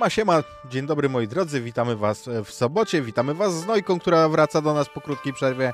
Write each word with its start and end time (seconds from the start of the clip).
Siema, 0.00 0.10
siema, 0.10 0.42
dzień 0.64 0.86
dobry 0.86 1.08
moi 1.08 1.28
drodzy, 1.28 1.60
witamy 1.60 1.96
was 1.96 2.28
w 2.44 2.50
sobocie, 2.50 3.02
witamy 3.02 3.34
was 3.34 3.54
z 3.54 3.66
Nojką, 3.66 3.98
która 3.98 4.28
wraca 4.28 4.62
do 4.62 4.74
nas 4.74 4.88
po 4.88 5.00
krótkiej 5.00 5.32
przerwie. 5.32 5.72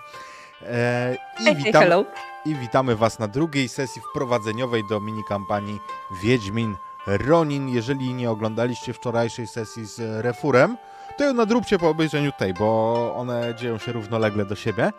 E, 0.63 1.17
i, 1.41 1.57
witam, 1.57 1.83
hello. 1.83 2.05
I 2.47 2.55
witamy 2.55 2.97
was 2.97 3.19
na 3.19 3.29
drugiej 3.29 3.69
sesji 3.69 4.03
wprowadzeniowej 4.11 4.83
do 4.89 5.01
mini 5.01 5.23
kampanii 5.29 5.81
Wiedźmin 6.23 6.77
Ronin. 7.07 7.69
Jeżeli 7.69 8.15
nie 8.15 8.31
oglądaliście 8.31 8.93
wczorajszej 8.93 9.47
sesji 9.47 9.85
z 9.85 10.25
Refurem, 10.25 10.77
to 11.19 11.25
ją 11.25 11.35
nadróbcie 11.35 11.79
po 11.79 11.89
obejrzeniu 11.89 12.33
tej, 12.39 12.55
bo 12.55 13.15
one 13.17 13.55
dzieją 13.55 13.79
się 13.79 13.93
równolegle 13.93 14.45
do 14.45 14.55
siebie. 14.55 14.85
E, 14.85 14.93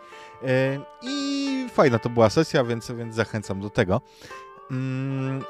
I 1.02 1.68
fajna 1.74 1.98
to 1.98 2.08
była 2.08 2.30
sesja, 2.30 2.64
więc, 2.64 2.90
więc 2.90 3.14
zachęcam 3.14 3.60
do 3.60 3.70
tego. 3.70 4.00
Mm, 4.70 5.44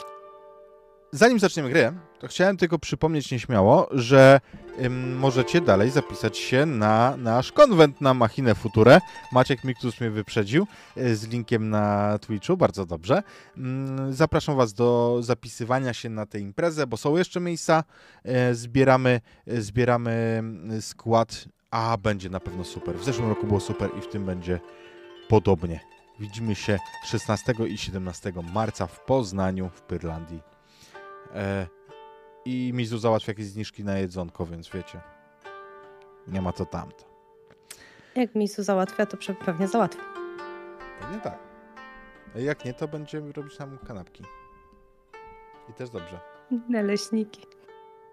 Zanim 1.12 1.38
zaczniemy 1.38 1.70
grę, 1.70 1.92
to 2.18 2.28
chciałem 2.28 2.56
tylko 2.56 2.78
przypomnieć 2.78 3.30
nieśmiało, 3.30 3.88
że 3.90 4.40
ym, 4.84 5.18
możecie 5.18 5.60
dalej 5.60 5.90
zapisać 5.90 6.38
się 6.38 6.66
na 6.66 7.16
nasz 7.16 7.52
konwent 7.52 8.00
na 8.00 8.15
Machinę 8.15 8.54
Futurę. 8.54 9.00
Maciek 9.32 9.65
Miktus 9.65 10.00
mnie 10.00 10.10
wyprzedził 10.10 10.66
y, 10.96 11.16
z 11.16 11.28
linkiem 11.28 11.70
na 11.70 12.18
Twitchu, 12.18 12.56
bardzo 12.56 12.87
dobrze. 12.87 13.23
Ym, 13.56 14.15
zapraszam 14.15 14.56
Was 14.56 14.73
do 14.73 15.18
zapisywania 15.20 15.95
się 15.95 16.09
na 16.09 16.26
tę 16.26 16.38
imprezę, 16.40 16.87
bo 16.87 16.96
są 16.96 17.16
jeszcze 17.16 17.40
miejsca. 17.40 17.84
Y, 18.50 18.54
zbieramy, 18.54 19.20
y, 19.48 19.62
zbieramy 19.62 20.43
y, 20.72 20.82
skład, 20.82 21.45
a 21.70 21.96
będzie 22.02 22.30
na 22.30 22.40
pewno 22.40 22.65
super. 22.65 22.96
W 22.96 23.04
zeszłym 23.04 23.28
roku 23.28 23.46
było 23.46 23.60
super 23.60 23.90
i 23.98 24.00
w 24.00 24.09
tym 24.09 24.24
będzie 24.24 24.60
podobnie. 25.28 25.80
Widzimy 26.20 26.54
się 26.54 26.78
16 27.04 27.54
i 27.68 27.78
17 27.78 28.32
marca 28.54 28.87
w 28.87 29.00
Poznaniu 29.00 29.70
w 29.74 29.82
Pyrlandii. 29.82 30.57
E, 31.34 31.66
I 32.45 32.71
Mizu 32.74 32.98
załatwia 32.98 33.30
jakieś 33.30 33.46
zniżki 33.46 33.84
na 33.84 33.98
jedzonko, 33.98 34.46
więc 34.46 34.68
wiecie. 34.68 35.01
Nie 36.26 36.43
ma 36.43 36.52
to 36.52 36.66
tamto. 36.66 37.04
Jak 38.15 38.34
Misu 38.34 38.62
załatwia, 38.62 39.07
to 39.07 39.16
pewnie 39.45 39.68
załatwi. 39.68 40.01
Pewnie 41.01 41.21
tak. 41.21 41.38
A 42.37 42.38
jak 42.38 42.65
nie, 42.65 42.74
to 42.74 42.88
będziemy 42.88 43.32
robić 43.32 43.59
nam 43.59 43.79
kanapki. 43.79 44.24
I 45.71 45.73
też 45.73 45.90
dobrze. 45.90 46.21
Naleśniki. 46.68 47.46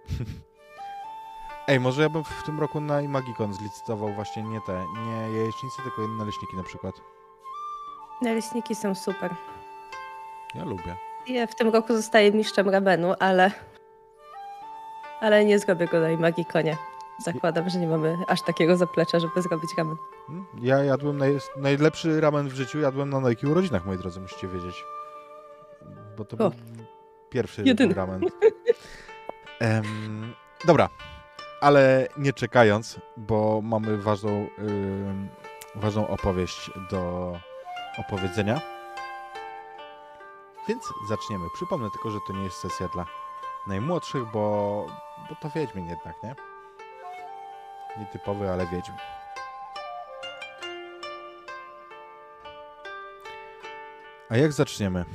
Ej, 1.67 1.79
może 1.79 2.01
ja 2.01 2.09
bym 2.09 2.23
w 2.23 2.43
tym 2.45 2.59
roku 2.59 2.79
na 2.81 3.01
Imagikon 3.01 3.53
zlicytował 3.53 4.13
właśnie 4.13 4.43
nie 4.43 4.61
te, 4.61 4.85
nie 5.05 5.37
jajecznice, 5.37 5.81
tylko 5.83 6.07
naleśniki 6.07 6.57
na 6.57 6.63
przykład. 6.63 6.95
Naleśniki 8.21 8.75
są 8.75 8.95
super. 8.95 9.35
Ja 10.55 10.65
lubię. 10.65 10.95
Ja 11.27 11.47
w 11.47 11.55
tym 11.55 11.69
roku 11.69 11.95
zostaję 11.95 12.31
mistrzem 12.31 12.69
ramenu, 12.69 13.13
ale... 13.19 13.51
Ale 15.21 15.45
nie 15.45 15.59
zrobię 15.59 15.87
go 15.87 15.99
na 15.99 16.09
Imagikonie. 16.11 16.77
Zakładam, 17.25 17.69
że 17.69 17.79
nie 17.79 17.87
mamy 17.87 18.17
aż 18.27 18.41
takiego 18.41 18.77
zaplecza, 18.77 19.19
żeby 19.19 19.41
zrobić 19.41 19.69
ramen. 19.77 19.95
Hmm? 20.27 20.45
Ja 20.61 20.83
jadłem 20.83 21.17
naj, 21.17 21.37
najlepszy 21.57 22.21
ramen 22.21 22.47
w 22.47 22.53
życiu, 22.53 22.79
jadłem 22.79 23.09
na 23.09 23.29
Nike 23.29 23.47
urodzinach, 23.47 23.85
moi 23.85 23.97
drodzy, 23.97 24.19
musicie 24.19 24.47
wiedzieć. 24.47 24.83
Bo 26.17 26.25
to 26.25 26.35
O. 26.45 26.49
był 26.49 26.59
pierwszy 27.29 27.63
Jedyny. 27.63 27.93
ramen. 27.93 28.21
Em, 29.59 30.33
dobra, 30.65 30.89
ale 31.61 32.07
nie 32.17 32.33
czekając, 32.33 32.99
bo 33.17 33.61
mamy 33.63 33.97
ważną, 33.97 34.47
ym, 34.59 35.29
ważną 35.75 36.07
opowieść 36.07 36.71
do 36.91 37.33
opowiedzenia. 37.99 38.74
Więc 40.67 40.93
zaczniemy. 41.07 41.49
Przypomnę 41.53 41.91
tylko, 41.91 42.11
że 42.11 42.19
to 42.27 42.33
nie 42.33 42.43
jest 42.43 42.57
sesja 42.57 42.87
dla 42.87 43.05
najmłodszych, 43.67 44.31
bo, 44.31 44.85
bo 45.29 45.35
to 45.35 45.49
Wiedźmin 45.49 45.87
jednak, 45.87 46.23
nie? 46.23 46.35
Nietypowy, 47.99 48.49
ale 48.49 48.65
Wiedźmin. 48.65 48.97
A 54.29 54.37
jak 54.37 54.53
zaczniemy? 54.53 55.05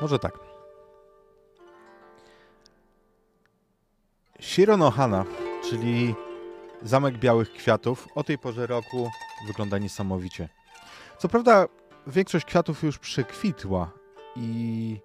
Może 0.00 0.18
tak. 0.18 0.38
Shironohana, 4.40 5.24
czyli 5.70 6.14
Zamek 6.82 7.18
Białych 7.18 7.52
Kwiatów, 7.52 8.08
o 8.14 8.24
tej 8.24 8.38
porze 8.38 8.66
roku 8.66 9.10
wygląda 9.46 9.78
niesamowicie. 9.78 10.48
Co 11.18 11.28
prawda, 11.28 11.66
większość 12.06 12.44
kwiatów 12.44 12.82
już 12.82 12.98
przekwitła 12.98 13.90
i 14.36 15.00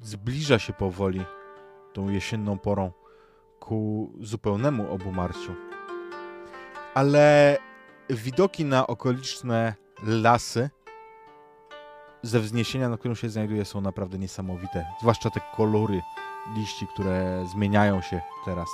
zbliża 0.00 0.58
się 0.58 0.72
powoli 0.72 1.24
tą 1.92 2.08
jesienną 2.08 2.58
porą 2.58 2.92
ku 3.60 4.12
zupełnemu 4.20 4.92
obumarciu. 4.92 5.54
Ale 6.94 7.56
widoki 8.10 8.64
na 8.64 8.86
okoliczne 8.86 9.74
lasy 10.02 10.70
ze 12.22 12.40
wzniesienia, 12.40 12.88
na 12.88 12.96
którym 12.96 13.16
się 13.16 13.28
znajduje, 13.28 13.64
są 13.64 13.80
naprawdę 13.80 14.18
niesamowite. 14.18 14.86
Zwłaszcza 15.00 15.30
te 15.30 15.40
kolory 15.56 16.02
liści, 16.56 16.86
które 16.86 17.44
zmieniają 17.52 18.00
się 18.00 18.20
teraz. 18.44 18.68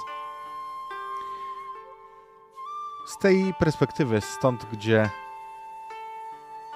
Z 3.07 3.19
tej 3.19 3.55
perspektywy, 3.59 4.21
stąd 4.21 4.67
gdzie 4.73 5.11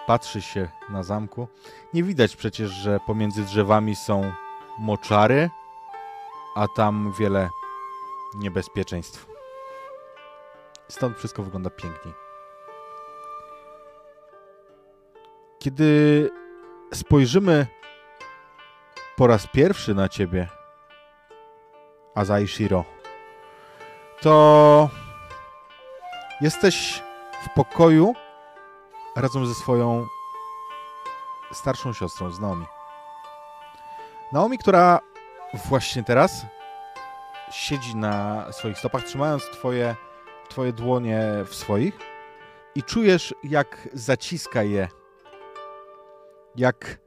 patrzy 0.09 0.43
się 0.43 0.69
na 0.89 1.03
zamku, 1.03 1.49
nie 1.95 2.03
widać 2.03 2.37
przecież, 2.37 2.71
że 2.71 3.01
pomiędzy 3.07 3.45
drzewami 3.45 3.97
są 3.97 4.33
moczary, 4.79 5.51
a 6.57 6.67
tam 6.77 7.13
wiele 7.19 7.49
niebezpieczeństw. 8.35 9.27
Stąd 10.89 11.19
wszystko 11.19 11.43
wygląda 11.43 11.71
pięknie. 11.71 12.13
Kiedy 15.59 16.31
spojrzymy 16.95 17.67
po 19.17 19.27
raz 19.27 19.47
pierwszy 19.47 19.95
na 19.95 20.09
ciebie, 20.09 20.49
Azai 22.15 22.49
Shiro, 22.49 22.85
to 24.21 24.91
jesteś 26.41 27.03
w 27.45 27.55
pokoju 27.55 28.15
razem 29.21 29.47
ze 29.47 29.55
swoją 29.55 30.07
starszą 31.53 31.93
siostrą, 31.93 32.31
z 32.31 32.41
Naomi. 32.41 32.67
Naomi, 34.33 34.59
która 34.59 35.01
właśnie 35.69 36.05
teraz 36.05 36.47
siedzi 37.51 37.97
na 37.97 38.47
swoich 38.53 38.79
stopach, 38.79 39.05
trzymając 39.05 39.45
twoje, 39.45 39.97
twoje 40.49 40.73
dłonie 40.73 41.21
w 41.47 41.55
swoich 41.55 41.99
i 42.75 42.83
czujesz, 42.83 43.35
jak 43.45 43.89
zaciska 43.93 44.63
je 44.63 44.89
jak 46.59 46.99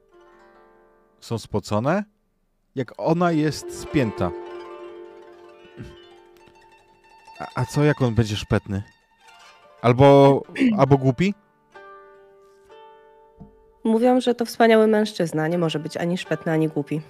są 1.20 1.38
spocone, 1.38 2.04
jak 2.74 2.92
ona 2.96 3.32
jest 3.32 3.80
spięta. 3.80 4.30
A, 7.38 7.46
a 7.54 7.64
co, 7.64 7.84
jak 7.84 8.02
on 8.02 8.14
będzie 8.14 8.36
szpetny? 8.36 8.82
Albo, 9.82 10.42
albo 10.78 10.98
głupi? 10.98 11.34
Mówią, 13.84 14.20
że 14.20 14.34
to 14.34 14.44
wspaniały 14.44 14.86
mężczyzna. 14.86 15.48
Nie 15.48 15.58
może 15.58 15.78
być 15.78 15.96
ani 15.96 16.18
szpetny, 16.18 16.52
ani 16.52 16.68
głupi. 16.68 17.00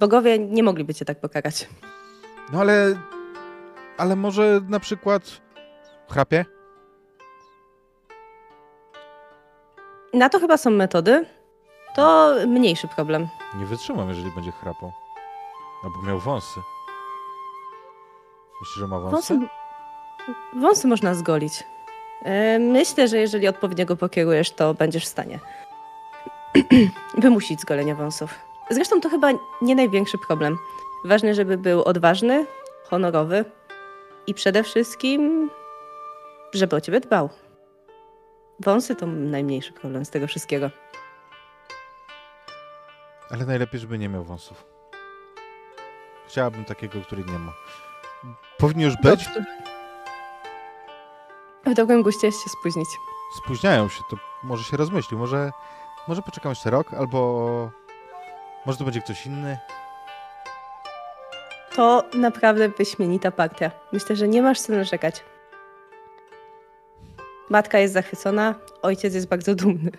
Bogowie 0.00 0.38
nie 0.38 0.62
mogliby 0.62 0.94
cię 0.94 1.04
tak 1.04 1.20
pokarać. 1.20 1.68
No 2.52 2.60
ale, 2.60 2.96
ale 3.98 4.16
może 4.16 4.60
na 4.68 4.80
przykład 4.80 5.22
chrapie? 6.10 6.44
Na 10.14 10.28
to 10.28 10.38
chyba 10.40 10.56
są 10.56 10.70
metody. 10.70 11.26
To 11.94 12.34
mniejszy 12.46 12.88
problem. 12.88 13.28
Nie 13.58 13.66
wytrzymam, 13.66 14.08
jeżeli 14.08 14.30
będzie 14.30 14.52
chrapał. 14.52 14.92
Albo 15.84 16.02
miał 16.02 16.18
wąsy. 16.18 16.60
Myślisz, 18.60 18.76
że 18.78 18.86
ma 18.86 18.98
wąsy? 19.00 19.34
Wąsy, 19.34 19.48
wąsy 20.56 20.88
można 20.88 21.14
zgolić. 21.14 21.64
E, 22.24 22.58
Myślę, 22.58 23.08
że 23.08 23.16
jeżeli 23.18 23.48
odpowiednio 23.48 23.86
go 23.86 23.96
pokierujesz, 23.96 24.50
to 24.50 24.74
będziesz 24.74 25.04
w 25.04 25.08
stanie. 25.08 25.38
wymusić 27.18 27.60
zgolenie 27.60 27.94
wąsów. 27.94 28.34
Zresztą 28.70 29.00
to 29.00 29.10
chyba 29.10 29.28
nie 29.62 29.74
największy 29.74 30.18
problem. 30.18 30.58
Ważne, 31.04 31.34
żeby 31.34 31.58
był 31.58 31.82
odważny, 31.82 32.46
honorowy 32.84 33.44
i 34.26 34.34
przede 34.34 34.62
wszystkim, 34.62 35.50
żeby 36.54 36.76
o 36.76 36.80
ciebie 36.80 37.00
dbał. 37.00 37.30
Wąsy 38.60 38.96
to 38.96 39.06
najmniejszy 39.06 39.72
problem 39.72 40.04
z 40.04 40.10
tego 40.10 40.26
wszystkiego. 40.26 40.70
Ale 43.30 43.46
najlepiej, 43.46 43.80
żeby 43.80 43.98
nie 43.98 44.08
miał 44.08 44.24
wąsów. 44.24 44.64
Chciałabym 46.26 46.64
takiego, 46.64 47.00
który 47.00 47.24
nie 47.24 47.38
ma. 47.38 47.52
Powinien 48.58 48.86
już 48.86 48.96
być? 48.96 49.24
Dobrze. 49.24 49.44
W 51.66 51.74
drogę 51.74 52.02
chciałeś 52.18 52.36
się 52.36 52.50
spóźnić. 52.50 52.88
Spóźniają 53.44 53.88
się, 53.88 54.02
to 54.10 54.16
może 54.42 54.64
się 54.64 54.76
rozmyślił. 54.76 55.18
Może, 55.18 55.52
może 56.08 56.22
poczekam 56.22 56.50
jeszcze 56.52 56.70
rok, 56.70 56.94
albo 56.94 57.70
może 58.66 58.78
to 58.78 58.84
będzie 58.84 59.00
ktoś 59.00 59.26
inny. 59.26 59.58
To 61.76 62.04
naprawdę 62.14 62.68
wyśmienita 62.68 63.30
partia. 63.30 63.70
Myślę, 63.92 64.16
że 64.16 64.28
nie 64.28 64.42
masz 64.42 64.60
co 64.60 64.72
narzekać. 64.72 65.24
Matka 67.50 67.78
jest 67.78 67.94
zachwycona, 67.94 68.54
ojciec 68.82 69.14
jest 69.14 69.28
bardzo 69.28 69.54
dumny. 69.54 69.90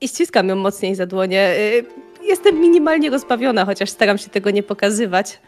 I 0.00 0.08
ściskam 0.08 0.48
ją 0.48 0.56
mocniej 0.56 0.94
za 0.94 1.06
dłonie. 1.06 1.54
Y, 1.58 1.84
Jestem 2.22 2.60
minimalnie 2.60 3.10
rozbawiona, 3.10 3.64
chociaż 3.64 3.90
staram 3.90 4.18
się 4.18 4.30
tego 4.30 4.50
nie 4.50 4.62
pokazywać. 4.62 5.40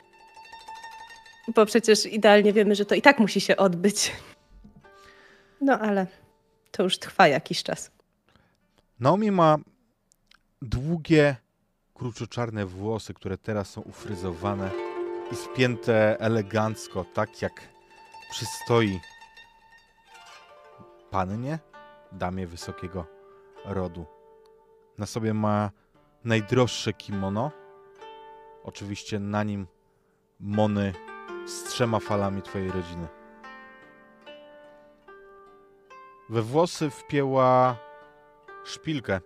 Bo 1.55 1.67
przecież 1.67 2.07
idealnie 2.07 2.53
wiemy, 2.53 2.75
że 2.75 2.85
to 2.85 2.95
i 2.95 3.03
tak 3.03 3.19
musi 3.19 3.41
się 3.41 3.57
odbyć. 3.57 4.13
No 5.61 5.79
ale 5.79 6.07
to 6.71 6.83
już 6.83 6.99
trwa 6.99 7.29
jakiś 7.29 7.63
czas. 7.63 7.91
Naomi 9.01 9.31
ma 9.31 9.57
długie, 10.63 11.37
kruczoczarne 11.95 12.67
włosy, 12.67 13.15
które 13.15 13.39
teraz 13.39 13.71
są 13.71 13.81
ufryzowane 13.81 14.71
i 15.33 15.37
spięte 15.37 16.21
elegancko, 16.21 17.05
tak 17.05 17.43
jak 17.43 17.69
przystoi 18.31 19.01
pannie, 21.11 21.59
damie 22.13 22.47
wysokiego 22.47 23.07
rodu. 23.65 24.07
Na 24.99 25.07
sobie 25.07 25.35
ma 25.35 25.71
najdroższe 26.25 26.93
kimono. 26.93 27.51
Oczywiście 28.65 29.19
na 29.19 29.43
nim 29.43 29.67
mony 30.41 30.93
z 31.47 31.65
trzema 31.65 32.01
falami 32.01 32.43
twojej 32.43 32.71
rodziny. 32.71 33.09
We 36.29 36.43
włosy 36.43 36.91
wpięła 36.91 37.77
szpilkę. 38.71 39.21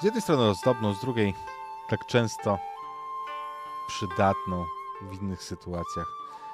Z 0.00 0.04
jednej 0.04 0.22
strony 0.22 0.42
ozdobną, 0.42 0.94
z 0.94 1.00
drugiej 1.00 1.34
tak 1.88 2.06
często 2.06 2.58
przydatną 3.88 4.66
w 5.02 5.22
innych 5.22 5.42
sytuacjach. 5.42 6.06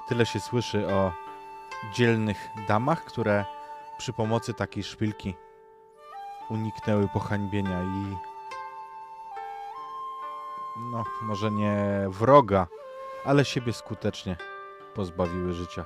Tyle 0.07 0.25
się 0.25 0.39
słyszy 0.39 0.87
o 0.87 1.11
dzielnych 1.93 2.49
damach, 2.67 3.05
które 3.05 3.45
przy 3.97 4.13
pomocy 4.13 4.53
takiej 4.53 4.83
szpilki 4.83 5.35
uniknęły 6.49 7.07
pohańbienia 7.07 7.81
i 7.83 8.17
no, 10.91 11.03
może 11.21 11.51
nie 11.51 12.05
wroga, 12.07 12.67
ale 13.25 13.45
siebie 13.45 13.73
skutecznie 13.73 14.37
pozbawiły 14.93 15.53
życia. 15.53 15.85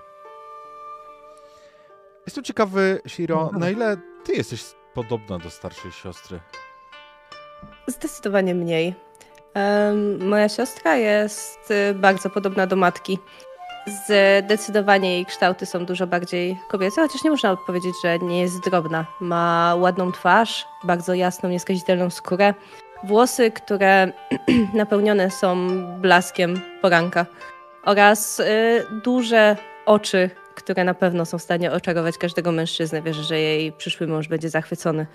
Jestem 2.25 2.43
ciekawy, 2.43 3.01
Shiro, 3.07 3.49
na 3.59 3.69
ile 3.69 3.97
ty 4.23 4.33
jesteś 4.33 4.63
podobna 4.93 5.37
do 5.37 5.49
starszej 5.49 5.91
siostry? 5.91 6.39
Zdecydowanie 7.87 8.55
mniej. 8.55 8.95
Em, 9.53 10.27
moja 10.27 10.49
siostra 10.49 10.95
jest 10.95 11.71
y, 11.71 11.93
bardzo 11.93 12.29
podobna 12.29 12.67
do 12.67 12.75
matki. 12.75 13.19
Zdecydowanie 13.87 15.13
jej 15.13 15.25
kształty 15.25 15.65
są 15.65 15.85
dużo 15.85 16.07
bardziej 16.07 16.59
kobiece, 16.69 17.01
chociaż 17.01 17.23
nie 17.23 17.29
można 17.29 17.57
powiedzieć, 17.57 17.93
że 18.03 18.19
nie 18.19 18.41
jest 18.41 18.59
drobna. 18.59 19.05
Ma 19.19 19.75
ładną 19.79 20.11
twarz, 20.11 20.67
bardzo 20.83 21.13
jasną, 21.13 21.49
nieskazitelną 21.49 22.09
skórę, 22.09 22.53
włosy, 23.03 23.51
które 23.51 24.11
napełnione 24.73 25.31
są 25.31 25.67
blaskiem 26.01 26.61
poranka 26.81 27.25
oraz 27.85 28.39
y, 28.39 28.85
duże 29.03 29.57
oczy, 29.85 30.29
które 30.63 30.83
na 30.83 30.93
pewno 30.93 31.25
są 31.25 31.37
w 31.37 31.41
stanie 31.41 31.71
oczarować 31.71 32.17
każdego 32.17 32.51
mężczyznę. 32.51 33.01
Wierzę, 33.01 33.23
że 33.23 33.39
jej 33.39 33.71
przyszły 33.71 34.07
mąż 34.07 34.27
będzie 34.27 34.49
zachwycony. 34.49 35.05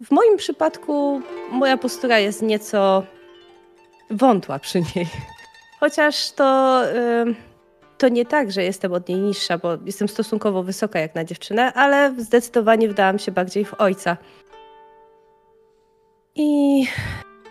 W 0.00 0.10
moim 0.10 0.36
przypadku 0.36 1.22
moja 1.50 1.76
postura 1.76 2.18
jest 2.18 2.42
nieco 2.42 3.02
wątła 4.10 4.58
przy 4.58 4.80
niej. 4.80 5.06
Chociaż 5.80 6.32
to, 6.32 6.82
to 7.98 8.08
nie 8.08 8.26
tak, 8.26 8.52
że 8.52 8.62
jestem 8.62 8.92
od 8.92 9.08
niej 9.08 9.18
niższa, 9.18 9.58
bo 9.58 9.68
jestem 9.84 10.08
stosunkowo 10.08 10.62
wysoka 10.62 10.98
jak 10.98 11.14
na 11.14 11.24
dziewczynę, 11.24 11.72
ale 11.72 12.14
zdecydowanie 12.18 12.88
wdałam 12.88 13.18
się 13.18 13.32
bardziej 13.32 13.64
w 13.64 13.74
ojca. 13.74 14.16
I 16.34 16.82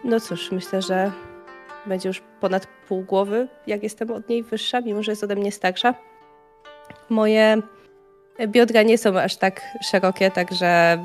no 0.03 0.19
cóż, 0.19 0.51
myślę, 0.51 0.81
że 0.81 1.11
będzie 1.87 2.09
już 2.09 2.21
ponad 2.41 2.67
pół 2.87 3.01
głowy, 3.01 3.47
jak 3.67 3.83
jestem 3.83 4.11
od 4.11 4.29
niej 4.29 4.43
wyższa, 4.43 4.81
mimo 4.81 5.03
że 5.03 5.11
jest 5.11 5.23
ode 5.23 5.35
mnie 5.35 5.51
starsza. 5.51 5.93
Moje 7.09 7.57
biodra 8.47 8.83
nie 8.83 8.97
są 8.97 9.19
aż 9.19 9.35
tak 9.35 9.61
szerokie, 9.81 10.31
także 10.31 10.97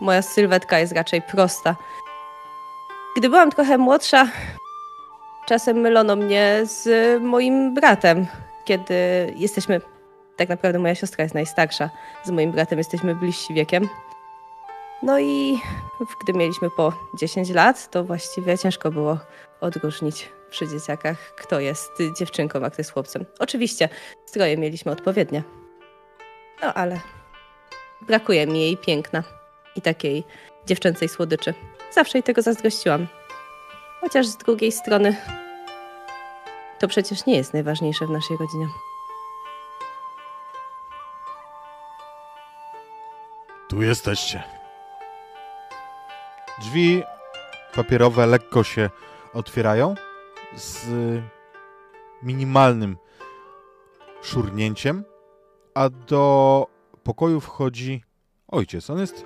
moja 0.00 0.22
sylwetka 0.22 0.78
jest 0.78 0.92
raczej 0.92 1.22
prosta. 1.22 1.76
Gdy 3.16 3.28
byłam 3.28 3.50
trochę 3.50 3.78
młodsza, 3.78 4.28
czasem 5.46 5.76
mylono 5.76 6.16
mnie 6.16 6.60
z 6.64 6.88
moim 7.22 7.74
bratem, 7.74 8.26
kiedy 8.64 8.94
jesteśmy. 9.36 9.80
Tak 10.36 10.48
naprawdę 10.48 10.78
moja 10.78 10.94
siostra 10.94 11.22
jest 11.22 11.34
najstarsza. 11.34 11.90
Z 12.24 12.30
moim 12.30 12.52
bratem 12.52 12.78
jesteśmy 12.78 13.14
bliżsi 13.14 13.54
wiekiem. 13.54 13.88
No 15.02 15.18
i 15.18 15.58
gdy 16.22 16.32
mieliśmy 16.32 16.70
po 16.70 16.92
10 17.14 17.50
lat, 17.50 17.90
to 17.90 18.04
właściwie 18.04 18.58
ciężko 18.58 18.90
było 18.90 19.18
odróżnić 19.60 20.28
przy 20.50 20.68
dzieciakach, 20.68 21.34
kto 21.34 21.60
jest 21.60 21.92
dziewczynką, 22.18 22.64
a 22.64 22.70
kto 22.70 22.80
jest 22.80 22.92
chłopcem. 22.92 23.26
Oczywiście 23.38 23.88
stroje 24.26 24.56
mieliśmy 24.56 24.92
odpowiednie. 24.92 25.42
No 26.62 26.74
ale 26.74 27.00
brakuje 28.00 28.46
mi 28.46 28.60
jej 28.60 28.76
piękna 28.76 29.22
i 29.76 29.82
takiej 29.82 30.24
dziewczęcej 30.66 31.08
słodyczy. 31.08 31.54
Zawsze 31.92 32.18
jej 32.18 32.22
tego 32.22 32.42
zazdrościłam. 32.42 33.06
Chociaż 34.00 34.26
z 34.26 34.36
drugiej 34.36 34.72
strony 34.72 35.16
to 36.78 36.88
przecież 36.88 37.26
nie 37.26 37.36
jest 37.36 37.52
najważniejsze 37.52 38.06
w 38.06 38.10
naszej 38.10 38.36
rodzinie. 38.36 38.66
Tu 43.68 43.82
jesteście. 43.82 44.55
Drzwi 46.58 47.02
papierowe 47.74 48.26
lekko 48.26 48.62
się 48.62 48.90
otwierają 49.34 49.94
z 50.54 50.86
minimalnym 52.22 52.96
szurnięciem, 54.22 55.04
a 55.74 55.88
do 55.88 56.66
pokoju 57.04 57.40
wchodzi 57.40 58.04
ojciec. 58.48 58.90
On 58.90 58.98
jest 58.98 59.24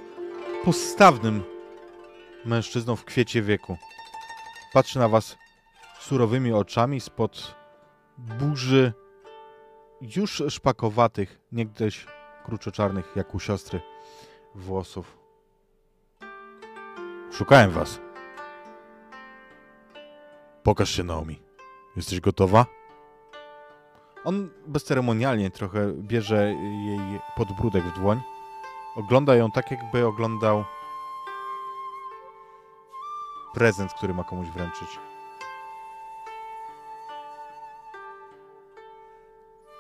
postawnym 0.64 1.42
mężczyzną 2.44 2.96
w 2.96 3.04
kwiecie 3.04 3.42
wieku. 3.42 3.76
Patrzy 4.72 4.98
na 4.98 5.08
was 5.08 5.36
surowymi 6.00 6.52
oczami 6.52 7.00
spod 7.00 7.54
burzy 8.18 8.92
już 10.00 10.42
szpakowatych, 10.48 11.40
niegdyś 11.52 12.06
kruczoczarnych 12.44 13.12
jak 13.16 13.34
u 13.34 13.40
siostry 13.40 13.80
włosów. 14.54 15.19
Szukałem 17.40 17.70
was. 17.70 18.00
Pokaż 20.62 20.90
się, 20.90 21.04
Naomi. 21.04 21.42
Jesteś 21.96 22.20
gotowa? 22.20 22.66
On 24.24 24.50
bezceremonialnie 24.66 25.50
trochę 25.50 25.92
bierze 25.92 26.54
jej 26.84 27.20
podbródek 27.36 27.84
w 27.84 27.98
dłoń. 28.00 28.20
Ogląda 28.96 29.34
ją 29.34 29.50
tak, 29.50 29.70
jakby 29.70 30.06
oglądał 30.06 30.64
prezent, 33.54 33.94
który 33.94 34.14
ma 34.14 34.24
komuś 34.24 34.48
wręczyć. 34.48 34.88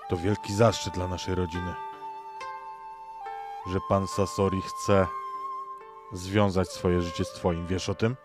To 0.08 0.16
wielki 0.16 0.54
zaszczyt 0.54 0.94
dla 0.94 1.08
naszej 1.08 1.34
rodziny, 1.34 1.74
że 3.66 3.78
pan 3.88 4.08
Sasori 4.08 4.62
chce 4.62 5.06
związać 6.12 6.68
swoje 6.68 7.02
życie 7.02 7.24
z 7.24 7.32
twoim. 7.32 7.66
Wiesz 7.66 7.88
o 7.88 7.94
tym? 7.94 8.16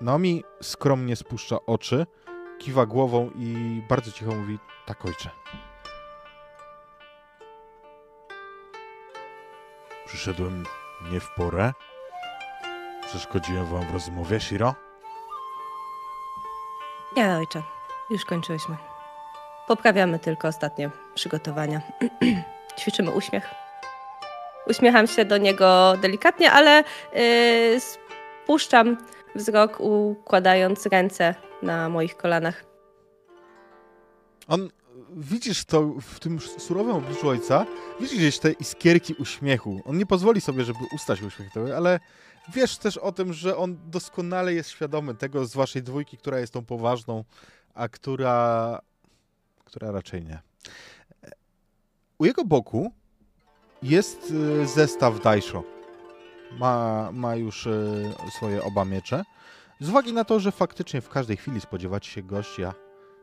Naomi 0.00 0.44
skromnie 0.62 1.16
spuszcza 1.16 1.56
oczy, 1.66 2.06
kiwa 2.58 2.86
głową 2.86 3.30
i 3.36 3.82
bardzo 3.88 4.12
cicho 4.12 4.34
mówi: 4.34 4.58
Tak, 4.86 5.04
ojcze. 5.04 5.30
Przyszedłem 10.06 10.64
nie 11.12 11.20
w 11.20 11.30
porę. 11.30 11.72
Przeszkodziłem 13.06 13.66
wam 13.66 13.86
w 13.86 13.92
rozmowie, 13.92 14.40
Shiro? 14.40 14.74
Nie, 17.16 17.36
ojcze. 17.36 17.62
Już 18.10 18.24
kończyłyśmy. 18.24 18.76
Poprawiamy 19.66 20.18
tylko 20.18 20.48
ostatnie 20.48 20.90
przygotowania. 21.14 21.80
Ćwiczymy 22.78 23.10
uśmiech. 23.10 23.67
Uśmiecham 24.68 25.06
się 25.06 25.24
do 25.24 25.36
niego 25.36 25.96
delikatnie, 26.02 26.52
ale 26.52 26.84
yy, 27.14 27.80
spuszczam 28.44 28.96
wzrok, 29.34 29.80
układając 29.80 30.86
ręce 30.86 31.34
na 31.62 31.88
moich 31.88 32.16
kolanach. 32.16 32.64
On, 34.48 34.70
widzisz 35.16 35.64
to 35.64 35.82
w 35.82 36.20
tym 36.20 36.40
surowym 36.40 36.96
obliczu 36.96 37.28
ojca, 37.28 37.66
widzisz 38.00 38.18
gdzieś 38.18 38.38
te 38.38 38.52
iskierki 38.52 39.14
uśmiechu. 39.14 39.82
On 39.84 39.98
nie 39.98 40.06
pozwoli 40.06 40.40
sobie, 40.40 40.64
żeby 40.64 40.78
ustać 40.94 41.22
uśmiechnięty, 41.22 41.76
ale 41.76 42.00
wiesz 42.54 42.78
też 42.78 42.96
o 42.96 43.12
tym, 43.12 43.32
że 43.32 43.56
on 43.56 43.76
doskonale 43.86 44.54
jest 44.54 44.70
świadomy 44.70 45.14
tego 45.14 45.46
z 45.46 45.54
waszej 45.54 45.82
dwójki, 45.82 46.16
która 46.16 46.38
jest 46.38 46.52
tą 46.52 46.64
poważną, 46.64 47.24
a 47.74 47.88
która, 47.88 48.78
która 49.64 49.90
raczej 49.92 50.22
nie. 50.22 50.38
U 52.18 52.24
jego 52.24 52.44
boku 52.44 52.92
jest 53.82 54.30
y, 54.30 54.66
zestaw 54.66 55.20
Daisho. 55.20 55.64
Ma, 56.58 57.08
ma 57.12 57.36
już 57.36 57.66
y, 57.66 58.12
swoje 58.36 58.62
oba 58.62 58.84
miecze. 58.84 59.24
Z 59.80 59.88
uwagi 59.88 60.12
na 60.12 60.24
to, 60.24 60.40
że 60.40 60.52
faktycznie 60.52 61.00
w 61.00 61.08
każdej 61.08 61.36
chwili 61.36 61.60
spodziewać 61.60 62.06
się 62.06 62.22
gości, 62.22 62.64
a 62.64 62.74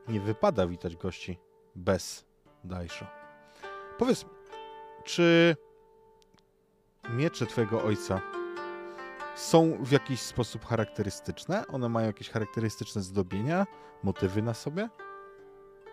nie 0.08 0.20
wypada 0.20 0.68
witać 0.68 0.96
gości 0.96 1.40
bez 1.76 2.26
Daisho. 2.64 3.06
Powiedz, 3.98 4.26
czy 5.04 5.56
miecze 7.10 7.46
twojego 7.46 7.84
ojca 7.84 8.22
są 9.36 9.78
w 9.80 9.92
jakiś 9.92 10.20
sposób 10.22 10.66
charakterystyczne? 10.66 11.68
One 11.68 11.90
mają 11.90 12.08
jakieś 12.08 12.30
charakterystyczne 12.30 13.02
zdobienia, 13.02 13.66
motywy 14.04 14.42
na 14.42 14.54
sobie? 14.54 14.90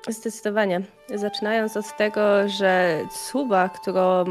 Zdecydowanie. 0.09 0.81
Zaczynając 1.15 1.77
od 1.77 1.97
tego, 1.97 2.49
że 2.49 3.01
cuba, 3.11 3.69
którą 3.69 4.25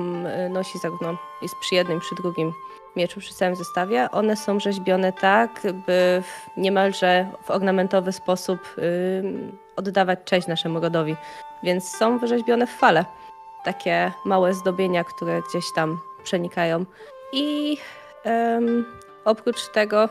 nosi 0.50 0.80
zarówno 0.80 1.18
jest 1.42 1.56
przy 1.56 1.75
jednym, 1.75 2.00
przy 2.00 2.16
drugim 2.16 2.54
mieczu, 2.96 3.20
przy 3.20 3.34
całym 3.34 3.56
zestawie, 3.56 4.12
one 4.12 4.36
są 4.36 4.60
rzeźbione 4.60 5.13
tak, 5.13 5.62
by 5.88 6.24
w 6.24 6.58
niemalże 6.58 7.28
w 7.46 7.51
ornamentowy 7.51 8.12
sposób 8.12 8.60
yy, 8.78 9.51
oddawać 9.75 10.20
cześć 10.25 10.48
naszemu 10.48 10.80
rodowi. 10.80 11.16
Więc 11.63 11.90
są 11.90 12.18
wyrzeźbione 12.18 12.68
w 12.68 12.72
fale. 12.72 13.06
Takie 13.63 14.12
małe 14.25 14.54
zdobienia, 14.54 15.04
które 15.04 15.42
gdzieś 15.50 15.66
tam 15.75 16.00
przenikają. 16.24 16.86
I 17.34 17.78
oprócz 19.25 19.68
tego 19.68 20.10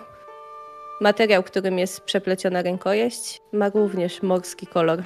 materiał, 1.01 1.43
którym 1.43 1.79
jest 1.79 2.01
przepleciona 2.01 2.63
rękojeść, 2.63 3.43
ma 3.53 3.69
również 3.69 4.23
morski 4.23 4.67
kolor. 4.67 5.03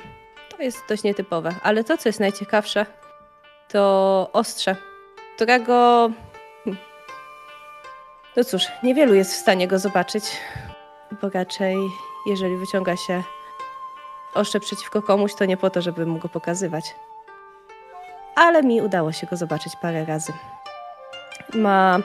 To 0.57 0.63
jest 0.63 0.79
dość 0.89 1.03
nietypowe, 1.03 1.55
ale 1.63 1.85
to, 1.85 1.97
co 1.97 2.09
jest 2.09 2.21
najciekawsze, 2.21 2.87
to 3.69 4.31
ostrze, 4.33 4.77
którego. 5.35 6.11
Hmm, 6.65 6.83
no 8.37 8.45
cóż, 8.45 8.67
niewielu 8.83 9.15
jest 9.15 9.33
w 9.33 9.37
stanie 9.37 9.69
go 9.69 9.79
zobaczyć, 9.79 10.25
bo 11.23 11.29
raczej, 11.29 11.77
jeżeli 12.27 12.57
wyciąga 12.57 12.97
się 12.97 13.23
ostrze 14.35 14.61
przeciwko 14.61 15.03
komuś, 15.03 15.35
to 15.35 15.45
nie 15.45 15.57
po 15.57 15.71
to, 15.71 15.83
żeby 15.83 16.07
mu 16.07 16.19
go 16.19 16.29
pokazywać. 16.29 16.95
Ale 18.35 18.63
mi 18.63 18.83
udało 18.83 19.13
się 19.13 19.27
go 19.27 19.37
zobaczyć 19.37 19.73
parę 19.83 20.05
razy. 20.05 20.33
Ma 21.55 21.99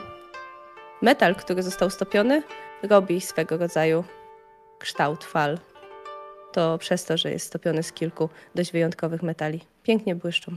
metal, 1.02 1.34
który 1.34 1.62
został 1.62 1.90
stopiony, 1.90 2.42
robi 2.82 3.20
swego 3.20 3.56
rodzaju 3.56 4.04
kształt 4.78 5.24
fal 5.24 5.58
to 6.52 6.78
przez 6.78 7.04
to, 7.04 7.16
że 7.16 7.30
jest 7.30 7.46
stopiony 7.46 7.82
z 7.82 7.92
kilku 7.92 8.28
dość 8.54 8.72
wyjątkowych 8.72 9.22
metali. 9.22 9.60
Pięknie 9.82 10.14
błyszczą. 10.14 10.52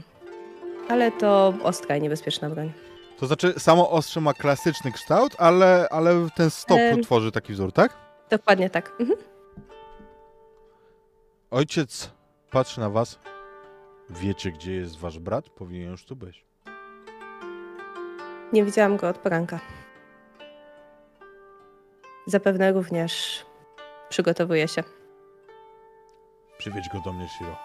Ale 0.88 1.12
to 1.12 1.54
ostra 1.62 1.96
i 1.96 2.02
niebezpieczna 2.02 2.50
broń. 2.50 2.72
To 3.18 3.26
znaczy, 3.26 3.54
samo 3.58 3.90
ostrze 3.90 4.20
ma 4.20 4.34
klasyczny 4.34 4.92
kształt, 4.92 5.34
ale, 5.38 5.88
ale 5.90 6.28
ten 6.36 6.50
stop 6.50 6.78
Em. 6.78 7.02
tworzy 7.02 7.32
taki 7.32 7.52
wzór, 7.52 7.72
tak? 7.72 7.96
Dokładnie 8.30 8.70
tak. 8.70 8.92
Mhm. 9.00 9.18
Ojciec 11.50 12.10
patrzy 12.50 12.80
na 12.80 12.90
was. 12.90 13.18
Wiecie, 14.10 14.52
gdzie 14.52 14.72
jest 14.72 14.98
wasz 14.98 15.18
brat? 15.18 15.48
Powinien 15.48 15.90
już 15.90 16.04
tu 16.04 16.16
być. 16.16 16.44
Nie 18.52 18.64
widziałam 18.64 18.96
go 18.96 19.08
od 19.08 19.18
poranka. 19.18 19.60
Zapewne 22.26 22.72
również 22.72 23.44
przygotowuje 24.08 24.68
się. 24.68 24.82
Przywieź 26.64 26.88
go 26.88 27.00
do 27.00 27.12
mnie, 27.12 27.28
Shiro. 27.28 27.56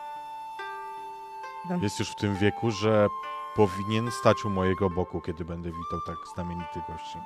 Jest 1.81 1.99
już 1.99 2.11
w 2.11 2.15
tym 2.15 2.35
wieku, 2.35 2.71
że 2.71 3.07
powinien 3.55 4.11
stać 4.11 4.45
u 4.45 4.49
mojego 4.49 4.89
boku, 4.89 5.21
kiedy 5.21 5.45
będę 5.45 5.69
witał 5.69 5.99
tak 6.07 6.15
znamienitych 6.35 6.83
gości. 6.89 7.17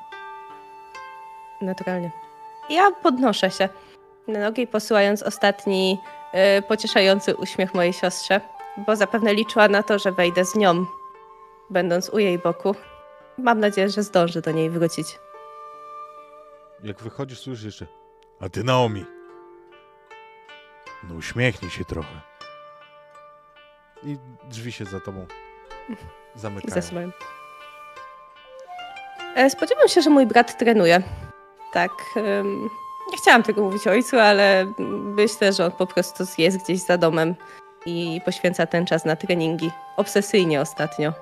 Naturalnie. 1.62 2.12
Ja 2.70 2.92
podnoszę 2.92 3.51
się 3.51 3.70
na 4.27 4.39
nogi, 4.39 4.68
posyłając 4.68 5.24
ostatni 5.24 5.98
y, 6.58 6.62
pocieszający 6.62 7.36
uśmiech 7.36 7.74
mojej 7.74 7.94
siostrze, 7.94 8.42
bo 8.77 8.96
zapewne 8.96 9.34
liczyła 9.34 9.68
na 9.68 9.84
to, 9.84 10.00
że 10.00 10.12
wejdę 10.12 10.46
z 10.46 10.56
nią, 10.56 10.86
będąc 11.70 12.10
u 12.10 12.20
jej 12.20 12.39
boku. 12.39 12.75
Mam 13.38 13.60
nadzieję, 13.60 13.89
że 13.89 14.03
zdążę 14.03 14.42
do 14.42 14.51
niej 14.51 14.70
wrócić. 14.70 15.20
Jak 16.84 17.01
wychodzisz, 17.01 17.39
słyszysz 17.39 17.65
jeszcze. 17.65 17.88
A 18.39 18.50
ty, 18.50 18.63
Naomi. 18.63 19.23
No 21.10 21.15
uśmiechnij 21.15 21.72
się 21.72 21.86
trochę. 21.86 22.22
I 24.03 24.17
drzwi 24.50 24.72
się 24.72 24.86
za 24.86 25.00
tobą 25.00 25.25
zamykają. 26.36 26.81
Zasuwam. 26.81 27.12
E, 29.36 29.50
Spodziewam 29.50 29.88
się, 29.88 30.01
że 30.01 30.10
mój 30.10 30.25
brat 30.25 30.57
trenuje. 30.57 31.03
Tak. 31.74 31.91
ym, 32.17 32.69
nie 33.12 33.17
chciałam 33.17 33.43
tego 33.43 33.62
mówić 33.63 33.88
ojcu, 33.88 34.19
ale 34.19 34.74
myślę, 35.15 35.53
że 35.53 35.65
on 35.65 35.72
po 35.72 35.88
prostu 35.88 36.24
jest 36.38 36.63
gdzieś 36.63 36.79
za 36.79 36.98
domem 36.98 37.36
i 37.86 38.22
poświęca 38.25 38.65
ten 38.65 38.86
czas 38.86 39.05
na 39.05 39.15
treningi. 39.15 39.72
Obsesyjnie 39.98 40.62
ostatnio. 40.62 41.13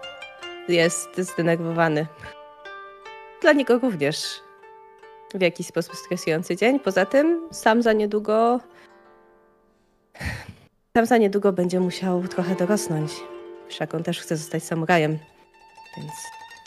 Jest 0.68 1.18
zdenerwowany. 1.18 2.08
Dla 3.42 3.54
niego 3.54 3.80
również 3.80 4.42
w 5.34 5.42
jakiś 5.42 5.68
sposób 5.68 5.96
stresujący 5.96 6.56
dzień. 6.56 6.80
Poza 6.80 7.06
tym 7.06 7.48
sam 7.52 7.82
za 7.82 7.94
niedługo. 7.94 8.60
Sam 10.98 11.06
za 11.06 11.18
niedługo 11.18 11.54
będzie 11.54 11.80
musiał 11.80 12.28
trochę 12.28 12.56
dorosnąć. 12.56 13.12
Wszak 13.68 13.96
on 13.96 14.04
też 14.04 14.20
chce 14.20 14.38
zostać 14.38 14.64
samurajem, 14.64 15.18
więc 15.98 16.12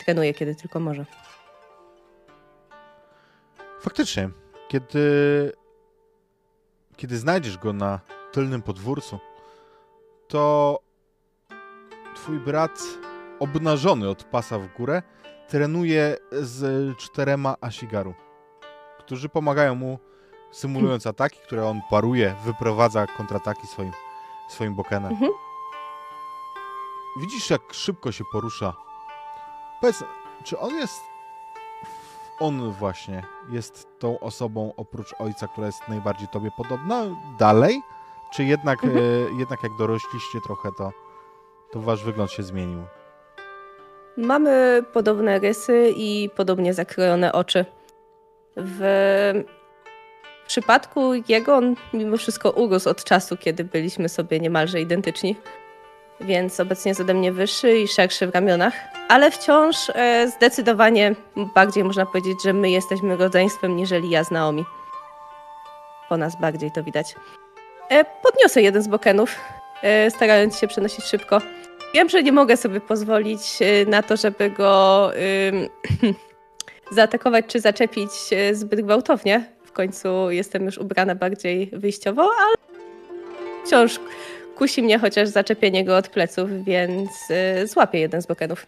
trenuje 0.05 0.33
kiedy 0.33 0.55
tylko 0.55 0.79
może. 0.79 1.05
Faktycznie, 3.81 4.29
kiedy, 4.67 5.51
kiedy 6.95 7.17
znajdziesz 7.17 7.57
go 7.57 7.73
na 7.73 7.99
tylnym 8.31 8.61
podwórcu, 8.61 9.19
to 10.27 10.79
twój 12.15 12.39
brat 12.39 12.79
obnażony 13.39 14.09
od 14.09 14.23
pasa 14.23 14.59
w 14.59 14.73
górę 14.77 15.01
trenuje 15.47 16.17
z 16.31 16.97
czterema 16.97 17.55
Ashigaru, 17.61 18.13
którzy 18.99 19.29
pomagają 19.29 19.75
mu 19.75 19.99
symulując 20.55 21.07
ataki, 21.07 21.39
które 21.39 21.67
on 21.67 21.81
paruje, 21.89 22.35
wyprowadza 22.45 23.07
kontrataki 23.07 23.67
swoim, 23.67 23.91
swoim 24.49 24.75
bokenem. 24.75 25.11
Mhm. 25.11 25.31
Widzisz, 27.21 27.49
jak 27.49 27.61
szybko 27.73 28.11
się 28.11 28.23
porusza. 28.31 28.73
Powiedz, 29.81 30.03
czy 30.43 30.59
on 30.59 30.75
jest. 30.75 31.01
On 32.39 32.71
właśnie 32.71 33.23
jest 33.49 33.87
tą 33.99 34.19
osobą 34.19 34.73
oprócz 34.77 35.15
ojca, 35.19 35.47
która 35.47 35.67
jest 35.67 35.87
najbardziej 35.87 36.27
tobie 36.27 36.51
podobna 36.57 37.03
dalej? 37.39 37.81
Czy 38.33 38.43
jednak, 38.43 38.83
Mhm. 38.83 39.03
e, 39.03 39.39
jednak 39.39 39.63
jak 39.63 39.71
dorośliście 39.77 40.41
trochę, 40.45 40.69
to, 40.77 40.91
to 41.71 41.79
wasz 41.79 42.03
wygląd 42.03 42.31
się 42.31 42.43
zmienił? 42.43 42.83
Mamy 44.17 44.83
podobne 44.93 45.39
rysy 45.39 45.93
i 45.95 46.29
podobnie 46.35 46.73
zakrojone 46.73 47.33
oczy. 47.33 47.65
W 48.57 48.81
przypadku 50.47 51.13
jego 51.27 51.55
on 51.55 51.75
mimo 51.93 52.17
wszystko 52.17 52.51
urósł 52.51 52.89
od 52.89 53.03
czasu, 53.03 53.37
kiedy 53.37 53.63
byliśmy 53.63 54.09
sobie 54.09 54.39
niemalże 54.39 54.81
identyczni. 54.81 55.35
Więc 56.21 56.59
obecnie 56.59 56.89
jest 56.89 57.01
ode 57.01 57.13
mnie 57.13 57.31
wyższy 57.31 57.79
i 57.79 57.87
szerszy 57.87 58.27
w 58.27 58.33
ramionach, 58.33 58.73
ale 59.07 59.31
wciąż 59.31 59.75
e, 59.95 60.27
zdecydowanie 60.27 61.15
bardziej 61.55 61.83
można 61.83 62.05
powiedzieć, 62.05 62.43
że 62.43 62.53
my 62.53 62.69
jesteśmy 62.69 63.17
rodzeństwem 63.17 63.75
niżeli 63.75 64.09
ja 64.09 64.23
z 64.23 64.31
Naomi. 64.31 64.65
Po 66.09 66.17
nas 66.17 66.41
bardziej 66.41 66.71
to 66.71 66.83
widać. 66.83 67.15
E, 67.89 68.05
podniosę 68.23 68.61
jeden 68.61 68.81
z 68.81 68.87
bokenów, 68.87 69.35
e, 69.81 70.11
starając 70.11 70.59
się 70.59 70.67
przenosić 70.67 71.05
szybko 71.05 71.41
Wiem, 71.95 72.09
że 72.09 72.23
nie 72.23 72.31
mogę 72.31 72.57
sobie 72.57 72.81
pozwolić 72.81 73.41
y, 73.61 73.85
na 73.89 74.03
to, 74.03 74.17
żeby 74.17 74.49
go 74.49 75.11
zaatakować 76.91 77.45
czy 77.47 77.59
zaczepić 77.59 78.11
y, 78.31 78.55
zbyt 78.55 78.81
gwałtownie. 78.81 79.54
W 79.75 79.77
końcu 79.77 80.31
jestem 80.31 80.65
już 80.65 80.77
ubrana 80.77 81.15
bardziej 81.15 81.69
wyjściowo, 81.73 82.21
ale 82.21 82.55
wciąż 83.65 83.99
kusi 84.57 84.83
mnie 84.83 84.99
chociaż 84.99 85.29
zaczepienie 85.29 85.85
go 85.85 85.97
od 85.97 86.07
pleców, 86.09 86.49
więc 86.65 87.09
y, 87.63 87.67
złapię 87.67 87.99
jeden 87.99 88.21
z 88.21 88.25
bokenów. 88.25 88.67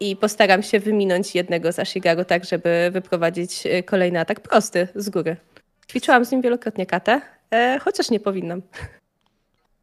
I 0.00 0.16
postaram 0.16 0.62
się 0.62 0.80
wyminąć 0.80 1.34
jednego 1.34 1.72
z 1.72 1.78
Ashigaru 1.78 2.24
tak, 2.24 2.44
żeby 2.44 2.90
wyprowadzić 2.92 3.66
y, 3.66 3.82
kolejny 3.82 4.20
atak 4.20 4.40
prosty 4.40 4.88
z 4.94 5.10
góry. 5.10 5.36
Ćwiczyłam 5.90 6.24
z 6.24 6.32
nim 6.32 6.42
wielokrotnie 6.42 6.86
katę, 6.86 7.20
e, 7.50 7.78
chociaż 7.78 8.10
nie 8.10 8.20
powinnam. 8.20 8.62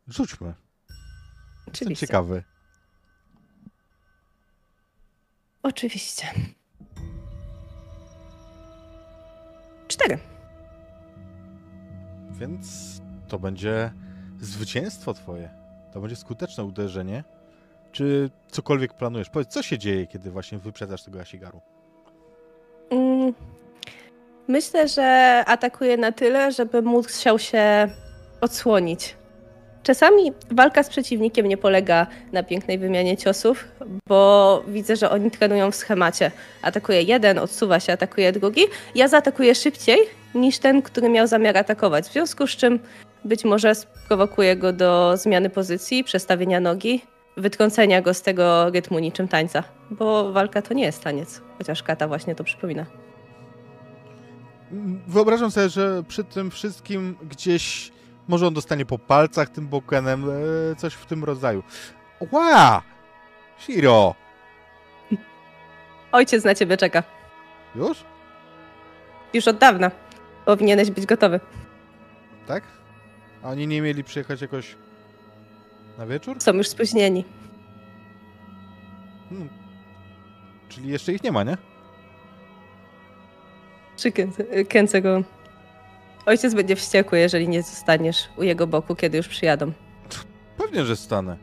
Rzućmy. 0.07 0.47
Jestem 0.47 1.73
Oczywiście. 1.73 2.07
ciekawy. 2.07 2.43
Oczywiście. 5.63 6.27
Cztery. 9.87 10.19
Więc 12.39 12.65
to 13.27 13.39
będzie 13.39 13.91
zwycięstwo 14.41 15.13
twoje. 15.13 15.49
To 15.93 16.01
będzie 16.01 16.15
skuteczne 16.15 16.63
uderzenie. 16.63 17.23
Czy 17.91 18.29
cokolwiek 18.51 18.93
planujesz? 18.93 19.29
Powiedz, 19.29 19.49
co 19.49 19.63
się 19.63 19.77
dzieje, 19.77 20.07
kiedy 20.07 20.31
właśnie 20.31 20.57
wyprzedzasz 20.57 21.03
tego 21.03 21.19
Asigaru? 21.19 21.61
Mm, 22.89 23.33
Myślę, 24.49 24.87
że 24.87 25.43
atakuje 25.47 25.97
na 25.97 26.11
tyle, 26.11 26.51
żeby 26.51 26.83
chciał 27.07 27.39
się 27.39 27.87
odsłonić. 28.41 29.15
Czasami 29.83 30.31
walka 30.51 30.83
z 30.83 30.89
przeciwnikiem 30.89 31.47
nie 31.47 31.57
polega 31.57 32.07
na 32.31 32.43
pięknej 32.43 32.77
wymianie 32.77 33.17
ciosów, 33.17 33.67
bo 34.07 34.63
widzę, 34.67 34.95
że 34.95 35.09
oni 35.09 35.31
trenują 35.31 35.71
w 35.71 35.75
schemacie. 35.75 36.31
Atakuje 36.61 37.01
jeden, 37.01 37.39
odsuwa 37.39 37.79
się, 37.79 37.93
atakuje 37.93 38.31
drugi. 38.31 38.61
Ja 38.95 39.07
zaatakuję 39.07 39.55
szybciej 39.55 39.99
niż 40.35 40.59
ten, 40.59 40.81
który 40.81 41.09
miał 41.09 41.27
zamiar 41.27 41.57
atakować. 41.57 42.05
W 42.05 42.13
związku 42.13 42.47
z 42.47 42.49
czym 42.49 42.79
być 43.25 43.45
może 43.45 43.75
sprowokuje 43.75 44.55
go 44.55 44.73
do 44.73 45.17
zmiany 45.17 45.49
pozycji, 45.49 46.03
przestawienia 46.03 46.59
nogi, 46.59 47.01
wytrącenia 47.37 48.01
go 48.01 48.13
z 48.13 48.21
tego 48.21 48.69
rytmu 48.69 48.99
niczym 48.99 49.27
tańca. 49.27 49.63
Bo 49.91 50.31
walka 50.31 50.61
to 50.61 50.73
nie 50.73 50.83
jest 50.83 51.03
taniec, 51.03 51.41
chociaż 51.57 51.83
kata 51.83 52.07
właśnie 52.07 52.35
to 52.35 52.43
przypomina. 52.43 52.85
Wyobrażam 55.07 55.51
sobie, 55.51 55.69
że 55.69 56.03
przy 56.07 56.23
tym 56.23 56.51
wszystkim 56.51 57.15
gdzieś 57.29 57.91
może 58.27 58.47
on 58.47 58.53
dostanie 58.53 58.85
po 58.85 58.99
palcach 58.99 59.49
tym 59.49 59.67
bokenem, 59.67 60.25
e, 60.71 60.75
coś 60.75 60.93
w 60.93 61.05
tym 61.05 61.23
rodzaju. 61.23 61.63
Ła! 62.31 62.81
Shiro! 63.59 64.15
Ojciec 66.11 66.43
na 66.43 66.55
ciebie 66.55 66.77
czeka. 66.77 67.03
Już? 67.75 67.97
Już 69.33 69.47
od 69.47 69.57
dawna. 69.57 69.91
Powinieneś 70.49 70.91
być 70.91 71.05
gotowy. 71.05 71.39
Tak? 72.47 72.63
A 73.43 73.49
oni 73.49 73.67
nie 73.67 73.81
mieli 73.81 74.03
przyjechać 74.03 74.41
jakoś 74.41 74.75
na 75.97 76.05
wieczór? 76.05 76.41
Są 76.41 76.53
już 76.53 76.67
spóźnieni. 76.67 77.25
Hmm. 79.29 79.49
Czyli 80.69 80.89
jeszcze 80.89 81.13
ich 81.13 81.23
nie 81.23 81.31
ma, 81.31 81.43
nie? 81.43 81.57
Przykręcę 83.95 84.43
kręcę 84.65 85.01
go. 85.01 85.23
Ojciec 86.25 86.53
będzie 86.53 86.75
wściekły, 86.75 87.19
jeżeli 87.19 87.49
nie 87.49 87.63
zostaniesz 87.63 88.29
u 88.37 88.43
jego 88.43 88.67
boku, 88.67 88.95
kiedy 88.95 89.17
już 89.17 89.27
przyjadą. 89.27 89.71
Pewnie, 90.57 90.85
że 90.85 90.95
stanę. 90.95 91.37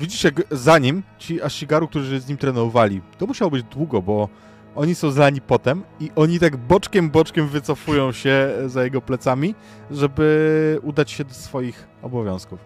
Widzisz, 0.00 0.24
jak 0.24 0.34
za 0.50 0.78
nim 0.78 1.02
ci 1.18 1.42
Ashigaru, 1.42 1.88
którzy 1.88 2.20
z 2.20 2.28
nim 2.28 2.38
trenowali, 2.38 3.00
to 3.18 3.26
musiało 3.26 3.50
być 3.50 3.62
długo, 3.62 4.02
bo 4.02 4.28
oni 4.76 4.94
są 4.94 5.10
zlani 5.10 5.40
potem 5.40 5.82
i 6.00 6.10
oni 6.16 6.38
tak 6.40 6.56
boczkiem, 6.56 7.10
boczkiem 7.10 7.48
wycofują 7.48 8.12
się 8.12 8.48
za 8.66 8.84
jego 8.84 9.00
plecami, 9.00 9.54
żeby 9.90 10.78
udać 10.82 11.10
się 11.10 11.24
do 11.24 11.34
swoich 11.34 11.86
obowiązków. 12.02 12.58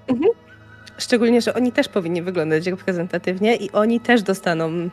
Szczególnie, 0.98 1.40
że 1.40 1.55
oni 1.55 1.72
też 1.72 1.88
powinni 1.88 2.22
wyglądać 2.22 2.66
reprezentatywnie 2.66 3.57
i 3.57 3.72
oni 3.72 4.00
też 4.00 4.22
dostaną 4.22 4.90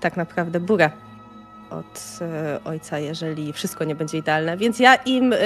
tak 0.00 0.16
naprawdę 0.16 0.60
burę 0.60 0.90
od 1.70 2.18
e, 2.20 2.60
ojca, 2.64 2.98
jeżeli 2.98 3.52
wszystko 3.52 3.84
nie 3.84 3.94
będzie 3.94 4.18
idealne. 4.18 4.56
Więc 4.56 4.78
ja 4.78 4.94
im 4.94 5.32
y, 5.32 5.36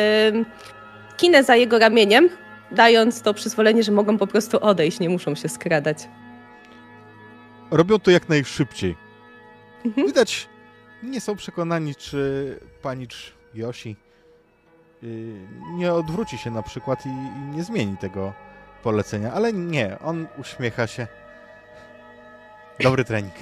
kinę 1.16 1.44
za 1.44 1.56
jego 1.56 1.78
ramieniem, 1.78 2.28
dając 2.72 3.22
to 3.22 3.34
przyzwolenie, 3.34 3.82
że 3.82 3.92
mogą 3.92 4.18
po 4.18 4.26
prostu 4.26 4.60
odejść, 4.60 5.00
nie 5.00 5.08
muszą 5.08 5.34
się 5.34 5.48
skradać. 5.48 6.08
Robią 7.70 7.98
to 7.98 8.10
jak 8.10 8.28
najszybciej. 8.28 8.96
Mhm. 9.84 10.06
Widać, 10.06 10.48
nie 11.02 11.20
są 11.20 11.36
przekonani, 11.36 11.94
czy 11.94 12.60
panicz 12.82 13.34
Yoshi 13.54 13.96
yy, 15.02 15.08
nie 15.72 15.92
odwróci 15.92 16.38
się 16.38 16.50
na 16.50 16.62
przykład 16.62 17.06
i, 17.06 17.08
nie 17.56 17.64
zmieni 17.64 17.96
tego 17.96 18.32
polecenia, 18.82 19.32
ale 19.32 19.52
nie, 19.52 19.98
on 19.98 20.26
uśmiecha 20.38 20.86
się. 20.86 21.06
Dobry 22.80 23.04
trening. 23.04 23.34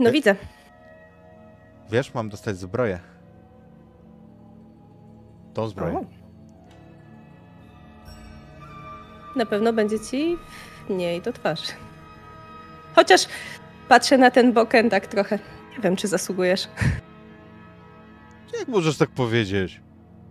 No 0.00 0.12
widzę. 0.12 0.36
Wiesz, 1.90 2.14
mam 2.14 2.28
dostać 2.28 2.56
zbroję. 2.56 3.00
Tą 5.54 5.68
zbroję. 5.68 5.98
O. 5.98 6.04
Na 9.36 9.46
pewno 9.46 9.72
będzie 9.72 10.00
ci 10.00 10.38
mniej 10.88 11.22
do 11.22 11.32
twarzy. 11.32 11.72
Chociaż 12.94 13.26
patrzę 13.88 14.18
na 14.18 14.30
ten 14.30 14.52
boken 14.52 14.90
tak 14.90 15.06
trochę. 15.06 15.38
Nie 15.76 15.82
wiem, 15.82 15.96
czy 15.96 16.08
zasługujesz. 16.08 16.68
Jak 18.58 18.68
możesz 18.68 18.96
tak 18.96 19.10
powiedzieć? 19.10 19.80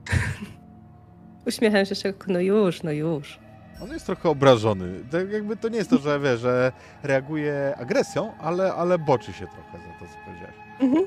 Uśmiecham 1.48 1.86
się 1.86 1.96
szeroko. 1.96 2.26
No 2.28 2.40
już, 2.40 2.84
no 2.84 2.92
już. 2.92 3.40
On 3.84 3.90
jest 3.92 4.06
trochę 4.06 4.30
obrażony. 4.30 5.04
Tak 5.12 5.32
jakby 5.32 5.58
to 5.58 5.70
nie 5.70 5.78
jest 5.78 5.90
to, 5.90 5.98
że 5.98 6.20
wie, 6.20 6.38
że 6.38 6.72
reaguje 7.04 7.74
agresją, 7.78 8.34
ale, 8.38 8.74
ale 8.74 8.98
boczy 8.98 9.34
się 9.34 9.48
trochę 9.48 9.78
za 9.78 10.00
to, 10.00 10.06
co 10.14 10.20
powiedziałeś. 10.26 10.56
Mhm. 10.80 11.06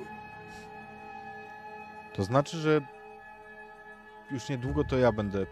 To 2.15 2.25
znaczy, 2.25 2.57
że 2.57 2.81
już 4.31 4.49
niedługo 4.49 4.85
to 4.85 4.99
ja 4.99 5.12
będę 5.12 5.47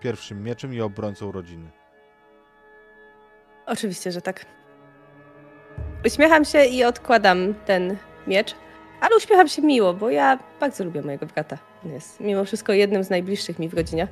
pierwszym 0.00 0.42
mieczem 0.42 0.74
i 0.74 0.80
obrońcą 0.80 1.32
rodziny. 1.32 1.70
Oczywiście, 3.66 4.12
że 4.12 4.22
tak. 4.22 4.46
Uśmiecham 6.06 6.44
się 6.44 6.64
i 6.64 6.84
odkładam 6.84 7.54
ten 7.66 7.96
miecz. 8.26 8.54
Ale 9.00 9.16
uśmiecham 9.16 9.48
się 9.48 9.62
miło, 9.62 9.94
bo 9.94 10.10
ja 10.10 10.38
bardzo 10.60 10.84
lubię 10.84 11.02
mojego 11.02 11.26
brata. 11.26 11.58
On 11.84 11.92
jest 11.92 12.20
mimo 12.20 12.44
wszystko 12.44 12.72
jednym 12.72 13.04
z 13.04 13.10
najbliższych 13.10 13.58
mi 13.58 13.68
w 13.68 13.74
rodzinie. 13.74 14.08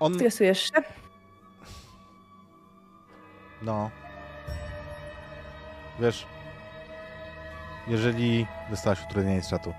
On, 0.00 0.14
Stresujesz 0.14 0.60
się? 0.60 0.82
no, 3.62 3.90
wiesz, 6.00 6.26
jeżeli 7.88 8.46
dostałaś 8.70 9.04
utrudnienie 9.10 9.42
z 9.42 9.50
czatu, 9.50 9.74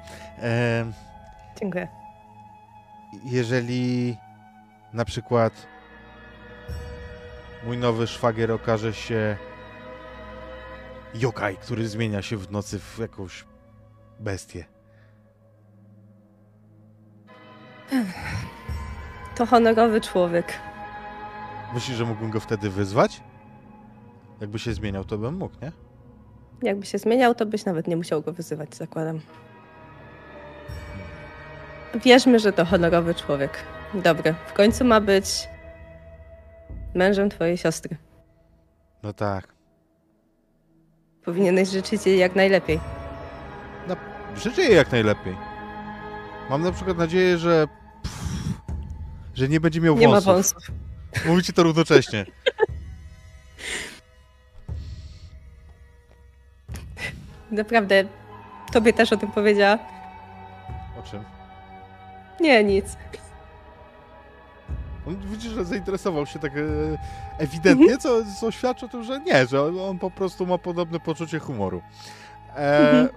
Dziękuję. 1.60 1.88
jeżeli 3.24 4.18
na 4.94 5.06
przykład 5.06 5.68
mój 7.65 7.78
nowy 7.78 8.08
szwagier 8.08 8.52
okaże 8.52 8.93
się 8.93 9.38
yokai, 11.13 11.58
który 11.58 11.88
zmienia 11.88 12.21
się 12.21 12.38
w 12.38 12.52
nocy 12.52 12.80
w 12.80 12.99
jakąś 12.99 13.45
bestię. 14.19 14.65
To 19.36 19.45
honorowy 19.45 20.02
człowiek. 20.02 20.54
Myślisz, 21.73 21.97
że 21.97 22.06
mógłbym 22.06 22.30
go 22.30 22.39
wtedy 22.39 22.69
wyzwać? 22.69 23.21
Jakby 24.41 24.60
się 24.60 24.73
zmieniał, 24.73 25.06
to 25.06 25.17
bym 25.17 25.36
mógł, 25.36 25.56
nie? 25.62 25.71
Jakby 26.63 26.86
się 26.86 26.97
zmieniał, 26.97 27.36
to 27.36 27.45
byś 27.45 27.65
nawet 27.65 27.88
nie 27.88 27.97
musiał 27.97 28.21
go 28.21 28.34
wyzywać, 28.34 28.76
zakładam. 28.76 29.19
Wierzmy, 31.95 32.39
że 32.39 32.54
to 32.54 32.65
honorowy 32.65 33.15
człowiek. 33.15 33.63
Dobry. 33.93 34.36
W 34.47 34.54
końcu 34.54 34.86
ma 34.86 35.02
być 35.02 35.47
mężem 36.95 37.29
twojej 37.29 37.58
siostry. 37.58 37.97
No 39.03 39.13
tak. 39.13 39.47
Powinieneś 41.25 41.69
życzyć 41.69 42.06
jej 42.06 42.19
jak 42.19 42.36
najlepiej. 42.36 42.79
Życzę 44.38 44.62
jej 44.62 44.75
jak 44.75 44.91
najlepiej. 44.91 45.38
Mam 46.49 46.62
na 46.62 46.71
przykład 46.71 46.97
nadzieję, 46.97 47.38
że 47.38 47.67
pff, 48.03 48.17
że 49.34 49.47
nie 49.49 49.60
będzie 49.60 49.82
miał 49.82 49.95
Nie 49.97 50.08
ma 50.08 50.21
wąsów. 50.21 50.34
wąsów. 50.34 50.75
Mówicie 51.27 51.53
to 51.53 51.63
równocześnie. 51.63 52.25
Naprawdę, 57.51 58.03
tobie 58.73 58.93
też 58.93 59.13
o 59.13 59.17
tym 59.17 59.32
powiedziała? 59.32 59.77
O 60.99 61.03
czym? 61.03 61.23
Nie, 62.41 62.63
nic. 62.63 62.86
On 65.08 65.18
widzisz, 65.28 65.52
że 65.54 65.66
zainteresował 65.66 66.26
się 66.26 66.39
tak 66.39 66.52
e, 66.58 66.62
ewidentnie, 67.38 67.98
co, 67.98 68.26
co 68.39 68.52
świadczy 68.52 68.86
o 68.86 68.89
tym, 68.89 69.04
że 69.04 69.20
nie, 69.20 69.48
że 69.48 69.62
on, 69.63 69.80
on 69.80 70.00
po 70.00 70.12
prostu 70.12 70.46
ma 70.48 70.58
podobne 70.58 71.00
poczucie 71.00 71.39
humoru. 71.39 71.82
E, 72.56 72.80
Mhm. 72.80 73.10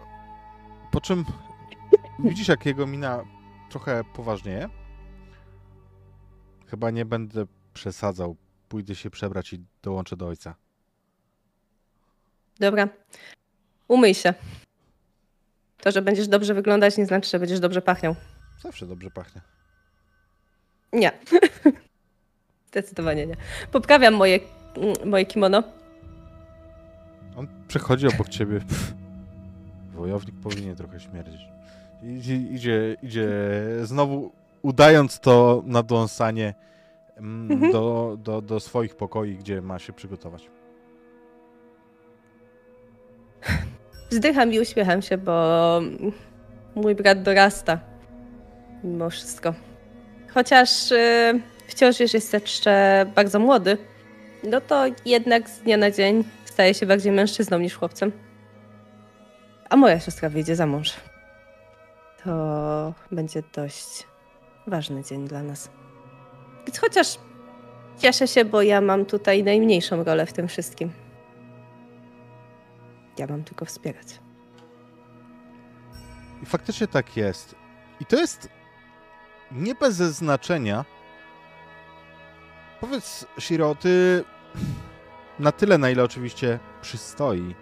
Po 0.90 1.01
czym 1.01 1.25
widzisz, 2.18 2.49
jak 2.49 2.66
jego 2.66 2.87
mina 2.87 3.25
trochę 3.70 4.05
poważnieje. 4.05 4.68
Chyba 6.66 6.90
nie 6.90 7.05
będę 7.05 7.46
przesadzał. 7.75 8.37
Pójdę 8.68 8.94
się 8.94 9.11
przebrać 9.11 9.53
i 9.53 9.64
dołączę 9.83 10.16
do 10.16 10.27
ojca. 10.27 10.55
Dobra. 12.61 12.88
Umyj 13.88 14.14
się. 14.14 14.35
To, 15.81 15.90
że 15.90 16.03
będziesz 16.03 16.29
dobrze 16.29 16.55
wyglądać, 16.55 16.96
nie 16.99 17.07
znaczy, 17.07 17.31
że 17.31 17.38
będziesz 17.38 17.61
dobrze 17.61 17.83
pachniał. 17.83 18.16
Zawsze 18.62 18.87
dobrze 18.87 19.11
pachnie. 19.11 19.40
Nie. 20.92 21.12
Zdecydowanie 22.70 23.27
nie. 23.27 23.37
Poprawiam 23.72 24.14
moje, 24.14 24.40
mm, 24.77 24.94
moje 25.11 25.27
kimono. 25.27 25.62
On 27.37 27.46
przechodzi 27.68 28.07
obok 28.09 28.29
ciebie. 28.29 28.61
Wojownik 29.94 30.35
powinien 30.42 30.77
trochę 30.77 31.01
śmierdzić. 31.01 31.40
Idzie, 32.03 32.37
idzie, 32.37 32.96
idzie 33.03 33.29
znowu 33.83 34.33
udając 34.62 35.20
to 35.20 35.62
nadąsanie 35.66 36.55
mm, 37.16 37.53
Mhm. 37.53 37.72
do, 37.72 38.16
do, 38.22 38.42
do 38.42 38.61
swoich 38.61 38.96
pokoi, 38.96 39.37
gdzie 39.37 39.62
ma 39.62 39.79
się 39.79 39.92
przygotować. 39.92 40.51
Wzdycham 44.11 44.53
i 44.53 44.61
uśmiecham 44.61 45.03
się, 45.03 45.18
bo 45.18 45.81
mój 46.75 46.94
brat 46.94 47.22
dorasta. 47.22 47.81
Mimo 48.85 49.11
wszystko. 49.11 49.55
Chociaż 50.37 50.92
y, 50.92 51.40
wciąż 51.66 52.01
jest 52.01 52.33
jeszcze 52.33 53.07
bardzo 53.14 53.38
młody, 53.38 53.79
no 54.44 54.61
to 54.61 54.85
jednak 55.05 55.51
z 55.51 55.61
dnia 55.61 55.77
na 55.77 55.90
dzień 55.90 56.25
staje 56.44 56.75
się 56.75 56.87
bardziej 56.87 57.12
mężczyzną 57.12 57.59
niż 57.59 57.77
chłopcem. 57.77 58.12
A 59.70 59.77
moja 59.77 60.01
siostra 60.01 60.29
wyjdzie 60.29 60.57
za 60.57 60.66
mąż. 60.66 60.94
To 62.25 62.94
będzie 63.12 63.42
dość 63.55 64.07
ważny 64.66 65.05
dzień 65.05 65.29
dla 65.29 65.42
nas. 65.42 65.70
Chociaż 66.81 67.18
cieszę 67.99 68.29
się, 68.29 68.44
bo 68.44 68.62
ja 68.62 68.81
mam 68.81 69.05
tutaj 69.05 69.42
najmniejszą 69.42 70.05
rolę 70.05 70.27
w 70.27 70.33
tym 70.33 70.49
wszystkim. 70.49 70.92
Ja 73.18 73.27
mam 73.27 73.44
tylko 73.44 73.64
wspierać. 73.64 74.07
I 76.42 76.46
faktycznie 76.46 76.87
tak 76.87 77.16
jest. 77.16 77.55
I 78.01 78.07
to 78.07 78.16
jest 78.16 78.56
nie 79.52 79.74
bez 79.74 79.96
znaczenia. 79.96 80.85
Powiedz, 82.80 83.26
Shiro, 83.38 83.74
ty 83.74 84.24
na 85.38 85.52
tyle, 85.52 85.78
na 85.78 85.90
ile 85.90 86.04
oczywiście 86.04 86.59
przystoi 86.82 87.54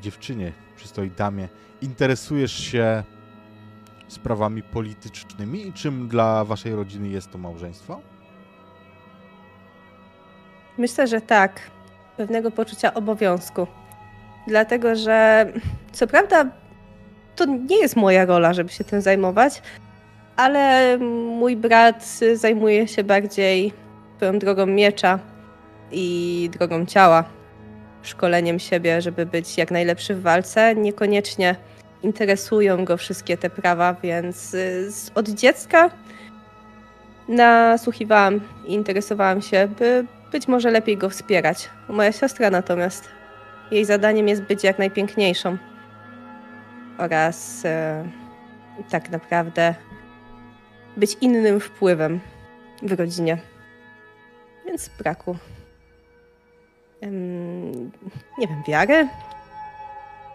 dziewczynie, 0.00 0.52
przystoi 0.76 1.10
damie, 1.10 1.48
interesujesz 1.82 2.52
się 2.52 3.04
sprawami 4.08 4.62
politycznymi 4.62 5.66
i 5.66 5.72
czym 5.72 6.08
dla 6.08 6.44
waszej 6.44 6.74
rodziny 6.74 7.08
jest 7.08 7.30
to 7.30 7.38
małżeństwo? 7.38 8.00
Myślę, 10.78 11.06
że 11.06 11.20
tak. 11.20 11.60
Pewnego 12.16 12.50
poczucia 12.50 12.94
obowiązku. 12.94 13.66
Dlatego, 14.46 14.96
że 14.96 15.46
co 15.92 16.06
prawda 16.06 16.50
to 17.36 17.44
nie 17.44 17.76
jest 17.76 17.96
moja 17.96 18.24
rola, 18.24 18.52
żeby 18.54 18.68
się 18.70 18.84
tym 18.84 19.00
zajmować, 19.00 19.62
ale 20.40 20.98
mój 21.38 21.56
brat 21.56 22.20
zajmuje 22.34 22.88
się 22.88 23.04
bardziej 23.04 23.72
swoją 24.16 24.38
drogą 24.38 24.66
miecza 24.66 25.18
i 25.92 26.50
drogą 26.52 26.86
ciała. 26.86 27.24
Szkoleniem 28.02 28.58
siebie, 28.58 29.02
żeby 29.02 29.26
być 29.26 29.58
jak 29.58 29.70
najlepszy 29.70 30.14
w 30.14 30.22
walce. 30.22 30.74
Niekoniecznie 30.74 31.56
interesują 32.02 32.84
go 32.84 32.96
wszystkie 32.96 33.36
te 33.36 33.50
prawa, 33.50 33.96
więc 34.02 34.54
y, 34.54 34.88
od 35.14 35.28
dziecka 35.28 35.90
nasłuchiwałam 37.28 38.40
i 38.66 38.72
interesowałam 38.72 39.42
się, 39.42 39.68
by 39.78 40.04
być 40.32 40.48
może 40.48 40.70
lepiej 40.70 40.96
go 40.96 41.10
wspierać. 41.10 41.70
Moja 41.88 42.12
siostra 42.12 42.50
natomiast, 42.50 43.08
jej 43.70 43.84
zadaniem 43.84 44.28
jest 44.28 44.42
być 44.42 44.64
jak 44.64 44.78
najpiękniejszą 44.78 45.56
oraz 46.98 47.64
e, 47.64 48.04
tak 48.90 49.10
naprawdę 49.10 49.74
być 51.00 51.16
innym 51.20 51.60
wpływem 51.60 52.20
w 52.82 52.92
rodzinie. 52.92 53.38
Więc 54.66 54.90
braku, 54.98 55.36
em, 57.00 57.90
nie 58.38 58.48
wiem, 58.48 58.62
wiary, 58.68 59.08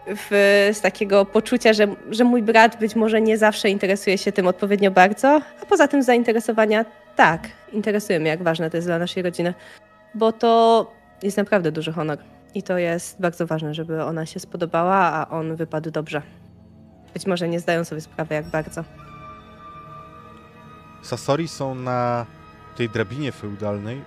w, 0.06 0.30
z 0.72 0.80
takiego 0.80 1.24
poczucia, 1.24 1.72
że, 1.72 1.86
że 2.10 2.24
mój 2.24 2.42
brat 2.42 2.78
być 2.80 2.96
może 2.96 3.20
nie 3.20 3.38
zawsze 3.38 3.70
interesuje 3.70 4.18
się 4.18 4.32
tym 4.32 4.46
odpowiednio 4.46 4.90
bardzo, 4.90 5.40
a 5.62 5.66
poza 5.66 5.88
tym 5.88 6.02
zainteresowania 6.02 6.84
tak, 7.16 7.48
interesuje 7.72 8.20
mnie, 8.20 8.30
jak 8.30 8.42
ważne 8.42 8.70
to 8.70 8.76
jest 8.76 8.88
dla 8.88 8.98
naszej 8.98 9.22
rodziny, 9.22 9.54
bo 10.14 10.32
to 10.32 10.86
jest 11.22 11.36
naprawdę 11.36 11.72
duży 11.72 11.92
honor 11.92 12.18
i 12.54 12.62
to 12.62 12.78
jest 12.78 13.20
bardzo 13.20 13.46
ważne, 13.46 13.74
żeby 13.74 14.02
ona 14.02 14.26
się 14.26 14.40
spodobała, 14.40 14.96
a 14.96 15.28
on 15.30 15.56
wypadł 15.56 15.90
dobrze. 15.90 16.22
Być 17.14 17.26
może 17.26 17.48
nie 17.48 17.60
zdają 17.60 17.84
sobie 17.84 18.00
sprawy, 18.00 18.34
jak 18.34 18.46
bardzo. 18.46 18.84
Sasori 21.02 21.48
są 21.48 21.74
na 21.74 22.26
tej 22.76 22.88
drabinie 22.88 23.32
feudalnej 23.32 24.04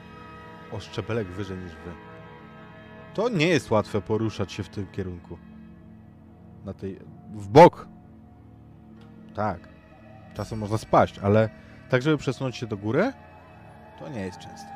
o 0.71 0.79
szczebelek 0.79 1.27
wyżej 1.27 1.57
niż 1.57 1.71
wy. 1.71 1.91
To 3.13 3.29
nie 3.29 3.47
jest 3.47 3.71
łatwe 3.71 4.01
poruszać 4.01 4.51
się 4.51 4.63
w 4.63 4.69
tym 4.69 4.87
kierunku. 4.91 5.37
Na 6.65 6.73
tej... 6.73 6.99
w 7.33 7.47
bok. 7.47 7.87
Tak. 9.35 9.59
Czasem 10.33 10.59
można 10.59 10.77
spaść, 10.77 11.19
ale 11.19 11.49
tak, 11.89 12.01
żeby 12.01 12.17
przesunąć 12.17 12.57
się 12.57 12.67
do 12.67 12.77
góry, 12.77 13.13
to 13.99 14.09
nie 14.09 14.21
jest 14.21 14.39
częste. 14.39 14.67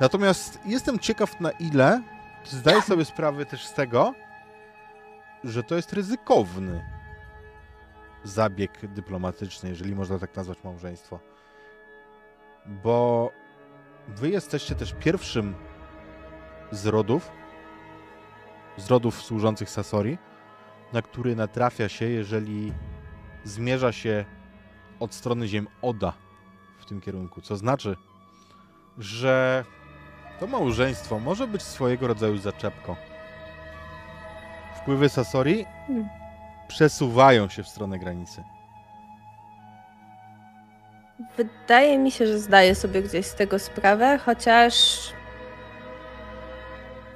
Natomiast 0.00 0.58
jestem 0.66 0.98
ciekaw 0.98 1.40
na 1.40 1.50
ile 1.50 2.02
zdaję 2.44 2.82
sobie 2.82 3.04
sprawę 3.04 3.46
też 3.46 3.66
z 3.66 3.74
tego, 3.74 4.14
że 5.44 5.62
to 5.62 5.76
jest 5.76 5.92
ryzykowny 5.92 6.84
zabieg 8.24 8.86
dyplomatyczny, 8.86 9.68
jeżeli 9.68 9.94
można 9.94 10.18
tak 10.18 10.36
nazwać 10.36 10.64
małżeństwo. 10.64 11.20
Bo 12.66 13.30
wy 14.08 14.30
jesteście 14.30 14.74
też 14.74 14.94
pierwszym 15.00 15.54
z 16.70 16.86
rodów, 16.86 17.30
z 18.76 18.90
rodów 18.90 19.22
służących 19.22 19.70
Sasori, 19.70 20.18
na 20.92 21.02
który 21.02 21.36
natrafia 21.36 21.88
się, 21.88 22.08
jeżeli 22.08 22.72
zmierza 23.44 23.92
się 23.92 24.24
od 25.00 25.14
strony 25.14 25.48
ziem 25.48 25.68
Oda 25.82 26.12
w 26.78 26.86
tym 26.86 27.00
kierunku. 27.00 27.40
Co 27.40 27.56
znaczy, 27.56 27.96
że 28.98 29.64
to 30.40 30.46
małżeństwo 30.46 31.18
może 31.18 31.48
być 31.48 31.62
swojego 31.62 32.06
rodzaju 32.06 32.36
zaczepką. 32.36 32.96
Wpływy 34.76 35.08
Sasori. 35.08 35.66
Przesuwają 36.72 37.48
się 37.48 37.62
w 37.62 37.68
stronę 37.68 37.98
granicy. 37.98 38.44
Wydaje 41.36 41.98
mi 41.98 42.10
się, 42.10 42.26
że 42.26 42.38
zdaję 42.38 42.74
sobie 42.74 43.02
gdzieś 43.02 43.26
z 43.26 43.34
tego 43.34 43.58
sprawę, 43.58 44.18
chociaż 44.18 44.98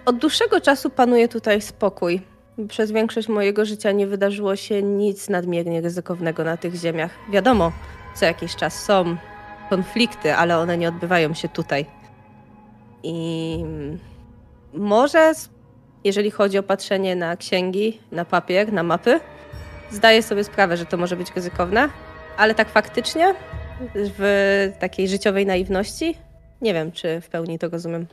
od 0.07 0.19
dłuższego 0.19 0.61
czasu 0.61 0.91
panuje 0.91 1.29
tutaj 1.29 1.61
spokój. 1.61 2.23
Przez 2.69 2.93
większość 2.93 3.29
mojego 3.29 3.65
życia 3.65 3.93
nie 3.93 4.07
wydarzyło 4.07 4.57
się 4.57 4.83
nic 4.83 5.29
nadmiernie 5.29 5.81
ryzykownego 5.81 6.45
na 6.45 6.57
tych 6.57 6.75
ziemiach. 6.75 7.11
Wiadomo, 7.31 7.73
co 8.15 8.25
jakiś 8.25 8.57
czas 8.57 8.85
są 8.85 9.17
konflikty, 9.71 10.35
ale 10.35 10.59
one 10.59 10.79
nie 10.79 10.89
odbywają 10.89 11.35
się 11.35 11.49
tutaj. 11.49 11.87
I 13.03 13.59
może, 14.75 15.33
jeżeli 16.05 16.31
chodzi 16.31 16.59
o 16.59 16.63
patrzenie 16.63 17.17
na 17.17 17.37
księgi, 17.37 18.01
na 18.13 18.25
papier, 18.25 18.73
na 18.73 18.83
mapy, 18.83 19.21
zdaję 19.91 20.23
sobie 20.23 20.45
sprawę, 20.45 20.77
że 20.77 20.87
to 20.87 20.97
może 20.97 21.17
być 21.17 21.33
ryzykowne, 21.37 21.89
ale 22.37 22.55
tak 22.55 22.69
faktycznie 22.69 23.35
w 23.95 24.73
takiej 24.79 25.09
życiowej 25.09 25.47
naiwności. 25.47 26.19
Nie 26.61 26.75
wiem, 26.75 26.93
czy 26.93 27.21
w 27.21 27.29
pełni 27.29 27.59
to 27.59 27.69
rozumiem. 27.69 28.07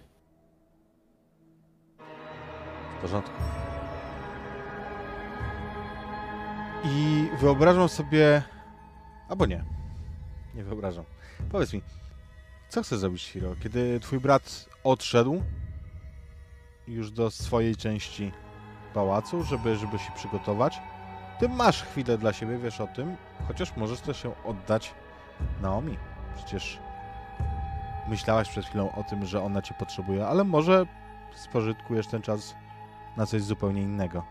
W 2.97 3.01
porządku. 3.01 3.31
I 6.85 7.27
wyobrażam 7.39 7.89
sobie. 7.89 8.43
Albo 9.29 9.45
nie. 9.45 9.63
Nie 10.55 10.63
wyobrażam. 10.63 11.05
Powiedz 11.51 11.73
mi, 11.73 11.81
co 12.69 12.83
chcesz 12.83 12.99
zrobić, 12.99 13.23
Hiro? 13.23 13.55
Kiedy 13.63 13.99
twój 13.99 14.19
brat 14.19 14.69
odszedł 14.83 15.43
już 16.87 17.11
do 17.11 17.31
swojej 17.31 17.75
części 17.75 18.31
pałacu, 18.93 19.43
żeby, 19.43 19.75
żeby 19.75 19.99
się 19.99 20.11
przygotować, 20.15 20.79
ty 21.39 21.49
masz 21.49 21.83
chwilę 21.83 22.17
dla 22.17 22.33
siebie, 22.33 22.57
wiesz 22.57 22.81
o 22.81 22.87
tym, 22.87 23.15
chociaż 23.47 23.75
możesz 23.75 23.99
też 23.99 24.21
się 24.21 24.31
oddać 24.45 24.93
Naomi. 25.61 25.97
Przecież 26.35 26.79
myślałaś 28.07 28.49
przed 28.49 28.65
chwilą 28.65 28.91
o 28.91 29.03
tym, 29.03 29.25
że 29.25 29.43
ona 29.43 29.61
cię 29.61 29.73
potrzebuje, 29.79 30.27
ale 30.27 30.43
może 30.43 30.85
spożytkujesz 31.35 32.07
ten 32.07 32.21
czas 32.21 32.55
na 33.17 33.25
coś 33.25 33.41
zupełnie 33.41 33.81
innego. 33.81 34.23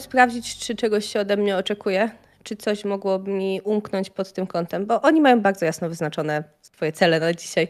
Sprawdzić, 0.00 0.58
czy 0.58 0.74
czegoś 0.74 1.04
się 1.06 1.20
ode 1.20 1.36
mnie 1.36 1.56
oczekuje, 1.56 2.10
czy 2.42 2.56
coś 2.56 2.84
mogłoby 2.84 3.30
mi 3.30 3.60
umknąć 3.64 4.10
pod 4.10 4.32
tym 4.32 4.46
kątem, 4.46 4.86
bo 4.86 5.02
oni 5.02 5.20
mają 5.20 5.40
bardzo 5.40 5.66
jasno 5.66 5.88
wyznaczone 5.88 6.44
swoje 6.62 6.92
cele 6.92 7.20
na 7.20 7.34
dzisiaj. 7.34 7.68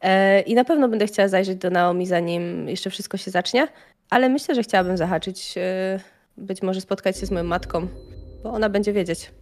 E, 0.00 0.40
I 0.40 0.54
na 0.54 0.64
pewno 0.64 0.88
będę 0.88 1.06
chciała 1.06 1.28
zajrzeć 1.28 1.58
do 1.58 1.70
Naomi, 1.70 2.06
zanim 2.06 2.68
jeszcze 2.68 2.90
wszystko 2.90 3.16
się 3.16 3.30
zacznie, 3.30 3.68
ale 4.10 4.28
myślę, 4.28 4.54
że 4.54 4.62
chciałabym 4.62 4.96
zahaczyć, 4.96 5.54
e, 5.56 6.00
być 6.36 6.62
może 6.62 6.80
spotkać 6.80 7.18
się 7.18 7.26
z 7.26 7.30
moją 7.30 7.44
matką, 7.44 7.88
bo 8.42 8.50
ona 8.50 8.68
będzie 8.68 8.92
wiedzieć. 8.92 9.32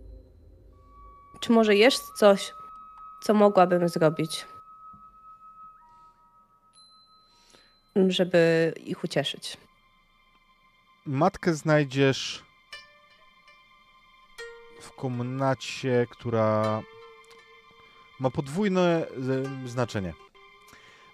Czy 1.41 1.53
może 1.53 1.77
jest 1.77 2.03
coś, 2.19 2.53
co 3.23 3.35
mogłabym 3.35 3.89
zrobić, 3.89 4.47
żeby 8.09 8.73
ich 8.85 9.05
ucieszyć? 9.05 9.57
Matkę 11.07 11.55
znajdziesz 11.55 12.45
w 14.81 14.93
komnacie, 14.93 16.07
która 16.11 16.83
ma 18.21 18.31
podwójne 18.31 19.07
e, 19.65 19.69
znaczenie. 19.69 20.13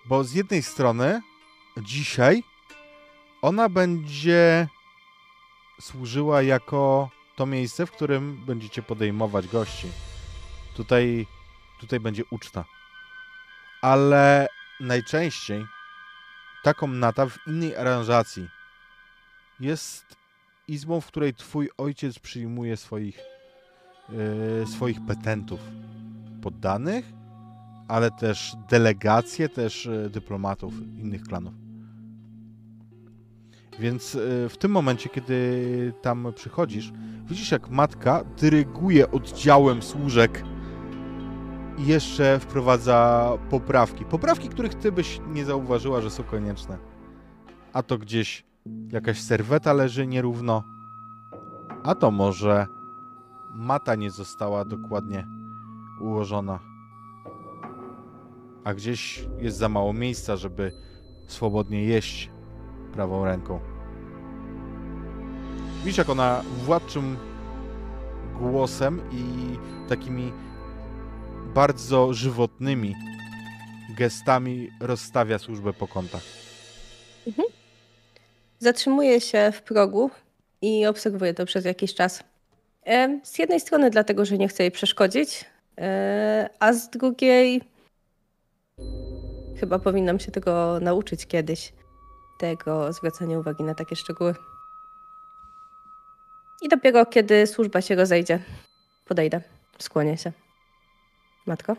Bo 0.05 0.25
z 0.25 0.33
jednej 0.33 0.63
strony 0.63 1.23
dzisiaj 1.77 2.43
ona 3.43 3.69
będzie 3.69 4.69
służyła 5.81 6.43
jako 6.43 7.11
to 7.37 7.47
miejsce, 7.47 7.87
w 7.87 7.91
którym 7.91 8.45
będziecie 8.47 8.83
podejmować 8.83 9.49
gości. 9.49 9.89
Tutaj, 10.77 11.27
tutaj 11.81 12.01
będzie 12.01 12.23
uczta. 12.31 12.65
Ale 13.83 14.49
najczęściej 14.81 15.67
ta 16.63 16.75
komnata 16.75 17.27
w 17.27 17.39
innej 17.47 17.77
aranżacji 17.77 18.49
jest 19.61 20.17
izbą, 20.69 21.01
w 21.01 21.07
której 21.07 21.35
twój 21.35 21.71
ojciec 21.79 22.19
przyjmuje 22.19 22.77
swoich, 22.77 23.19
yy, 24.09 24.67
swoich 24.67 25.07
petentów, 25.07 25.61
poddanych, 26.43 27.05
ale 27.93 28.11
też 28.11 28.57
delegacje, 28.71 29.49
też 29.49 29.87
yy, 29.87 30.11
dyplomatów 30.11 30.75
innych 30.99 31.23
klanów. 31.23 31.55
Więc 33.81 34.15
yy, 34.15 34.49
w 34.49 34.57
tym 34.59 34.71
momencie, 34.71 35.09
kiedy 35.09 35.93
tam 36.03 36.33
przychodzisz, 36.35 36.93
widzisz 37.27 37.51
jak 37.51 37.71
matka 37.71 38.25
dyryguje 38.39 39.11
oddziałem 39.11 39.83
służek 39.83 40.45
i 41.79 41.87
jeszcze 41.87 42.39
wprowadza 42.39 43.31
poprawki. 43.51 44.05
Poprawki, 44.05 44.49
których 44.49 44.75
ty 44.75 44.93
byś 44.93 45.21
nie 45.29 45.45
zauważyła, 45.45 46.01
że 46.01 46.11
są 46.11 46.23
konieczne. 46.23 46.79
A 47.73 47.83
to 47.83 47.99
gdzieś 47.99 48.45
jakaś 48.89 49.21
serweta 49.21 49.73
leży 49.73 50.07
nierówno. 50.07 50.63
A 51.83 51.95
to 51.95 52.11
może 52.11 52.67
mata 53.55 53.95
nie 53.95 54.11
została 54.11 54.65
dokładnie 54.65 55.27
ułożona. 56.01 56.72
A 58.65 58.75
gdzieś 58.75 59.25
jest 59.39 59.57
za 59.57 59.69
mało 59.69 59.93
miejsca, 59.93 60.37
żeby 60.37 60.73
swobodnie 61.27 61.85
jeść 61.85 62.31
prawą 62.93 63.25
ręką. 63.25 63.61
Widzisz, 65.85 65.99
jak 65.99 66.09
ona 66.09 66.45
władczym 66.65 67.17
głosem 68.39 69.01
i 69.13 69.25
takimi 69.89 70.33
bardzo 71.55 72.15
żywotnymi 72.15 72.95
gestami 73.97 74.71
rozstawia 74.81 75.39
służbę 75.39 75.73
po 75.73 75.89
kątach. 75.89 76.23
Mhm. 77.27 77.49
Zatrzymuję 78.59 79.21
się 79.21 79.53
w 79.53 79.63
progu 79.63 80.11
i 80.63 80.87
obserwuję 80.87 81.35
to 81.35 81.47
przez 81.47 81.65
jakiś 81.65 81.95
czas. 81.95 82.25
Z 83.23 83.39
jednej 83.39 83.61
strony 83.61 83.91
dlatego, 83.91 84.25
że 84.25 84.39
nie 84.39 84.49
chcę 84.49 84.63
jej 84.63 84.71
przeszkodzić, 84.71 85.45
e, 85.79 86.51
a 86.61 86.73
z 86.73 86.91
drugiej 86.91 87.72
chyba 89.63 89.79
powinnam 89.79 90.21
się 90.21 90.31
tego 90.31 90.79
nauczyć 90.81 91.27
kiedyś. 91.27 91.73
Tego 92.39 92.93
zwracania 92.93 93.39
uwagi 93.39 93.65
na 93.65 93.75
takie 93.75 93.97
szczegóły. 93.97 94.35
I 96.63 96.69
dopiero 96.69 97.07
kiedy 97.07 97.47
służba 97.47 97.81
się 97.81 97.95
rozejdzie, 97.95 98.39
podejdę, 99.05 99.41
skłonię 99.79 100.19
się. 100.19 100.33
Matko? 101.47 101.77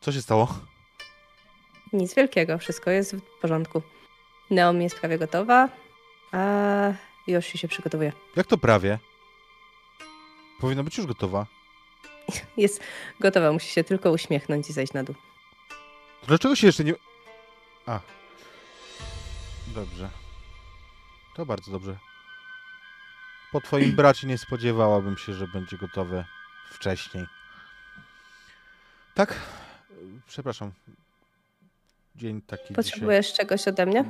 Co 0.00 0.12
się 0.12 0.22
stało? 0.22 0.48
Nic 1.92 2.14
wielkiego, 2.14 2.58
wszystko 2.58 2.90
jest 2.90 3.16
w 3.16 3.40
porządku. 3.40 3.82
Naomi 4.50 4.84
jest 4.84 5.00
prawie 5.00 5.18
gotowa, 5.18 5.68
a 6.32 6.92
Yoshi 7.26 7.58
się 7.58 7.68
przygotowuje. 7.68 8.12
Jak 8.36 8.46
to 8.46 8.58
prawie? 8.58 8.98
Powinna 10.60 10.82
być 10.82 10.98
już 10.98 11.06
gotowa. 11.06 11.46
Jest 12.56 12.80
gotowa, 13.20 13.52
musi 13.52 13.70
się 13.70 13.84
tylko 13.84 14.10
uśmiechnąć 14.10 14.70
i 14.70 14.72
zejść 14.72 14.92
na 14.92 15.04
dół. 15.04 15.14
Dlaczego 16.26 16.56
się 16.56 16.66
jeszcze 16.66 16.84
nie... 16.84 16.94
A. 17.86 18.00
Dobrze. 19.74 20.10
To 21.36 21.46
bardzo 21.46 21.70
dobrze. 21.70 21.96
Po 23.52 23.60
twoim 23.60 23.92
bracie 23.96 24.26
nie 24.26 24.38
spodziewałabym 24.38 25.18
się, 25.18 25.34
że 25.34 25.48
będzie 25.48 25.76
gotowy 25.76 26.24
wcześniej. 26.70 27.26
Tak? 29.14 29.34
Przepraszam. 30.26 30.72
Dzień 32.16 32.42
taki 32.42 32.74
Potrzebujesz 32.74 33.26
dzisiaj. 33.26 33.46
czegoś 33.46 33.68
ode 33.68 33.86
mnie? 33.86 34.04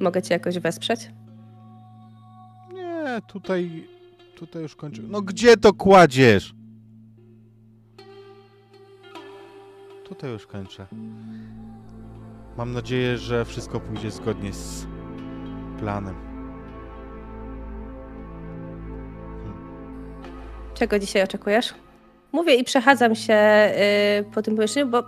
Mogę 0.00 0.22
cię 0.22 0.34
jakoś 0.34 0.58
wesprzeć? 0.58 1.00
Nie, 2.72 3.20
tutaj... 3.26 3.88
Tutaj 4.36 4.62
już 4.62 4.76
kończę. 4.76 5.02
No 5.04 5.22
gdzie 5.22 5.56
to 5.56 5.72
kładziesz? 5.74 6.52
Tutaj 10.08 10.30
już 10.30 10.46
kończę. 10.46 10.86
Mam 12.56 12.72
nadzieję, 12.72 13.18
że 13.18 13.44
wszystko 13.44 13.80
pójdzie 13.80 14.10
zgodnie 14.10 14.52
z 14.52 14.86
planem. 15.78 16.14
Czego 20.74 20.98
dzisiaj 20.98 21.22
oczekujesz? 21.22 21.74
Mówię 22.32 22.54
i 22.54 22.64
przechadzam 22.64 23.14
się 23.14 23.34
y, 23.34 24.24
po 24.34 24.42
tym 24.42 24.56
pomieszczeniu, 24.56 24.86
bo 24.86 25.04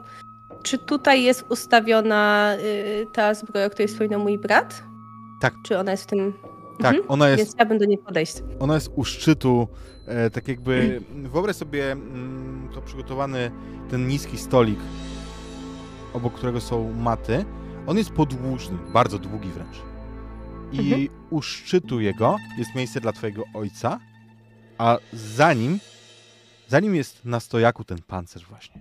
czy 0.63 0.79
tutaj 0.79 1.23
jest 1.23 1.45
ustawiona 1.51 2.55
y, 2.57 3.07
ta 3.13 3.35
zbroja, 3.35 3.67
o 3.67 3.71
której 3.71 3.89
wspominał 3.89 4.21
mój 4.21 4.39
brat? 4.39 4.83
Tak. 5.41 5.55
Czy 5.65 5.79
ona 5.79 5.91
jest 5.91 6.03
w 6.03 6.07
tym... 6.07 6.33
Tak, 6.79 6.95
Mhm. 6.95 7.05
ona 7.11 7.29
jest 7.29 7.43
Więc 7.43 7.55
chciałabym 7.55 7.79
do 7.79 7.85
niej 7.85 7.99
podejść. 7.99 8.43
Ona 8.61 8.75
jest 8.75 8.91
u 8.97 9.05
szczytu, 9.05 9.69
e, 10.07 10.31
tak 10.31 10.49
jakby, 10.49 11.01
wyobraź 11.15 11.57
sobie 11.57 11.93
mm, 11.93 12.69
to 12.75 12.83
przygotowany 12.83 13.51
ten 13.91 14.07
niski 14.09 14.39
stolik, 14.39 14.79
obok 16.13 16.35
którego 16.35 16.61
są 16.61 16.93
maty. 16.93 17.45
On 17.87 17.99
jest 17.99 18.11
podłużny, 18.11 18.79
bardzo 18.93 19.19
długi 19.19 19.49
wręcz. 19.49 19.77
I 20.73 20.79
Mhm. 20.79 21.09
u 21.31 21.43
szczytu 21.43 22.01
jego 22.01 22.37
jest 22.59 22.75
miejsce 22.75 23.01
dla 23.01 23.13
twojego 23.13 23.45
ojca, 23.55 24.01
a 24.79 24.99
za 25.13 25.53
nim, 25.55 25.79
za 26.69 26.81
nim 26.81 26.95
jest 26.95 27.25
na 27.25 27.41
stojaku 27.41 27.85
ten 27.85 27.99
pancerz 28.07 28.47
właśnie. 28.47 28.81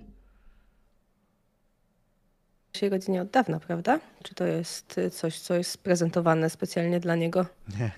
W 2.77 2.79
pierwszej 2.79 2.99
godzinie 2.99 3.21
od 3.21 3.29
dawna, 3.29 3.59
prawda? 3.59 3.99
Czy 4.23 4.35
to 4.35 4.45
jest 4.45 4.97
y, 4.97 5.09
coś, 5.09 5.39
co 5.39 5.53
jest 5.53 5.83
prezentowane 5.83 6.49
specjalnie 6.49 6.99
dla 6.99 7.15
niego? 7.15 7.45
Nie, 7.79 7.91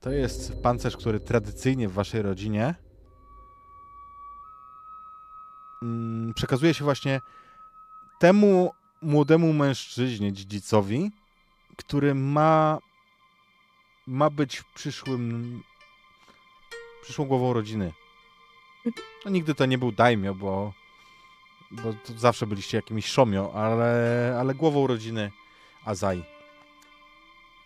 to 0.00 0.10
jest 0.10 0.62
pancerz, 0.62 0.96
który 0.96 1.20
tradycyjnie 1.20 1.88
w 1.88 1.92
waszej 1.92 2.22
rodzinie 2.22 2.74
mm, 5.82 6.34
przekazuje 6.34 6.74
się 6.74 6.84
właśnie 6.84 7.20
temu 8.20 8.70
młodemu 9.02 9.52
mężczyźnie, 9.52 10.32
dziedzicowi, 10.32 11.10
który 11.76 12.14
ma, 12.14 12.78
ma 14.06 14.30
być 14.30 14.62
przyszłym, 14.74 15.62
przyszłą 17.02 17.26
głową 17.26 17.52
rodziny. 17.52 17.92
No, 19.24 19.30
nigdy 19.30 19.54
to 19.54 19.66
nie 19.66 19.78
był 19.78 19.92
daimio, 19.92 20.34
bo, 20.34 20.72
bo 21.70 21.94
zawsze 22.16 22.46
byliście 22.46 22.78
jakimiś 22.78 23.06
szomio, 23.06 23.52
ale, 23.54 24.36
ale 24.40 24.54
głową 24.54 24.86
rodziny 24.86 25.30
Azai. 25.84 26.24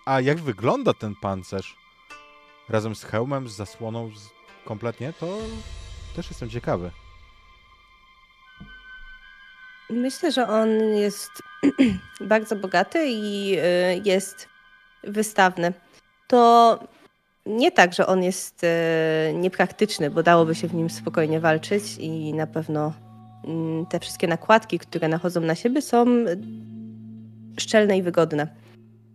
A 0.06 0.20
jak 0.20 0.40
wygląda 0.40 0.94
ten 0.94 1.14
pancerz? 1.16 1.76
Razem 2.68 2.94
z 2.96 3.04
hełmem, 3.04 3.48
z 3.48 3.56
zasłoną, 3.56 4.10
z... 4.10 4.30
kompletnie, 4.64 5.12
to 5.12 5.38
też 6.16 6.30
jestem 6.30 6.50
ciekawy. 6.50 6.90
Myślę, 9.90 10.32
że 10.32 10.48
on 10.48 10.68
jest 10.80 11.30
bardzo 12.20 12.56
bogaty 12.56 13.06
i 13.06 13.56
y, 13.58 14.02
jest 14.04 14.48
wystawny. 15.04 15.72
To 16.28 16.78
nie 17.46 17.72
tak, 17.72 17.94
że 17.94 18.06
on 18.06 18.22
jest 18.22 18.64
e, 18.64 19.32
niepraktyczny, 19.34 20.10
bo 20.10 20.22
dałoby 20.22 20.54
się 20.54 20.68
w 20.68 20.74
nim 20.74 20.90
spokojnie 20.90 21.40
walczyć 21.40 21.96
i 21.98 22.34
na 22.34 22.46
pewno 22.46 22.92
te 23.88 24.00
wszystkie 24.00 24.26
nakładki, 24.26 24.78
które 24.78 25.08
nachodzą 25.08 25.40
na 25.40 25.54
siebie, 25.54 25.82
są 25.82 26.06
szczelne 27.58 27.98
i 27.98 28.02
wygodne. 28.02 28.46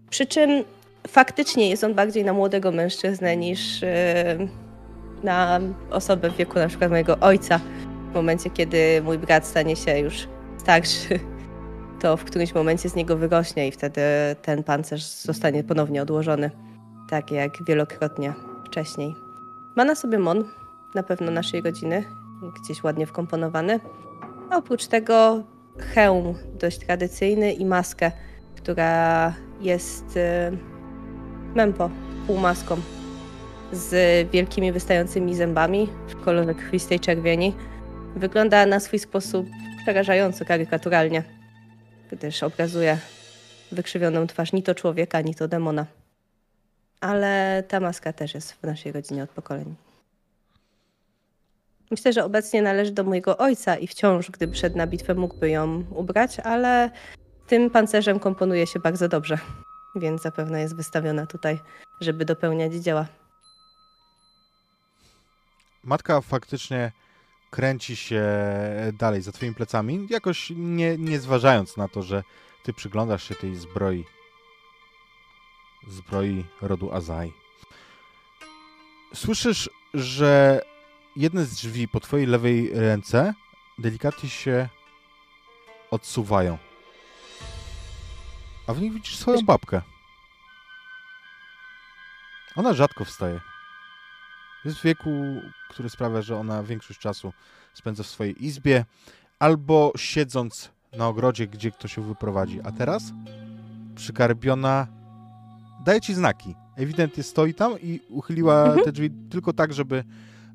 Przy 0.09 0.25
czym 0.25 0.63
faktycznie 1.07 1.69
jest 1.69 1.83
on 1.83 1.93
bardziej 1.93 2.25
na 2.25 2.33
młodego 2.33 2.71
mężczyznę 2.71 3.37
niż 3.37 3.83
e, 3.83 4.37
na 5.23 5.59
osobę 5.91 6.29
w 6.29 6.35
wieku 6.35 6.59
na 6.59 6.67
przykład 6.67 6.91
mojego 6.91 7.19
ojca. 7.19 7.59
W 8.11 8.15
momencie, 8.15 8.49
kiedy 8.49 9.01
mój 9.01 9.17
brat 9.17 9.47
stanie 9.47 9.75
się 9.75 9.99
już 9.99 10.27
starszy, 10.57 11.19
to 12.01 12.17
w 12.17 12.23
którymś 12.23 12.53
momencie 12.53 12.89
z 12.89 12.95
niego 12.95 13.17
wyrośnie 13.17 13.67
i 13.67 13.71
wtedy 13.71 14.01
ten 14.41 14.63
pancerz 14.63 15.03
zostanie 15.03 15.63
ponownie 15.63 16.01
odłożony, 16.01 16.51
tak 17.09 17.31
jak 17.31 17.63
wielokrotnie 17.63 18.33
wcześniej. 18.65 19.15
Ma 19.75 19.85
na 19.85 19.95
sobie 19.95 20.19
mon, 20.19 20.43
na 20.95 21.03
pewno 21.03 21.31
naszej 21.31 21.61
rodziny, 21.61 22.03
gdzieś 22.61 22.83
ładnie 22.83 23.05
wkomponowany. 23.05 23.79
A 24.49 24.57
oprócz 24.57 24.87
tego 24.87 25.43
hełm 25.77 26.35
dość 26.59 26.79
tradycyjny 26.79 27.53
i 27.53 27.65
maskę, 27.65 28.11
która 28.55 29.33
jest 29.61 30.17
y, 30.17 30.57
mempo, 31.55 31.89
półmaską 32.27 32.77
z 33.71 34.31
wielkimi 34.31 34.71
wystającymi 34.71 35.35
zębami 35.35 35.89
w 36.07 36.23
kolorze 36.23 36.55
krwistej 36.55 36.99
czerwieni. 36.99 37.53
Wygląda 38.15 38.65
na 38.65 38.79
swój 38.79 38.99
sposób 38.99 39.47
przerażająco 39.81 40.45
karykaturalnie, 40.45 41.23
gdyż 42.11 42.43
obrazuje 42.43 42.97
wykrzywioną 43.71 44.27
twarz 44.27 44.53
ni 44.53 44.63
to 44.63 44.75
człowieka, 44.75 45.21
ni 45.21 45.35
to 45.35 45.47
demona. 45.47 45.85
Ale 47.01 47.63
ta 47.67 47.79
maska 47.79 48.13
też 48.13 48.33
jest 48.33 48.51
w 48.51 48.63
naszej 48.63 48.91
rodzinie 48.91 49.23
od 49.23 49.29
pokoleń. 49.29 49.86
Myślę, 51.91 52.13
że 52.13 52.25
obecnie 52.25 52.61
należy 52.61 52.91
do 52.91 53.03
mojego 53.03 53.37
ojca 53.37 53.75
i 53.75 53.87
wciąż, 53.87 54.31
gdy 54.31 54.47
przyszedł 54.47 54.77
na 54.77 54.87
bitwę, 54.87 55.15
mógłby 55.15 55.49
ją 55.49 55.83
ubrać, 55.95 56.39
ale 56.39 56.91
tym 57.47 57.69
pancerzem 57.69 58.19
komponuje 58.19 58.67
się 58.67 58.79
bardzo 58.79 59.07
dobrze, 59.07 59.37
więc 59.95 60.21
zapewne 60.21 60.61
jest 60.61 60.75
wystawiona 60.75 61.25
tutaj, 61.25 61.59
żeby 62.01 62.25
dopełniać 62.25 62.73
dzieła. 62.73 63.05
Matka 65.83 66.21
faktycznie 66.21 66.91
kręci 67.51 67.95
się 67.95 68.23
dalej 68.99 69.21
za 69.21 69.31
twoimi 69.31 69.55
plecami, 69.55 70.07
jakoś 70.09 70.51
nie, 70.55 70.97
nie 70.97 71.19
zważając 71.19 71.77
na 71.77 71.87
to, 71.87 72.03
że 72.03 72.23
ty 72.63 72.73
przyglądasz 72.73 73.23
się 73.29 73.35
tej 73.35 73.55
zbroi. 73.55 74.05
Zbroi 75.87 76.45
rodu 76.61 76.93
Azai. 76.93 77.33
Słyszysz, 79.13 79.69
że 79.93 80.61
jedne 81.17 81.45
z 81.45 81.53
drzwi 81.55 81.87
po 81.87 81.99
twojej 81.99 82.27
lewej 82.27 82.69
ręce 82.73 83.33
delikatnie 83.79 84.29
się 84.29 84.69
odsuwają. 85.91 86.57
A 88.67 88.73
w 88.73 88.81
nich 88.81 88.93
widzisz 88.93 89.17
swoją 89.17 89.41
babkę. 89.45 89.81
Ona 92.55 92.73
rzadko 92.73 93.05
wstaje. 93.05 93.39
Jest 94.65 94.77
w 94.77 94.83
wieku, 94.83 95.09
który 95.69 95.89
sprawia, 95.89 96.21
że 96.21 96.37
ona 96.39 96.63
większość 96.63 96.99
czasu 96.99 97.33
spędza 97.73 98.03
w 98.03 98.07
swojej 98.07 98.45
izbie 98.45 98.85
albo 99.39 99.91
siedząc 99.97 100.71
na 100.97 101.07
ogrodzie, 101.07 101.47
gdzie 101.47 101.71
ktoś 101.71 101.97
ją 101.97 102.03
wyprowadzi. 102.03 102.59
A 102.63 102.71
teraz 102.71 103.03
przygarbiona 103.95 104.87
daje 105.85 106.01
ci 106.01 106.13
znaki. 106.13 106.55
Ewidentnie 106.75 107.23
stoi 107.23 107.53
tam 107.53 107.73
i 107.81 107.99
uchyliła 108.09 108.63
Mhm. 108.65 108.85
te 108.85 108.91
drzwi 108.91 109.09
tylko 109.29 109.53
tak, 109.53 109.73
żeby, 109.73 110.03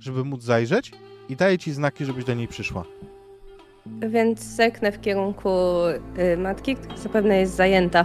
żeby 0.02 0.24
móc 0.24 0.42
zajrzeć 0.42 0.92
i 1.28 1.36
daje 1.36 1.58
ci 1.58 1.72
znaki, 1.72 2.04
żebyś 2.04 2.24
do 2.24 2.34
niej 2.34 2.48
przyszła. 2.48 2.84
Więc 3.86 4.40
zerknę 4.40 4.92
w 4.92 5.00
kierunku 5.00 5.48
y, 6.34 6.36
matki, 6.36 6.76
która 6.76 6.96
zapewne 6.96 7.36
jest 7.36 7.54
zajęta 7.54 8.04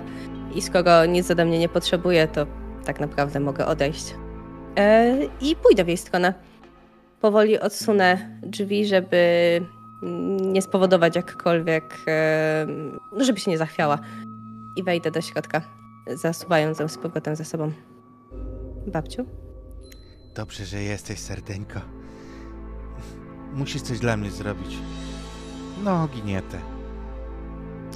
i 0.55 0.61
skoro 0.61 1.05
nic 1.05 1.31
ode 1.31 1.45
mnie 1.45 1.59
nie 1.59 1.69
potrzebuje, 1.69 2.27
to 2.27 2.45
tak 2.85 2.99
naprawdę 2.99 3.39
mogę 3.39 3.65
odejść. 3.65 4.15
E, 4.77 5.17
I 5.41 5.55
pójdę 5.55 5.83
w 5.83 5.87
jej 5.87 5.97
stronę. 5.97 6.33
Powoli 7.21 7.59
odsunę 7.59 8.39
drzwi, 8.41 8.85
żeby 8.85 9.21
nie 10.41 10.61
spowodować 10.61 11.15
jakkolwiek, 11.15 11.95
e, 12.07 12.65
no, 13.13 13.23
żeby 13.23 13.39
się 13.39 13.51
nie 13.51 13.57
zachwiała. 13.57 13.99
I 14.75 14.83
wejdę 14.83 15.11
do 15.11 15.21
środka, 15.21 15.61
zasuwając 16.07 16.79
ją 16.79 16.87
z 16.87 16.97
powrotem 16.97 17.35
sobą. 17.35 17.71
Babciu? 18.87 19.46
Dobrze, 20.37 20.65
że 20.65 20.83
jesteś, 20.83 21.19
serdeńko. 21.19 21.79
Musisz 23.53 23.81
coś 23.81 23.99
dla 23.99 24.17
mnie 24.17 24.31
zrobić. 24.31 24.77
No, 25.83 26.07
ginietę. 26.07 26.61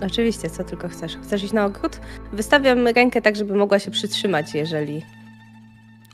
Oczywiście, 0.05 0.49
co 0.49 0.63
tylko 0.63 0.89
chcesz. 0.89 1.17
Chcesz 1.17 1.43
iść 1.43 1.53
na 1.53 1.65
ogród? 1.65 1.99
Wystawiam 2.33 2.87
rękę 2.87 3.21
tak, 3.21 3.35
żeby 3.35 3.55
mogła 3.55 3.79
się 3.79 3.91
przytrzymać, 3.91 4.53
jeżeli 4.53 5.01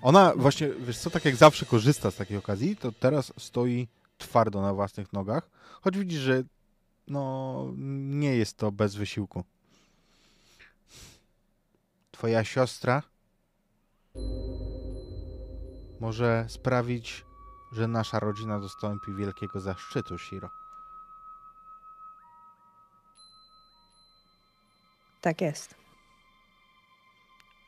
Ona 0.02 0.34
właśnie, 0.36 0.70
wiesz 0.80 0.98
co, 0.98 1.10
tak 1.10 1.26
jak 1.26 1.36
zawsze 1.36 1.66
korzysta 1.66 2.12
z 2.12 2.16
takiej 2.16 2.38
okazji, 2.38 2.76
to 2.76 2.92
teraz 2.92 3.34
stoi 3.38 3.88
twardo 4.18 4.62
na 4.62 4.74
własnych 4.74 5.14
nogach, 5.14 5.50
choć 5.82 5.98
widzisz, 5.98 6.20
że 6.20 6.44
no, 7.08 7.66
nie 7.98 8.36
jest 8.36 8.58
to 8.58 8.72
bez 8.72 8.96
wysiłku. 8.96 9.44
Twoja 12.12 12.44
siostra 12.44 13.04
może 16.00 16.46
sprawić, 16.50 17.26
że 17.72 17.88
nasza 17.88 18.20
rodzina 18.20 18.60
dostąpi 18.60 19.14
wielkiego 19.14 19.60
zaszczytu, 19.60 20.18
Shiro. 20.18 20.50
tak 25.28 25.42
jest. 25.42 25.76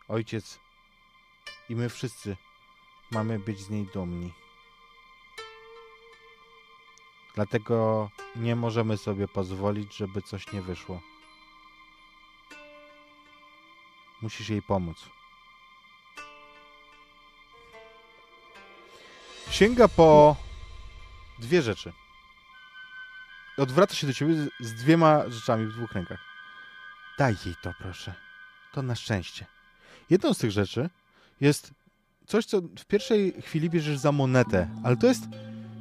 Ojciec 0.07 0.59
i 1.69 1.75
my 1.75 1.89
wszyscy 1.89 2.37
mamy 3.11 3.39
być 3.39 3.59
z 3.59 3.69
niej 3.69 3.85
dumni. 3.93 4.33
Dlatego 7.35 8.09
nie 8.35 8.55
możemy 8.55 8.97
sobie 8.97 9.27
pozwolić, 9.27 9.97
żeby 9.97 10.21
coś 10.21 10.53
nie 10.53 10.61
wyszło. 10.61 11.01
Musisz 14.21 14.49
jej 14.49 14.61
pomóc. 14.61 15.09
Sięga 19.51 19.87
po 19.87 20.35
dwie 21.41 21.61
rzeczy. 21.61 21.91
Odwraca 23.57 23.95
się 23.95 24.07
do 24.07 24.13
ciebie 24.13 24.35
z, 24.59 24.73
dwiema 24.73 25.29
rzeczami 25.29 25.65
w 25.65 25.73
dwóch 25.73 25.91
rękach. 25.91 26.19
Daj 27.17 27.35
jej 27.45 27.55
to, 27.61 27.73
proszę. 27.79 28.13
To 28.73 28.81
na 28.81 28.95
szczęście. 28.95 29.45
Jedną 30.09 30.33
z 30.33 30.37
tych 30.37 30.51
rzeczy 30.51 30.89
jest 31.41 31.71
coś, 32.27 32.45
co 32.45 32.61
w 32.61 32.85
pierwszej 32.85 33.41
chwili 33.41 33.69
bierzesz 33.69 33.97
za 33.97 34.11
monetę, 34.11 34.69
ale 34.83 34.97
to 34.97 35.07
jest 35.07 35.23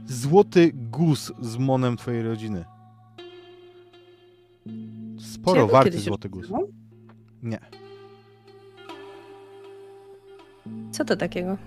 złoty 0.07 0.71
guz 0.75 1.33
z 1.41 1.57
monem 1.57 1.97
twojej 1.97 2.23
rodziny. 2.23 2.65
Sporo 5.35 5.67
warty 5.67 5.99
złoty 5.99 6.29
guz. 6.29 6.47
Nie. 7.43 7.61
Co 10.93 11.05
to 11.05 11.17
takiego? 11.17 11.59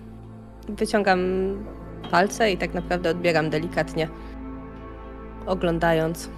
Wyciągam 0.68 1.18
palce 2.12 2.52
i 2.52 2.58
tak 2.58 2.74
naprawdę 2.74 3.10
odbieram 3.10 3.50
delikatnie, 3.50 4.08
oglądając. 5.46 6.28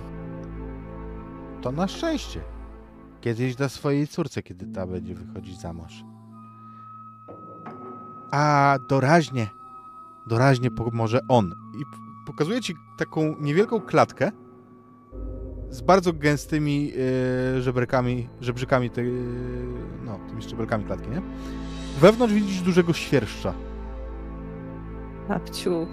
To 1.62 1.72
na 1.72 1.88
szczęście. 1.88 2.40
Kiedyś 3.20 3.56
da 3.56 3.68
swojej 3.68 4.08
córce, 4.08 4.42
kiedy 4.42 4.66
ta 4.66 4.86
będzie 4.86 5.14
wychodzić 5.14 5.60
za 5.60 5.72
mąż. 5.72 6.04
A 8.30 8.76
doraźnie, 8.88 9.46
doraźnie 10.26 10.70
pomoże 10.70 11.20
on. 11.28 11.54
I 11.80 11.82
pokazuje 12.26 12.60
ci 12.60 12.74
taką 12.98 13.36
niewielką 13.40 13.80
klatkę 13.80 14.32
z 15.70 15.80
bardzo 15.80 16.12
gęstymi 16.12 16.92
e, 17.56 17.62
żeberkami, 17.62 18.28
żebrzykami, 18.40 18.90
te, 18.90 19.02
no, 20.04 20.18
tymi 20.28 20.42
szczebelkami 20.42 20.84
klatki, 20.84 21.10
nie? 21.10 21.22
Wewnątrz 22.00 22.34
widzisz 22.34 22.60
dużego 22.60 22.92
świerszcza. 22.92 23.54
Babciu. 25.28 25.86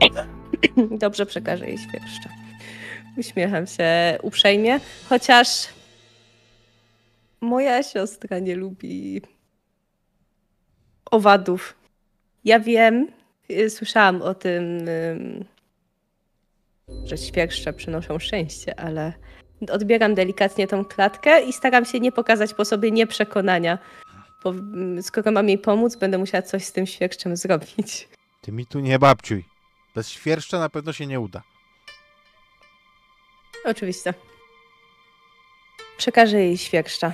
Dobrze 1.02 1.26
przekażę 1.26 1.66
jej 1.66 1.78
świerszcza. 1.78 2.30
Uśmiecham 3.16 3.66
się 3.66 4.18
uprzejmie, 4.22 4.80
chociaż 5.08 5.68
moja 7.40 7.82
siostra 7.82 8.38
nie 8.38 8.56
lubi 8.56 9.22
owadów. 11.10 11.74
Ja 12.44 12.60
wiem, 12.60 13.08
y, 13.50 13.70
słyszałam 13.70 14.22
o 14.22 14.34
tym, 14.34 14.88
ym, 14.88 15.44
że 17.04 17.18
świerszcze 17.18 17.72
przynoszą 17.72 18.18
szczęście, 18.18 18.80
ale 18.80 19.12
odbieram 19.70 20.14
delikatnie 20.14 20.66
tą 20.66 20.84
klatkę 20.84 21.44
i 21.44 21.52
staram 21.52 21.84
się 21.84 22.00
nie 22.00 22.12
pokazać 22.12 22.54
po 22.54 22.64
sobie 22.64 22.90
nieprzekonania 22.90 23.78
bo 24.44 24.52
skoro 25.02 25.32
mam 25.32 25.48
jej 25.48 25.58
pomóc, 25.58 25.96
będę 25.96 26.18
musiała 26.18 26.42
coś 26.42 26.64
z 26.64 26.72
tym 26.72 26.86
świerszczem 26.86 27.36
zrobić. 27.36 28.08
Ty 28.40 28.52
mi 28.52 28.66
tu 28.66 28.80
nie 28.80 28.98
babciuj. 28.98 29.44
Bez 29.94 30.10
świerszcza 30.10 30.58
na 30.58 30.68
pewno 30.68 30.92
się 30.92 31.06
nie 31.06 31.20
uda. 31.20 31.42
Oczywiście. 33.64 34.14
Przekażę 35.96 36.36
jej 36.36 36.58
świerszcza. 36.58 37.12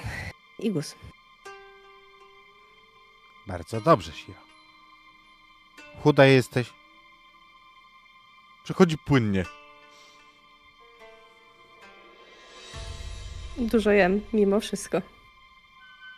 I 0.58 0.70
guz. 0.70 0.94
Bardzo 3.46 3.80
dobrze, 3.80 4.12
Siro. 4.12 4.38
Chuda 6.02 6.26
jesteś. 6.26 6.72
Przechodzi 8.64 8.98
płynnie. 8.98 9.44
Dużo 13.56 13.90
jem, 13.90 14.20
mimo 14.32 14.60
wszystko. 14.60 15.13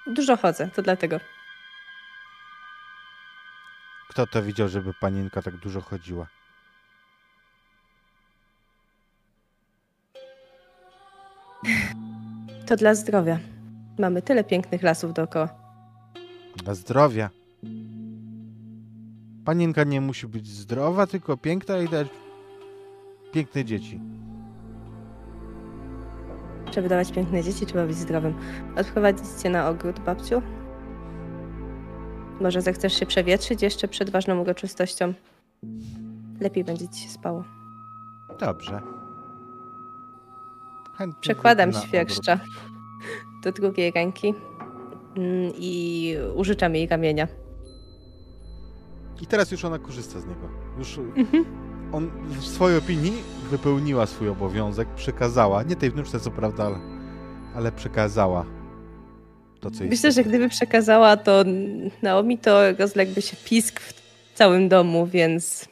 Dużo 0.06 0.36
chodzę, 0.36 0.68
to 0.68 0.82
dlatego. 0.82 1.20
Kto 4.08 4.26
to 4.26 4.42
widział, 4.42 4.68
żeby 4.68 4.94
panienka 4.94 5.42
tak 5.42 5.56
dużo 5.56 5.80
chodziła? 5.80 6.26
To 12.66 12.76
dla 12.76 12.94
zdrowia. 12.94 13.38
Mamy 13.98 14.22
tyle 14.22 14.44
pięknych 14.44 14.82
lasów 14.82 15.14
dookoła. 15.14 15.48
Dla 16.56 16.74
zdrowia. 16.74 17.30
Panienka 19.44 19.84
nie 19.84 20.00
musi 20.00 20.26
być 20.26 20.46
zdrowa, 20.48 21.06
tylko 21.06 21.36
piękna 21.36 21.78
i 21.78 21.88
dać 21.88 22.08
piękne 23.32 23.64
dzieci. 23.64 24.00
Żeby 26.76 26.88
dawać 26.88 27.12
piękne 27.12 27.42
dzieci, 27.42 27.66
trzeba 27.66 27.86
być 27.86 27.96
zdrowym. 27.96 28.34
Odprowadzić 28.76 29.26
cię 29.42 29.50
na 29.50 29.68
ogród, 29.68 30.00
babciu? 30.00 30.42
Może 32.40 32.62
zechcesz 32.62 32.92
się 32.98 33.06
przewietrzyć 33.06 33.62
jeszcze 33.62 33.88
przed 33.88 34.10
ważną 34.10 34.40
uroczystością? 34.40 35.12
Lepiej 36.40 36.64
będzie 36.64 36.88
ci 36.88 37.00
się 37.00 37.08
spało. 37.08 37.44
Dobrze. 38.40 38.80
Chętnie 40.98 41.20
Przekładam 41.20 41.72
świerszcza 41.72 42.40
do 43.44 43.52
drugiej 43.52 43.90
ręki 43.90 44.34
mm, 45.16 45.52
i 45.58 46.14
użyczam 46.34 46.74
jej 46.74 46.86
ramienia. 46.86 47.28
I 49.22 49.26
teraz 49.26 49.50
już 49.50 49.64
ona 49.64 49.78
korzysta 49.78 50.20
z 50.20 50.26
niego. 50.26 50.48
Już 50.78 51.00
on 51.92 52.10
w 52.28 52.46
swojej 52.46 52.78
opinii 52.78 53.22
wypełniła 53.50 54.06
swój 54.06 54.28
obowiązek, 54.28 54.88
przekazała, 54.88 55.62
nie 55.62 55.76
tej 55.76 55.90
wnuczce 55.90 56.20
co 56.20 56.30
prawda, 56.30 56.64
ale, 56.64 56.78
ale 57.56 57.72
przekazała 57.72 58.46
to, 59.60 59.70
co 59.70 59.84
Myślę, 59.84 60.12
że 60.12 60.24
gdyby 60.24 60.48
przekazała 60.48 61.16
to 61.16 61.44
Naomi, 62.02 62.38
to 62.38 62.72
rozległby 62.72 63.22
się 63.22 63.36
pisk 63.44 63.80
w 63.80 63.94
całym 64.34 64.68
domu, 64.68 65.06
więc. 65.06 65.68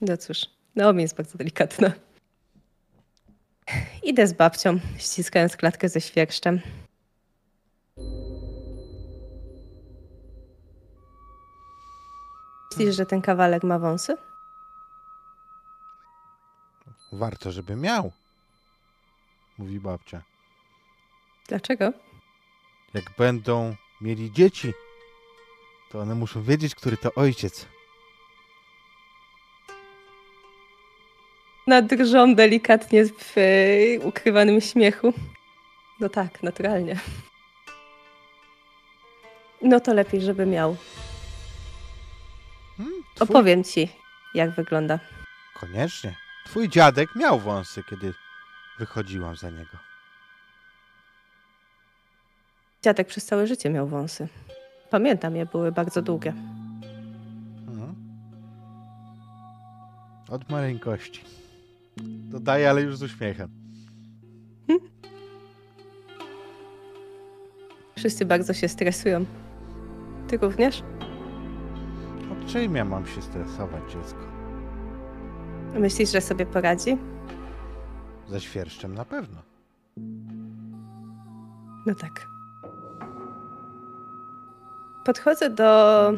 No 0.00 0.16
cóż, 0.16 0.46
Naomi 0.76 1.02
jest 1.02 1.16
bardzo 1.16 1.38
delikatna. 1.38 1.92
Idę 4.02 4.26
z 4.26 4.32
babcią, 4.32 4.78
ściskając 4.98 5.56
klatkę 5.56 5.88
ze 5.88 6.00
świerszczem. 6.00 6.60
Myślisz, 12.70 12.96
że 12.96 13.06
ten 13.06 13.22
kawalek 13.22 13.62
ma 13.62 13.78
wąsy? 13.78 14.16
Warto, 17.12 17.52
żeby 17.52 17.76
miał, 17.76 18.12
mówi 19.58 19.80
babcia. 19.80 20.22
Dlaczego? 21.48 21.92
Jak 22.94 23.04
będą 23.18 23.74
mieli 24.00 24.32
dzieci, 24.32 24.72
to 25.90 26.00
one 26.00 26.14
muszą 26.14 26.42
wiedzieć, 26.42 26.74
który 26.74 26.96
to 26.96 27.14
ojciec. 27.14 27.66
Nadrżą 31.66 32.34
delikatnie 32.34 33.04
w 33.06 33.38
e, 33.38 34.06
ukrywanym 34.06 34.60
śmiechu. 34.60 35.12
No 36.00 36.08
tak, 36.08 36.42
naturalnie. 36.42 36.96
No 39.62 39.80
to 39.80 39.94
lepiej, 39.94 40.20
żeby 40.20 40.46
miał. 40.46 40.76
Hmm. 42.76 43.02
Opowiem 43.20 43.64
ci, 43.64 43.88
jak 44.34 44.50
wygląda. 44.50 44.98
Koniecznie. 45.54 46.29
Twój 46.50 46.68
dziadek 46.68 47.16
miał 47.16 47.40
wąsy, 47.40 47.82
kiedy 47.90 48.14
wychodziłam 48.78 49.36
za 49.36 49.50
niego. 49.50 49.78
Dziadek 52.82 53.08
przez 53.08 53.24
całe 53.24 53.46
życie 53.46 53.70
miał 53.70 53.86
wąsy. 53.86 54.28
Pamiętam 54.90 55.36
je, 55.36 55.46
były 55.46 55.72
bardzo 55.72 56.02
długie. 56.02 56.30
Mhm. 57.68 57.94
Od 60.28 60.50
maleńkości. 60.50 61.24
Dodaję, 62.30 62.70
ale 62.70 62.82
już 62.82 62.96
z 62.96 63.02
uśmiechem. 63.02 63.50
Wszyscy 67.96 68.24
bardzo 68.24 68.54
się 68.54 68.68
stresują. 68.68 69.24
Ty 70.28 70.36
również? 70.36 70.82
Od 72.32 72.52
czym 72.52 72.76
ja 72.76 72.84
mam 72.84 73.06
się 73.06 73.22
stresować, 73.22 73.82
dziecko? 73.92 74.39
Myślisz, 75.74 76.12
że 76.12 76.20
sobie 76.20 76.46
poradzi? 76.46 76.96
Ze 78.28 78.40
świerszczem 78.40 78.94
na 78.94 79.04
pewno. 79.04 79.42
No 81.86 81.94
tak. 81.94 82.26
Podchodzę 85.04 85.50
do 85.50 86.12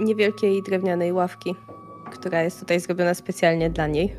niewielkiej 0.00 0.62
drewnianej 0.62 1.12
ławki, 1.12 1.54
która 2.12 2.42
jest 2.42 2.60
tutaj 2.60 2.80
zrobiona 2.80 3.14
specjalnie 3.14 3.70
dla 3.70 3.86
niej. 3.86 4.16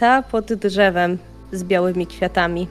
Ta 0.00 0.22
pod 0.22 0.52
drzewem 0.52 1.18
z 1.52 1.64
białymi 1.64 2.06
kwiatami, 2.06 2.68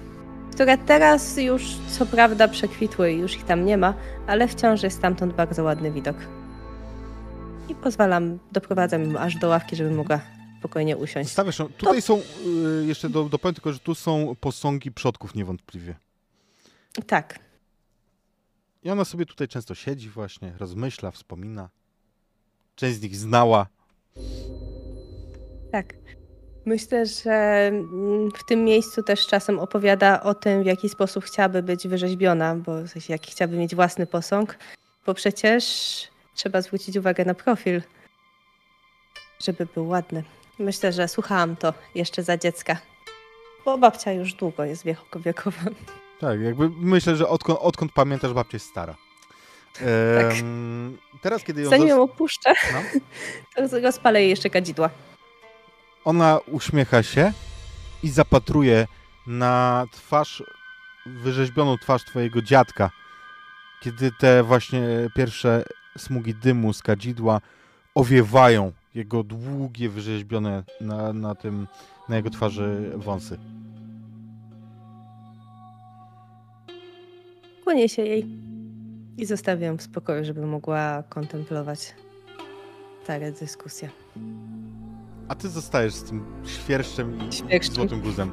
które 0.52 0.78
teraz 0.78 1.38
już 1.38 1.64
co 1.90 2.06
prawda 2.06 2.48
przekwitły 2.48 3.12
i 3.12 3.20
już 3.20 3.36
ich 3.36 3.44
tam 3.44 3.66
nie 3.66 3.78
ma, 3.78 3.94
ale 4.28 4.48
wciąż 4.48 4.84
jest 4.84 4.98
stamtąd 4.98 5.34
bardzo 5.34 5.64
ładny 5.64 5.92
widok. 5.92 6.16
I 7.70 7.76
pozwalam, 7.76 8.40
doprowadzam 8.52 9.04
ją 9.04 9.20
aż 9.20 9.36
do 9.36 9.48
ławki, 9.48 9.76
żeby 9.76 9.92
mogła 9.92 10.22
spokojnie 10.60 10.98
usiąść. 10.98 11.32
Stawiasz, 11.32 11.58
tutaj 11.78 12.02
są, 12.02 12.22
y, 12.82 12.86
jeszcze 12.86 13.10
do, 13.10 13.24
dopowiem 13.24 13.56
tylko, 13.56 13.74
że 13.74 13.80
tu 13.80 13.96
są 13.96 14.36
posągi 14.40 14.92
przodków 14.92 15.36
niewątpliwie. 15.36 15.96
Tak, 17.08 17.40
I 18.84 18.90
ona 18.90 19.06
sobie 19.06 19.26
tutaj 19.26 19.48
często 19.48 19.76
siedzi 19.76 20.10
właśnie, 20.10 20.54
rozmyśla, 20.58 21.12
wspomina. 21.12 21.70
Część 22.76 22.98
z 22.98 23.02
nich 23.02 23.16
znała. 23.16 23.68
Tak. 25.72 25.94
Myślę, 26.66 27.06
że 27.06 27.68
mm, 27.68 28.32
w 28.32 28.46
tym 28.46 28.64
miejscu 28.64 29.04
też 29.04 29.28
czasem 29.28 29.60
opowiada 29.60 30.24
o 30.24 30.34
tym, 30.34 30.64
w 30.64 30.66
jaki 30.66 30.90
sposób 30.90 31.24
chciałaby 31.24 31.64
być 31.64 31.88
wyrzeźbiona, 31.88 32.56
bo 32.56 32.82
w 32.82 32.90
sensie, 32.90 33.14
jaki 33.14 33.32
chciałaby 33.32 33.58
mieć 33.58 33.76
własny 33.76 34.08
posąg, 34.08 34.58
bo 35.06 35.14
przecież 35.14 35.64
trzeba 36.36 36.62
zwrócić 36.62 36.98
uwagę 36.98 37.26
na 37.26 37.34
profil, 37.34 37.82
żeby 39.44 39.66
był 39.66 39.88
ładny. 39.88 40.24
Myślę, 40.60 40.94
że 40.94 41.08
słuchałam 41.08 41.56
to 41.56 41.74
jeszcze 41.96 42.24
za 42.24 42.38
dziecka, 42.38 42.78
bo 43.66 43.78
babcia 43.78 44.12
już 44.12 44.34
długo 44.34 44.64
jest 44.64 44.86
wiekowa. 45.16 45.62
Tak, 46.20 46.40
jakby 46.40 46.70
myślę, 46.70 47.16
że 47.16 47.28
odkąd, 47.28 47.60
odkąd 47.62 47.92
pamiętasz, 47.92 48.34
babcia 48.34 48.56
jest 48.56 48.70
stara. 48.70 48.96
Em, 49.82 50.98
Teraz, 51.22 51.44
kiedy 51.44 51.62
ją 51.62 51.70
Zanim 51.70 51.88
ją 51.88 52.02
opuszczę, 52.02 52.54
no, 52.74 52.82
to 53.70 53.80
rozpalę 53.80 54.22
jej 54.22 54.30
jeszcze 54.30 54.50
kadzidła. 54.50 54.90
ona 56.06 56.40
uśmiecha 56.48 57.04
się 57.04 57.34
i 58.04 58.10
zapatruje 58.10 58.88
na 59.28 59.86
twarz, 59.92 60.44
wyrzeźbioną 61.06 61.78
twarz 61.78 62.06
twojego 62.06 62.42
dziadka, 62.42 62.92
kiedy 63.82 64.12
te 64.12 64.44
właśnie 64.44 64.82
pierwsze 65.16 65.64
smugi 65.98 66.34
dymu 66.36 66.74
z 66.74 66.82
kadzidła 66.82 67.42
owiewają 67.96 68.72
jego 68.96 69.24
długie, 69.24 69.90
wyrzeźbione 69.90 70.64
na, 70.82 71.14
na 71.14 71.36
tym, 71.36 71.68
na 72.10 72.16
jego 72.16 72.30
twarzy 72.30 72.92
wąsy. 72.96 73.38
Kłonię 77.64 77.90
się 77.90 78.02
jej 78.02 78.26
i 79.18 79.26
zostawię 79.26 79.66
ją 79.68 79.78
w 79.78 79.82
spokoju, 79.82 80.26
żeby 80.26 80.46
mogła 80.46 81.04
kontemplować 81.10 81.96
stare 83.04 83.32
dyskusje. 83.32 83.90
A 85.28 85.36
ty 85.36 85.50
zostajesz 85.50 85.94
z 85.94 86.04
tym 86.04 86.26
świerszczem 86.46 87.20
i 87.30 87.34
Świerszczem. 87.34 87.76
złotym 87.76 88.02
guzem. 88.02 88.32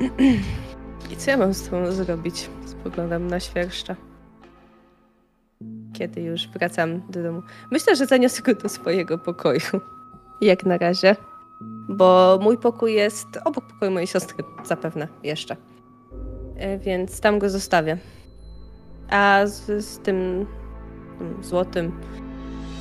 I 1.12 1.16
co 1.16 1.30
ja 1.30 1.36
mam 1.36 1.54
z 1.54 1.62
tobą 1.68 1.92
zrobić? 1.92 2.50
Spoglądam 2.66 3.26
na 3.26 3.40
świerszcza. 3.40 3.96
Kiedy 5.92 6.20
już 6.20 6.48
wracam 6.48 7.02
do 7.10 7.22
domu. 7.22 7.42
Myślę, 7.70 7.96
że 7.96 8.06
zaniosę 8.06 8.42
go 8.42 8.54
do 8.54 8.68
swojego 8.68 9.18
pokoju. 9.18 9.60
Jak 10.40 10.66
na 10.66 10.78
razie. 10.78 11.16
Bo 11.88 12.38
mój 12.42 12.58
pokój 12.58 12.94
jest 12.94 13.26
obok 13.44 13.66
pokoju 13.66 13.90
mojej 13.90 14.06
siostry, 14.06 14.44
zapewne 14.64 15.08
jeszcze. 15.22 15.56
E, 16.56 16.78
więc 16.78 17.20
tam 17.20 17.38
go 17.38 17.50
zostawię. 17.50 17.98
A 19.10 19.40
z, 19.46 19.84
z 19.84 19.98
tym, 19.98 20.46
tym 21.18 21.42
złotym 21.42 21.92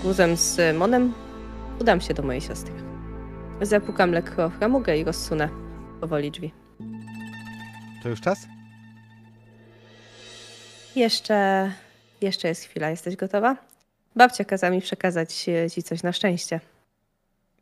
guzem 0.03 0.37
z 0.37 0.77
Monem 0.77 1.13
udam 1.81 2.01
się 2.01 2.13
do 2.13 2.23
mojej 2.23 2.41
siostry. 2.41 2.73
Zapukam 3.61 4.11
lekko 4.11 4.49
w 4.49 4.53
framugę 4.53 4.97
i 4.97 5.03
rozsunę 5.03 5.49
powoli 6.01 6.31
drzwi. 6.31 6.51
To 8.03 8.09
już 8.09 8.21
czas? 8.21 8.47
Jeszcze, 10.95 11.71
jeszcze 12.21 12.47
jest 12.47 12.63
chwila. 12.63 12.89
Jesteś 12.89 13.15
gotowa? 13.15 13.57
Babcia 14.15 14.45
kazała 14.45 14.71
mi 14.71 14.81
przekazać 14.81 15.49
e, 15.49 15.69
ci 15.71 15.83
coś 15.83 16.03
na 16.03 16.11
szczęście. 16.13 16.59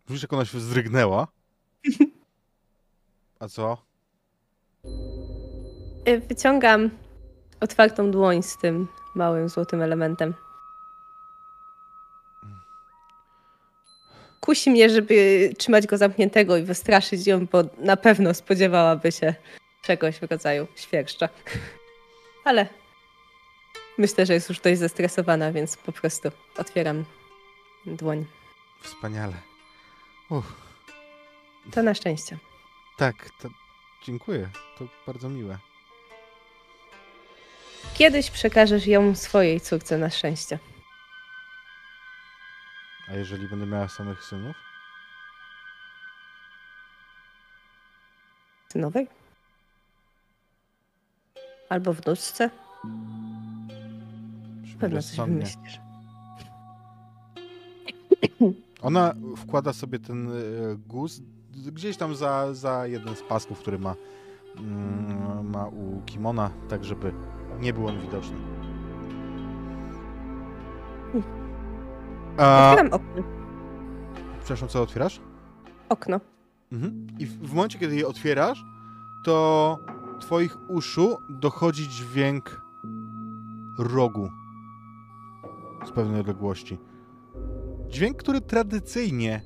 Widzisz, 0.07 0.21
jak 0.21 0.33
ona 0.33 0.45
się 0.45 0.57
wzdrygnęła? 0.57 1.27
A 3.39 3.47
co? 3.47 3.77
E, 6.05 6.19
Wyciągam 6.19 6.89
otwartą 7.59 8.11
dłoń 8.11 8.43
z 8.43 8.57
tym 8.57 8.87
małym 9.15 9.49
złotym 9.49 9.81
elementem. 9.81 10.33
Kusi 14.41 14.71
mnie, 14.71 14.89
żeby 14.89 15.49
trzymać 15.57 15.87
go 15.87 15.97
zamkniętego 15.97 16.57
i 16.57 16.63
wystraszyć 16.63 17.27
ją, 17.27 17.45
bo 17.45 17.63
na 17.77 17.97
pewno 17.97 18.33
spodziewałaby 18.33 19.11
się 19.11 19.33
czegoś 19.83 20.19
w 20.19 20.23
rodzaju 20.23 20.67
świerszcza. 20.75 21.29
Ale 22.45 22.67
myślę, 23.97 24.25
że 24.25 24.33
jest 24.33 24.49
już 24.49 24.59
dość 24.59 24.79
zestresowana, 24.79 25.51
więc 25.51 25.77
po 25.77 25.91
prostu 25.91 26.29
otwieram 26.57 27.05
dłoń. 27.85 28.25
Wspaniale. 28.81 29.33
Uff, 30.29 30.53
To 31.71 31.83
na 31.83 31.93
szczęście. 31.93 32.37
tak, 32.97 33.29
to 33.41 33.49
dziękuję. 34.03 34.49
To 34.77 34.87
bardzo 35.07 35.29
miłe. 35.29 35.57
Kiedyś 37.93 38.31
przekażesz 38.31 38.87
ją 38.87 39.15
swojej 39.15 39.61
córce 39.61 39.97
na 39.97 40.09
szczęście. 40.09 40.59
A 43.09 43.13
jeżeli 43.13 43.47
będę 43.47 43.65
miała 43.65 43.87
samych 43.87 44.23
synów? 44.23 44.55
Synowej? 48.71 49.07
Albo 51.69 51.93
wnuczce? 51.93 52.49
Pewno 54.85 55.01
coś 55.01 55.17
wymyślisz. 55.17 55.79
Ona 58.81 59.13
wkłada 59.37 59.73
sobie 59.73 59.99
ten 59.99 60.27
e, 60.27 60.31
guz 60.87 61.21
gdzieś 61.51 61.97
tam 61.97 62.15
za, 62.15 62.53
za 62.53 62.87
jeden 62.87 63.15
z 63.15 63.21
pasków, 63.21 63.59
który 63.59 63.79
ma, 63.79 63.95
mm, 64.57 65.49
ma 65.49 65.67
u 65.67 66.01
kimona, 66.05 66.49
tak 66.69 66.83
żeby 66.83 67.13
nie 67.61 67.73
był 67.73 67.87
on 67.87 67.99
widoczny. 68.01 68.37
A, 72.37 72.71
Otwieram 72.71 72.93
okno. 72.93 73.23
przepraszam, 74.39 74.69
co 74.69 74.81
otwierasz? 74.81 75.21
okno. 75.89 76.19
Mhm. 76.71 77.07
I 77.19 77.25
w, 77.25 77.37
w 77.49 77.53
momencie, 77.53 77.79
kiedy 77.79 77.95
je 77.95 78.07
otwierasz, 78.07 78.63
to 79.25 79.77
twoich 80.21 80.57
uszu 80.69 81.17
dochodzi 81.29 81.89
dźwięk 81.89 82.61
rogu 83.79 84.29
z 85.87 85.91
pewnej 85.91 86.21
odległości. 86.21 86.77
Dźwięk, 87.89 88.17
który 88.17 88.41
tradycyjnie 88.41 89.41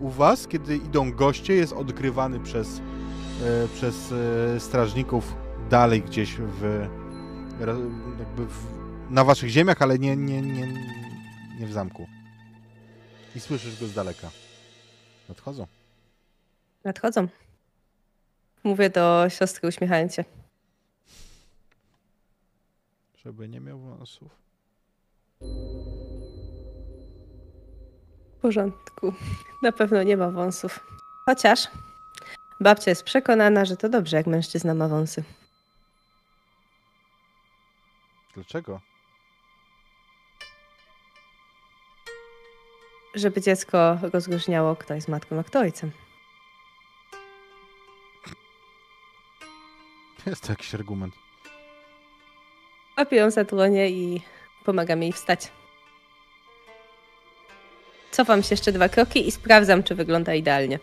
u 0.00 0.08
was, 0.08 0.46
kiedy 0.46 0.76
idą 0.76 1.12
goście, 1.12 1.54
jest 1.54 1.72
odgrywany 1.72 2.40
przez, 2.40 2.78
e, 2.78 3.68
przez 3.74 4.12
e, 4.12 4.60
strażników 4.60 5.34
dalej 5.70 6.02
gdzieś 6.02 6.36
w, 6.36 6.88
jakby 8.18 8.46
w, 8.46 8.66
na 9.10 9.24
waszych 9.24 9.50
ziemiach, 9.50 9.82
ale 9.82 9.98
nie, 9.98 10.16
nie, 10.16 10.42
nie, 10.42 10.66
nie 11.60 11.66
w 11.66 11.72
zamku. 11.72 12.06
I 13.36 13.40
słyszysz 13.40 13.80
go 13.80 13.86
z 13.86 13.94
daleka. 13.94 14.30
Nadchodzą. 15.28 15.66
Nadchodzą. 16.84 17.28
Mówię 18.64 18.90
do 18.90 19.26
siostry 19.28 19.68
uśmiechając 19.68 20.14
się. 20.14 20.24
Żeby 23.24 23.48
nie 23.48 23.60
miał 23.60 23.78
wąsów. 23.78 24.40
W 28.38 28.42
porządku. 28.42 29.14
Na 29.62 29.72
pewno 29.72 30.02
nie 30.02 30.16
ma 30.16 30.30
wąsów. 30.30 30.80
Chociaż 31.26 31.68
babcia 32.60 32.90
jest 32.90 33.02
przekonana, 33.02 33.64
że 33.64 33.76
to 33.76 33.88
dobrze, 33.88 34.16
jak 34.16 34.26
mężczyzna 34.26 34.74
ma 34.74 34.88
wąsy. 34.88 35.24
Dlaczego? 38.34 38.80
Żeby 43.14 43.40
dziecko 43.40 43.98
rozróżniało, 44.12 44.76
kto 44.76 44.94
jest 44.94 45.08
matką, 45.08 45.38
a 45.38 45.44
kto 45.44 45.60
ojcem. 45.60 45.90
Jest 50.26 50.42
to 50.42 50.52
jakiś 50.52 50.74
argument. 50.74 51.14
Łapię 52.98 53.16
ją 53.16 53.30
za 53.30 53.44
dłonie 53.44 53.90
i 53.90 54.22
pomagam 54.64 55.02
jej 55.02 55.12
wstać. 55.12 55.48
Cofam 58.10 58.42
się 58.42 58.48
jeszcze 58.50 58.72
dwa 58.72 58.88
kroki 58.88 59.28
i 59.28 59.30
sprawdzam, 59.30 59.82
czy 59.82 59.94
wygląda 59.94 60.34
idealnie. 60.34 60.78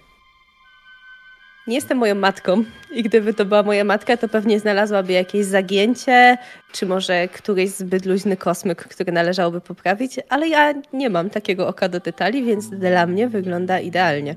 Nie 1.68 1.76
jestem 1.76 1.98
moją 1.98 2.16
matką 2.16 2.64
i 2.92 3.04
gdyby 3.04 3.34
to 3.34 3.46
była 3.46 3.64
moja 3.64 3.84
matka, 3.84 4.18
to 4.18 4.30
pewnie 4.30 4.60
znalazłaby 4.60 5.14
jakieś 5.14 5.46
zagięcie, 5.46 6.38
czy 6.72 6.86
może 6.86 7.28
któryś 7.28 7.70
zbyt 7.70 8.06
luźny 8.06 8.38
kosmyk, 8.38 8.84
który 8.84 9.12
należałoby 9.12 9.62
poprawić, 9.62 10.20
ale 10.30 10.48
ja 10.48 10.74
nie 10.94 11.10
mam 11.10 11.30
takiego 11.30 11.68
oka 11.68 11.90
do 11.90 12.00
detali, 12.00 12.44
więc 12.44 12.70
dla 12.70 13.06
mnie 13.06 13.30
wygląda 13.30 13.80
idealnie. 13.80 14.36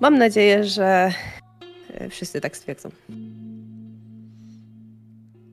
Mam 0.00 0.18
nadzieję, 0.18 0.64
że 0.64 1.12
e, 1.94 2.08
wszyscy 2.08 2.40
tak 2.40 2.56
stwierdzą. 2.56 2.90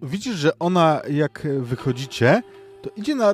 Widzisz, 0.02 0.36
że 0.36 0.60
ona, 0.60 1.02
jak 1.10 1.48
wychodzicie, 1.60 2.42
to 2.86 2.92
idzie 2.96 3.16
na 3.16 3.34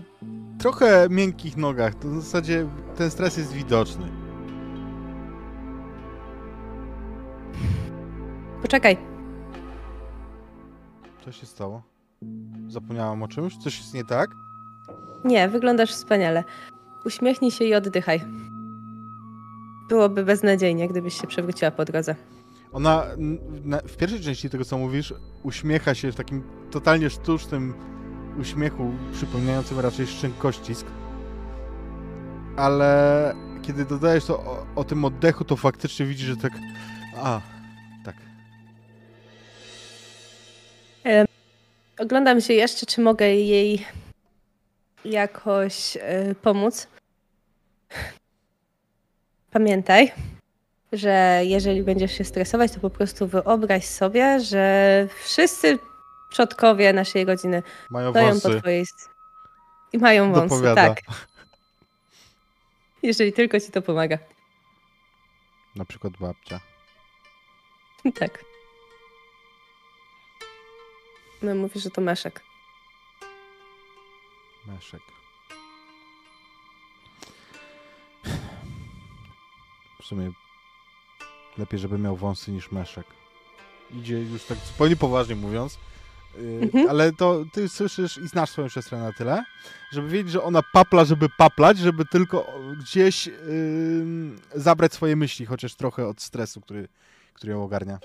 trochę 0.59 1.07
miękkich 1.09 1.57
nogach. 1.57 1.95
To 1.95 2.07
w 2.07 2.21
zasadzie 2.21 2.67
ten 2.95 3.11
stres 3.11 3.37
jest 3.37 3.53
widoczny. 3.53 4.05
Poczekaj, 8.61 8.97
Co 11.25 11.31
się 11.31 11.45
stało? 11.45 11.81
Zapomniałam 12.67 13.23
o 13.23 13.27
czymś? 13.27 13.57
Coś 13.57 13.77
jest 13.77 13.93
nie 13.93 14.05
tak? 14.05 14.29
Nie, 15.25 15.49
wyglądasz 15.49 15.91
wspaniale. 15.91 16.43
Uśmiechnij 17.05 17.51
się 17.51 17.65
i 17.65 17.75
oddychaj. 17.75 18.21
Byłoby 19.89 20.25
beznadziejnie, 20.25 20.87
gdybyś 20.87 21.21
się 21.21 21.27
przewróciła 21.27 21.71
po 21.71 21.85
drodze. 21.85 22.15
Ona 22.71 23.05
na, 23.63 23.77
w 23.77 23.97
pierwszej 23.97 24.21
części 24.21 24.49
tego, 24.49 24.65
co 24.65 24.77
mówisz, 24.77 25.13
uśmiecha 25.43 25.95
się 25.95 26.11
w 26.11 26.15
takim 26.15 26.43
totalnie 26.71 27.09
sztucznym 27.09 27.73
uśmiechu, 28.39 28.91
przypominającym 29.13 29.79
raczej 29.79 30.07
szczękościsk. 30.07 30.85
Ale 32.57 33.33
kiedy 33.61 33.85
dodajesz 33.85 34.25
to 34.25 34.39
o, 34.39 34.65
o 34.75 34.83
tym 34.83 35.05
oddechu, 35.05 35.45
to 35.45 35.55
faktycznie 35.55 36.05
widzisz, 36.05 36.27
że 36.27 36.37
tak... 36.37 36.53
A, 37.17 37.41
tak. 38.05 38.15
Oglądam 41.99 42.41
się 42.41 42.53
jeszcze, 42.53 42.85
czy 42.85 43.01
mogę 43.01 43.35
jej 43.35 43.85
jakoś 45.05 45.95
y, 45.95 46.35
pomóc. 46.41 46.87
Pamiętaj, 49.51 50.11
że 50.91 51.41
jeżeli 51.43 51.83
będziesz 51.83 52.11
się 52.11 52.23
stresować, 52.23 52.71
to 52.71 52.79
po 52.79 52.89
prostu 52.89 53.27
wyobraź 53.27 53.85
sobie, 53.85 54.39
że 54.39 55.07
wszyscy 55.23 55.79
przodkowie 56.31 56.93
naszej 56.93 57.25
rodziny 57.25 57.63
Mają 57.89 58.09
stoją 58.11 58.25
po 58.27 58.31
wąsy. 58.39 58.59
twojej... 58.59 58.81
s- 58.81 59.09
I 59.93 59.97
mają 59.97 60.33
wąsy, 60.33 60.49
Dopowiada. 60.55 60.87
tak. 60.87 61.01
Jeżeli 63.03 63.33
tylko 63.33 63.59
ci 63.59 63.71
to 63.71 63.81
pomaga. 63.81 64.17
Na 65.75 65.85
przykład 65.85 66.13
babcia. 66.19 66.59
Tak. 68.19 68.43
No 71.41 71.55
mówisz, 71.55 71.83
że 71.83 71.89
to 71.89 72.01
Meszek. 72.01 72.41
Meszek. 74.67 75.01
W 80.01 80.05
sumie 80.05 80.31
lepiej, 81.57 81.79
żeby 81.79 81.97
miał 81.97 82.15
wąsy 82.15 82.51
niż 82.51 82.71
meszek. 82.71 83.05
Idzie 83.91 84.19
już 84.19 84.43
tak 84.43 84.57
zupełnie 84.57 84.95
poważnie 84.95 85.35
mówiąc. 85.35 85.77
Mhm. 86.37 86.89
Ale 86.89 87.11
to 87.13 87.45
ty 87.53 87.69
słyszysz 87.69 88.17
i 88.17 88.27
znasz 88.27 88.49
swoją 88.49 88.69
siostrę 88.69 88.97
na 88.97 89.13
tyle, 89.13 89.43
żeby 89.91 90.09
wiedzieć, 90.09 90.31
że 90.31 90.43
ona 90.43 90.61
papla, 90.73 91.05
żeby 91.05 91.29
paplać, 91.37 91.77
żeby 91.77 92.05
tylko 92.05 92.53
gdzieś 92.79 93.27
yy, 93.27 93.33
zabrać 94.55 94.93
swoje 94.93 95.15
myśli, 95.15 95.45
chociaż 95.45 95.75
trochę 95.75 96.07
od 96.07 96.21
stresu, 96.21 96.61
który, 96.61 96.87
który 97.33 97.51
ją 97.51 97.63
ogarnia. 97.63 97.99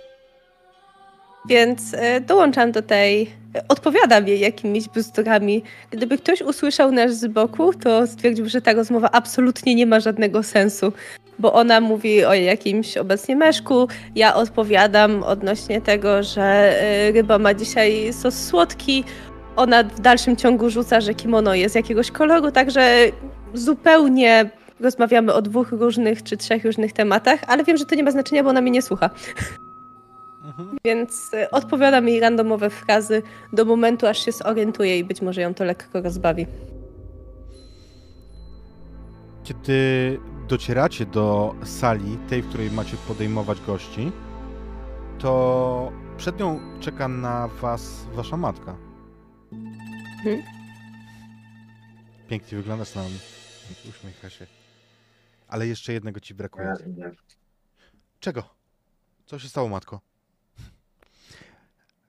Więc 1.49 1.95
e, 1.95 2.21
dołączam 2.21 2.73
do 2.73 2.83
tej, 2.83 3.31
odpowiadam 3.69 4.29
jej 4.29 4.41
jakimiś 4.41 4.89
bzdurami. 4.89 5.63
Gdyby 5.91 6.19
ktoś 6.19 6.41
usłyszał 6.41 6.93
nas 6.93 7.19
z 7.19 7.27
boku, 7.27 7.75
to 7.75 8.07
stwierdził, 8.07 8.49
że 8.49 8.61
ta 8.61 8.73
rozmowa 8.73 9.11
absolutnie 9.13 9.75
nie 9.75 9.87
ma 9.87 10.01
żadnego 10.01 10.43
sensu, 10.43 10.93
bo 11.39 11.53
ona 11.53 11.81
mówi 11.81 12.25
o 12.25 12.35
jakimś 12.35 12.97
obecnie 12.97 13.37
meszku, 13.37 13.89
ja 14.15 14.35
odpowiadam 14.35 15.23
odnośnie 15.23 15.81
tego, 15.81 16.23
że 16.23 16.43
e, 16.43 17.13
ryba 17.13 17.39
ma 17.39 17.55
dzisiaj 17.55 18.13
sos 18.13 18.47
słodki, 18.47 19.05
ona 19.57 19.83
w 19.85 20.01
dalszym 20.01 20.37
ciągu 20.37 20.71
rzuca, 20.71 21.01
że 21.01 21.15
kimono 21.15 21.55
jest 21.55 21.75
jakiegoś 21.75 22.11
koloru, 22.11 22.51
także 22.51 22.97
zupełnie 23.55 24.51
rozmawiamy 24.81 25.33
o 25.33 25.43
dwóch 25.43 25.73
różnych 25.73 26.23
czy 26.23 26.37
trzech 26.37 26.65
różnych 26.65 26.93
tematach, 26.93 27.41
ale 27.47 27.65
wiem, 27.65 27.77
że 27.77 27.85
to 27.85 27.95
nie 27.95 28.03
ma 28.03 28.11
znaczenia, 28.11 28.43
bo 28.43 28.51
ona 28.51 28.61
mnie 28.61 28.71
nie 28.71 28.83
słucha. 28.83 29.11
Mhm. 30.45 30.77
Więc 30.85 31.35
y, 31.35 31.51
odpowiadam 31.51 32.09
jej 32.09 32.21
randomowe 32.21 32.71
frazy 32.71 33.23
do 33.53 33.65
momentu, 33.65 34.07
aż 34.07 34.25
się 34.25 34.33
zorientuje 34.33 34.99
i 34.99 35.05
być 35.05 35.23
może 35.23 35.41
ją 35.41 35.55
to 35.55 35.65
lekko 35.65 36.01
rozbawi. 36.01 36.47
Kiedy 39.45 40.19
docieracie 40.49 41.07
do 41.07 41.55
sali, 41.65 42.19
tej, 42.29 42.43
w 42.43 42.49
której 42.49 42.71
macie 42.71 42.97
podejmować 42.97 43.61
gości, 43.61 44.13
to 45.19 45.93
przed 46.17 46.39
nią 46.39 46.81
czeka 46.81 47.09
na 47.09 47.49
was 47.49 48.07
wasza 48.13 48.37
matka. 48.37 48.77
Mhm. 49.53 50.43
Pięknie 52.29 52.59
wyglądasz 52.59 52.95
na 52.95 53.03
mnie. 53.03 53.19
Uśmiecha 53.89 54.31
się. 54.31 54.47
Ale 55.49 55.67
jeszcze 55.67 55.93
jednego 55.93 56.21
ci 56.21 56.35
brakuje. 56.35 56.75
Czego? 58.21 58.43
Co 59.27 59.39
się 59.39 59.49
stało, 59.49 59.69
matko? 59.69 60.01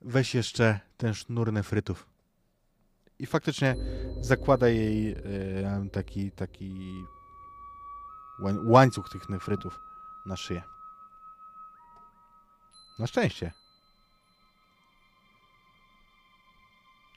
Weź 0.02 0.36
jeszcze 0.36 0.80
ten 0.98 1.14
sznur 1.14 1.54
nefrytów. 1.54 2.08
I 3.20 3.26
faktycznie 3.26 3.76
zakłada 4.22 4.70
jej 4.70 5.16
taki, 5.92 6.32
taki 6.32 6.72
łańcuch 8.40 9.10
tych 9.10 9.30
nefrytów 9.30 9.80
na 10.26 10.38
szyję. 10.38 10.64
Na 13.00 13.08
szczęście. 13.08 13.52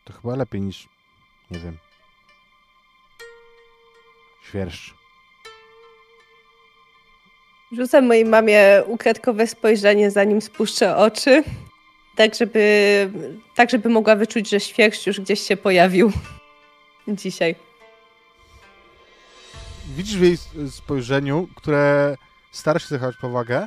To 0.04 0.12
chyba 0.12 0.36
lepiej 0.36 0.60
niż, 0.60 0.88
nie 1.50 1.58
wiem, 1.58 1.78
świerszcz. 4.42 4.94
Rzucam 7.72 8.06
mojej 8.06 8.24
mamie 8.24 8.82
ukradkowe 8.86 9.46
spojrzenie, 9.46 10.10
zanim 10.10 10.40
spuszczę 10.40 10.96
oczy, 10.96 11.44
tak 12.16 12.34
żeby, 12.34 13.10
tak 13.54 13.70
żeby 13.70 13.88
mogła 13.88 14.16
wyczuć, 14.16 14.48
że 14.50 14.60
świerszcz 14.60 15.06
już 15.06 15.20
gdzieś 15.20 15.40
się 15.40 15.56
pojawił 15.56 16.12
dzisiaj. 17.08 17.69
Widzisz 19.96 20.16
w 20.16 20.22
jej 20.22 20.36
spojrzeniu, 20.70 21.48
które 21.56 22.16
stara 22.52 22.78
się 22.78 22.88
zachować 22.88 23.16
powagę. 23.16 23.66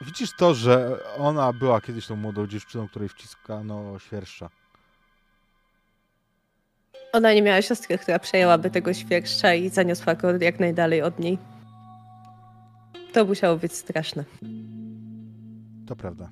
Widzisz 0.00 0.32
to, 0.32 0.54
że 0.54 0.98
ona 1.16 1.52
była 1.52 1.80
kiedyś 1.80 2.06
tą 2.06 2.16
młodą 2.16 2.46
dziewczyną, 2.46 2.88
której 2.88 3.08
wciskano 3.08 3.98
świerszcza. 3.98 4.50
Ona 7.12 7.34
nie 7.34 7.42
miała 7.42 7.62
siostry, 7.62 7.98
która 7.98 8.18
przejęłaby 8.18 8.70
tego 8.70 8.94
świerszcza 8.94 9.54
i 9.54 9.68
zaniosła 9.68 10.14
go 10.14 10.28
jak 10.40 10.60
najdalej 10.60 11.02
od 11.02 11.18
niej. 11.18 11.38
To 13.12 13.24
musiało 13.24 13.56
być 13.56 13.72
straszne. 13.72 14.24
To 15.86 15.96
prawda. 15.96 16.30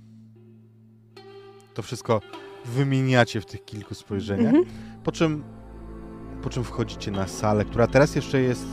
To 1.74 1.82
wszystko 1.82 2.20
wymieniacie 2.64 3.40
w 3.40 3.46
tych 3.46 3.64
kilku 3.64 3.94
spojrzeniach. 3.94 4.54
Mhm. 4.54 4.64
Po 5.04 5.12
czym, 5.12 5.44
po 6.46 6.50
czym 6.50 6.64
wchodzicie 6.64 7.10
na 7.10 7.26
salę, 7.26 7.64
która 7.64 7.86
teraz 7.86 8.16
jeszcze 8.16 8.40
jest 8.40 8.66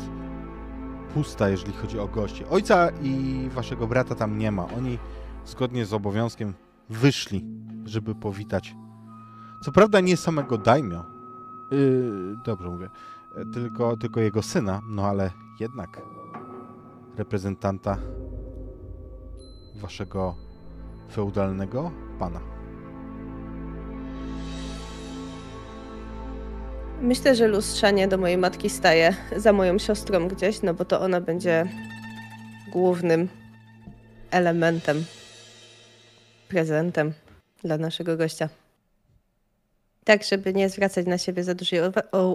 pusta, 1.14 1.50
jeżeli 1.50 1.74
chodzi 1.74 2.00
o 2.00 2.08
gości. 2.08 2.46
Ojca 2.46 2.90
i 3.02 3.50
waszego 3.50 3.88
brata 3.88 4.16
tam 4.16 4.38
nie 4.38 4.52
ma. 4.52 4.68
Oni 4.78 5.00
zgodnie 5.46 5.86
z 5.86 5.94
obowiązkiem 5.94 6.54
wyszli, 6.90 7.46
żeby 7.86 8.16
powitać. 8.16 8.76
Co 9.66 9.72
prawda 9.72 10.00
nie 10.00 10.18
samego 10.18 10.58
daimio. 10.58 11.06
Yy, 11.72 12.36
dobrze 12.46 12.70
mówię. 12.70 12.90
E, 13.36 13.46
Tylko, 13.54 13.98
tylko 13.98 14.20
jego 14.20 14.42
syna, 14.42 14.82
no 14.90 15.06
ale 15.06 15.32
jednak 15.60 16.02
reprezentanta 17.18 17.98
waszego 19.76 20.36
feudalnego 21.12 21.92
pana. 22.20 22.53
Myślę, 27.04 27.36
że 27.36 27.48
lustrzanie 27.48 28.08
do 28.08 28.18
mojej 28.18 28.38
matki 28.38 28.70
staje 28.70 29.16
za 29.36 29.54
moją 29.54 29.80
siostrą 29.80 30.28
gdzieś, 30.28 30.62
no 30.62 30.74
bo 30.74 30.86
to 30.86 31.02
ona 31.02 31.22
będzie 31.22 31.68
głównym 32.72 33.30
elementem, 34.32 35.06
prezentem 36.48 37.14
dla 37.64 37.78
naszego 37.78 38.18
gościa. 38.18 38.50
Tak, 40.04 40.24
żeby 40.24 40.54
nie 40.54 40.70
zwracać 40.70 41.06
na 41.06 41.18
siebie 41.18 41.44
za 41.44 41.56
dużej 41.56 41.80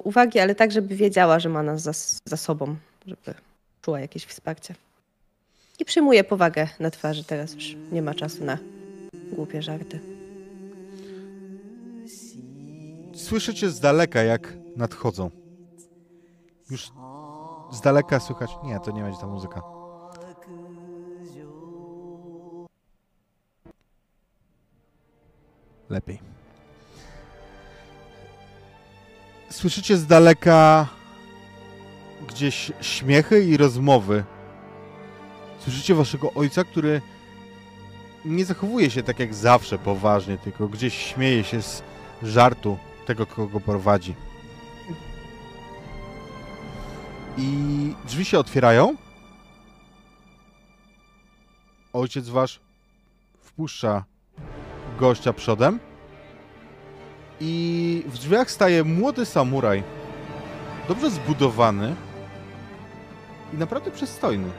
uwagi, 0.05 0.39
ale 0.39 0.55
tak, 0.55 0.73
żeby 0.73 0.97
wiedziała, 0.97 1.39
że 1.39 1.49
ma 1.49 1.62
nas 1.62 1.83
za, 1.83 1.93
za 2.25 2.37
sobą, 2.37 2.77
żeby 3.07 3.35
czuła 3.83 4.01
jakieś 4.01 4.25
wsparcie. 4.25 4.75
I 5.79 5.85
przyjmuje 5.85 6.25
powagę 6.25 6.69
na 6.81 6.91
twarzy 6.91 7.25
teraz 7.25 7.55
już. 7.55 7.77
Nie 7.93 8.03
ma 8.03 8.14
czasu 8.14 8.45
na 8.45 8.59
głupie 9.33 9.62
żarty. 9.62 10.18
Słyszycie 13.19 13.71
z 13.71 13.81
daleka, 13.81 14.23
jak 14.23 14.53
nadchodzą. 14.77 15.31
Już 16.71 16.91
z 17.71 17.81
daleka 17.81 18.21
słychać. 18.21 18.51
Nie, 18.64 18.81
to 18.81 18.91
nie 18.91 19.03
będzie 19.03 19.21
ta 19.21 19.27
muzyka. 19.27 19.62
Lepiej. 25.91 26.19
Słyszycie 29.51 29.97
z 29.97 30.07
daleka 30.07 30.89
gdzieś 32.29 32.73
śmiechy 32.81 33.45
i 33.45 33.57
rozmowy. 33.57 34.25
Słyszycie 35.59 35.95
waszego 35.95 36.33
ojca, 36.33 36.64
który 36.64 37.01
nie 38.25 38.45
zachowuje 38.45 38.91
się 38.91 39.03
tak 39.03 39.19
jak 39.19 39.35
zawsze 39.35 39.79
poważnie, 39.79 40.39
tylko 40.39 40.69
gdzieś 40.69 40.95
śmieje 40.95 41.45
się 41.45 41.62
z 41.62 41.83
żartu 42.23 42.79
tego, 43.09 43.26
kogo 43.26 43.61
prowadzi. 43.61 44.14
I 47.38 47.48
drzwi 48.04 48.24
się 48.24 48.38
otwierają. 48.38 48.96
Ojciec 51.92 52.28
wasz 52.28 52.61
wpuszcza 53.40 54.04
gościa 55.00 55.32
przodem. 55.32 55.80
I 57.40 58.04
w 58.06 58.18
drzwiach 58.18 58.50
staje 58.50 58.84
młody 58.84 59.26
samuraj. 59.26 59.82
Dobrze 60.88 61.11
zbudowany. 61.11 61.94
I 63.54 63.56
naprawdę 63.56 63.90
przystojny. 63.90 64.50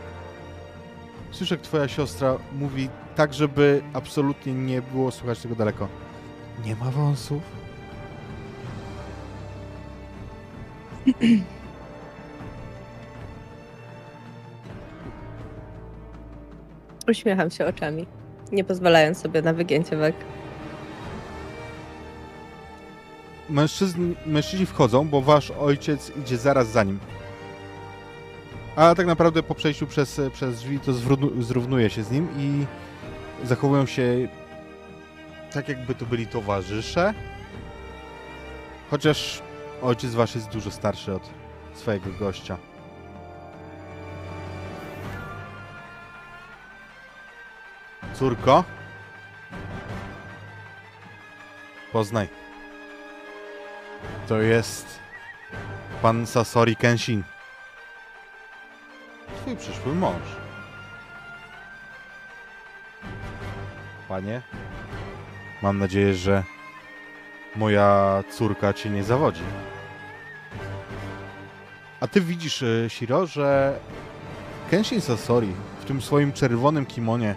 Słyszę, 1.31 1.55
jak 1.55 1.61
twoja 1.61 1.87
siostra 1.87 2.37
mówi 2.59 2.89
tak, 3.15 3.33
żeby 3.33 3.81
absolutnie 3.93 4.53
nie 4.53 4.81
było 4.81 5.11
słychać 5.11 5.39
tego 5.39 5.55
daleko. 5.55 5.87
Nie 6.65 6.75
ma 6.75 6.91
wąsów? 6.91 7.68
Uśmiecham 17.09 17.51
się 17.51 17.65
oczami, 17.65 18.05
nie 18.51 18.63
pozwalając 18.63 19.17
sobie 19.17 19.41
na 19.41 19.53
wygięcie 19.53 19.97
warg. 19.97 20.15
Mężczyzn, 23.49 24.13
mężczyźni 24.25 24.65
wchodzą, 24.65 25.07
bo 25.07 25.21
wasz 25.21 25.51
ojciec 25.51 26.11
idzie 26.17 26.37
zaraz 26.37 26.67
za 26.67 26.83
nim. 26.83 26.99
A 28.75 28.95
tak 28.95 29.07
naprawdę 29.07 29.43
po 29.43 29.55
przejściu 29.55 29.87
przez, 29.87 30.21
przez 30.33 30.55
drzwi 30.55 30.79
to 30.79 30.93
zrównuje 31.39 31.89
się 31.89 32.03
z 32.03 32.11
nim 32.11 32.27
i 32.37 32.65
zachowują 33.47 33.85
się 33.85 34.27
tak, 35.53 35.69
jakby 35.69 35.95
to 35.95 36.05
byli 36.05 36.27
towarzysze. 36.27 37.13
Chociaż 38.91 39.41
ojciec 39.81 40.15
wasz 40.15 40.35
jest 40.35 40.49
dużo 40.49 40.71
starszy 40.71 41.15
od 41.15 41.29
swojego 41.73 42.09
gościa. 42.19 42.57
Córko? 48.13 48.63
Poznaj. 51.93 52.27
To 54.27 54.41
jest 54.41 54.99
pan 56.01 56.27
Sasori 56.27 56.75
Kenshin. 56.75 57.23
Twój 59.35 59.55
przyszły 59.55 59.95
mąż. 59.95 60.49
panie. 64.09 64.41
Mam 65.61 65.79
nadzieję, 65.79 66.13
że 66.13 66.43
moja 67.55 68.23
córka 68.31 68.73
cię 68.73 68.89
nie 68.89 69.03
zawodzi. 69.03 69.41
A 72.01 72.07
ty 72.07 72.21
widzisz, 72.21 72.63
e, 72.63 72.89
Shiro, 72.89 73.25
że 73.25 73.79
Kenshin 74.71 75.01
Sasori 75.01 75.53
w 75.81 75.85
tym 75.85 76.01
swoim 76.01 76.31
czerwonym 76.33 76.85
kimonie 76.85 77.35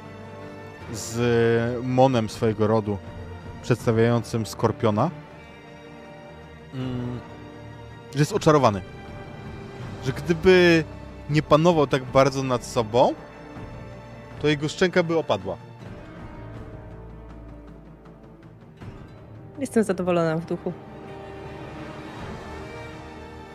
z 0.93 1.19
e, 1.19 1.83
monem 1.87 2.29
swojego 2.29 2.67
rodu 2.67 2.99
przedstawiającym 3.63 4.47
skorpiona, 4.47 5.11
mm, 6.75 7.21
że 8.13 8.19
jest 8.19 8.33
oczarowany. 8.33 8.83
Że 10.05 10.13
gdyby 10.13 10.85
nie 11.31 11.43
panował 11.43 11.87
tak 11.87 12.05
bardzo 12.05 12.43
nad 12.43 12.65
sobą, 12.65 13.15
to 14.43 14.49
jego 14.49 14.69
szczęka 14.69 15.03
by 15.03 15.19
opadła. 15.19 15.57
Jestem 19.59 19.85
zadowolona 19.85 20.37
w 20.37 20.47
duchu. 20.47 20.73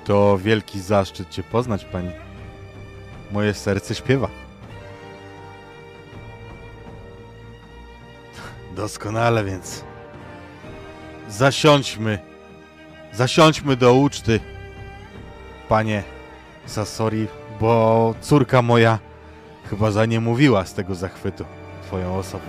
To 0.08 0.38
wielki 0.38 0.82
zaszczyt 0.82 1.30
Cię 1.30 1.44
poznać, 1.44 1.86
pani. 1.86 2.12
Moje 3.32 3.54
serce 3.54 3.96
śpiewa. 3.96 4.28
Doskonale 8.76 9.44
więc. 9.44 9.84
Zasiądźmy. 11.30 12.20
Zasiądźmy 13.14 13.76
do 13.76 13.94
uczty. 13.94 14.40
Panie 15.70 16.04
Sasori, 16.66 17.28
bo 17.60 18.16
córka 18.22 18.62
moja 18.62 19.00
chyba 19.70 19.92
za 19.92 20.06
nie 20.06 20.20
mówiła 20.20 20.66
z 20.66 20.74
tego 20.74 20.96
zachwytu 20.96 21.46
Twoją 21.84 22.18
osobą. 22.18 22.46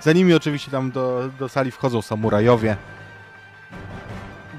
Za 0.00 0.12
nimi 0.12 0.34
oczywiście 0.34 0.70
tam 0.70 0.90
do, 0.90 1.30
do 1.38 1.48
sali 1.48 1.70
wchodzą 1.70 2.02
samurajowie 2.02 2.76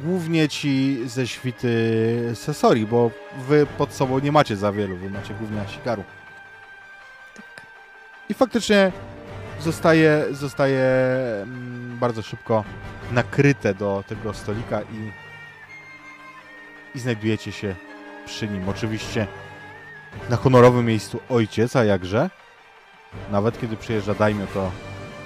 głównie 0.08 0.50
ci 0.50 1.00
ze 1.06 1.28
świty 1.28 1.72
Sesori, 2.36 2.86
bo 2.86 3.12
wy 3.48 3.66
pod 3.78 3.94
sobą 3.94 4.20
nie 4.20 4.32
macie 4.32 4.56
za 4.56 4.72
wielu, 4.72 4.98
wy 4.98 5.10
macie 5.10 5.34
głównie 5.34 5.62
Asikaru. 5.62 6.04
I 8.30 8.34
faktycznie 8.34 8.92
zostaje, 9.60 10.26
zostaje 10.32 10.84
mm, 11.44 11.98
bardzo 12.00 12.22
szybko 12.22 12.64
nakryte 13.12 13.74
do 13.74 14.04
tego 14.08 14.34
stolika 14.34 14.82
i, 14.82 15.12
i 16.96 17.00
znajdujecie 17.00 17.52
się 17.52 17.76
przy 18.26 18.48
nim. 18.48 18.70
Oczywiście 18.70 19.28
na 20.30 20.36
honorowym 20.36 20.86
miejscu 20.86 21.20
ojciec, 21.30 21.76
a 21.76 21.84
jakże? 21.84 22.30
Nawet 23.32 23.62
kiedy 23.62 23.78
przyjeżdża 23.78 24.14
Daimio, 24.14 24.48
to, 24.48 24.72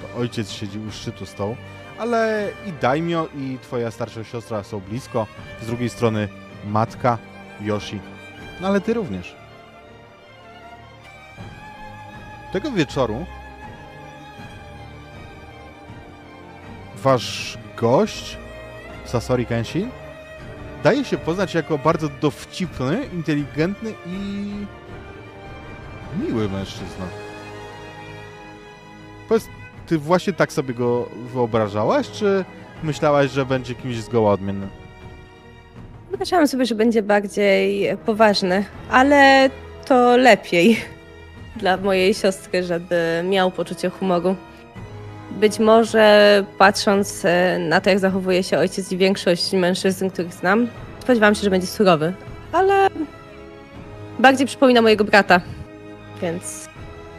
to 0.02 0.20
ojciec 0.20 0.52
siedzi 0.52 0.80
u 0.80 0.92
szczytu 0.92 1.26
stołu 1.26 1.58
ale 2.02 2.52
i 2.66 2.72
Daimio 2.72 3.28
i 3.36 3.58
twoja 3.62 3.92
starsza 3.92 4.24
siostra 4.24 4.64
są 4.64 4.80
blisko. 4.80 5.28
Z 5.62 5.66
drugiej 5.68 5.90
strony 5.90 6.28
matka, 6.66 7.18
Yoshi. 7.62 8.00
No 8.62 8.68
ale 8.68 8.82
ty 8.82 8.94
również. 8.94 9.36
Tego 12.54 12.72
wieczoru 12.72 13.26
wasz 17.04 17.58
gość, 17.78 18.38
Sasori 19.06 19.46
Kenshin, 19.46 19.90
daje 20.84 21.06
się 21.06 21.18
poznać 21.18 21.54
jako 21.54 21.78
bardzo 21.78 22.10
dowcipny, 22.10 23.06
inteligentny 23.14 23.94
i 24.06 24.52
miły 26.20 26.50
mężczyzna. 26.50 27.06
Powiedz, 29.28 29.48
ty 29.92 29.98
właśnie 29.98 30.34
tak 30.34 30.54
sobie 30.54 30.74
go 30.74 31.10
wyobrażałaś, 31.34 32.12
czy 32.12 32.46
myślałaś, 32.84 33.32
że 33.32 33.46
będzie 33.46 33.76
kimś 33.76 33.96
zgoła 33.96 34.34
odmiennym? 34.34 34.70
Wyobrażałam 36.10 36.48
sobie, 36.48 36.66
że 36.66 36.76
będzie 36.76 37.04
bardziej 37.04 37.98
poważny, 38.06 38.66
ale 38.92 39.50
to 39.86 40.18
lepiej 40.18 40.78
dla 41.62 41.78
mojej 41.78 42.14
siostry, 42.14 42.64
żeby 42.64 43.24
miał 43.30 43.52
poczucie 43.52 43.90
humoru. 43.90 44.36
Być 45.32 45.60
może 45.60 46.46
patrząc 46.58 47.26
e, 47.26 47.60
na 47.60 47.82
to, 47.82 47.90
jak 47.90 48.00
zachowuje 48.00 48.44
się 48.44 48.58
ojciec 48.58 48.92
i 48.92 48.98
większość 48.98 49.54
mężczyzn, 49.54 50.10
których 50.10 50.34
znam, 50.34 50.68
spodziewałam 51.00 51.36
się, 51.36 51.42
że 51.42 51.50
będzie 51.50 51.68
surowy, 51.68 52.14
ale 52.52 52.88
bardziej 54.20 54.48
przypomina 54.48 54.82
mojego 54.82 55.04
brata, 55.04 55.42
więc 56.22 56.71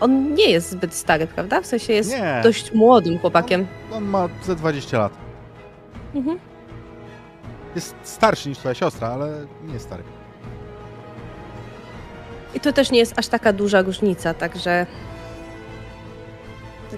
on 0.03 0.35
nie 0.35 0.51
jest 0.51 0.71
zbyt 0.71 0.95
stary, 0.95 1.27
prawda? 1.27 1.61
W 1.61 1.67
sensie 1.67 1.93
jest 1.93 2.11
Nie. 2.11 2.41
dość 2.43 2.73
młodym 2.73 3.19
chłopakiem. 3.19 3.67
On 3.93 4.05
ma 4.05 4.29
ze 4.43 4.57
20 4.57 4.99
lat. 4.99 5.13
Mhm. 6.15 6.39
Jest 7.75 7.95
starszy 8.03 8.49
niż 8.49 8.59
twoja 8.59 8.75
siostra, 8.75 9.09
ale 9.09 9.47
nie 9.67 9.73
jest 9.73 9.87
stary. 9.87 10.03
I 12.55 12.61
to 12.61 12.73
też 12.73 12.91
nie 12.91 12.99
jest 12.99 13.19
aż 13.19 13.29
taka 13.29 13.53
duża 13.53 13.83
różnica, 13.83 14.35
także 14.35 14.87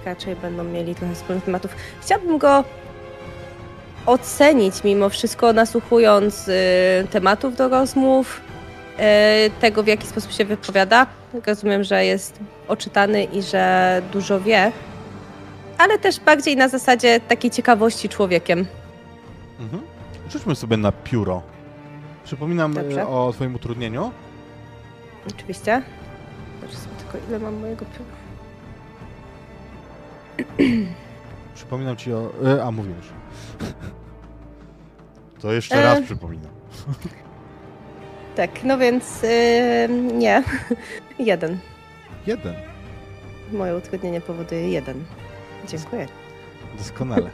raczej 0.05 0.35
będą 0.35 0.63
mieli 0.63 0.95
trochę 0.95 1.15
wspólnych 1.15 1.43
tematów. 1.43 1.75
Chciałabym 2.01 2.37
go 2.37 2.63
ocenić 4.05 4.83
mimo 4.83 5.09
wszystko, 5.09 5.53
nasłuchując 5.53 6.47
y, 6.47 6.53
tematów 7.11 7.55
do 7.55 7.69
rozmów, 7.69 8.41
y, 9.47 9.51
tego 9.59 9.83
w 9.83 9.87
jaki 9.87 10.07
sposób 10.07 10.31
się 10.31 10.45
wypowiada. 10.45 11.07
Rozumiem, 11.47 11.83
że 11.83 12.05
jest 12.05 12.39
oczytany 12.67 13.23
i 13.23 13.41
że 13.41 14.01
dużo 14.13 14.39
wie, 14.39 14.71
ale 15.77 15.99
też 15.99 16.19
bardziej 16.19 16.55
na 16.57 16.67
zasadzie 16.69 17.19
takiej 17.19 17.51
ciekawości 17.51 18.09
człowiekiem. 18.09 18.65
Mhm. 19.59 19.83
Rzućmy 20.29 20.55
sobie 20.55 20.77
na 20.77 20.91
pióro. 20.91 21.41
Przypominam 22.23 22.73
Dobrze. 22.73 23.01
e, 23.01 23.07
o 23.07 23.33
twoim 23.33 23.55
utrudnieniu. 23.55 24.11
Oczywiście. 25.27 25.81
Sobie 26.61 26.95
tylko 26.97 27.27
ile 27.29 27.39
mam 27.39 27.55
mojego 27.55 27.85
pióra. 27.85 28.15
Przypominam 31.55 31.97
ci 31.97 32.13
o... 32.13 32.31
E, 32.45 32.63
a, 32.63 32.71
mówię 32.71 32.91
już. 32.97 33.05
To 35.41 35.53
jeszcze 35.53 35.75
E. 35.75 35.83
raz 35.83 36.01
przypominam. 36.01 36.51
Tak, 38.35 38.63
no 38.63 38.77
więc 38.77 39.23
y, 39.23 39.89
nie. 40.13 40.43
jeden. 41.19 41.57
Jeden. 42.27 42.53
Moje 43.51 43.75
utrudnienie 43.77 44.21
powoduje 44.21 44.69
jeden. 44.69 45.05
Dziękuję. 45.67 46.07
Doskonale. 46.77 47.29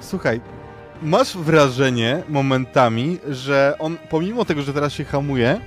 Słuchaj, 0.00 0.40
masz 1.02 1.36
wrażenie 1.36 2.22
momentami, 2.28 3.18
że 3.28 3.74
on, 3.78 3.96
pomimo 4.10 4.44
tego, 4.44 4.62
że 4.62 4.72
teraz 4.74 4.92
się 4.92 5.04
hamuje, 5.04 5.60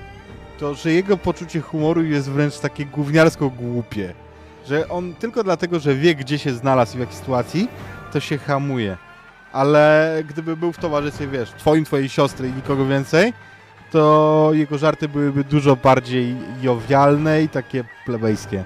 to 0.60 0.74
że 0.74 0.92
jego 0.92 1.18
poczucie 1.18 1.62
humoru 1.62 2.04
jest 2.04 2.30
wręcz 2.30 2.60
takie 2.60 2.86
gówniarsko 2.86 3.50
głupie. 3.50 4.14
Że 4.68 4.90
on 4.90 5.14
tylko 5.14 5.44
dlatego, 5.44 5.80
że 5.80 5.96
wie, 5.96 6.16
gdzie 6.16 6.40
się 6.40 6.54
znalazł 6.54 6.94
i 6.94 6.98
w 6.98 7.00
jakiej 7.00 7.16
sytuacji, 7.16 7.68
to 8.14 8.20
się 8.20 8.38
hamuje. 8.38 8.98
Ale 9.54 10.16
gdyby 10.30 10.58
był 10.58 10.74
w 10.74 10.78
towarzystwie, 10.78 11.28
wiesz, 11.28 11.50
twoim, 11.50 11.86
twojej 11.86 12.10
siostry 12.10 12.48
i 12.48 12.54
nikogo 12.54 12.86
więcej, 12.86 13.34
to 13.92 14.50
jego 14.54 14.78
żarty 14.78 15.10
byłyby 15.10 15.44
dużo 15.44 15.76
bardziej 15.76 16.36
jowialne 16.62 17.44
i 17.44 17.50
takie 17.50 17.84
plebejskie. 18.06 18.64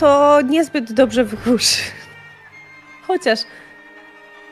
To 0.00 0.40
niezbyt 0.40 0.92
dobrze 0.92 1.24
wróży. 1.24 1.76
Chociaż 3.06 3.40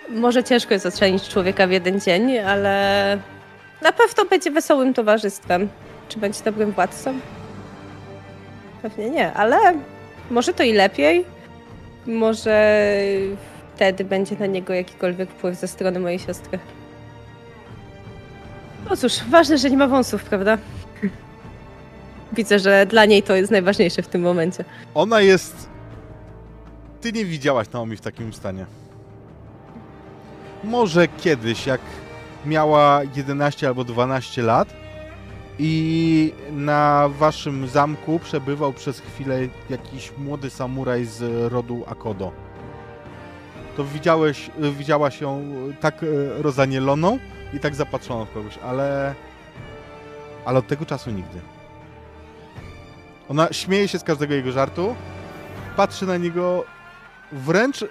może 0.08 0.44
ciężko 0.44 0.74
jest 0.74 0.86
ocenić 0.86 1.28
człowieka 1.28 1.66
w 1.66 1.70
jeden 1.70 2.00
dzień, 2.00 2.38
ale 2.38 3.18
na 3.82 3.92
pewno 3.92 4.24
będzie 4.24 4.50
wesołym 4.50 4.94
towarzystwem. 4.94 5.68
Czy 6.08 6.18
będzie 6.18 6.44
dobrym 6.44 6.72
władcą? 6.72 7.20
Pewnie 8.82 9.10
nie, 9.10 9.32
ale 9.32 9.56
może 10.30 10.54
to 10.54 10.62
i 10.62 10.72
lepiej. 10.72 11.24
Może 12.06 12.82
wtedy 13.74 14.04
będzie 14.04 14.36
na 14.36 14.46
niego 14.46 14.74
jakikolwiek 14.74 15.30
wpływ 15.30 15.58
ze 15.58 15.68
strony 15.68 16.00
mojej 16.00 16.18
siostry. 16.18 16.58
No 18.90 18.96
cóż, 18.96 19.12
ważne, 19.30 19.58
że 19.58 19.70
nie 19.70 19.76
ma 19.76 19.86
wąsów, 19.86 20.24
prawda? 20.24 20.58
Widzę, 22.36 22.58
że 22.58 22.86
dla 22.86 23.04
niej 23.04 23.22
to 23.22 23.36
jest 23.36 23.50
najważniejsze 23.50 24.02
w 24.02 24.08
tym 24.08 24.22
momencie. 24.22 24.64
Ona 24.94 25.20
jest. 25.20 25.68
Ty 27.00 27.12
nie 27.12 27.24
widziałaś 27.24 27.70
Naomi 27.72 27.96
w 27.96 28.00
takim 28.00 28.32
stanie. 28.32 28.66
Może 30.64 31.08
kiedyś, 31.08 31.66
jak 31.66 31.80
miała 32.46 33.00
11 33.16 33.68
albo 33.68 33.84
12 33.84 34.42
lat 34.42 34.68
i 35.58 36.32
na 36.50 37.08
waszym 37.08 37.68
zamku 37.68 38.18
przebywał 38.18 38.72
przez 38.72 39.00
chwilę 39.00 39.40
jakiś 39.70 40.12
młody 40.18 40.50
samuraj 40.50 41.04
z 41.04 41.52
rodu 41.52 41.84
Akodo. 41.86 42.32
To 43.76 43.84
widziałeś, 43.84 44.50
widziałaś 44.58 45.20
ją 45.20 45.42
tak 45.80 46.02
e, 46.02 46.06
rozanieloną 46.42 47.18
i 47.54 47.60
tak 47.60 47.74
zapatrzoną 47.74 48.24
w 48.24 48.32
kogoś, 48.32 48.58
ale 48.58 49.14
ale 50.44 50.58
od 50.58 50.66
tego 50.66 50.86
czasu 50.86 51.10
nigdy. 51.10 51.40
Ona 53.28 53.48
śmieje 53.52 53.88
się 53.88 53.98
z 53.98 54.04
każdego 54.04 54.34
jego 54.34 54.52
żartu, 54.52 54.94
patrzy 55.76 56.06
na 56.06 56.16
niego 56.16 56.64
wręcz 57.32 57.84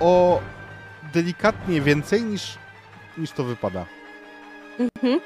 o 0.00 0.40
delikatnie 1.12 1.80
więcej 1.80 2.22
niż, 2.22 2.58
niż 3.18 3.30
to 3.30 3.44
wypada. 3.44 3.86
Mhm. 4.78 5.20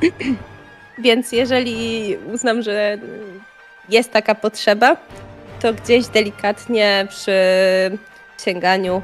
Więc 0.98 1.32
jeżeli 1.32 2.16
uznam, 2.32 2.62
że 2.62 2.98
jest 3.88 4.12
taka 4.12 4.34
potrzeba, 4.34 4.96
to 5.60 5.74
gdzieś 5.74 6.06
delikatnie 6.06 7.06
przy 7.08 7.32
sięganiu 8.44 9.02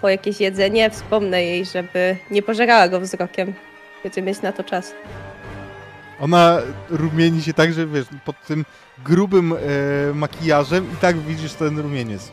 po 0.00 0.08
jakieś 0.08 0.40
jedzenie 0.40 0.90
wspomnę 0.90 1.44
jej, 1.44 1.64
żeby 1.64 2.16
nie 2.30 2.42
pożerała 2.42 2.88
go 2.88 3.00
wzrokiem. 3.00 3.54
Będzie 4.02 4.22
mieć 4.22 4.42
na 4.42 4.52
to 4.52 4.64
czas. 4.64 4.94
Ona 6.20 6.58
rumieni 6.90 7.42
się 7.42 7.54
tak, 7.54 7.72
że 7.72 7.86
wiesz, 7.86 8.06
pod 8.24 8.46
tym 8.46 8.64
grubym 9.04 9.52
e, 9.52 9.56
makijażem 10.14 10.92
i 10.92 10.96
tak 10.96 11.18
widzisz 11.18 11.52
ten 11.52 11.78
rumieniec. 11.78 12.30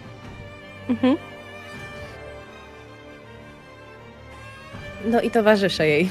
Mhm. 0.90 1.18
No 5.06 5.22
i 5.22 5.32
towarzyszę 5.32 5.88
jej. 5.88 6.10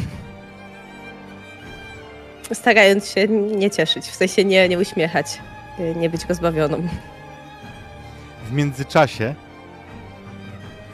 Starając 2.53 3.09
się 3.09 3.29
nie 3.29 3.71
cieszyć, 3.71 4.07
w 4.07 4.15
sensie 4.15 4.45
nie, 4.45 4.69
nie 4.69 4.79
uśmiechać, 4.79 5.39
nie 5.97 6.11
być 6.11 6.25
rozbawioną. 6.25 6.89
W 8.49 8.53
międzyczasie 8.53 9.35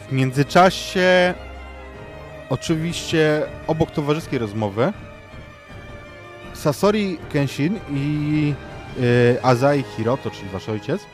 w 0.09 0.13
międzyczasie 0.13 1.35
oczywiście 2.51 3.43
obok 3.67 3.91
towarzyskiej 3.91 4.39
rozmowy 4.39 4.93
Sasori 6.53 7.19
Kenshin 7.33 7.81
i 7.91 8.55
yy, 9.01 9.39
Azai 9.43 9.83
Hiroto, 9.83 10.31
czyli 10.31 10.49
wasz 10.49 10.69
ojciec, 10.69 11.07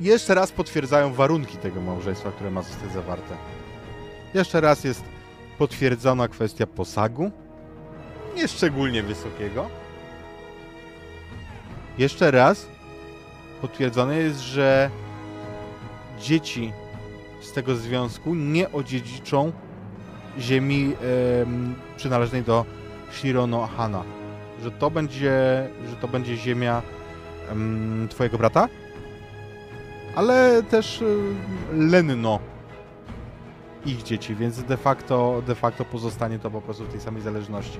jeszcze 0.00 0.34
raz 0.34 0.52
potwierdzają 0.52 1.14
warunki 1.14 1.56
tego 1.56 1.80
małżeństwa, 1.80 2.30
które 2.30 2.50
ma 2.50 2.62
zostać 2.62 2.92
zawarte. 2.92 3.34
Jeszcze 4.34 4.60
raz 4.60 4.84
jest 4.84 5.02
potwierdzona 5.58 6.28
kwestia 6.28 6.66
posagu, 6.66 7.30
nie 8.38 8.48
szczególnie 8.48 9.02
wysokiego. 9.02 9.68
Jeszcze 11.98 12.30
raz 12.30 12.66
potwierdzone 13.62 14.16
jest, 14.16 14.40
że 14.40 14.90
dzieci 16.20 16.72
z 17.40 17.52
tego 17.52 17.76
związku 17.76 18.34
nie 18.34 18.72
odziedziczą 18.72 19.52
ziemi 20.38 20.94
em, 21.42 21.74
przynależnej 21.96 22.42
do 22.42 22.64
Shirono 23.12 23.66
Hana. 23.66 24.02
Że 24.62 24.70
to 24.70 24.90
będzie, 24.90 25.68
że 25.90 25.96
to 26.00 26.08
będzie 26.08 26.36
ziemia 26.36 26.82
em, 27.50 28.06
twojego 28.10 28.38
brata, 28.38 28.68
ale 30.14 30.62
też 30.62 31.02
em, 31.02 31.90
Lenno 31.90 32.38
ich 33.86 34.02
dzieci, 34.02 34.34
więc 34.34 34.62
de 34.62 34.76
facto, 34.76 35.42
de 35.46 35.54
facto 35.54 35.84
pozostanie 35.84 36.38
to 36.38 36.50
po 36.50 36.60
prostu 36.60 36.84
w 36.84 36.88
tej 36.88 37.00
samej 37.00 37.22
zależności. 37.22 37.78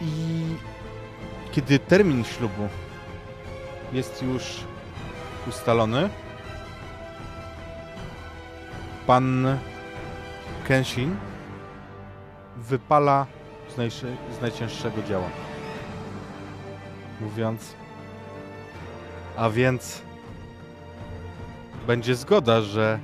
I 0.00 0.44
kiedy 1.52 1.78
termin 1.78 2.24
ślubu 2.24 2.68
jest 3.92 4.22
już 4.22 4.64
ustalony, 5.48 6.08
pan 9.06 9.58
Kenshin 10.68 11.16
wypala 12.56 13.26
z, 13.68 13.76
najszy- 13.76 14.16
z 14.38 14.40
najcięższego 14.40 15.02
dzieła. 15.02 15.28
Mówiąc, 17.20 17.74
a 19.36 19.50
więc 19.50 20.02
będzie 21.86 22.14
zgoda, 22.14 22.60
że 22.60 22.98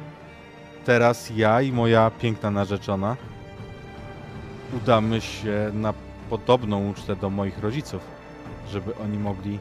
teraz 0.85 1.31
ja 1.37 1.63
i 1.63 1.73
moja 1.73 2.11
piękna 2.11 2.51
narzeczona 2.51 3.17
udamy 4.77 5.21
się 5.21 5.71
na 5.75 5.93
podobną 6.33 6.89
ucztę 6.91 7.17
do 7.17 7.31
moich 7.31 7.59
rodziców, 7.59 8.01
żeby 8.71 8.97
oni 8.97 9.19
mogli 9.19 9.59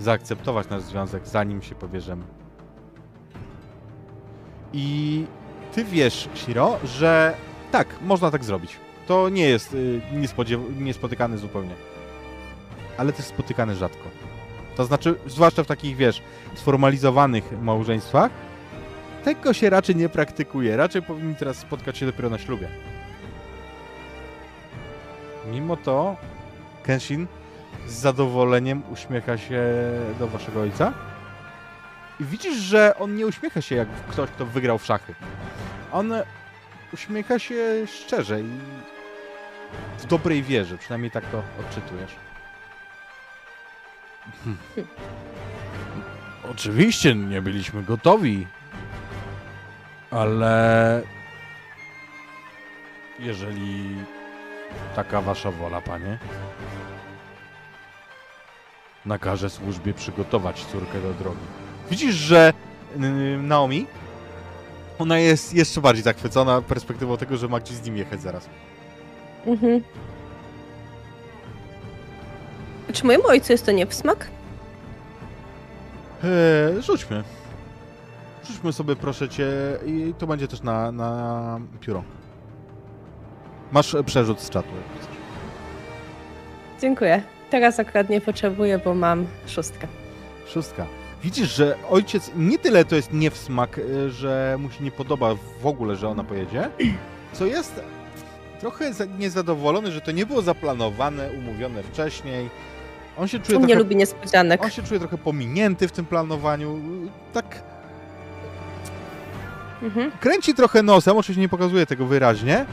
zaakceptować 0.00 0.68
nasz 0.68 0.82
związek, 0.82 1.26
zanim 1.26 1.62
się 1.62 1.74
powierzymy. 1.74 2.24
I 4.72 5.24
ty 5.72 5.84
wiesz, 5.84 6.28
Shiro, 6.34 6.78
że 6.84 7.34
tak, 7.72 7.88
można 8.02 8.30
tak 8.30 8.44
zrobić. 8.44 8.76
To 9.06 9.28
nie 9.28 9.48
jest 9.48 9.74
y, 9.74 10.00
niespotykane 10.78 11.38
zupełnie. 11.38 11.74
Ale 12.98 13.12
też 13.12 13.24
spotykane 13.24 13.74
rzadko. 13.74 14.08
To 14.76 14.84
znaczy, 14.84 15.14
zwłaszcza 15.26 15.64
w 15.64 15.66
takich, 15.66 15.96
wiesz, 15.96 16.22
sformalizowanych 16.54 17.62
małżeństwach, 17.62 18.30
tego 19.24 19.52
się 19.52 19.70
raczej 19.70 19.96
nie 19.96 20.08
praktykuje. 20.08 20.76
Raczej 20.76 21.02
powinni 21.02 21.34
teraz 21.34 21.56
spotkać 21.56 21.98
się 21.98 22.06
dopiero 22.06 22.30
na 22.30 22.38
ślubie. 22.38 22.68
Mimo 25.46 25.76
to, 25.76 26.16
Kenshin 26.82 27.26
z 27.86 27.92
zadowoleniem 27.92 28.82
uśmiecha 28.92 29.38
się 29.38 29.62
do 30.18 30.26
waszego 30.28 30.60
ojca. 30.60 30.92
I 32.20 32.24
widzisz, 32.24 32.56
że 32.56 32.98
on 32.98 33.16
nie 33.16 33.26
uśmiecha 33.26 33.60
się 33.60 33.74
jak 33.74 33.88
ktoś, 33.88 34.30
kto 34.30 34.46
wygrał 34.46 34.78
w 34.78 34.84
szachy. 34.84 35.14
On 35.92 36.12
uśmiecha 36.92 37.38
się 37.38 37.86
szczerze 37.86 38.40
i 38.40 38.50
w 39.98 40.06
dobrej 40.06 40.42
wierze. 40.42 40.78
Przynajmniej 40.78 41.10
tak 41.10 41.24
to 41.24 41.42
odczytujesz. 41.60 42.16
Hmm. 44.44 44.58
Oczywiście 46.50 47.14
nie 47.14 47.42
byliśmy 47.42 47.82
gotowi, 47.82 48.46
ale 50.10 51.02
jeżeli 53.18 53.96
taka 54.96 55.20
wasza 55.20 55.50
wola, 55.50 55.80
panie, 55.80 56.18
nakaże 59.06 59.50
służbie 59.50 59.94
przygotować 59.94 60.64
córkę 60.64 61.00
do 61.00 61.14
drogi. 61.14 61.46
Widzisz, 61.90 62.14
że 62.14 62.52
yy, 62.98 63.38
Naomi, 63.42 63.86
ona 64.98 65.18
jest 65.18 65.54
jeszcze 65.54 65.80
bardziej 65.80 66.04
zachwycona 66.04 66.62
perspektywą 66.62 67.16
tego, 67.16 67.36
że 67.36 67.48
ma 67.48 67.60
gdzieś 67.60 67.76
z 67.76 67.86
nim 67.86 67.96
jechać 67.96 68.22
zaraz. 68.22 68.48
Mhm. 69.46 69.82
Czy 72.92 73.06
mojemu 73.06 73.26
ojcu 73.26 73.52
jest 73.52 73.66
to 73.66 73.72
nie 73.72 73.86
smak? 73.90 74.28
Eee, 76.24 76.82
rzućmy. 76.82 77.24
Rzućmy 78.44 78.72
sobie, 78.72 78.96
proszę 78.96 79.28
cię, 79.28 79.48
i 79.86 80.14
to 80.18 80.26
będzie 80.26 80.48
też 80.48 80.62
na, 80.62 80.92
na 80.92 81.60
pióro. 81.80 82.02
Masz 83.72 83.94
e, 83.94 84.04
przerzut 84.04 84.40
z 84.40 84.50
czatu. 84.50 84.68
Dziękuję. 86.80 87.22
Teraz 87.50 87.80
akurat 87.80 88.08
nie 88.08 88.20
potrzebuję, 88.20 88.78
bo 88.78 88.94
mam 88.94 89.26
szóstkę. 89.46 89.86
Szóstka. 90.48 90.86
Widzisz, 91.22 91.54
że 91.56 91.76
ojciec 91.90 92.30
nie 92.36 92.58
tyle 92.58 92.84
to 92.84 92.96
jest 92.96 93.12
nie 93.12 93.30
w 93.30 93.36
smak, 93.38 93.78
y, 93.78 94.10
że 94.10 94.56
mu 94.60 94.70
się 94.70 94.84
nie 94.84 94.90
podoba 94.90 95.34
w 95.62 95.66
ogóle, 95.66 95.96
że 95.96 96.08
ona 96.08 96.24
pojedzie, 96.24 96.70
co 97.32 97.46
jest 97.46 97.80
trochę 98.60 98.92
za- 98.92 99.04
niezadowolony, 99.04 99.92
że 99.92 100.00
to 100.00 100.12
nie 100.12 100.26
było 100.26 100.42
zaplanowane, 100.42 101.30
umówione 101.38 101.82
wcześniej. 101.82 102.50
On 103.18 103.28
się 103.28 103.38
czuje 103.40 103.58
nie 103.58 103.64
trochę, 103.66 103.78
lubi 103.78 103.96
niespodzianek. 103.96 104.62
on 104.64 104.70
się 104.70 104.82
czuje 104.82 105.00
trochę 105.00 105.18
pominięty 105.18 105.88
w 105.88 105.92
tym 105.92 106.06
planowaniu. 106.06 106.80
Tak 107.32 107.62
Mhm. 109.82 110.10
kręci 110.20 110.54
trochę 110.54 110.82
nosem, 110.82 111.16
oczywiście 111.16 111.40
nie 111.40 111.48
pokazuje 111.48 111.86
tego 111.86 112.06
wyraźnie, 112.06 112.66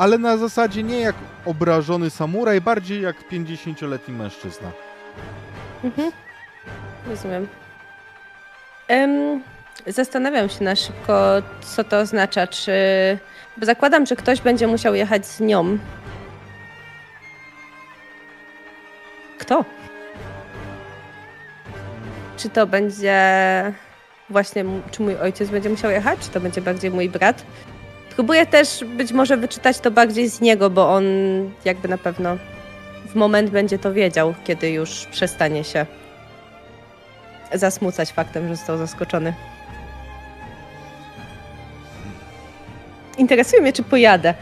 ale 0.00 0.18
na 0.18 0.36
zasadzie 0.36 0.82
nie 0.82 1.00
jak 1.00 1.14
obrażony 1.44 2.10
samuraj, 2.10 2.60
bardziej 2.60 3.02
jak 3.02 3.16
50-letni 3.28 4.14
mężczyzna. 4.14 4.70
Mhm. 5.84 6.12
Rozumiem. 7.06 7.48
Em, 8.88 9.42
zastanawiam 9.86 10.48
się 10.48 10.64
na 10.64 10.76
szybko, 10.76 11.42
co 11.60 11.84
to 11.84 11.98
oznacza. 11.98 12.46
Czy. 12.46 12.72
Bo 13.56 13.66
zakładam, 13.66 14.06
że 14.06 14.16
ktoś 14.16 14.40
będzie 14.40 14.66
musiał 14.66 14.94
jechać 14.94 15.26
z 15.26 15.40
nią. 15.40 15.78
Kto? 19.38 19.64
Czy 22.36 22.48
to 22.50 22.66
będzie 22.66 23.22
właśnie, 24.30 24.64
czy 24.90 25.02
mój 25.02 25.16
ojciec 25.16 25.50
będzie 25.50 25.70
musiał 25.70 25.90
jechać, 25.90 26.18
czy 26.18 26.28
to 26.28 26.40
będzie 26.40 26.62
bardziej 26.62 26.90
mój 26.90 27.08
brat? 27.08 27.44
Próbuję 28.20 28.46
też 28.46 28.84
być 28.84 29.12
może 29.12 29.36
wyczytać 29.36 29.78
to 29.78 29.90
bardziej 29.90 30.28
z 30.28 30.40
niego, 30.40 30.70
bo 30.70 30.92
on 30.94 31.04
jakby 31.64 31.88
na 31.88 31.98
pewno 31.98 32.36
w 33.06 33.14
moment 33.14 33.50
będzie 33.50 33.78
to 33.78 33.92
wiedział, 33.92 34.34
kiedy 34.44 34.70
już 34.70 35.06
przestanie 35.06 35.64
się 35.64 35.86
zasmucać 37.54 38.12
faktem, 38.12 38.48
że 38.48 38.56
został 38.56 38.78
zaskoczony. 38.78 39.34
interesuje 43.18 43.62
mnie, 43.62 43.72
czy 43.72 43.82
pojadę. 43.82 44.34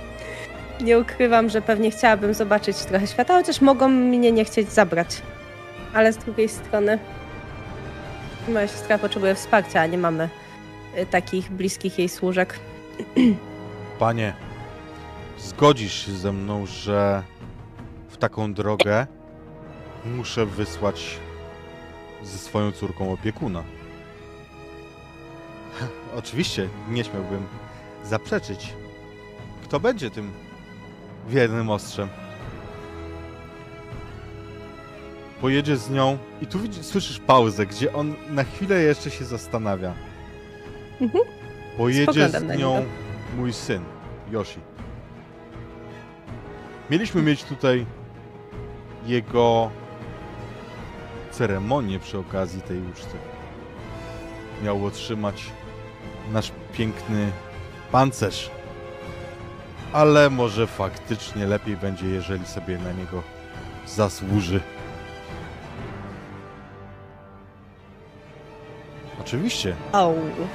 Nie 0.80 0.98
ukrywam, 0.98 1.48
że 1.48 1.62
pewnie 1.62 1.90
chciałabym 1.90 2.34
zobaczyć 2.34 2.76
trochę 2.76 3.06
świata, 3.06 3.34
chociaż 3.34 3.60
mogą 3.60 3.88
mnie 3.88 4.32
nie 4.32 4.44
chcieć 4.44 4.72
zabrać. 4.72 5.22
Ale 5.94 6.12
z 6.12 6.16
drugiej 6.16 6.48
strony 6.48 6.98
moja 8.48 8.68
siostra 8.68 8.98
potrzebuje 8.98 9.34
wsparcia, 9.34 9.80
a 9.80 9.86
nie 9.86 9.98
mamy 9.98 10.28
y, 10.98 11.06
takich 11.06 11.50
bliskich 11.50 11.98
jej 11.98 12.08
służek. 12.08 12.58
Panie, 13.98 14.34
zgodzisz 15.38 16.06
się 16.06 16.12
ze 16.12 16.32
mną, 16.32 16.66
że 16.66 17.22
w 18.08 18.16
taką 18.16 18.54
drogę 18.54 19.06
muszę 20.04 20.46
wysłać 20.46 21.18
ze 22.24 22.38
swoją 22.38 22.72
córką 22.72 23.12
opiekuna. 23.12 23.64
Oczywiście, 26.18 26.68
nie 26.90 27.04
śmiałbym 27.04 27.46
zaprzeczyć. 28.04 28.72
Kto 29.64 29.80
będzie 29.80 30.10
tym 30.10 30.32
wiernym 31.28 31.70
ostrzem? 31.70 32.08
Pojedzie 35.40 35.76
z 35.76 35.90
nią 35.90 36.18
i 36.42 36.46
tu 36.46 36.58
widzisz, 36.58 36.86
słyszysz 36.86 37.18
pauzę, 37.18 37.66
gdzie 37.66 37.92
on 37.92 38.14
na 38.30 38.44
chwilę 38.44 38.82
jeszcze 38.82 39.10
się 39.10 39.24
zastanawia. 39.24 39.94
Mhm. 41.00 41.24
Pojedzie 41.76 42.28
z 42.28 42.58
nią 42.58 42.84
mój 43.36 43.52
syn, 43.52 43.84
Yoshi. 44.30 44.60
Mieliśmy 46.90 47.22
mieć 47.22 47.44
tutaj 47.44 47.86
jego 49.06 49.70
ceremonię 51.30 51.98
przy 51.98 52.18
okazji 52.18 52.62
tej 52.62 52.78
uczty. 52.82 53.16
Miał 54.62 54.86
otrzymać 54.86 55.44
nasz 56.32 56.52
piękny 56.72 57.32
pancerz. 57.92 58.50
Ale 59.92 60.30
może 60.30 60.66
faktycznie 60.66 61.46
lepiej 61.46 61.76
będzie, 61.76 62.06
jeżeli 62.06 62.46
sobie 62.46 62.78
na 62.78 62.92
niego 62.92 63.22
zasłuży. 63.86 64.60
Oczywiście, 69.26 69.76
Au. 69.92 70.14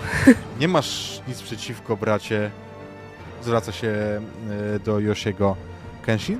nie 0.60 0.68
masz 0.68 1.22
nic 1.28 1.42
przeciwko, 1.42 1.98
bracie. 1.98 2.52
Zwraca 3.42 3.72
się 3.72 3.88
e, 3.88 4.80
do 4.80 5.00
Yoshiego 5.00 5.56
Kenshin. 6.06 6.40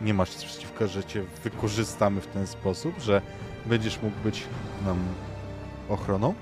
Nie 0.00 0.14
masz 0.14 0.30
nic 0.34 0.44
przeciwko, 0.44 0.88
że 0.88 1.04
cię 1.04 1.24
wykorzystamy 1.44 2.20
w 2.20 2.26
ten 2.26 2.46
sposób, 2.46 3.00
że 3.00 3.22
będziesz 3.66 4.02
mógł 4.02 4.16
być 4.24 4.42
nam 4.84 4.98
ochroną. 5.88 6.34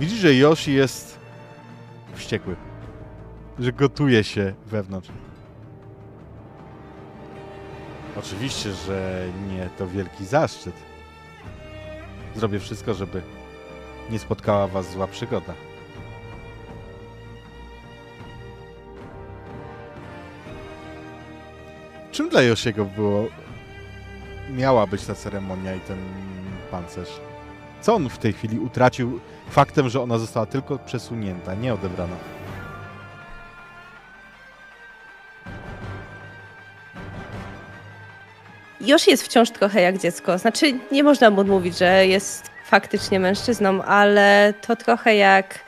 Widzisz, 0.00 0.18
że 0.18 0.34
Yoshi 0.34 0.74
jest 0.74 1.18
wściekły. 2.14 2.56
Że 3.58 3.72
gotuje 3.72 4.24
się 4.24 4.54
wewnątrz. 4.66 5.10
Oczywiście, 8.16 8.72
że 8.72 9.26
nie 9.48 9.68
to 9.78 9.86
wielki 9.86 10.24
zaszczyt. 10.24 10.89
Zrobię 12.36 12.58
wszystko, 12.58 12.94
żeby 12.94 13.22
nie 14.10 14.18
spotkała 14.18 14.68
was 14.68 14.90
zła 14.90 15.06
przygoda. 15.06 15.54
Czym 22.12 22.28
dla 22.28 22.42
Josiego 22.42 22.84
było... 22.84 23.24
Miała 24.50 24.86
być 24.86 25.04
ta 25.04 25.14
ceremonia 25.14 25.74
i 25.74 25.80
ten 25.80 25.98
pancerz? 26.70 27.20
Co 27.80 27.94
on 27.94 28.08
w 28.08 28.18
tej 28.18 28.32
chwili 28.32 28.58
utracił 28.58 29.20
faktem, 29.50 29.88
że 29.88 30.02
ona 30.02 30.18
została 30.18 30.46
tylko 30.46 30.78
przesunięta, 30.78 31.54
nie 31.54 31.74
odebrana? 31.74 32.16
Yoshi 38.80 39.10
jest 39.10 39.22
wciąż 39.22 39.50
trochę 39.50 39.80
jak 39.80 39.98
dziecko. 39.98 40.38
Znaczy, 40.38 40.72
nie 40.92 41.02
można 41.02 41.30
mu 41.30 41.40
odmówić, 41.40 41.78
że 41.78 42.06
jest 42.06 42.50
faktycznie 42.64 43.20
mężczyzną, 43.20 43.82
ale 43.82 44.54
to 44.66 44.76
trochę 44.76 45.16
jak 45.16 45.58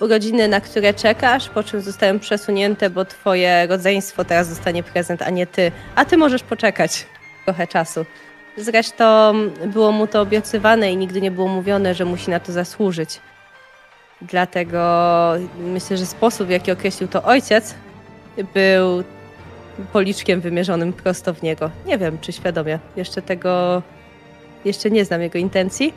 urodziny, 0.00 0.48
na 0.48 0.60
które 0.60 0.94
czekasz, 0.94 1.48
po 1.48 1.62
czym 1.62 1.80
zostają 1.80 2.18
przesunięte, 2.18 2.90
bo 2.90 3.04
twoje 3.04 3.66
rodzeństwo 3.66 4.24
teraz 4.24 4.48
dostanie 4.48 4.82
prezent, 4.82 5.22
a 5.22 5.30
nie 5.30 5.46
ty. 5.46 5.72
A 5.94 6.04
ty 6.04 6.16
możesz 6.16 6.42
poczekać 6.42 7.06
trochę 7.44 7.66
czasu. 7.66 8.06
Zresztą 8.56 9.32
było 9.66 9.92
mu 9.92 10.06
to 10.06 10.20
obiecywane 10.20 10.92
i 10.92 10.96
nigdy 10.96 11.20
nie 11.20 11.30
było 11.30 11.48
mówione, 11.48 11.94
że 11.94 12.04
musi 12.04 12.30
na 12.30 12.40
to 12.40 12.52
zasłużyć. 12.52 13.20
Dlatego 14.22 15.32
myślę, 15.58 15.96
że 15.96 16.06
sposób, 16.06 16.46
w 16.46 16.50
jaki 16.50 16.72
określił 16.72 17.08
to 17.08 17.22
ojciec, 17.22 17.74
był 18.54 19.04
policzkiem 19.92 20.40
wymierzonym 20.40 20.92
prosto 20.92 21.34
w 21.34 21.42
niego. 21.42 21.70
Nie 21.86 21.98
wiem, 21.98 22.18
czy 22.20 22.32
świadomie. 22.32 22.78
Jeszcze 22.96 23.22
tego. 23.22 23.82
Jeszcze 24.64 24.90
nie 24.90 25.04
znam 25.04 25.22
jego 25.22 25.38
intencji. 25.38 25.94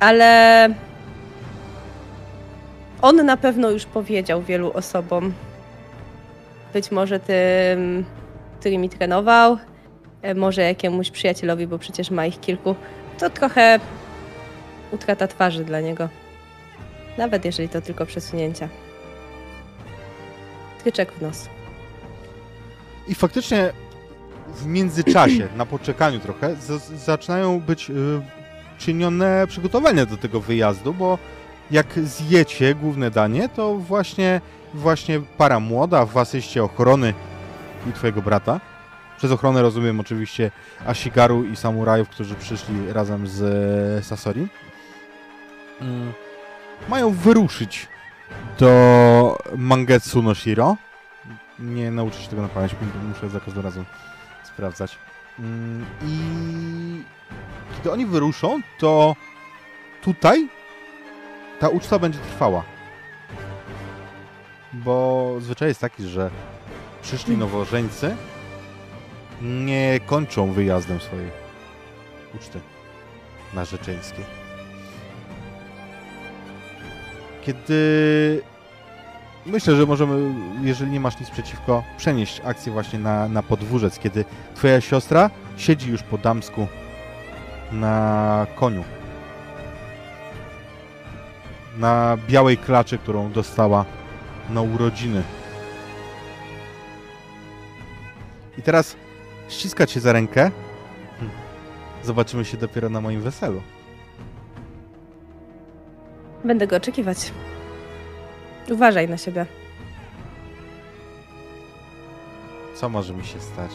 Ale. 0.00 0.68
On 3.02 3.26
na 3.26 3.36
pewno 3.36 3.70
już 3.70 3.84
powiedział 3.84 4.42
wielu 4.42 4.72
osobom. 4.72 5.32
Być 6.72 6.90
może 6.90 7.20
tym, 7.20 8.04
którymi 8.60 8.88
trenował, 8.88 9.58
e, 10.22 10.34
może 10.34 10.62
jakiemuś 10.62 11.10
przyjacielowi, 11.10 11.66
bo 11.66 11.78
przecież 11.78 12.10
ma 12.10 12.26
ich 12.26 12.40
kilku. 12.40 12.74
To 13.18 13.30
trochę 13.30 13.80
utrata 14.92 15.26
twarzy 15.26 15.64
dla 15.64 15.80
niego. 15.80 16.08
Nawet 17.18 17.44
jeżeli 17.44 17.68
to 17.68 17.80
tylko 17.80 18.06
przesunięcia. 18.06 18.68
Tyczek 20.84 21.12
w 21.12 21.22
nos. 21.22 21.48
I 23.08 23.14
faktycznie 23.14 23.72
w 24.48 24.66
międzyczasie, 24.66 25.48
na 25.56 25.66
poczekaniu 25.66 26.20
trochę, 26.20 26.56
zaczynają 26.96 27.60
być 27.60 27.90
y, 27.90 27.94
czynione 28.78 29.46
przygotowania 29.46 30.06
do 30.06 30.16
tego 30.16 30.40
wyjazdu, 30.40 30.94
bo 30.94 31.18
jak 31.70 31.86
zjecie 32.04 32.74
główne 32.74 33.10
danie, 33.10 33.48
to 33.48 33.74
właśnie, 33.74 34.40
właśnie 34.74 35.20
para 35.38 35.60
młoda 35.60 36.06
w 36.06 36.18
asyście 36.18 36.64
ochrony 36.64 37.14
i 37.90 37.92
twojego 37.92 38.22
brata. 38.22 38.60
Przez 39.18 39.32
ochronę 39.32 39.62
rozumiem 39.62 40.00
oczywiście 40.00 40.50
Ashigaru 40.86 41.44
i 41.44 41.56
samurajów, 41.56 42.08
którzy 42.08 42.34
przyszli 42.34 42.92
razem 42.92 43.28
z 43.28 43.42
e, 43.98 44.02
Sasori. 44.02 44.48
Mm, 45.80 46.12
Mają 46.88 47.10
wyruszyć 47.10 47.88
do 48.58 49.38
Mangetsu 49.56 50.22
no 50.22 50.34
Shiro. 50.34 50.76
Nie 51.58 51.90
nauczę 51.90 52.20
się 52.20 52.28
tego 52.28 52.42
na 52.42 52.48
pamięć, 52.48 52.74
muszę 53.08 53.30
za 53.30 53.40
każdym 53.40 53.62
razem 53.62 53.84
sprawdzać. 54.44 54.98
Mm, 55.38 55.86
I 56.02 57.02
kiedy 57.76 57.92
oni 57.92 58.06
wyruszą, 58.06 58.60
to 58.78 59.16
tutaj 60.02 60.48
ta 61.60 61.68
uczta 61.68 61.98
będzie 61.98 62.18
trwała. 62.18 62.62
Bo 64.72 65.34
zwyczaj 65.40 65.68
jest 65.68 65.80
taki, 65.80 66.08
że 66.08 66.30
przyszli 67.02 67.36
nowożeńcy 67.36 68.16
nie 69.42 70.00
kończą 70.06 70.52
wyjazdem 70.52 71.00
swojej 71.00 71.30
uczty 72.34 72.60
narzeczeńskiej. 73.54 74.24
Kiedy 77.42 78.42
myślę, 79.46 79.76
że 79.76 79.86
możemy, 79.86 80.34
jeżeli 80.62 80.90
nie 80.90 81.00
masz 81.00 81.20
nic 81.20 81.30
przeciwko, 81.30 81.84
przenieść 81.96 82.40
akcję 82.44 82.72
właśnie 82.72 82.98
na, 82.98 83.28
na 83.28 83.42
podwórzec, 83.42 83.98
kiedy 83.98 84.24
twoja 84.54 84.80
siostra 84.80 85.30
siedzi 85.56 85.90
już 85.90 86.02
po 86.02 86.18
damsku 86.18 86.66
na 87.72 88.46
koniu. 88.56 88.84
Na 91.78 92.16
białej 92.28 92.58
klaczy, 92.58 92.98
którą 92.98 93.32
dostała 93.32 93.84
na 94.50 94.62
urodziny. 94.62 95.22
I 98.58 98.62
teraz 98.62 98.96
ściska 99.48 99.86
cię 99.86 100.00
za 100.00 100.12
rękę. 100.12 100.50
Zobaczymy 102.02 102.44
się 102.44 102.56
dopiero 102.56 102.88
na 102.88 103.00
moim 103.00 103.20
weselu. 103.20 103.62
Będę 106.44 106.66
go 106.66 106.76
oczekiwać. 106.76 107.32
Uważaj 108.70 109.08
na 109.08 109.16
siebie. 109.16 109.46
Co 112.74 112.88
może 112.88 113.14
mi 113.14 113.24
się 113.24 113.40
stać? 113.40 113.70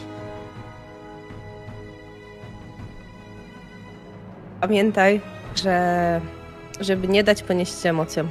Pamiętaj, 4.60 5.20
że 5.54 6.20
żeby 6.80 7.08
nie 7.08 7.24
dać 7.24 7.42
ponieść 7.42 7.82
się 7.82 7.90
emocjom. 7.90 8.28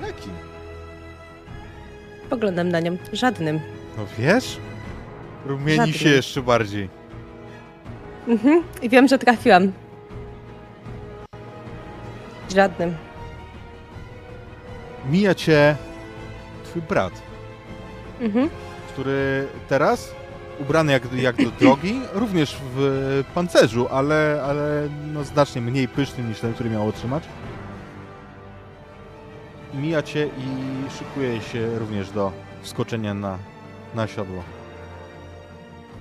Jakim? 0.00 0.32
Poglądam 2.30 2.68
na 2.68 2.80
nią 2.80 2.96
żadnym. 3.12 3.60
No 3.96 4.02
wiesz? 4.18 4.56
Rumieni 5.46 5.76
Żadnym. 5.76 5.94
się 5.94 6.08
jeszcze 6.08 6.42
bardziej. 6.42 6.88
Mhm. 8.28 8.62
I 8.82 8.88
wiem, 8.88 9.08
że 9.08 9.18
trafiłam. 9.18 9.72
żadnym. 12.54 12.94
Mija 15.10 15.34
cię 15.34 15.76
twój 16.64 16.82
brat, 16.82 17.22
Mhm. 18.20 18.50
który 18.88 19.46
teraz, 19.68 20.14
ubrany 20.60 20.92
jak, 20.92 21.12
jak 21.12 21.36
do 21.36 21.50
drogi, 21.50 22.00
również 22.12 22.56
w 22.74 23.24
pancerzu, 23.34 23.88
ale, 23.90 24.42
ale 24.46 24.88
no 25.12 25.24
znacznie 25.24 25.60
mniej 25.60 25.88
pysznym 25.88 26.28
niż 26.28 26.40
ten, 26.40 26.54
który 26.54 26.70
miał 26.70 26.88
otrzymać. 26.88 27.24
Mija 29.74 30.02
cię 30.02 30.26
i 30.26 30.46
szykuje 30.98 31.40
się 31.40 31.78
również 31.78 32.10
do 32.10 32.32
wskoczenia 32.62 33.14
na, 33.14 33.38
na 33.94 34.06
siodło. 34.06 34.42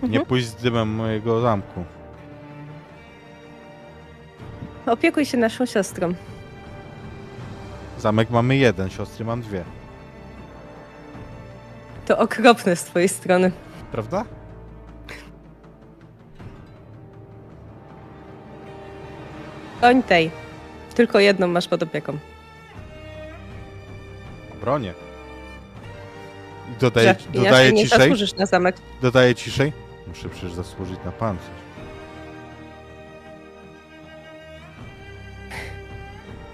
Nie 0.01 0.08
Mhm. 0.08 0.26
pójść 0.26 0.47
z 0.47 0.56
dymem 0.56 0.89
mojego 0.89 1.41
zamku. 1.41 1.84
Opiekuj 4.86 5.26
się 5.26 5.38
naszą 5.38 5.66
siostrą. 5.66 6.14
Zamek 8.04 8.30
mamy 8.30 8.56
jeden, 8.58 8.89
siostry 8.89 9.26
mam 9.26 9.41
dwie. 9.41 9.64
To 12.06 12.18
okropne 12.18 12.76
z 12.76 12.84
twojej 12.84 13.10
strony. 13.10 13.51
Prawda? 13.91 14.26
Koń 19.82 20.04
tej. 20.04 20.32
Tylko 20.95 21.20
jedną 21.20 21.47
masz 21.47 21.68
pod 21.68 21.84
opieką. 21.84 22.18
Bronię. 24.62 24.93
Dodaję, 26.80 27.16
Że 27.34 27.39
dodaję 27.43 27.72
nie 27.72 27.84
ciszej. 27.84 27.99
zasłużysz 27.99 28.36
na 28.36 28.45
zamek. 28.45 28.76
Dodaję 29.01 29.36
ciszej. 29.36 29.74
Muszę 30.08 30.30
przecież 30.30 30.54
zasłużyć 30.54 30.99
na 31.06 31.12
pancerz. 31.12 31.62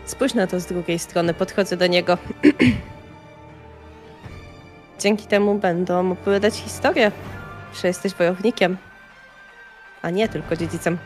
Spójrz 0.10 0.34
na 0.34 0.48
to 0.48 0.60
z 0.60 0.66
drugiej 0.66 1.00
strony, 1.00 1.34
podchodzę 1.34 1.78
do 1.78 1.88
niego. 1.88 2.18
Dzięki 5.00 5.28
temu 5.28 5.60
będą 5.60 6.12
opowiadać 6.12 6.56
historię, 6.56 7.12
że 7.82 7.88
jesteś 7.88 8.14
wojownikiem, 8.14 8.78
a 10.02 10.10
nie 10.10 10.30
tylko 10.30 10.56
dziedzicem. 10.56 10.98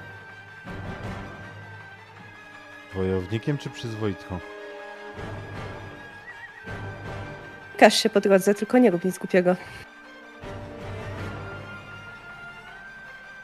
Wojownikiem 2.96 3.58
czy 3.58 3.70
przyzwoitką? 3.70 4.40
Każ 7.78 8.04
się 8.04 8.10
po 8.10 8.22
drodze, 8.22 8.54
tylko 8.54 8.78
nie 8.78 8.92
rób 8.92 9.06
nic 9.06 9.18
głupiego. 9.18 9.56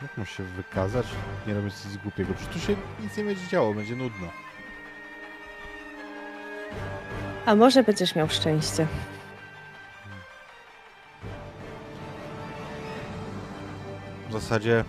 Jak 0.01 0.17
mu 0.17 0.25
się 0.25 0.43
wykazać, 0.43 1.05
nie 1.47 1.53
robiąc 1.53 1.85
nic 1.85 1.97
głupiego? 1.97 2.33
Przecież 2.33 2.53
tu 2.53 2.59
się 2.59 2.75
nic 2.99 3.17
nie 3.17 3.23
będzie 3.23 3.47
działo, 3.47 3.73
będzie 3.73 3.95
nudno. 3.95 4.27
A 7.49 7.55
może 7.55 7.83
będziesz 7.83 8.15
miał 8.15 8.29
szczęście. 8.29 8.87
W 14.29 14.33
zasadzie... 14.33 14.83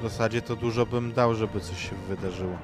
W 0.00 0.02
zasadzie 0.02 0.42
to 0.42 0.56
dużo 0.56 0.86
bym 0.86 1.12
dał, 1.12 1.34
żeby 1.34 1.60
coś 1.60 1.90
się 1.90 1.96
wydarzyło. 2.08 2.58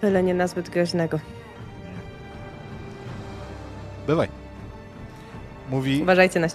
Byle 0.00 0.22
nie 0.22 0.34
nazbyt 0.34 0.70
groźnego. 0.70 1.20
Bywaj. 4.06 4.28
Mówi, 5.70 6.02
Uważajcie 6.02 6.40
na 6.40 6.48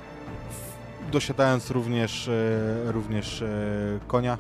dosiadając 1.12 1.72
również, 1.72 2.28
e, 2.28 2.92
również 2.92 3.42
e, 3.42 3.48
konia, 4.08 4.38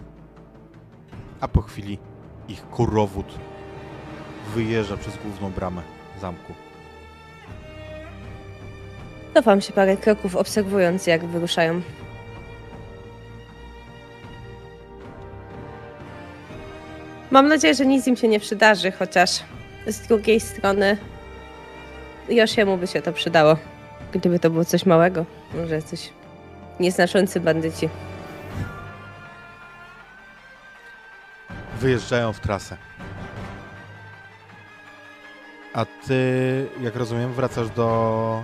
a 1.42 1.48
po 1.48 1.62
chwili 1.62 1.98
ich 2.48 2.64
kurowód 2.70 3.40
wyjeżdża 4.56 4.98
przez 4.98 5.18
główną 5.18 5.52
bramę 5.52 5.82
zamku. 6.22 6.54
Cofam 9.34 9.62
się 9.62 9.74
parę 9.74 9.98
kroków, 9.98 10.36
obserwując 10.36 11.08
jak 11.08 11.26
wyruszają. 11.26 11.82
Mam 17.32 17.48
nadzieję, 17.48 17.76
że 17.76 17.86
nic 17.86 18.08
im 18.08 18.16
się 18.16 18.28
nie 18.28 18.40
przydarzy, 18.40 18.92
chociaż 18.92 19.30
z 19.88 20.08
drugiej 20.08 20.40
strony 20.40 20.98
Josiemu 22.30 22.78
by 22.78 22.88
się 22.88 23.02
to 23.02 23.14
przydało. 23.14 23.58
Gdyby 24.12 24.40
to 24.40 24.50
było 24.50 24.66
coś 24.66 24.86
małego, 24.86 25.26
może 25.54 25.82
coś 25.82 26.10
nieznaczący 26.80 27.40
bandyci. 27.40 27.90
Wyjeżdżają 31.80 32.34
w 32.34 32.40
trasę. 32.40 32.89
A 35.74 35.86
ty, 35.86 36.68
jak 36.82 36.96
rozumiem, 36.96 37.34
wracasz 37.34 37.70
do, 37.70 38.44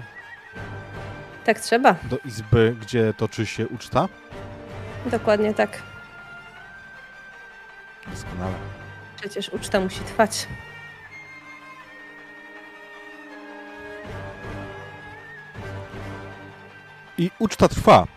Tak 1.45 1.59
trzeba. 1.59 1.95
do 2.03 2.17
izby, 2.25 2.75
gdzie 2.81 3.13
toczy 3.13 3.45
się 3.45 3.67
uczta? 3.67 4.07
Dokładnie 5.05 5.53
tak. 5.53 5.81
Doskonale. 8.07 8.53
Przecież 9.21 9.49
uczta 9.49 9.79
musi 9.79 9.99
trwać. 9.99 10.47
I 17.17 17.31
uczta 17.39 17.67
trwa. 17.67 18.07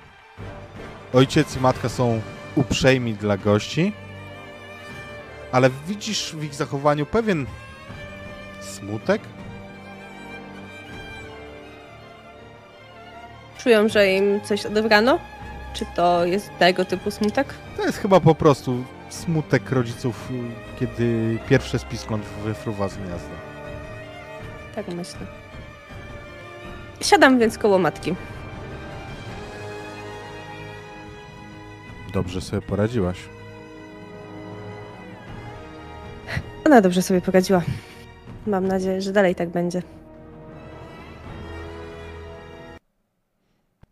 Ojciec 1.12 1.56
i 1.56 1.60
matka 1.60 1.88
są 1.88 2.20
uprzejmi 2.54 3.14
dla 3.14 3.36
gości, 3.36 3.92
ale 5.52 5.70
widzisz 5.86 6.34
w 6.36 6.44
ich 6.44 6.54
zachowaniu 6.54 7.06
pewien 7.06 7.46
smutek? 8.68 9.22
Czują, 13.58 13.88
że 13.88 14.12
im 14.12 14.40
coś 14.40 14.66
odebrano? 14.66 15.18
Czy 15.74 15.86
to 15.96 16.24
jest 16.24 16.50
tego 16.58 16.84
typu 16.84 17.10
smutek? 17.10 17.54
To 17.76 17.86
jest 17.86 17.98
chyba 17.98 18.20
po 18.20 18.34
prostu 18.34 18.84
smutek 19.08 19.70
rodziców, 19.70 20.28
kiedy 20.80 21.38
pierwsze 21.48 21.78
spiskląt 21.78 22.24
wyfruwa 22.24 22.88
z 22.88 22.96
gniazda. 22.96 23.34
Tak 24.74 24.88
myślę. 24.88 25.20
Siadam 27.00 27.38
więc 27.38 27.58
koło 27.58 27.78
matki. 27.78 28.14
Dobrze 32.12 32.40
sobie 32.40 32.62
poradziłaś. 32.62 33.18
Ona 36.66 36.80
dobrze 36.80 37.02
sobie 37.02 37.20
poradziła. 37.20 37.62
Mam 38.46 38.66
nadzieję, 38.66 39.02
że 39.02 39.12
dalej 39.12 39.34
tak 39.34 39.48
będzie. 39.48 39.82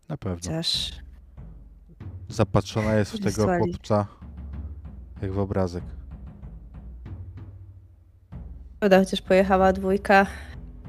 Na 0.09 0.17
pewno. 0.17 0.35
Chociaż 0.35 0.91
Zapatrzona 2.29 2.93
jest 2.95 3.11
w 3.11 3.17
tego 3.17 3.29
Wysłali. 3.29 3.63
chłopca 3.63 4.07
jak 5.21 5.31
w 5.31 5.39
obrazek. 5.39 5.83
Szkoda, 8.77 8.99
chociaż 8.99 9.21
pojechała 9.21 9.73
dwójka 9.73 10.25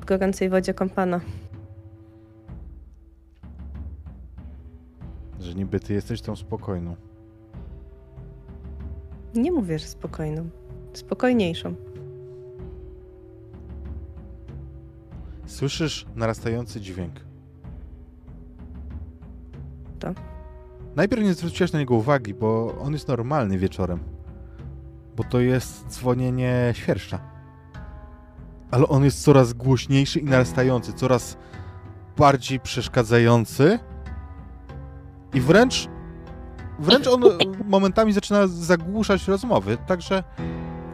w 0.00 0.04
gorącej 0.04 0.48
wodzie 0.50 0.74
kąpana. 0.74 1.20
Że 5.40 5.54
niby 5.54 5.80
ty 5.80 5.94
jesteś 5.94 6.20
tą 6.20 6.36
spokojną. 6.36 6.96
Nie 9.34 9.52
mówię, 9.52 9.78
że 9.78 9.86
spokojną. 9.86 10.48
Spokojniejszą. 10.92 11.74
Słyszysz 15.48 16.06
narastający 16.14 16.80
dźwięk. 16.80 17.14
To? 19.98 20.08
Najpierw 20.96 21.22
nie 21.22 21.34
zwróciłeś 21.34 21.72
na 21.72 21.78
niego 21.78 21.94
uwagi, 21.94 22.34
bo 22.34 22.78
on 22.80 22.92
jest 22.92 23.08
normalny 23.08 23.58
wieczorem. 23.58 24.00
Bo 25.16 25.24
to 25.24 25.40
jest 25.40 25.86
dzwonienie 25.88 26.72
świerszcza. 26.76 27.20
Ale 28.70 28.88
on 28.88 29.04
jest 29.04 29.22
coraz 29.22 29.52
głośniejszy 29.52 30.20
i 30.20 30.24
narastający, 30.24 30.92
coraz 30.92 31.36
bardziej 32.16 32.60
przeszkadzający. 32.60 33.78
I 35.34 35.40
wręcz 35.40 35.88
wręcz 36.78 37.06
on 37.06 37.22
momentami 37.64 38.12
zaczyna 38.12 38.46
zagłuszać 38.46 39.28
rozmowy, 39.28 39.76
także 39.86 40.24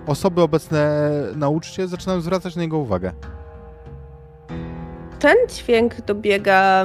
osoby 0.07 0.43
obecne 0.43 1.01
na 1.37 1.49
uczcie 1.49 1.89
zaczynają 1.89 2.21
zwracać 2.21 2.57
na 2.57 2.63
niego 2.63 2.79
uwagę. 2.79 3.13
Ten 5.25 5.37
dźwięk 5.49 6.01
dobiega. 6.01 6.85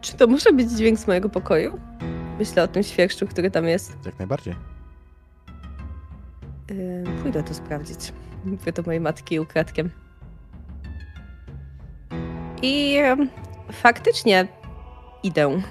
Czy 0.00 0.16
to 0.16 0.26
może 0.26 0.52
być 0.52 0.70
dźwięk 0.70 0.98
z 0.98 1.06
mojego 1.06 1.28
pokoju? 1.28 1.80
Myślę 2.38 2.62
o 2.62 2.68
tym 2.68 2.82
świerszczu, 2.82 3.26
który 3.26 3.50
tam 3.50 3.64
jest. 3.64 3.96
Jak 4.06 4.18
najbardziej. 4.18 4.54
Yy, 6.70 7.04
pójdę 7.22 7.42
to 7.42 7.54
sprawdzić. 7.54 8.12
Mówię 8.44 8.72
do 8.72 8.82
mojej 8.82 9.00
matki 9.00 9.40
ukradkiem. 9.40 9.90
I 12.62 12.98
faktycznie 13.72 14.48
idę. 15.22 15.62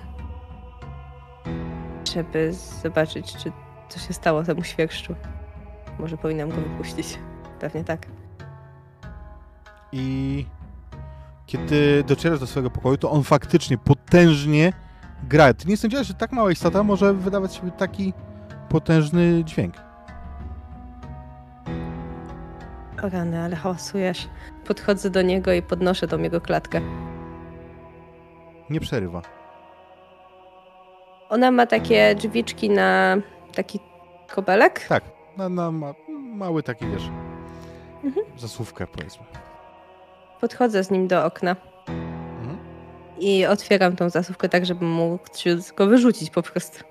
Żeby 2.14 2.54
zobaczyć, 2.84 3.36
czy 3.38 3.52
co 3.90 4.00
się 4.00 4.14
stało 4.14 4.44
temu 4.44 4.64
świerszczu. 4.64 5.16
może 6.00 6.18
powinnam 6.18 6.50
go 6.50 6.56
wypuścić. 6.56 7.20
Pewnie 7.60 7.84
tak. 7.84 8.08
I 9.92 10.46
kiedy 11.50 12.04
docierasz 12.08 12.40
do 12.40 12.48
swojego 12.48 12.70
pokoju, 12.70 12.98
to 12.98 13.12
on 13.12 13.24
faktycznie 13.24 13.78
potężnie 13.78 14.74
gra. 15.24 15.54
Ty 15.54 15.68
nie 15.68 15.78
sądziłeś, 15.78 16.08
że 16.08 16.14
tak 16.14 16.32
mała 16.32 16.52
istota 16.52 16.84
może 16.84 17.14
wydawać 17.14 17.52
sobie 17.52 17.72
taki 17.72 18.14
potężny 18.70 19.44
dźwięk. 19.44 19.74
O 23.04 23.10
rany, 23.10 23.42
ale 23.44 23.56
hałasujesz. 23.56 24.30
Podchodzę 24.68 25.10
do 25.10 25.22
niego 25.22 25.54
i 25.54 25.62
podnoszę 25.62 26.08
tą 26.08 26.20
jego 26.20 26.42
klatkę. 26.42 26.82
Nie 28.70 28.80
przerywa. 28.80 29.22
Ona 31.30 31.52
ma 31.52 31.66
takie 31.66 32.16
drzwiczki 32.16 32.70
na 32.70 33.18
taki 33.56 33.80
kobelek. 34.36 34.86
Tak, 34.88 35.04
na, 35.38 35.50
na 35.50 35.72
ma, 35.72 35.94
mały 36.36 36.64
taki, 36.64 36.86
wiesz, 36.88 37.10
Mhm. 38.04 38.26
zasłówkę 38.38 38.88
powiedzmy. 38.88 39.26
Podchodzę 40.42 40.84
z 40.84 40.92
nim 40.92 41.08
do 41.08 41.26
okna 41.26 41.56
Mhm. 41.88 42.58
i 43.20 43.46
otwieram 43.46 43.96
tą 43.96 44.10
zasówkę 44.10 44.50
tak, 44.50 44.66
żeby 44.66 44.86
mógł 44.86 45.26
go 45.78 45.88
wyrzucić 45.88 46.30
po 46.30 46.44
prostu. 46.44 46.84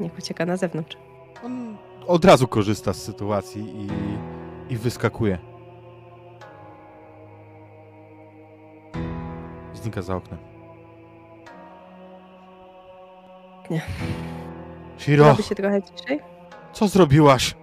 Niech 0.00 0.18
ucieka 0.18 0.46
na 0.46 0.56
zewnątrz. 0.56 0.96
On 1.44 1.76
od 2.06 2.24
razu 2.24 2.48
korzysta 2.48 2.92
z 2.92 3.02
sytuacji 3.02 3.62
i, 3.76 3.88
i 4.72 4.76
wyskakuje. 4.76 5.38
Znika 9.74 10.02
za 10.02 10.16
oknem. 10.16 10.38
Nie. 13.70 13.82
Shiro, 14.98 15.24
Robi 15.28 15.42
się 15.42 15.54
trochę 15.54 15.82
ciszej. 15.82 16.20
co 16.72 16.88
zrobiłaś? 16.88 17.54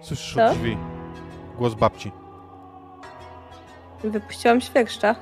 Słyszysz 0.00 0.34
Co? 0.34 0.50
drzwi. 0.54 0.76
Głos 1.58 1.74
babci. 1.74 2.12
Wypuściłam 4.04 4.60
świerszcza. 4.60 5.14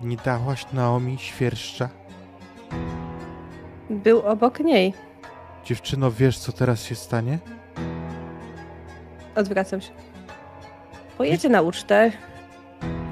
Nie 0.00 0.16
dałaś 0.16 0.72
Naomi 0.72 1.18
świerszcza? 1.18 1.88
Był 3.90 4.20
obok 4.26 4.60
niej. 4.60 4.94
Dziewczyno, 5.64 6.10
wiesz, 6.10 6.38
co 6.38 6.52
teraz 6.52 6.84
się 6.84 6.94
stanie? 6.94 7.38
Odwracam 9.34 9.80
się. 9.80 9.90
Pojedzie 11.18 11.48
na 11.48 11.62
ucztę. 11.62 12.12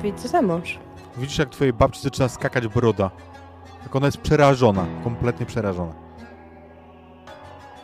Wyjdzie 0.02 0.28
za 0.28 0.42
mąż. 0.42 0.78
Widzisz, 1.16 1.38
jak 1.38 1.50
twojej 1.50 1.72
babci 1.72 2.02
zaczyna 2.02 2.28
skakać 2.28 2.68
broda. 2.68 3.10
Jak 3.82 3.96
ona 3.96 4.06
jest 4.06 4.18
przerażona, 4.18 4.86
kompletnie 5.04 5.46
przerażona. 5.46 5.94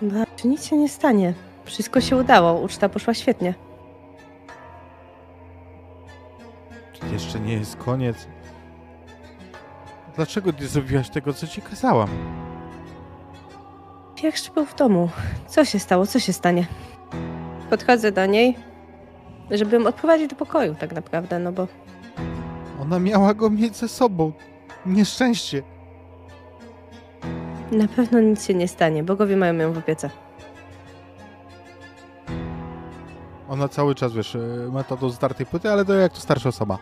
Babci, 0.03 0.49
nic 0.49 0.67
się 0.67 0.77
nie 0.77 0.89
stanie. 0.89 1.35
Wszystko 1.65 2.01
się 2.01 2.17
udało. 2.17 2.61
Uczta 2.61 2.89
poszła 2.89 3.15
świetnie. 3.15 3.55
Jeszcze 7.13 7.41
nie 7.41 7.53
jest 7.53 7.77
koniec. 7.77 8.29
Dlaczego 10.17 10.51
nie 10.61 10.67
zrobiłaś 10.67 11.11
tego, 11.11 11.33
co 11.33 11.47
ci 11.47 11.63
kazałam? 11.63 12.09
Pierwszy 14.15 14.51
był 14.53 14.65
w 14.67 14.75
domu. 14.75 15.09
Co 15.47 15.65
się 15.65 15.79
stało? 15.79 16.07
Co 16.07 16.21
się 16.21 16.33
stanie? 16.33 16.67
Podchodzę 17.71 18.13
do 18.13 18.27
niej, 18.27 18.57
żeby 19.51 19.77
ją 19.77 19.87
odprowadzić 19.87 20.31
do 20.31 20.37
pokoju 20.37 20.75
tak 20.75 20.93
naprawdę, 20.95 21.39
no 21.39 21.53
bo 21.53 21.69
Ona 22.83 22.99
miała 22.99 23.35
go 23.35 23.51
mieć 23.51 23.77
ze 23.77 23.89
sobą. 23.89 24.33
Nieszczęście. 24.87 25.63
na 27.73 27.89
pewno 27.89 28.21
nic 28.21 28.47
się 28.47 28.55
nie 28.55 28.69
stanie. 28.69 29.03
Bogowie 29.05 29.37
mają 29.37 29.55
ją 29.55 29.73
w 29.73 29.79
opiece. 29.79 30.11
Ona 33.51 33.69
cały 33.69 33.95
czas, 33.95 34.13
wiesz, 34.13 34.37
e, 34.37 34.39
metodą 34.73 35.09
zdartej 35.09 35.47
płyty, 35.47 35.71
ale 35.71 35.85
to 35.85 35.95
jak 35.95 36.13
to 36.13 36.21
starsza 36.21 36.49
osoba 36.49 36.79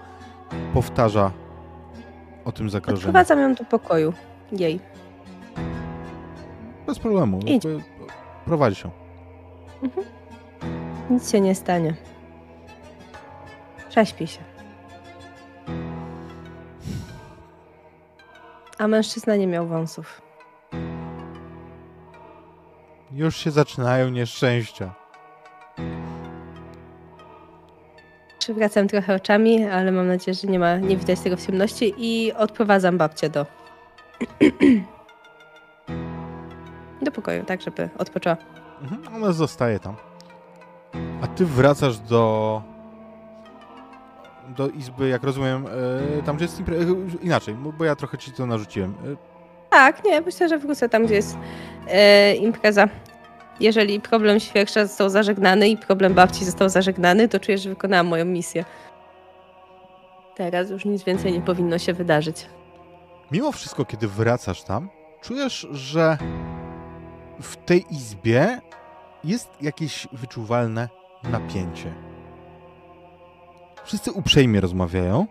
powtarza 0.75 1.31
o 2.45 2.53
tym 2.53 2.71
zagrożeniu. 2.71 3.09
Odprowadzam 3.09 3.39
ją 3.39 3.55
do 3.55 3.65
pokoju. 3.65 4.13
Jej. 4.53 4.81
Bez 6.87 6.99
problemu. 6.99 7.41
Idź. 7.47 7.63
Prowadzi 8.45 8.77
się. 8.77 8.91
Nic 11.11 11.31
się 11.31 11.41
nie 11.41 11.55
stanie. 11.55 11.95
Prześpij 13.89 14.27
się. 14.27 14.41
A 18.79 18.89
mężczyzna 18.89 19.37
nie 19.37 19.47
miał 19.47 19.67
wąsów. 19.67 20.23
Już 23.13 23.37
się 23.37 23.51
zaczynają 23.51 24.09
nieszczęścia. 24.09 24.95
Przywracam 28.49 28.89
trochę 28.89 29.15
oczami, 29.15 29.65
ale 29.65 29.93
mam 29.93 30.07
nadzieję, 30.07 30.35
że 30.35 30.49
nie 30.49 30.59
ma, 30.59 30.77
nie 30.77 30.97
widać 30.97 31.21
tego 31.21 31.37
w 31.37 31.47
ciemności 31.47 31.95
i 31.99 32.33
odprowadzam 32.33 32.99
babcię 32.99 33.29
do 33.29 33.47
do 37.05 37.11
pokoju, 37.13 37.45
tak 37.45 37.61
żeby 37.63 37.89
odpoczęła. 37.99 38.37
Mhm, 38.83 39.15
ona 39.17 39.33
zostaje 39.33 39.79
tam. 39.79 39.97
A 41.23 41.27
ty 41.27 41.47
wracasz 41.47 41.99
do 41.99 42.63
do 44.57 44.69
izby, 44.69 45.09
jak 45.09 45.23
rozumiem, 45.23 45.67
e, 46.19 46.23
tam 46.23 46.37
gdzie 46.37 46.45
jest 46.45 46.59
impre... 46.59 46.77
e, 46.77 46.85
inaczej, 47.23 47.55
bo 47.79 47.85
ja 47.85 47.97
trochę 47.97 48.19
ci 48.19 48.33
to 48.33 48.47
narzuciłem. 48.47 48.91
E, 48.91 49.17
Tak, 49.71 50.05
nie, 50.05 50.21
myślę, 50.21 50.49
że 50.49 50.59
wrócę 50.59 50.89
tam, 50.89 51.07
gdzie 51.07 51.15
jest 51.15 51.39
impreza. 52.41 52.89
Jeżeli 53.61 54.01
problem 54.01 54.41
świerksza 54.41 54.87
został 54.87 55.11
zażegnany 55.11 55.69
i 55.69 55.77
problem 55.77 56.15
babci 56.15 56.45
został 56.45 56.69
zażegnany, 56.69 57.29
to 57.29 57.41
czuję, 57.41 57.59
że 57.59 57.71
wykonałam 57.71 58.07
moją 58.07 58.25
misję. 58.25 58.65
Teraz 60.37 60.71
już 60.71 60.85
nic 60.85 61.05
więcej 61.05 61.33
nie 61.33 61.41
powinno 61.41 61.79
się 61.79 61.93
wydarzyć. 61.93 62.47
Mimo 63.31 63.53
wszystko, 63.53 63.85
kiedy 63.85 64.09
wracasz 64.09 64.63
tam, 64.63 64.89
czujesz, 65.21 65.67
że 65.71 66.19
w 67.41 67.57
tej 67.57 67.85
izbie 67.91 68.61
jest 69.25 69.49
jakieś 69.61 70.09
wyczuwalne 70.13 70.89
napięcie. 71.25 71.95
Wszyscy 73.85 74.13
uprzejmie 74.13 74.61
rozmawiają. 74.61 75.27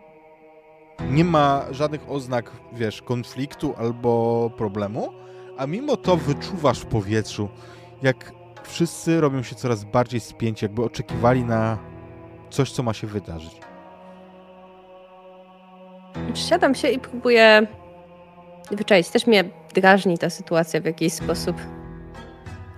Nie 1.09 1.23
ma 1.23 1.65
żadnych 1.71 2.09
oznak, 2.09 2.51
wiesz, 2.73 3.01
konfliktu 3.01 3.73
albo 3.77 4.49
problemu, 4.57 5.13
a 5.57 5.67
mimo 5.67 5.97
to 5.97 6.17
wyczuwasz 6.17 6.79
w 6.79 6.85
powietrzu, 6.85 7.49
jak 8.01 8.31
wszyscy 8.63 9.21
robią 9.21 9.43
się 9.43 9.55
coraz 9.55 9.83
bardziej 9.83 10.19
spięci, 10.19 10.65
jakby 10.65 10.83
oczekiwali 10.83 11.43
na 11.43 11.77
coś, 12.49 12.71
co 12.71 12.83
ma 12.83 12.93
się 12.93 13.07
wydarzyć. 13.07 13.61
Siadam 16.33 16.75
się 16.75 16.87
i 16.87 16.99
próbuję 16.99 17.67
wyczaić. 18.71 19.09
Też 19.09 19.27
mnie 19.27 19.43
drażni 19.73 20.17
ta 20.17 20.29
sytuacja 20.29 20.81
w 20.81 20.85
jakiś 20.85 21.13
sposób. 21.13 21.55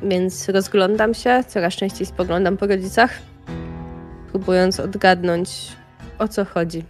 Więc 0.02 0.50
rozglądam 0.50 1.14
się, 1.14 1.44
coraz 1.48 1.74
częściej 1.74 2.06
spoglądam 2.06 2.58
po 2.58 2.68
rodzicach, 2.68 3.20
próbując 4.30 4.80
odgadnąć, 4.80 5.72
o 6.20 6.28
co 6.28 6.46
chodzi. 6.46 6.84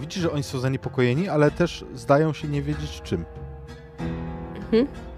Widzisz, 0.00 0.22
że 0.22 0.32
oni 0.32 0.42
są 0.42 0.58
zaniepokojeni, 0.58 1.28
ale 1.28 1.50
też 1.50 1.84
zdają 1.94 2.32
się 2.32 2.48
nie 2.48 2.62
wiedzieć 2.62 3.00
czym. 3.02 3.24
Mhm. 4.54 5.09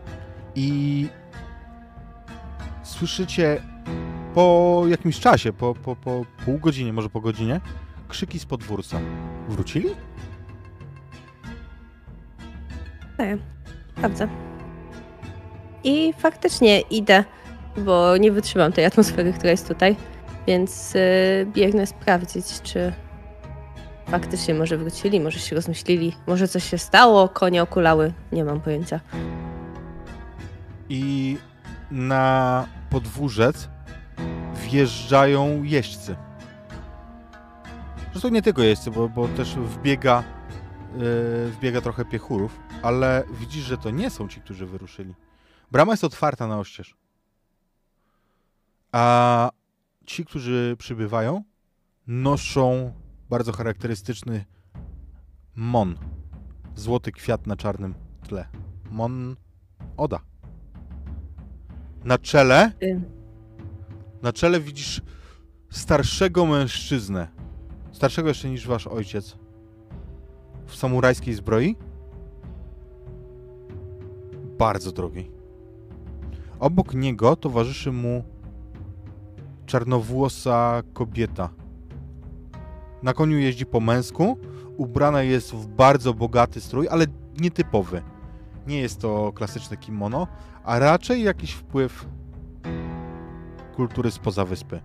I 0.55 1.09
słyszycie 2.83 3.63
po 4.35 4.83
jakimś 4.89 5.21
czasie, 5.21 5.53
po, 5.53 5.75
po, 5.75 5.97
po 5.97 6.25
pół 6.45 6.59
godzinie, 6.59 6.93
może 6.93 7.09
po 7.09 7.21
godzinie, 7.21 7.61
krzyki 8.09 8.39
z 8.39 8.45
podwórca. 8.47 9.01
Wrócili? 9.49 9.89
Tak, 13.17 13.39
sprawdzę. 13.93 14.29
I 15.85 16.13
faktycznie 16.19 16.81
idę, 16.81 17.25
bo 17.77 18.17
nie 18.17 18.33
wytrzymam 18.33 18.73
tej 18.73 18.85
atmosfery, 18.85 19.33
która 19.33 19.51
jest 19.51 19.69
tutaj, 19.69 19.97
więc 20.47 20.95
yy, 20.95 21.01
biegnę 21.47 21.87
sprawdzić, 21.87 22.63
czy 22.63 22.93
faktycznie 24.07 24.55
może 24.55 24.79
wrócili, 24.79 25.21
może 25.21 25.39
się 25.39 25.57
rozmyślili, 25.57 26.13
może 26.27 26.49
coś 26.49 26.71
się 26.71 26.79
stało, 26.79 27.29
konie 27.29 27.63
okulały, 27.63 28.13
nie 28.33 28.45
mam 28.45 28.61
pojęcia. 28.61 29.01
I 30.95 31.39
na 31.91 32.67
podwórzec 32.91 33.69
wjeżdżają 34.55 35.63
jeźdźcy. 35.63 36.17
Zresztą 38.11 38.29
nie 38.29 38.43
tylko 38.43 38.63
jeźdźcy, 38.63 38.91
bo, 38.91 39.09
bo 39.09 39.29
też 39.29 39.55
wbiega, 39.55 40.25
yy, 40.97 41.51
wbiega 41.51 41.81
trochę 41.81 42.05
piechurów, 42.05 42.61
ale 42.83 43.25
widzisz, 43.41 43.65
że 43.65 43.79
to 43.79 43.91
nie 43.91 44.11
są 44.11 44.29
ci, 44.29 44.41
którzy 44.41 44.67
wyruszyli. 44.67 45.15
Brama 45.71 45.93
jest 45.93 46.05
otwarta 46.05 46.47
na 46.47 46.59
oścież. 46.59 46.97
A 48.93 49.51
ci, 50.07 50.25
którzy 50.25 50.77
przybywają, 50.79 51.43
noszą 52.07 52.93
bardzo 53.31 53.53
charakterystyczny 53.53 54.45
mon. 55.55 55.99
Złoty 56.75 57.13
kwiat 57.13 57.47
na 57.47 57.57
czarnym 57.57 57.95
tle. 58.29 58.49
Mon 58.91 59.37
Oda. 59.97 60.32
Na 62.05 62.19
czele, 62.19 62.73
Y, 62.83 63.01
na 64.23 64.33
czele 64.33 64.61
widzisz 64.61 65.03
starszego 65.71 66.47
mężczyznę. 66.47 67.29
Starszego 67.93 68.29
jeszcze 68.29 68.49
niż 68.51 68.67
wasz 68.67 68.87
ojciec. 68.87 69.37
W 70.67 70.77
samurajskiej 70.77 71.35
zbroi. 71.35 71.77
Bardzo 74.59 74.93
drogiej. 74.93 75.31
Obok 76.61 76.95
niego 76.95 77.37
towarzyszy 77.37 77.93
mu 77.93 78.25
czarnowłosa 79.67 80.83
kobieta. 80.93 81.49
Na 83.03 83.13
koniu 83.13 83.39
jeździ 83.39 83.67
po 83.67 83.81
męsku, 83.81 84.39
ubrana 84.77 85.23
jest 85.23 85.53
w 85.53 85.67
bardzo 85.67 86.15
bogaty 86.15 86.61
strój, 86.61 86.89
ale 86.89 87.07
nietypowy. 87.41 88.03
Nie 88.67 88.81
jest 88.81 89.01
to 89.01 89.33
klasyczne 89.33 89.77
kimono, 89.77 90.27
a 90.65 90.79
raczej 90.79 91.23
jakiś 91.23 91.53
wpływ 91.53 92.07
kultury 93.77 94.11
spoza 94.11 94.45
wyspy. 94.45 94.81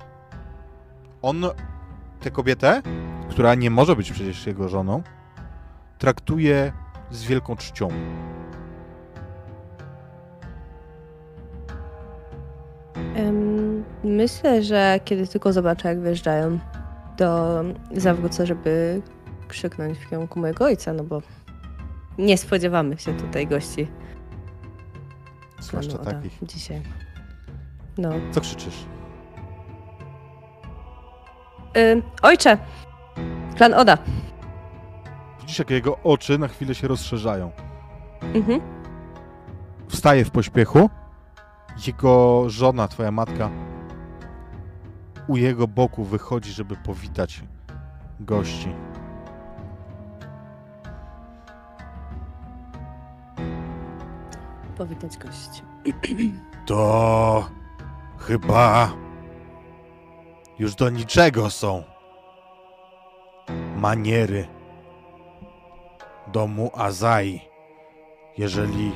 On 1.22 1.46
tę 2.20 2.32
kobietę, 2.32 2.82
która 3.30 3.56
nie 3.56 3.70
może 3.70 3.96
być 3.96 4.12
przecież 4.12 4.48
jego 4.48 4.70
żoną, 4.70 5.04
traktuje 5.98 6.74
z 7.12 7.24
wielką 7.24 7.56
czcią. 7.56 7.90
Myślę, 14.04 14.64
że 14.64 15.00
kiedy 15.06 15.28
tylko 15.28 15.54
zobaczę, 15.54 15.88
jak 15.88 16.00
wyjeżdżają, 16.00 16.60
to 17.18 17.62
zawrócę, 17.96 18.46
żeby 18.46 19.02
krzyknąć 19.48 19.98
w 19.98 20.10
kierunku 20.10 20.40
mojego 20.40 20.66
ojca, 20.66 20.94
no 20.94 21.04
bo 21.04 21.22
nie 22.18 22.38
spodziewamy 22.38 22.98
się 22.98 23.14
tutaj 23.14 23.48
gości. 23.48 23.88
Zwłaszcza 25.60 26.00
Oda 26.00 26.12
takich. 26.12 26.40
Dzisiaj. 26.44 26.82
No. 27.98 28.10
Co 28.32 28.42
krzyczysz? 28.42 28.86
Ym, 31.78 32.04
ojcze! 32.22 32.58
Plan 33.58 33.74
Oda. 33.74 33.98
Widzisz, 35.40 35.60
jak 35.60 35.70
jego 35.70 35.98
oczy 36.04 36.38
na 36.38 36.48
chwilę 36.48 36.76
się 36.76 36.88
rozszerzają. 36.88 37.52
Mhm. 38.34 38.62
Wstaje 39.88 40.26
w 40.26 40.32
pośpiechu. 40.32 40.90
Jego 41.88 42.44
żona, 42.50 42.88
twoja 42.88 43.12
matka, 43.12 43.50
u 45.28 45.38
jego 45.38 45.68
boku 45.68 46.04
wychodzi, 46.04 46.52
żeby 46.52 46.76
powitać 46.76 47.44
gości. 48.20 48.70
Powitać 54.78 55.18
gości. 55.18 55.62
To 56.66 57.50
chyba 58.20 58.92
już 60.60 60.76
do 60.76 60.90
niczego 60.90 61.50
są 61.50 61.84
maniery 63.76 64.48
domu 66.28 66.72
Azai, 66.74 67.42
jeżeli 68.38 68.92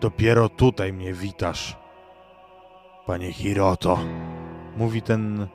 dopiero 0.00 0.48
tutaj 0.48 0.92
mnie 0.92 1.12
witasz, 1.12 1.76
panie 3.06 3.32
Hiroto. 3.32 3.98
Mówi 4.76 5.02
ten 5.02 5.48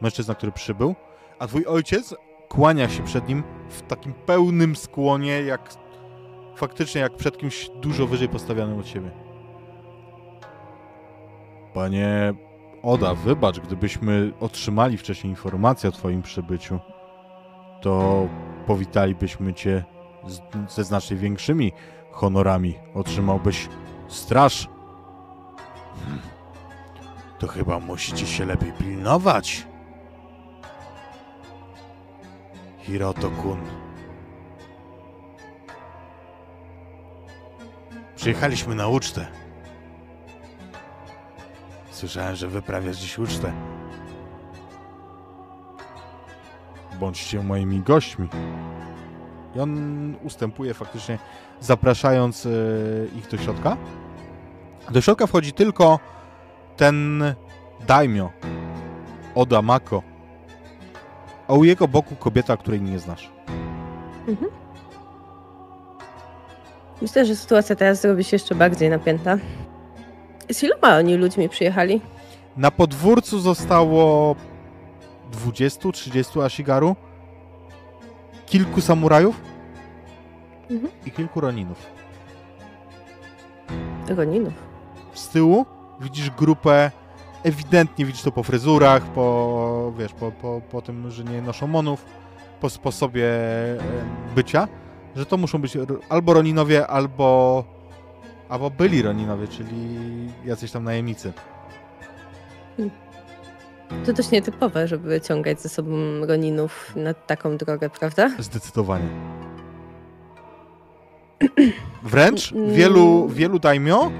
mężczyzna, 0.00 0.34
który 0.34 0.52
przybył, 0.52 0.94
a 1.38 1.46
twój 1.46 1.66
ojciec 1.66 2.14
kłania 2.48 2.88
się 2.88 3.02
przed 3.04 3.28
nim 3.28 3.42
w 3.68 3.82
takim 3.82 4.12
pełnym 4.12 4.76
skłonie, 4.76 5.42
jak 5.42 5.87
faktycznie 6.58 7.00
jak 7.00 7.16
przed 7.16 7.38
kimś 7.38 7.70
dużo 7.80 8.06
wyżej 8.06 8.28
postawionym 8.28 8.78
od 8.78 8.88
siebie. 8.88 9.10
Panie 11.74 12.34
Oda, 12.82 13.14
wybacz, 13.14 13.60
gdybyśmy 13.60 14.32
otrzymali 14.40 14.96
wcześniej 14.96 15.30
informację 15.30 15.88
o 15.88 15.92
Twoim 15.92 16.22
przybyciu, 16.22 16.78
to 17.80 18.26
powitalibyśmy 18.66 19.54
Cię 19.54 19.84
z, 20.26 20.40
ze 20.74 20.84
znacznie 20.84 21.16
większymi 21.16 21.72
honorami. 22.10 22.74
Otrzymałbyś 22.94 23.68
straż. 24.08 24.68
Hmm. 26.04 26.22
To 27.38 27.46
chyba 27.46 27.80
musicie 27.80 28.26
się 28.26 28.44
lepiej 28.44 28.72
pilnować. 28.72 29.66
Hiroto-kun. 32.78 33.87
Przyjechaliśmy 38.18 38.74
na 38.74 38.88
ucztę. 38.88 39.26
Słyszałem, 41.90 42.36
że 42.36 42.48
wyprawiasz 42.48 42.96
dziś 42.96 43.18
ucztę. 43.18 43.52
Bądźcie 47.00 47.42
moimi 47.42 47.80
gośćmi. 47.80 48.28
I 49.56 49.60
on 49.60 50.16
ustępuje 50.22 50.74
faktycznie, 50.74 51.18
zapraszając 51.60 52.46
e, 52.46 52.50
ich 53.18 53.28
do 53.28 53.38
środka. 53.38 53.76
Do 54.90 55.00
środka 55.00 55.26
wchodzi 55.26 55.52
tylko 55.52 55.98
ten 56.76 57.24
daimyo, 57.86 58.30
Oda 59.34 59.62
Mako. 59.62 60.02
A 61.48 61.54
u 61.54 61.64
jego 61.64 61.88
boku 61.88 62.16
kobieta, 62.16 62.56
której 62.56 62.82
nie 62.82 62.98
znasz. 62.98 63.30
Myślę, 67.02 67.24
że 67.24 67.36
sytuacja 67.36 67.76
teraz 67.76 68.00
zrobi 68.00 68.24
się 68.24 68.34
jeszcze 68.34 68.54
bardziej 68.54 68.90
napięta. 68.90 69.38
Z 70.52 70.62
iloma 70.62 70.96
oni 70.96 71.14
ludźmi 71.16 71.48
przyjechali? 71.48 72.00
Na 72.56 72.70
podwórcu 72.70 73.38
zostało 73.40 74.36
20-30 75.32 76.42
Ashigaru, 76.44 76.96
kilku 78.46 78.80
samurajów 78.80 79.40
Mhm. 80.70 80.92
i 81.06 81.10
kilku 81.10 81.40
roninów. 81.40 81.86
Roninów. 84.08 84.52
Z 85.14 85.28
tyłu 85.28 85.66
widzisz 86.00 86.30
grupę, 86.30 86.90
ewidentnie 87.44 88.04
widzisz 88.04 88.22
to 88.22 88.32
po 88.32 88.42
fryzurach, 88.42 89.02
po, 89.02 89.92
wiesz, 89.98 90.12
po, 90.12 90.32
po, 90.32 90.60
po 90.70 90.82
tym, 90.82 91.10
że 91.10 91.24
nie 91.24 91.42
noszą 91.42 91.66
monów, 91.66 92.04
po 92.60 92.70
sposobie 92.70 93.28
bycia, 94.34 94.68
że 95.18 95.26
to 95.26 95.36
muszą 95.36 95.58
być 95.58 95.76
albo 96.08 96.34
roninowie, 96.34 96.86
albo, 96.86 97.64
albo 98.48 98.70
byli 98.70 99.02
roninowie, 99.02 99.48
czyli 99.48 99.98
jacyś 100.44 100.70
tam 100.70 100.84
najemnicy. 100.84 101.32
To 104.06 104.12
dość 104.12 104.30
nietypowe, 104.30 104.88
żeby 104.88 105.20
ciągać 105.20 105.60
ze 105.60 105.68
sobą 105.68 105.90
Roninów 106.26 106.92
na 106.96 107.14
taką 107.14 107.56
drogę, 107.56 107.90
prawda? 107.90 108.30
Zdecydowanie. 108.38 109.08
Wręcz 112.02 112.52
Mm. 112.52 112.74
wielu, 112.74 113.28
wielu 113.28 113.58
daimyo 113.58 114.10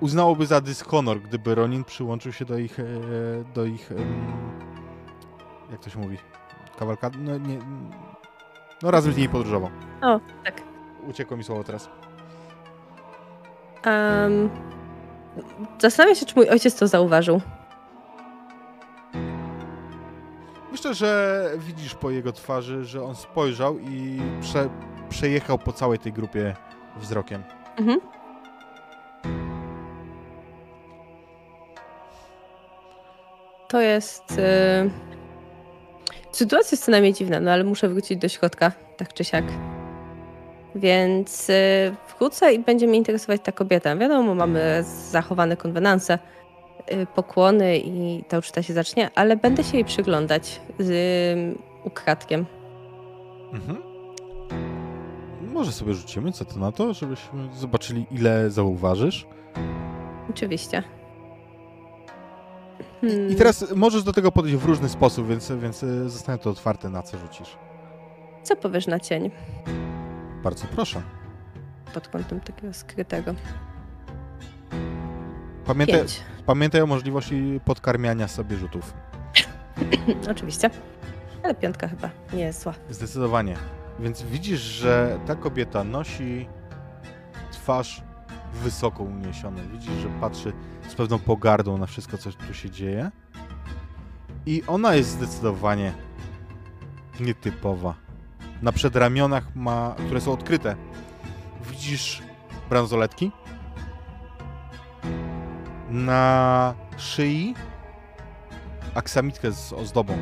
uznałoby 0.00 0.46
za 0.46 0.60
dyshonor, 0.60 1.20
gdyby 1.20 1.54
Ronin 1.54 1.84
przyłączył 1.84 2.32
się 2.32 2.44
do 2.44 2.58
ich, 2.58 2.80
e, 2.80 2.84
do 3.54 3.64
ich, 3.64 3.90
jak 5.70 5.80
to 5.80 5.90
się 5.90 5.98
mówi, 5.98 6.18
kawalkady, 6.78 7.18
no 7.18 7.38
nie, 7.38 7.58
no 8.82 8.90
razem 8.90 9.12
z 9.12 9.16
niej 9.16 9.28
podróżował. 9.28 9.70
O, 10.02 10.20
tak. 10.44 10.62
Uciekło 11.08 11.36
mi 11.36 11.44
słowo 11.44 11.64
teraz. 11.64 11.90
Um, 13.86 14.50
zastanawiam 15.78 16.16
się, 16.16 16.26
czy 16.26 16.36
mój 16.36 16.48
ojciec 16.48 16.74
to 16.76 16.88
zauważył. 16.88 17.40
Myślę, 20.72 20.94
że 20.94 21.50
widzisz 21.58 21.94
po 21.94 22.10
jego 22.10 22.32
twarzy, 22.32 22.84
że 22.84 23.04
on 23.04 23.14
spojrzał 23.14 23.78
i 23.78 24.20
prze, 24.40 24.68
przejechał 25.08 25.58
po 25.58 25.72
całej 25.72 25.98
tej 25.98 26.12
grupie 26.12 26.54
wzrokiem. 26.96 27.42
Mhm. 27.76 28.00
To 33.68 33.80
jest. 33.80 34.32
Y... 34.32 35.09
Sytuacja 36.32 36.68
jest 36.72 36.84
co 36.84 36.90
najmniej 36.90 37.14
dziwna, 37.14 37.40
no 37.40 37.50
ale 37.50 37.64
muszę 37.64 37.88
wrócić 37.88 38.18
do 38.18 38.28
środka, 38.28 38.72
tak 38.96 39.14
czy 39.14 39.24
siak. 39.24 39.44
Więc 40.74 41.50
y, 41.50 41.52
wrócę 42.18 42.54
i 42.54 42.58
będzie 42.58 42.86
mnie 42.86 42.98
interesować 42.98 43.40
ta 43.44 43.52
kobieta. 43.52 43.96
Wiadomo, 43.96 44.34
mamy 44.34 44.84
zachowane 45.10 45.56
konwenanse, 45.56 46.18
y, 46.92 47.06
pokłony 47.14 47.78
i 47.78 48.24
ta 48.28 48.38
uczta 48.38 48.62
się 48.62 48.72
zacznie, 48.72 49.10
ale 49.14 49.36
będę 49.36 49.64
się 49.64 49.76
jej 49.76 49.84
przyglądać 49.84 50.60
z 50.78 50.90
y, 50.90 51.58
ukradkiem. 51.84 52.46
Mhm. 53.52 53.82
Może 55.52 55.72
sobie 55.72 55.94
rzucimy, 55.94 56.32
co 56.32 56.44
to 56.44 56.58
na 56.58 56.72
to, 56.72 56.94
żebyśmy 56.94 57.48
zobaczyli, 57.54 58.06
ile 58.10 58.50
zauważysz. 58.50 59.26
Oczywiście. 60.30 60.82
I 63.02 63.06
Hmm. 63.10 63.34
teraz 63.36 63.64
możesz 63.76 64.02
do 64.02 64.12
tego 64.12 64.32
podejść 64.32 64.56
w 64.56 64.64
różny 64.64 64.88
sposób, 64.88 65.28
więc, 65.28 65.52
więc 65.52 65.82
y, 65.82 66.08
zostanie 66.10 66.38
to 66.38 66.50
otwarte, 66.50 66.88
na 66.88 67.02
co 67.02 67.18
rzucisz. 67.18 67.56
Co 68.42 68.56
powiesz 68.56 68.86
na 68.86 69.00
cień 69.00 69.30
Bardzo 70.42 70.66
proszę. 70.74 71.02
pod 71.94 72.08
kątem 72.08 72.40
takiego 72.40 72.72
skrytego? 72.74 73.34
Pamiętaj, 75.64 75.98
Pięć. 75.98 76.20
pamiętaj 76.46 76.80
o 76.80 76.86
możliwości 76.86 77.60
podkarmiania 77.64 78.28
sobie 78.28 78.56
rzutów. 78.56 78.94
Oczywiście. 80.30 80.70
Ale 81.44 81.54
piątka 81.54 81.88
chyba 81.88 82.10
nie 82.32 82.40
jest 82.42 82.62
zła. 82.62 82.74
Zdecydowanie. 82.90 83.56
Więc 83.98 84.22
widzisz, 84.22 84.60
że 84.60 85.18
ta 85.26 85.34
kobieta 85.34 85.84
nosi 85.84 86.48
twarz 87.52 88.02
wysoko 88.54 89.02
uniesioną. 89.02 89.56
Widzisz, 89.72 89.92
że 89.92 90.08
patrzy 90.20 90.52
z 90.90 90.94
pewną 90.94 91.18
pogardą 91.18 91.78
na 91.78 91.86
wszystko, 91.86 92.18
co 92.18 92.32
tu 92.32 92.54
się 92.54 92.70
dzieje. 92.70 93.10
I 94.46 94.62
ona 94.66 94.94
jest 94.94 95.10
zdecydowanie 95.10 95.92
nietypowa. 97.20 97.94
Na 98.62 98.72
przedramionach 98.72 99.56
ma, 99.56 99.94
które 100.06 100.20
są 100.20 100.32
odkryte, 100.32 100.76
widzisz 101.70 102.22
bransoletki. 102.68 103.32
Na 105.90 106.74
szyi 106.96 107.54
aksamitkę 108.94 109.52
z 109.52 109.72
ozdobą. 109.72 110.18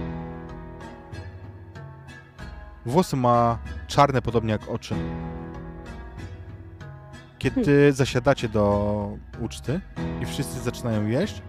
Włosy 2.87 3.17
ma 3.17 3.59
czarne, 3.87 4.23
podobnie 4.23 4.53
jak 4.53 4.69
oczy. 4.69 4.95
Kiedy 7.39 7.93
zasiadacie 7.93 8.49
do 8.49 9.17
uczty 9.41 9.81
i 10.23 10.27
wszyscy 10.27 10.61
zaczynają 10.61 11.07
jeść, 11.07 11.43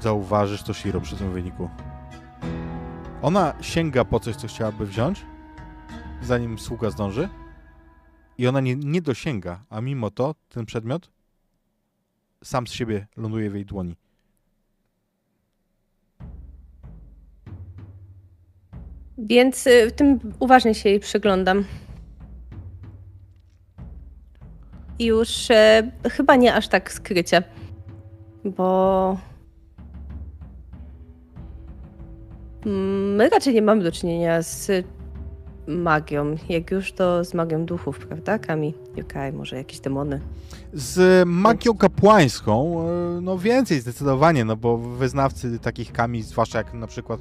zauważysz 0.00 0.62
to 0.62 0.74
Shiro 0.74 1.00
przy 1.00 1.16
tym 1.16 1.32
wyniku. 1.32 1.68
Ona 3.22 3.54
sięga 3.60 4.04
po 4.04 4.20
coś, 4.20 4.36
co 4.36 4.48
chciałaby 4.48 4.86
wziąć, 4.86 5.24
zanim 6.22 6.58
sługa 6.58 6.90
zdąży, 6.90 7.28
i 8.38 8.46
ona 8.46 8.60
nie, 8.60 8.76
nie 8.76 9.02
dosięga, 9.02 9.64
a 9.70 9.80
mimo 9.80 10.10
to 10.10 10.34
ten 10.48 10.66
przedmiot 10.66 11.10
sam 12.44 12.66
z 12.66 12.72
siebie 12.72 13.06
ląduje 13.16 13.50
w 13.50 13.54
jej 13.54 13.64
dłoni. 13.64 13.96
Więc 19.18 19.66
y, 19.66 19.92
tym 19.96 20.18
uważnie 20.38 20.74
się 20.74 20.88
jej 20.88 21.00
przyglądam. 21.00 21.64
I 24.98 25.04
już 25.06 25.50
e, 25.50 25.90
chyba 26.10 26.36
nie 26.36 26.54
aż 26.54 26.68
tak 26.68 26.92
skrycie, 26.92 27.42
bo 28.44 29.16
Mm, 32.66 33.14
my 33.14 33.28
raczej 33.28 33.54
nie 33.54 33.62
mamy 33.62 33.82
do 33.84 33.92
czynienia 33.92 34.42
z 34.42 34.70
magią. 35.66 36.36
Jak 36.48 36.70
już 36.70 36.92
to 36.92 37.24
z 37.24 37.34
magią 37.34 37.64
duchów, 37.66 37.98
prawda, 37.98 38.38
Kami? 38.38 38.74
Jokaj, 38.96 39.32
może 39.32 39.56
jakieś 39.56 39.80
demony. 39.80 40.20
Z 40.72 41.28
magią 41.28 41.74
kapłańską, 41.76 42.80
e, 42.88 43.20
no 43.20 43.38
więcej 43.38 43.80
zdecydowanie, 43.80 44.44
no 44.44 44.56
bo 44.56 44.78
wyznawcy 44.78 45.58
takich 45.58 45.92
kami, 45.92 46.22
zwłaszcza 46.22 46.58
jak 46.58 46.74
na 46.74 46.86
przykład 46.86 47.20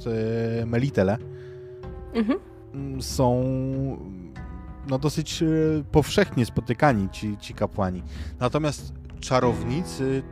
e, 0.62 0.66
Melitele, 0.66 1.18
Mhm. 2.14 2.40
mm, 2.74 3.02
są 3.02 3.44
no 4.88 5.00
dosyć 5.00 5.44
e, 5.44 5.46
powszechnie 5.92 6.46
spotykani 6.46 7.10
ci, 7.10 7.38
ci 7.38 7.54
kapłani. 7.54 8.04
Natomiast 8.40 8.94
czarownicy, 9.20 10.24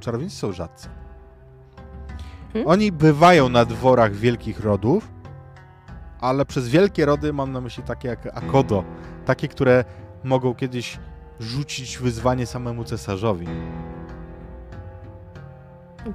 czarownicy 0.00 0.36
są 0.36 0.52
rzadcy. 0.52 0.88
Hmm? 2.52 2.70
Oni 2.70 2.92
bywają 2.92 3.48
na 3.48 3.64
dworach 3.64 4.14
wielkich 4.14 4.60
rodów, 4.60 5.08
ale 6.20 6.46
przez 6.46 6.68
wielkie 6.68 7.06
rody 7.06 7.32
mam 7.32 7.52
na 7.52 7.60
myśli 7.60 7.82
takie 7.82 8.08
jak 8.08 8.26
Akodo, 8.26 8.84
takie, 9.24 9.48
które 9.48 9.84
mogą 10.24 10.54
kiedyś 10.54 10.98
rzucić 11.40 11.98
wyzwanie 11.98 12.46
samemu 12.46 12.84
cesarzowi. 12.84 13.46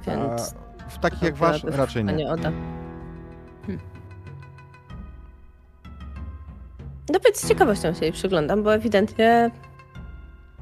Więc 0.06 0.54
A 0.86 0.88
w 0.88 0.98
takich 0.98 1.22
jak 1.22 1.36
wasz 1.36 1.64
raczej 1.64 2.04
nie. 2.04 2.12
nie 2.12 2.30
oda. 2.30 2.52
No 7.12 7.18
więc 7.24 7.40
z 7.40 7.48
ciekawością 7.48 7.94
się 7.94 8.00
jej 8.02 8.12
przyglądam, 8.12 8.62
bo 8.62 8.74
ewidentnie 8.74 9.50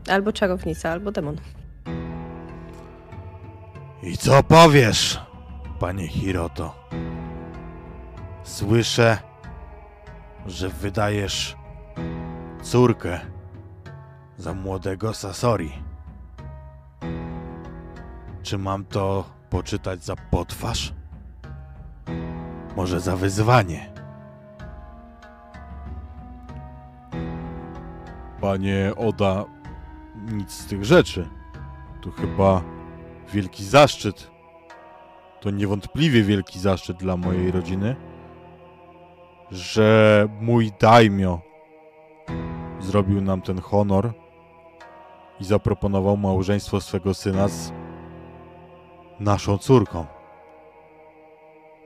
albo 0.09 0.33
czarownica, 0.33 0.91
albo 0.91 1.13
demon. 1.13 1.37
I 4.03 4.17
co 4.17 4.43
powiesz, 4.43 5.21
panie 5.81 6.09
Hiroto? 6.09 6.75
Słyszę, 8.43 9.19
że 10.47 10.69
wydajesz 10.69 11.57
córkę 12.63 13.21
za 14.39 14.55
młodego 14.55 15.15
Sasori. 15.15 15.73
Czy 18.43 18.59
mam 18.59 18.85
to 18.85 19.25
poczytać 19.51 20.05
za 20.05 20.17
potwarz? 20.17 20.93
Może 22.77 23.01
za 23.01 23.17
wyzwanie? 23.17 23.90
Panie 28.41 28.93
Oda, 28.97 29.45
nic 30.33 30.53
z 30.53 30.67
tych 30.67 30.85
rzeczy. 30.85 31.29
To 32.03 32.11
chyba 32.11 32.63
wielki 33.33 33.65
zaszczyt. 33.65 34.31
To 35.41 35.51
niewątpliwie 35.51 36.23
wielki 36.23 36.59
zaszczyt 36.59 36.97
dla 36.97 37.17
mojej 37.17 37.51
rodziny, 37.51 37.97
że 39.51 40.29
mój 40.41 40.73
daimio 40.81 41.41
zrobił 42.81 43.21
nam 43.21 43.43
ten 43.43 43.61
honor 43.61 44.13
i 45.41 45.45
zaproponował 45.45 46.17
małżeństwo 46.17 46.81
swego 46.81 47.15
syna 47.15 47.49
z 47.49 47.73
naszą 49.21 49.59
córką. 49.59 50.07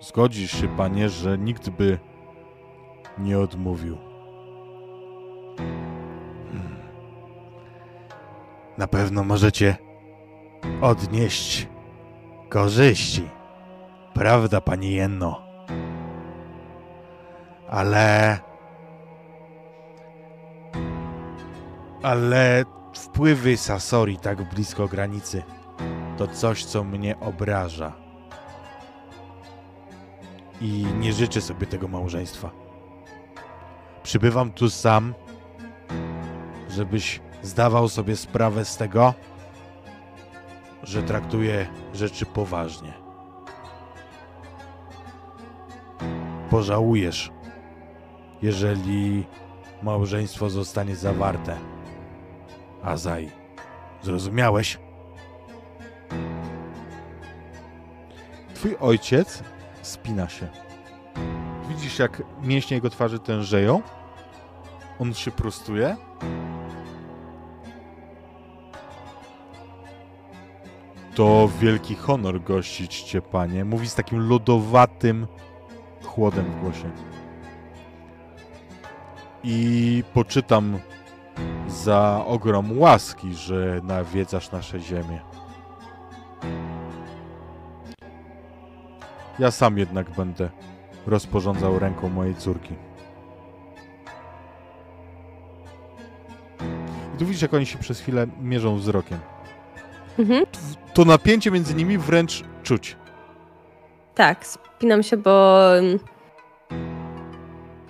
Zgodzisz 0.01 0.61
się, 0.61 0.77
panie, 0.77 1.09
że 1.09 1.39
nikt 1.39 1.71
by 1.71 1.99
nie 3.19 3.39
odmówił. 3.39 3.99
Na 8.79 8.87
pewno 8.87 9.25
możecie 9.25 9.77
odnieść 10.81 11.69
korzyści. 12.49 13.31
Prawda, 14.15 14.61
pani 14.61 14.95
Jenno? 14.95 15.43
Ale. 17.69 18.39
Ale 22.03 22.65
wpływy 22.95 23.57
Sasori 23.57 24.19
tak 24.19 24.55
blisko 24.55 24.89
granicy 24.89 25.43
to 26.17 26.29
coś, 26.29 26.65
co 26.65 26.85
mnie 26.85 27.21
obraża. 27.21 27.93
I 30.61 30.87
nie 30.99 31.13
życzę 31.13 31.41
sobie 31.41 31.67
tego 31.67 31.89
małżeństwa. 31.89 32.51
Przybywam 34.03 34.53
tu 34.53 34.71
sam, 34.71 35.15
żebyś 36.69 37.21
zdawał 37.45 37.89
sobie 37.89 38.17
sprawę 38.17 38.65
z 38.65 38.77
tego, 38.77 39.15
że 40.83 41.03
traktuję 41.03 41.67
rzeczy 41.95 42.27
poważnie. 42.27 42.93
Pożałujesz, 46.51 47.33
jeżeli 48.43 49.27
małżeństwo 49.83 50.51
zostanie 50.51 50.97
zawarte. 50.97 51.57
Azaj, 52.83 53.31
zrozumiałeś? 54.03 54.79
Twój 58.55 58.77
ojciec 58.81 59.43
spina 59.83 60.29
się. 60.29 60.49
Widzisz, 61.69 61.99
jak 61.99 62.23
mięśnie 62.43 62.75
jego 62.75 62.91
twarzy 62.91 63.19
tężeją? 63.19 63.83
On 64.99 65.15
się 65.15 65.31
prostuje. 65.31 65.97
To 71.15 71.49
wielki 71.61 71.95
honor 71.95 72.43
gościć 72.43 73.03
cię, 73.03 73.23
panie. 73.23 73.65
Mówi 73.65 73.89
z 73.89 73.95
takim 73.95 74.29
lodowatym 74.29 75.27
chłodem 76.03 76.45
w 76.45 76.61
głosie. 76.61 76.91
I 79.45 80.05
poczytam 80.15 80.79
za 81.69 82.25
ogrom 82.27 82.79
łaski, 82.79 83.35
że 83.35 83.81
nawiedzasz 83.83 84.53
nasze 84.53 84.81
ziemię. 84.81 85.21
Ja 89.39 89.51
sam 89.51 89.79
jednak 89.79 90.11
będę 90.11 90.51
rozporządzał 91.07 91.79
ręką 91.79 92.09
mojej 92.09 92.35
córki. 92.35 92.75
I 97.15 97.19
tu 97.19 97.27
widzisz, 97.27 97.43
jak 97.43 97.55
oni 97.55 97.67
się 97.67 97.79
przez 97.79 98.01
chwilę 98.01 98.27
mierzą 98.41 98.77
wzrokiem. 98.77 99.19
Mhm. 100.19 100.45
To 100.95 101.05
napięcie 101.05 101.51
między 101.51 101.75
nimi 101.75 101.99
wręcz 101.99 102.45
czuć. 102.63 102.97
Tak, 104.15 104.47
spinam 104.47 105.03
się, 105.03 105.17
bo. 105.17 105.61
mm, 105.79 105.99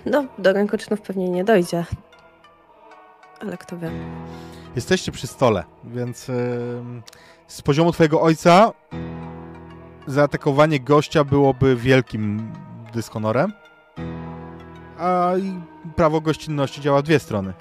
No, 0.05 0.25
do 0.37 0.53
rękoczynów 0.53 1.01
pewnie 1.01 1.29
nie 1.29 1.43
dojdzie. 1.43 1.85
Ale 3.41 3.57
kto 3.57 3.77
wie. 3.77 3.91
Jesteście 4.75 5.11
przy 5.11 5.27
stole, 5.27 5.63
więc 5.83 6.29
ym, 6.29 7.03
z 7.47 7.61
poziomu 7.61 7.91
twojego 7.91 8.21
ojca 8.21 8.71
zaatakowanie 10.07 10.79
gościa 10.79 11.23
byłoby 11.23 11.75
wielkim 11.75 12.51
dyshonorem, 12.93 13.53
a 14.99 15.31
i 15.39 15.59
prawo 15.95 16.21
gościnności 16.21 16.81
działa 16.81 16.99
w 17.01 17.03
dwie 17.03 17.19
strony. 17.19 17.53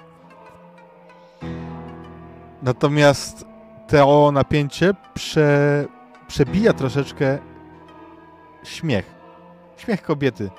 Natomiast 2.62 3.46
to 3.94 4.32
napięcie 4.32 4.94
prze, 5.14 5.84
przebija 6.26 6.72
troszeczkę 6.72 7.38
śmiech. 8.64 9.14
Śmiech 9.76 10.02
kobiety. 10.02 10.50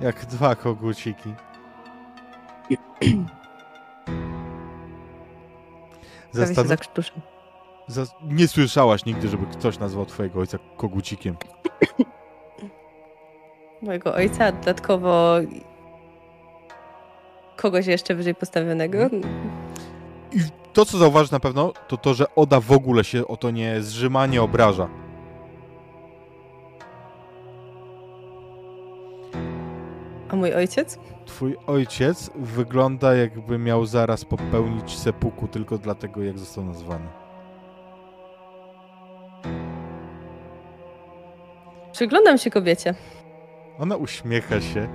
Jak 0.00 0.26
dwa 0.26 0.54
koguciki. 0.54 1.34
Prawie 6.32 6.54
się. 6.54 6.62
Zas- 7.88 8.14
nie 8.22 8.48
słyszałaś 8.48 9.04
nigdy, 9.04 9.28
żeby 9.28 9.46
ktoś 9.46 9.78
nazwał 9.78 10.06
twojego 10.06 10.40
ojca 10.40 10.58
kogucikiem. 10.76 11.36
Mojego 13.82 14.14
ojca, 14.14 14.44
a 14.44 14.52
dodatkowo 14.52 15.36
kogoś 17.56 17.86
jeszcze 17.86 18.14
wyżej 18.14 18.34
postawionego. 18.34 18.98
I 20.32 20.63
to, 20.74 20.84
co 20.84 20.98
zauważysz 20.98 21.30
na 21.30 21.40
pewno, 21.40 21.72
to 21.88 21.96
to, 21.96 22.14
że 22.14 22.34
Oda 22.34 22.60
w 22.60 22.72
ogóle 22.72 23.04
się 23.04 23.26
o 23.26 23.36
to 23.36 23.50
nie 23.50 23.82
zrzyma, 23.82 24.26
nie 24.26 24.42
obraża. 24.42 24.88
A 30.28 30.36
mój 30.36 30.54
ojciec? 30.54 30.98
Twój 31.26 31.56
ojciec 31.66 32.30
wygląda 32.36 33.14
jakby 33.14 33.58
miał 33.58 33.86
zaraz 33.86 34.24
popełnić 34.24 34.98
sepuku 34.98 35.48
tylko 35.48 35.78
dlatego, 35.78 36.22
jak 36.22 36.38
został 36.38 36.64
nazwany. 36.64 37.06
Przyglądam 41.92 42.38
się 42.38 42.50
kobiecie. 42.50 42.94
Ona 43.78 43.96
uśmiecha 43.96 44.60
się. 44.60 44.88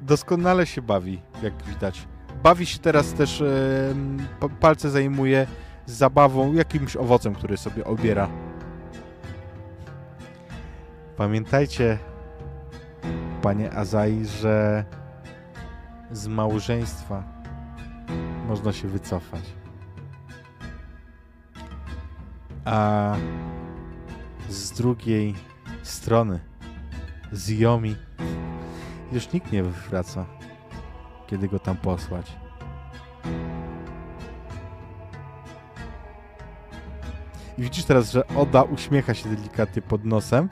Doskonale 0.00 0.66
się 0.66 0.82
bawi, 0.82 1.22
jak 1.42 1.62
widać. 1.62 2.06
Bawi 2.42 2.66
się 2.66 2.78
teraz 2.78 3.12
też, 3.12 3.42
palce 4.60 4.90
zajmuje 4.90 5.46
zabawą, 5.86 6.52
jakimś 6.52 6.96
owocem, 6.96 7.34
który 7.34 7.56
sobie 7.56 7.84
obiera. 7.84 8.28
Pamiętajcie, 11.16 11.98
panie 13.42 13.72
Azai, 13.72 14.26
że 14.26 14.84
z 16.12 16.26
małżeństwa 16.26 17.22
można 18.48 18.72
się 18.72 18.88
wycofać. 18.88 19.42
A 22.64 23.14
z 24.48 24.70
drugiej 24.72 25.34
strony 25.82 26.40
z 27.32 27.48
Yomi. 27.48 27.96
Już 29.12 29.32
nikt 29.32 29.52
nie 29.52 29.62
wraca, 29.62 30.26
kiedy 31.32 31.48
go 31.48 31.58
tam 31.58 31.76
posłać. 31.76 32.32
I 37.58 37.62
widzisz 37.62 37.84
teraz, 37.84 38.12
że 38.12 38.28
Oda 38.28 38.62
uśmiecha 38.62 39.14
się 39.14 39.28
delikatnie 39.28 39.82
pod 39.82 40.04
nosem, 40.04 40.48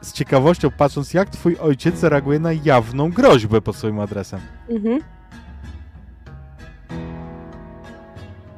z 0.00 0.12
ciekawością 0.12 0.70
patrząc, 0.70 1.14
jak 1.14 1.30
twój 1.30 1.56
ojciec 1.56 1.98
zareaguje 1.98 2.38
na 2.38 2.52
jawną 2.52 3.10
groźbę 3.10 3.60
pod 3.60 3.76
swoim 3.76 4.00
adresem. 4.00 4.40
Mhm. 4.68 5.00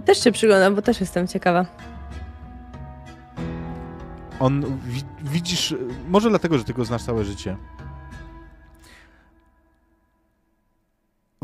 Też 0.04 0.24
się 0.24 0.32
przyglądam, 0.32 0.74
bo 0.74 0.82
też 0.82 1.00
jestem 1.00 1.26
ciekawa. 1.26 1.66
On, 4.40 4.78
wi 4.84 5.02
widzisz, 5.22 5.74
może 6.08 6.28
dlatego, 6.28 6.58
że 6.58 6.64
ty 6.64 6.74
go 6.74 6.84
znasz 6.84 7.02
całe 7.02 7.24
życie, 7.24 7.56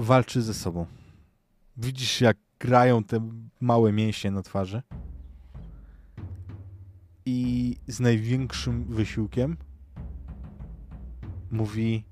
walczy 0.03 0.43
ze 0.43 0.55
sobą. 0.55 0.87
Widzisz, 1.77 2.21
jak 2.21 2.37
grają 2.61 3.05
te 3.05 3.31
małe 3.61 3.93
mięśnie 3.93 4.31
na 4.31 4.43
twarzy. 4.43 4.83
I 7.27 7.77
z 7.89 8.01
największym 8.01 8.85
wysiłkiem 8.85 9.57
mówi: 11.51 12.05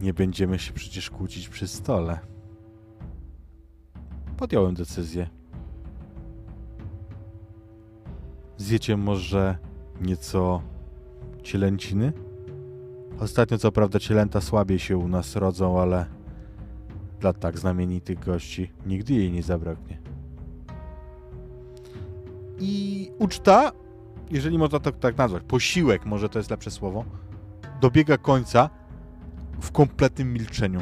Nie 0.00 0.14
będziemy 0.14 0.58
się 0.58 0.72
przecież 0.72 1.10
kłócić 1.10 1.48
przy 1.48 1.68
stole. 1.68 2.18
Podjąłem 4.36 4.74
decyzję. 4.74 5.28
Zjecie 8.56 8.96
może 8.96 9.58
nieco 10.00 10.62
cielęciny? 11.42 12.25
Ostatnio 13.20 13.58
co 13.58 13.72
prawda 13.72 13.98
cielęta 13.98 14.40
słabiej 14.40 14.78
się 14.78 14.96
u 14.96 15.08
nas 15.08 15.36
rodzą, 15.36 15.80
ale 15.80 16.06
dla 17.20 17.32
tak 17.32 17.58
znamienitych 17.58 18.18
gości 18.18 18.72
nigdy 18.86 19.14
jej 19.14 19.32
nie 19.32 19.42
zabraknie. 19.42 19.98
I 22.58 23.10
uczta, 23.18 23.72
jeżeli 24.30 24.58
można 24.58 24.80
to 24.80 24.92
tak 24.92 25.16
nazwać, 25.16 25.42
posiłek, 25.48 26.06
może 26.06 26.28
to 26.28 26.38
jest 26.38 26.50
lepsze 26.50 26.70
słowo, 26.70 27.04
dobiega 27.80 28.18
końca 28.18 28.70
w 29.60 29.72
kompletnym 29.72 30.32
milczeniu. 30.32 30.80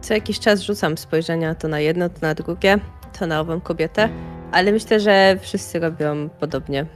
Co 0.00 0.14
jakiś 0.14 0.40
czas 0.40 0.60
rzucam 0.60 0.98
spojrzenia 0.98 1.54
to 1.54 1.68
na 1.68 1.80
jedno, 1.80 2.08
to 2.08 2.18
na 2.22 2.34
drugie, 2.34 2.78
to 3.18 3.26
na 3.26 3.40
ową 3.40 3.60
kobietę, 3.60 4.08
ale 4.54 4.72
myślę, 4.72 5.00
że 5.00 5.36
wszyscy 5.40 5.80
robią 5.80 6.28
podobnie. 6.40 6.86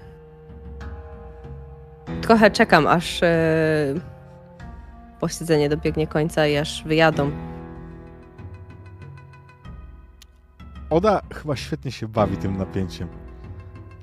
Trochę 2.21 2.51
czekam, 2.51 2.87
aż 2.87 3.23
e, 3.23 3.95
posiedzenie 5.21 5.69
dobiegnie 5.69 6.07
końca 6.07 6.47
i 6.47 6.57
aż 6.57 6.85
wyjadą. 6.85 7.31
Oda 10.91 11.21
chyba 11.35 11.57
świetnie 11.57 11.93
się 11.93 12.09
bawi 12.09 12.37
tym 12.37 12.57
napięciem. 12.57 13.09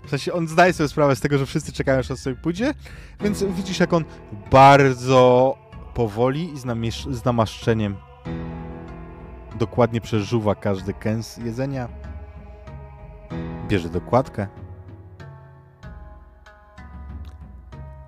W 0.06 0.10
sensie 0.10 0.34
on 0.34 0.48
zdaje 0.48 0.74
sobie 0.74 0.88
sprawę 0.90 1.16
z 1.16 1.20
tego, 1.20 1.38
że 1.38 1.46
wszyscy 1.46 1.72
czekają, 1.74 2.00
aż 2.00 2.12
on 2.12 2.18
sobie 2.18 2.36
pójdzie, 2.36 2.74
więc 3.22 3.44
widzisz, 3.44 3.80
jak 3.80 3.94
on 3.94 4.06
bardzo 4.52 5.58
powoli 5.94 6.54
i 6.54 6.60
z, 6.60 6.66
namiesz- 6.66 7.14
z 7.14 7.26
namaszczeniem 7.26 7.96
dokładnie 9.60 10.02
przeżuwa 10.02 10.56
każdy 10.56 10.94
kęs 10.94 11.38
jedzenia. 11.38 11.90
Bierze 13.68 13.90
dokładkę. 13.90 14.48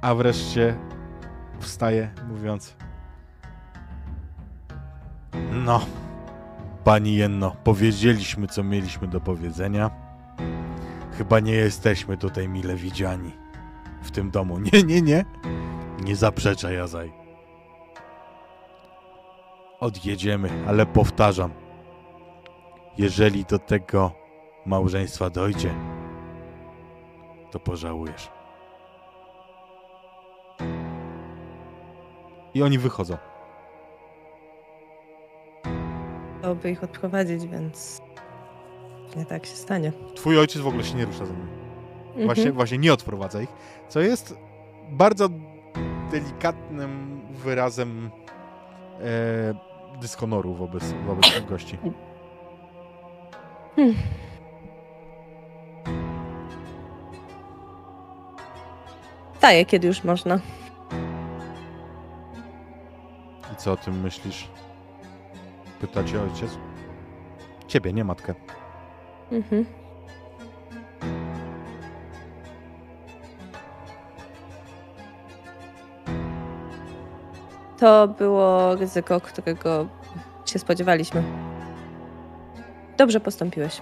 A 0.01 0.15
wreszcie 0.15 0.75
wstaje, 1.59 2.11
mówiąc: 2.29 2.75
No, 5.51 5.81
Pani 6.83 7.15
Jenno, 7.15 7.55
powiedzieliśmy, 7.63 8.47
co 8.47 8.63
mieliśmy 8.63 9.07
do 9.07 9.21
powiedzenia. 9.21 9.91
Chyba 11.17 11.39
nie 11.39 11.53
jesteśmy 11.53 12.17
tutaj 12.17 12.49
mile 12.49 12.75
widziani 12.75 13.31
w 14.01 14.11
tym 14.11 14.31
domu. 14.31 14.59
Nie, 14.73 14.83
nie, 14.83 15.01
nie. 15.01 15.25
Nie 16.03 16.15
zaprzeczaj, 16.15 16.75
Jazaj. 16.75 17.13
Odjedziemy, 19.79 20.49
ale 20.67 20.85
powtarzam. 20.85 21.51
Jeżeli 22.97 23.45
do 23.45 23.59
tego 23.59 24.11
małżeństwa 24.67 25.29
dojdzie, 25.29 25.73
to 27.51 27.59
pożałujesz. 27.59 28.31
I 32.53 32.63
oni 32.63 32.77
wychodzą. 32.77 33.17
Chciałoby 36.39 36.71
ich 36.71 36.83
odprowadzić, 36.83 37.47
więc 37.47 38.01
nie 39.15 39.25
tak 39.25 39.45
się 39.45 39.55
stanie. 39.55 39.91
Twój 40.15 40.39
ojciec 40.39 40.61
w 40.61 40.67
ogóle 40.67 40.83
się 40.83 40.95
nie 40.95 41.05
rusza 41.05 41.25
za 41.25 41.33
nimi. 41.33 41.47
Właśnie, 42.25 42.43
Mhm. 42.43 42.55
właśnie 42.55 42.77
nie 42.77 42.93
odprowadza 42.93 43.41
ich, 43.41 43.49
co 43.89 43.99
jest 43.99 44.35
bardzo 44.89 45.29
delikatnym 46.11 47.21
wyrazem 47.31 48.09
e, 49.01 49.99
dyshonoru 50.01 50.53
wobec, 50.53 50.93
wobec 51.07 51.33
tych 51.33 51.45
gości. 51.45 51.77
Hmm. 53.75 53.95
Daję, 59.41 59.65
kiedy 59.65 59.87
już 59.87 60.03
można. 60.03 60.39
I 63.53 63.55
co 63.55 63.71
o 63.71 63.77
tym 63.77 64.01
myślisz? 64.01 64.47
Pyta 65.79 66.03
cię 66.03 66.21
ojciec. 66.21 66.57
Ciebie, 67.67 67.93
nie 67.93 68.03
matkę. 68.03 68.33
Mhm. 69.31 69.65
To 77.79 78.07
było 78.07 78.75
ryzyko, 78.75 79.21
którego 79.21 79.87
się 80.45 80.59
spodziewaliśmy. 80.59 81.23
Dobrze 82.97 83.19
postąpiłeś. 83.19 83.81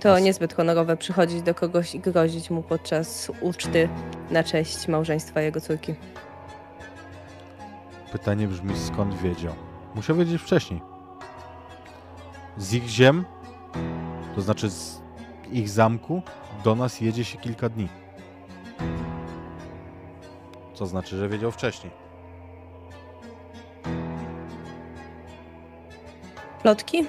To 0.00 0.18
niezbyt 0.18 0.54
honorowe 0.54 0.96
przychodzić 0.96 1.42
do 1.42 1.54
kogoś 1.54 1.94
i 1.94 2.00
grozić 2.00 2.50
mu 2.50 2.62
podczas 2.62 3.30
uczty 3.40 3.88
na 4.30 4.44
cześć 4.44 4.88
małżeństwa 4.88 5.40
jego 5.40 5.60
córki. 5.60 5.94
Pytanie 8.12 8.48
brzmi, 8.48 8.78
skąd 8.78 9.14
wiedział? 9.14 9.54
Musiał 9.94 10.16
wiedzieć 10.16 10.42
wcześniej. 10.42 10.80
Z 12.56 12.74
ich 12.74 12.88
ziem, 12.88 13.24
to 14.34 14.42
znaczy 14.42 14.70
z 14.70 15.00
ich 15.52 15.68
zamku, 15.68 16.22
do 16.64 16.74
nas 16.74 17.00
jedzie 17.00 17.24
się 17.24 17.38
kilka 17.38 17.68
dni. 17.68 17.88
Co 20.74 20.86
znaczy, 20.86 21.16
że 21.16 21.28
wiedział 21.28 21.50
wcześniej. 21.50 21.92
Plotki? 26.62 27.06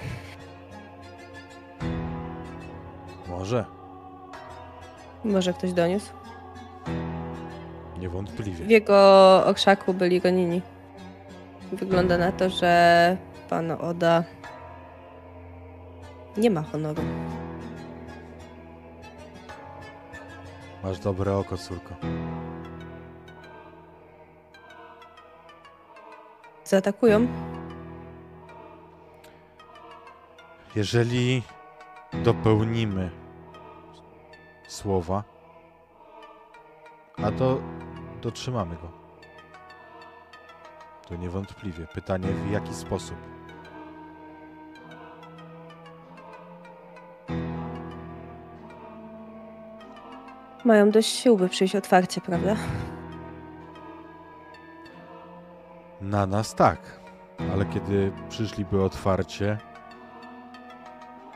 Może, 3.39 3.65
Może 5.23 5.53
ktoś 5.53 5.73
doniósł? 5.73 6.13
W 7.95 7.99
niewątpliwie. 7.99 8.65
jego 8.65 8.97
okrzaku 9.45 9.93
byli 9.93 10.21
gonini. 10.21 10.61
Wygląda 11.71 12.17
na 12.17 12.31
to, 12.31 12.49
że 12.49 13.17
pan 13.49 13.71
Oda 13.71 14.23
nie 16.37 16.49
ma 16.49 16.61
honoru. 16.63 17.01
Masz 20.83 20.99
dobre 20.99 21.37
oko, 21.37 21.57
córko. 21.57 21.95
Zaatakują? 26.65 27.27
Jeżeli 30.75 31.43
dopełnimy 32.23 33.09
słowa, 34.71 35.23
a 37.23 37.31
to 37.31 37.61
dotrzymamy 38.21 38.75
go. 38.75 38.91
To 41.07 41.15
niewątpliwie. 41.15 41.87
Pytanie 41.87 42.27
w 42.27 42.51
jaki 42.51 42.73
sposób? 42.73 43.17
Mają 50.65 50.91
dość 50.91 51.09
sił, 51.09 51.37
by 51.37 51.49
przyjść 51.49 51.75
otwarcie, 51.75 52.21
prawda? 52.21 52.55
Na 56.01 56.25
nas 56.25 56.55
tak, 56.55 56.99
ale 57.53 57.65
kiedy 57.65 58.11
przyszliby 58.29 58.83
otwarcie, 58.83 59.57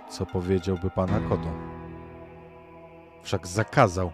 co 0.09 0.25
powiedziałby 0.25 0.89
pana 0.89 1.19
Kodo? 1.29 1.72
Wszak 3.23 3.47
zakazał 3.47 4.11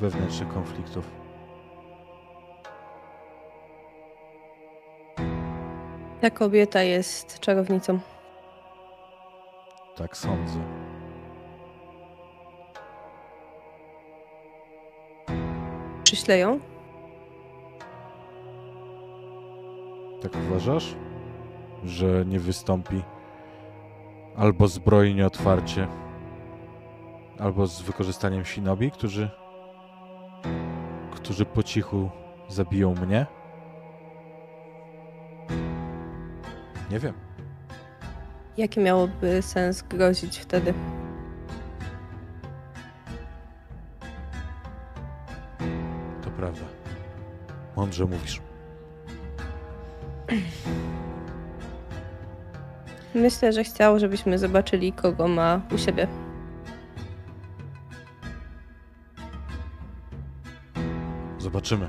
wewnętrznych 0.00 0.48
konfliktów. 0.48 1.10
Ta 6.20 6.30
kobieta 6.30 6.82
jest 6.82 7.40
czarownicą. 7.40 8.00
Tak 9.96 10.16
sądzę. 10.16 10.58
Przyślę 16.04 16.38
ją? 16.38 16.60
Tak 20.22 20.32
uważasz? 20.48 20.94
Że 21.84 22.24
nie 22.24 22.38
wystąpi 22.38 23.02
albo 24.36 24.68
zbrojnie 24.68 25.26
otwarcie, 25.26 25.88
albo 27.42 27.66
z 27.66 27.82
wykorzystaniem 27.82 28.44
shinobi, 28.44 28.90
którzy 28.90 29.30
którzy 31.10 31.44
po 31.44 31.62
cichu 31.62 32.10
zabiją 32.48 32.94
mnie? 32.94 33.26
Nie 36.90 36.98
wiem. 36.98 37.14
Jaki 38.56 38.80
miałoby 38.80 39.42
sens 39.42 39.82
grozić 39.82 40.38
wtedy? 40.38 40.74
To 46.22 46.30
prawda. 46.36 46.64
Mądrze 47.76 48.04
mówisz. 48.04 48.40
Myślę, 53.14 53.52
że 53.52 53.64
chciał, 53.64 53.98
żebyśmy 53.98 54.38
zobaczyli, 54.38 54.92
kogo 54.92 55.28
ma 55.28 55.60
u 55.74 55.78
siebie. 55.78 56.21
Zobaczymy. 61.62 61.88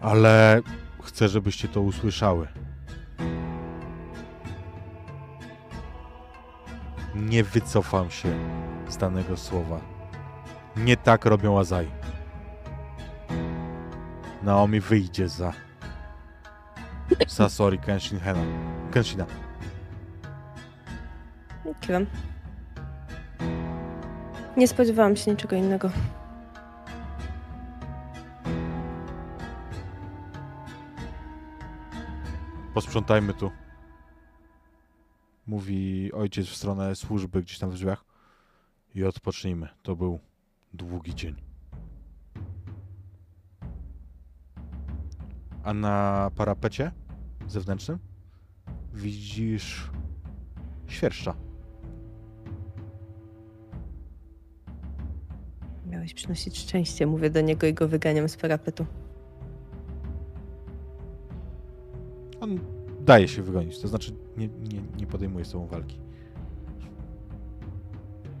Ale 0.00 0.60
chcę, 1.02 1.28
żebyście 1.28 1.68
to 1.68 1.80
usłyszały. 1.80 2.48
Nie 7.14 7.44
wycofam 7.44 8.10
się 8.10 8.28
z 8.88 8.96
danego 8.96 9.36
słowa. 9.36 9.80
Nie 10.76 10.96
tak 10.96 11.24
robią 11.24 11.58
Azai. 11.58 11.90
Naomi 14.42 14.80
wyjdzie 14.80 15.28
za 15.28 15.52
Sasori 17.26 17.78
Kenshin 17.78 18.20
Hena. 18.20 18.42
Kenshina. 18.90 19.26
Nie 24.56 24.68
spodziewałam 24.68 25.16
się 25.16 25.30
niczego 25.30 25.56
innego. 25.56 25.90
Posprzątajmy 32.80 33.34
tu. 33.34 33.50
Mówi 35.46 36.12
ojciec 36.12 36.46
w 36.46 36.56
stronę 36.56 36.96
służby 36.96 37.42
gdzieś 37.42 37.58
tam 37.58 37.70
w 37.70 37.74
drzwiach. 37.74 38.04
I 38.94 39.04
odpocznijmy. 39.04 39.68
To 39.82 39.96
był 39.96 40.20
długi 40.72 41.14
dzień. 41.14 41.36
A 45.64 45.74
na 45.74 46.30
parapecie 46.36 46.92
zewnętrznym 47.48 47.98
widzisz 48.94 49.90
świerszcza. 50.86 51.34
Miałeś 55.86 56.14
przynosić 56.14 56.58
szczęście, 56.58 57.06
mówię 57.06 57.30
do 57.30 57.40
niego 57.40 57.66
i 57.66 57.74
go 57.74 57.88
wyganiam 57.88 58.28
z 58.28 58.36
parapetu. 58.36 58.86
Daje 63.10 63.28
się 63.28 63.42
wygonić, 63.42 63.78
to 63.78 63.88
znaczy 63.88 64.12
nie, 64.36 64.48
nie, 64.48 64.80
nie 64.98 65.06
podejmuje 65.06 65.44
z 65.44 65.52
tobą 65.52 65.66
walki. 65.66 65.98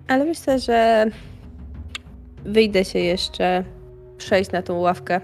Ale 0.08 0.24
myślę, 0.24 0.58
że 0.58 1.06
wyjdę 2.44 2.84
się 2.84 2.98
jeszcze 2.98 3.64
przejść 4.16 4.52
na 4.52 4.62
tą 4.62 4.78
ławkę, 4.78 5.20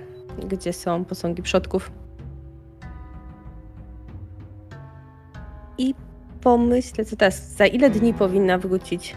gdzie 0.48 0.73
są 0.73 1.05
posągi 1.05 1.43
przodków. 1.43 1.90
I 5.78 5.94
pomyślę, 6.40 7.05
co 7.05 7.16
teraz, 7.16 7.52
za 7.52 7.66
ile 7.66 7.90
dni 7.90 8.14
powinna 8.14 8.59
wrócić 8.59 9.16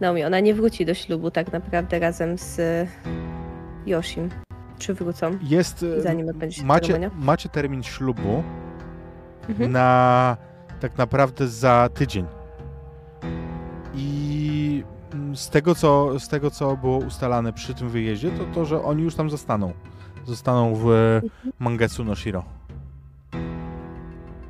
Naomi? 0.00 0.24
Ona 0.24 0.40
nie 0.40 0.54
wróci 0.54 0.86
do 0.86 0.94
ślubu 0.94 1.30
tak 1.30 1.52
naprawdę 1.52 1.98
razem 1.98 2.38
z 2.38 2.60
Yoshim. 3.86 4.28
Czy 4.78 4.94
wrócą? 4.94 5.38
Jest. 5.42 5.84
Zanim 5.98 6.28
odbędzie 6.28 6.60
się 6.60 6.66
macie, 6.66 6.86
ceremonia? 6.86 7.10
macie 7.18 7.48
termin 7.48 7.82
ślubu 7.82 8.42
Mhm. 9.48 9.72
na 9.72 10.36
tak 10.80 10.98
naprawdę 10.98 11.48
za 11.48 11.88
tydzień. 11.94 12.26
I 13.94 14.84
z 15.34 15.50
tego, 15.50 15.74
co, 15.74 16.20
z 16.20 16.28
tego, 16.28 16.50
co 16.50 16.76
było 16.76 16.96
ustalane 16.98 17.52
przy 17.52 17.74
tym 17.74 17.88
wyjeździe, 17.88 18.30
to 18.30 18.44
to, 18.54 18.64
że 18.64 18.82
oni 18.82 19.02
już 19.02 19.14
tam 19.14 19.30
zostaną. 19.30 19.72
Zostaną 20.26 20.74
w 20.74 20.88
Mangetsu 21.58 22.04
no 22.04 22.16
Shiro. 22.16 22.44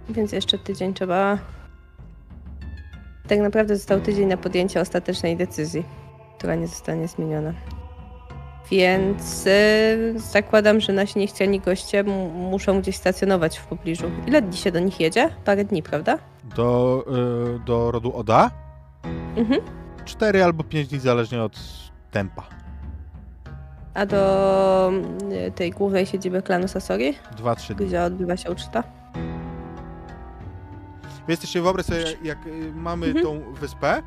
Więc 0.08 0.32
jeszcze 0.32 0.58
tydzień 0.58 0.94
trzeba. 0.94 1.38
Tak 3.28 3.38
naprawdę 3.38 3.76
został 3.76 4.00
tydzień 4.00 4.28
na 4.28 4.36
podjęcie 4.36 4.80
ostatecznej 4.80 5.36
decyzji, 5.36 5.84
która 6.38 6.54
nie 6.54 6.66
zostanie 6.66 7.08
zmieniona. 7.08 7.52
Więc 8.70 9.46
y, 9.46 10.14
zakładam, 10.16 10.80
że 10.80 10.92
nasi 10.92 11.18
niechciani 11.18 11.60
goście 11.60 12.04
muszą 12.34 12.80
gdzieś 12.80 12.96
stacjonować 12.96 13.58
w 13.58 13.66
pobliżu. 13.66 14.10
Ile 14.26 14.42
dni 14.42 14.56
się 14.56 14.72
do 14.72 14.80
nich 14.80 15.00
jedzie? 15.00 15.30
Parę 15.44 15.64
dni, 15.64 15.82
prawda? 15.82 16.18
Do, 16.56 17.04
y, 17.56 17.58
do 17.66 17.90
rodu 17.90 18.16
Oda. 18.16 18.50
Mhm. 19.36 19.60
Cztery 20.04 20.44
albo 20.44 20.64
pięć 20.64 20.88
dni, 20.88 20.98
zależnie 20.98 21.42
od 21.42 21.58
tempa. 22.10 22.42
A 23.94 24.06
do 24.06 24.92
y, 25.48 25.50
tej 25.52 25.70
głównej 25.70 26.06
siedziby 26.06 26.42
klanu 26.42 26.68
Sasori, 26.68 27.14
Dwa, 27.36 27.54
trzy 27.56 27.74
dni. 27.74 27.86
gdzie 27.86 28.02
odbywa 28.02 28.36
się 28.36 28.50
uczta? 28.50 28.82
Wy 31.26 31.32
jesteście, 31.32 31.62
wyobraź 31.62 31.86
sobie, 31.86 32.04
jak 32.22 32.46
y, 32.46 32.72
mamy 32.74 33.06
Mhm. 33.06 33.24
tą 33.24 33.52
wyspę, 33.54 34.02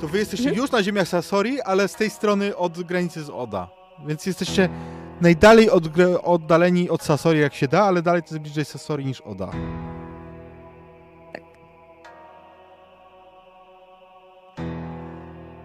to 0.00 0.08
wy 0.08 0.18
jesteście 0.18 0.48
Mhm. 0.48 0.62
już 0.62 0.70
na 0.72 0.82
ziemiach 0.82 1.08
Sasori, 1.08 1.60
ale 1.60 1.88
z 1.88 1.94
tej 1.94 2.10
strony 2.10 2.56
od 2.56 2.82
granicy 2.82 3.22
z 3.24 3.30
Oda. 3.30 3.68
Więc 4.06 4.26
jesteście 4.26 4.68
najdalej 5.20 5.70
od, 5.70 5.84
oddaleni 6.22 6.90
od 6.90 7.02
Sasori 7.02 7.40
jak 7.40 7.54
się 7.54 7.68
da, 7.68 7.82
ale 7.82 8.02
dalej 8.02 8.22
to 8.22 8.28
jest 8.28 8.38
bliżej 8.38 8.64
Sasori 8.64 9.04
niż 9.04 9.20
Oda. 9.20 9.50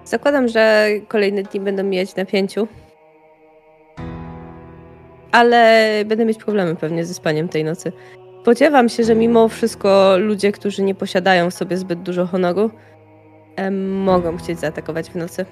Zakładam, 0.06 0.48
że 0.48 0.90
kolejne 1.08 1.44
dni 1.44 1.60
będą 1.60 1.84
mijać 1.84 2.16
na 2.16 2.26
pięciu. 2.26 2.68
Ale 5.32 5.92
będę 6.06 6.26
mieć 6.26 6.38
problemy 6.38 6.76
pewnie 6.76 7.06
ze 7.06 7.14
spaniem 7.14 7.50
tej 7.50 7.64
nocy. 7.64 7.92
Spodziewam 8.42 8.90
się, 8.90 9.04
że 9.04 9.16
mimo 9.16 9.48
wszystko 9.48 10.18
ludzie, 10.18 10.52
którzy 10.52 10.84
nie 10.84 10.96
posiadają 10.96 11.50
w 11.50 11.54
sobie 11.54 11.78
zbyt 11.78 12.02
dużo 12.02 12.26
honoru, 12.26 12.72
mogą 13.92 14.38
chcieć 14.38 14.60
zaatakować 14.60 15.10
w 15.10 15.16
nocy. 15.16 15.46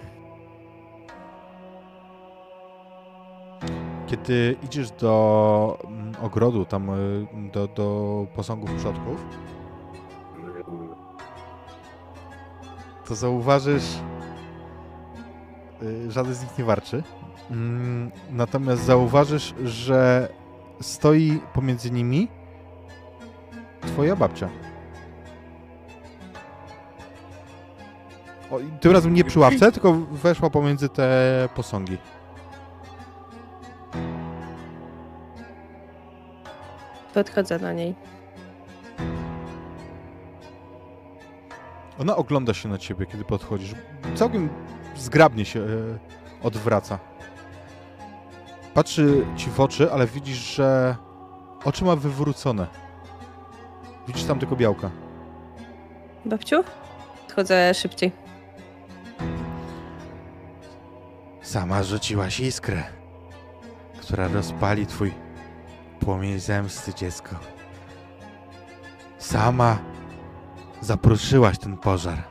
Kiedy 4.14 4.56
idziesz 4.64 4.92
do 4.92 5.78
mm, 5.88 6.14
ogrodu, 6.22 6.66
tam 6.66 6.90
y, 6.90 7.28
do, 7.54 7.68
do 7.68 8.28
posągów 8.36 8.74
przodków, 8.74 9.26
to 13.08 13.16
zauważysz, 13.16 14.00
y, 15.84 16.12
żaden 16.12 16.34
z 16.34 16.42
nich 16.44 16.58
nie 16.58 16.64
warczy. 16.64 17.04
Mm, 17.52 18.12
Natomiast 18.32 18.84
zauważysz, 18.84 19.54
że 19.64 20.30
stoi 20.82 21.40
pomiędzy 21.54 21.92
nimi 21.92 22.28
twoja 23.82 24.16
babcia. 24.16 24.50
O, 28.52 28.60
tym 28.80 28.92
razem 28.92 29.14
nie 29.14 29.24
przy 29.24 29.40
ławce, 29.40 29.72
tylko 29.72 29.94
weszła 29.94 30.50
pomiędzy 30.50 30.90
te 30.90 31.50
posągi. 31.56 31.98
Podchodzę 37.14 37.60
do 37.60 37.74
niej. 37.74 37.96
Ona 42.00 42.16
ogląda 42.16 42.54
się 42.54 42.70
na 42.70 42.78
ciebie, 42.78 43.06
kiedy 43.06 43.24
podchodzisz. 43.24 43.72
Całkiem 44.16 44.50
zgrabnie 44.96 45.46
się 45.46 45.60
e, 45.60 45.66
odwraca. 46.44 47.00
Patrzy 48.74 49.26
ci 49.36 49.50
w 49.50 49.60
oczy, 49.60 49.92
ale 49.92 50.08
widzisz, 50.08 50.56
że 50.56 50.96
oczy 51.66 51.86
ma 51.86 51.96
wywrócone. 51.96 52.68
Widzisz 54.08 54.24
tam 54.24 54.40
tylko 54.40 54.56
białka. 54.56 54.92
Babciu? 56.26 56.64
Podchodzę 57.22 57.74
szybciej. 57.74 58.12
Sama 61.42 61.84
rzuciłaś 61.84 62.40
iskrę, 62.40 62.84
która 64.02 64.28
rozpali 64.28 64.86
twój 64.86 65.14
płomień 66.06 66.40
zemsty, 66.40 66.94
dziecko. 66.94 67.36
Sama 69.18 69.78
zapruszyłaś 70.82 71.58
ten 71.58 71.78
pożar. 71.78 72.24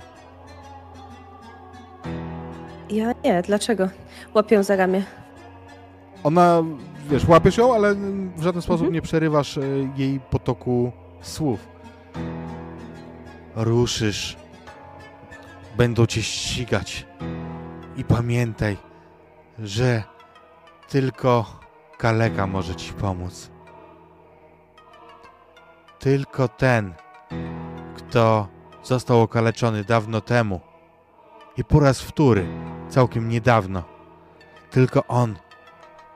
Ja 2.90 3.12
nie, 3.24 3.42
dlaczego? 3.42 3.88
Łapię 4.34 4.64
za 4.64 4.76
ramię. 4.76 5.02
Ona, 6.24 6.62
wiesz, 7.10 7.28
łapiesz 7.28 7.56
ją, 7.56 7.74
ale 7.74 7.94
w 8.36 8.42
żaden 8.42 8.62
sposób 8.62 8.80
Mhm. 8.80 8.94
nie 8.94 9.02
przerywasz 9.02 9.58
e, 9.58 9.62
jej 9.96 10.20
potoku 10.20 10.92
słów. 11.20 11.68
Ruszysz. 13.56 14.36
Będą 15.76 16.06
cię 16.06 16.22
ścigać. 16.22 17.06
I 17.96 18.04
pamiętaj, 18.04 18.76
że 19.58 20.02
tylko 20.88 21.60
kaleka 21.98 22.46
może 22.46 22.74
ci 22.74 22.92
pomóc. 22.92 23.50
Tylko 26.02 26.48
ten, 26.48 26.94
kto 27.96 28.48
został 28.82 29.20
okaleczony 29.20 29.84
dawno 29.84 30.20
temu 30.20 30.60
i 31.56 31.64
po 31.64 31.80
raz 31.80 32.00
wtóry, 32.00 32.46
całkiem 32.88 33.28
niedawno, 33.28 33.82
tylko 34.70 35.06
on 35.06 35.36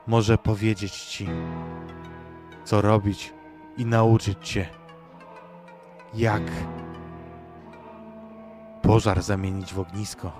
może 0.07 0.37
powiedzieć 0.37 0.93
ci, 0.93 1.29
co 2.63 2.81
robić 2.81 3.33
i 3.77 3.85
nauczyć 3.85 4.49
cię, 4.49 4.69
jak 6.13 6.43
pożar 8.81 9.21
zamienić 9.21 9.73
w 9.73 9.79
ognisko. 9.79 10.31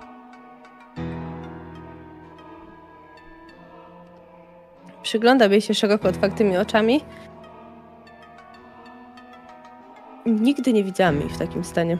Przyglądam 5.03 5.51
jej 5.51 5.61
się 5.61 5.73
szeroko 5.73 6.07
otwartymi 6.07 6.57
oczami. 6.57 7.01
Nigdy 10.27 10.73
nie 10.73 10.83
widziałam 10.83 11.19
jej 11.19 11.29
w 11.29 11.37
takim 11.37 11.63
stanie. 11.63 11.97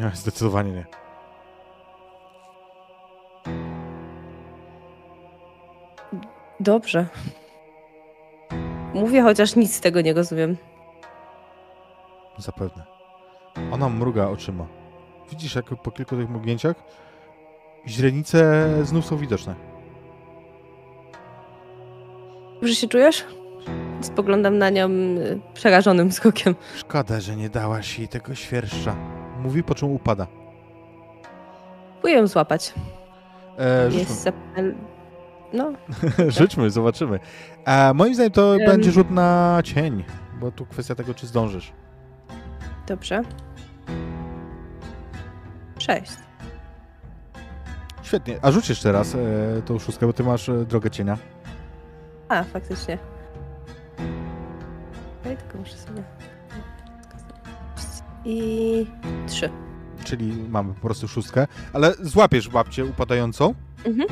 Nie, 0.00 0.10
zdecydowanie 0.14 0.72
nie. 0.72 0.86
Dobrze. 6.60 7.06
Mówię, 8.94 9.22
chociaż 9.22 9.56
nic 9.56 9.74
z 9.74 9.80
tego 9.80 10.00
nie 10.00 10.14
rozumiem. 10.14 10.56
Zapewne. 12.38 12.84
Ona 13.72 13.88
mruga 13.88 14.28
oczyma. 14.28 14.66
Widzisz, 15.30 15.54
jak 15.54 15.64
po 15.64 15.90
kilku 15.90 16.16
tych 16.16 16.30
mrugnięciach 16.30 16.76
źrenice 17.86 18.68
znów 18.82 19.06
są 19.06 19.16
widoczne. 19.16 19.54
Dobrze 22.54 22.74
się 22.74 22.88
czujesz? 22.88 23.24
Spoglądam 24.00 24.58
na 24.58 24.70
nią 24.70 24.88
y, 24.90 25.40
przerażonym 25.54 26.12
skokiem. 26.20 26.54
Szkoda, 26.76 27.20
że 27.20 27.36
nie 27.36 27.50
dałaś 27.50 27.98
jej 27.98 28.08
tego 28.08 28.34
świerszcza. 28.34 28.96
Mówi, 29.42 29.62
po 29.62 29.74
czym 29.74 29.90
upada. 29.90 30.26
Próbuję 31.92 32.14
ją 32.14 32.26
złapać. 32.26 32.74
E, 33.58 33.90
rzućmy. 33.90 34.00
Jest. 34.08 34.28
No, 35.52 35.72
Rzućmy, 36.38 36.70
zobaczymy. 36.70 37.18
A 37.64 37.92
moim 37.94 38.14
zdaniem 38.14 38.32
to 38.32 38.54
Em. 38.56 38.66
będzie 38.66 38.90
rzut 38.90 39.10
na 39.10 39.58
cień, 39.64 40.04
bo 40.40 40.50
tu 40.50 40.66
kwestia 40.66 40.94
tego, 40.94 41.14
czy 41.14 41.26
zdążysz. 41.26 41.72
dobrze. 42.86 43.22
Sześć. 45.78 46.12
Świetnie. 48.02 48.38
A 48.42 48.50
rzuć 48.50 48.68
jeszcze 48.68 48.92
raz 48.92 49.14
e, 49.14 49.18
tą 49.62 49.78
szóstkę, 49.78 50.06
bo 50.06 50.12
ty 50.12 50.24
masz 50.24 50.48
e, 50.48 50.64
drogę 50.64 50.90
cienia. 50.90 51.18
A, 52.28 52.42
faktycznie. 52.44 52.98
Muszę 55.60 55.76
sobie... 55.76 56.02
I 58.24 58.86
trzy. 59.26 59.50
Czyli 60.04 60.32
mamy 60.48 60.74
po 60.74 60.80
prostu 60.80 61.08
szóstkę, 61.08 61.46
ale 61.72 61.94
złapiesz 62.00 62.48
babcię 62.48 62.84
upadającą. 62.84 63.54
Mhm. 63.84 64.08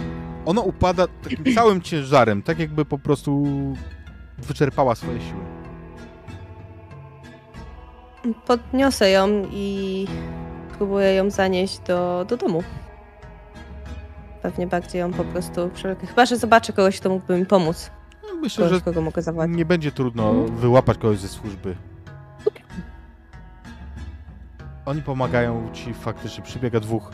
Ona 0.46 0.60
upada 0.60 1.06
takim 1.22 1.54
całym 1.54 1.82
ciężarem, 1.82 2.42
tak 2.42 2.58
jakby 2.58 2.84
po 2.84 2.98
prostu 2.98 3.44
wyczerpała 4.38 4.94
swoje 4.94 5.20
siły. 5.20 5.40
Podniosę 8.46 9.10
ją 9.10 9.28
i 9.50 10.06
próbuję 10.78 11.14
ją 11.14 11.30
zanieść 11.30 11.78
do, 11.78 12.24
do 12.28 12.36
domu. 12.36 12.62
Pewnie 14.42 14.66
bardziej 14.66 15.00
ją 15.00 15.12
po 15.12 15.24
prostu 15.24 15.68
przewlekę. 15.74 16.06
Chyba, 16.06 16.26
że 16.26 16.36
zobaczę 16.36 16.72
kogoś, 16.72 17.00
kto 17.00 17.08
mógłby 17.08 17.38
mi 17.38 17.46
pomóc. 17.46 17.90
Myślę, 18.40 18.64
Kogoś, 18.64 18.78
że 18.78 18.84
kogo 18.84 19.00
mogę 19.02 19.22
zawołać. 19.22 19.50
nie 19.54 19.64
będzie 19.64 19.92
trudno 19.92 20.30
Mhm. 20.30 20.56
wyłapać 20.56 20.98
kogoś 20.98 21.18
ze 21.18 21.28
służby. 21.28 21.76
Oni 24.86 25.02
pomagają 25.02 25.70
ci 25.72 25.94
faktycznie. 25.94 26.44
Przybiega 26.44 26.80
dwóch, 26.80 27.10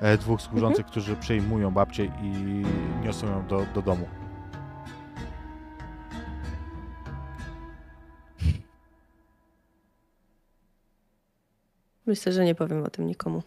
e, 0.00 0.18
dwóch 0.18 0.40
służących, 0.40 0.78
Mhm. 0.86 0.90
którzy 0.90 1.16
przejmują 1.16 1.70
babcię 1.70 2.04
i 2.04 2.62
niosą 3.04 3.26
ją 3.26 3.46
do, 3.46 3.66
do 3.74 3.82
domu. 3.82 4.06
Myślę, 12.06 12.32
że 12.32 12.44
nie 12.44 12.54
powiem 12.54 12.84
o 12.84 12.90
tym 12.90 13.06
nikomu. 13.06 13.42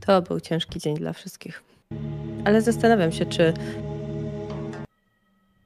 To 0.00 0.22
był 0.22 0.40
ciężki 0.40 0.78
dzień 0.80 0.96
dla 0.96 1.12
wszystkich. 1.12 1.62
Ale 2.48 2.62
zastanawiam 2.62 3.12
się, 3.12 3.26
czy 3.26 3.54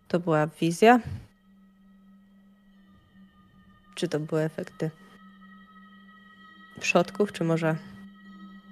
to 0.09 0.21
była 0.21 0.47
wizja? 0.47 1.01
Czy 3.95 4.09
to 4.09 4.21
były 4.21 4.43
efekty 4.43 4.91
przodków, 6.81 7.33
czy 7.33 7.45
może 7.45 7.77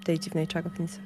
tej 0.05 0.19
dziwnej 0.19 0.47
czarownicy? 0.47 1.01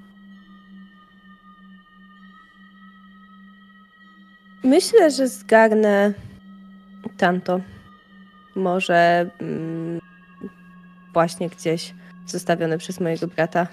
Myślę, 4.65 5.11
że 5.11 5.29
zgarnę 5.29 6.13
tanto. 7.17 7.61
Może 8.57 9.31
mm, 9.39 10.01
właśnie 11.13 11.49
gdzieś 11.49 11.95
zostawione 12.27 12.79
przez 12.79 13.01
mojego 13.01 13.27
brata 13.27 13.67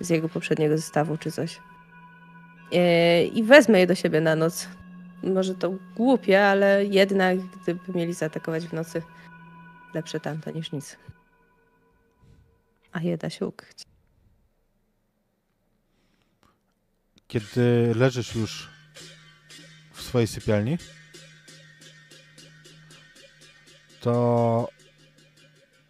z 0.00 0.10
jego 0.10 0.28
poprzedniego 0.28 0.76
zestawu 0.76 1.16
czy 1.16 1.32
coś. 1.32 1.60
Yy, 2.72 3.24
I 3.24 3.42
wezmę 3.44 3.80
je 3.80 3.86
do 3.86 3.94
siebie 3.94 4.20
na 4.20 4.36
noc. 4.36 4.68
Może 5.22 5.54
to 5.54 5.72
głupie, 5.96 6.46
ale 6.46 6.84
jednak 6.84 7.38
gdyby 7.38 7.92
mieli 7.92 8.14
zaatakować 8.14 8.66
w 8.66 8.72
nocy, 8.72 9.02
lepsze 9.94 10.20
tamto 10.20 10.50
niż 10.50 10.72
nic. 10.72 10.96
A 12.92 13.00
je 13.00 13.18
da 13.18 13.30
się 13.30 13.46
ukryć. 13.46 13.82
Kiedy 17.26 17.92
leżysz 17.96 18.34
już 18.34 18.70
w 19.92 20.02
swojej 20.02 20.26
sypialni, 20.26 20.78
to 24.00 24.68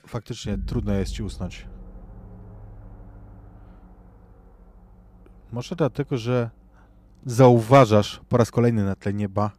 faktycznie 0.07 0.59
trudno 0.67 0.95
jest 0.95 1.13
ci 1.13 1.23
usnąć. 1.23 1.67
Może 5.53 5.77
dlatego, 5.77 6.19
że 6.19 6.51
zauważasz 7.27 8.21
po 8.29 8.37
raz 8.37 8.51
kolejny 8.51 8.85
na 8.85 8.95
tle 8.95 9.15
nieba 9.15 9.51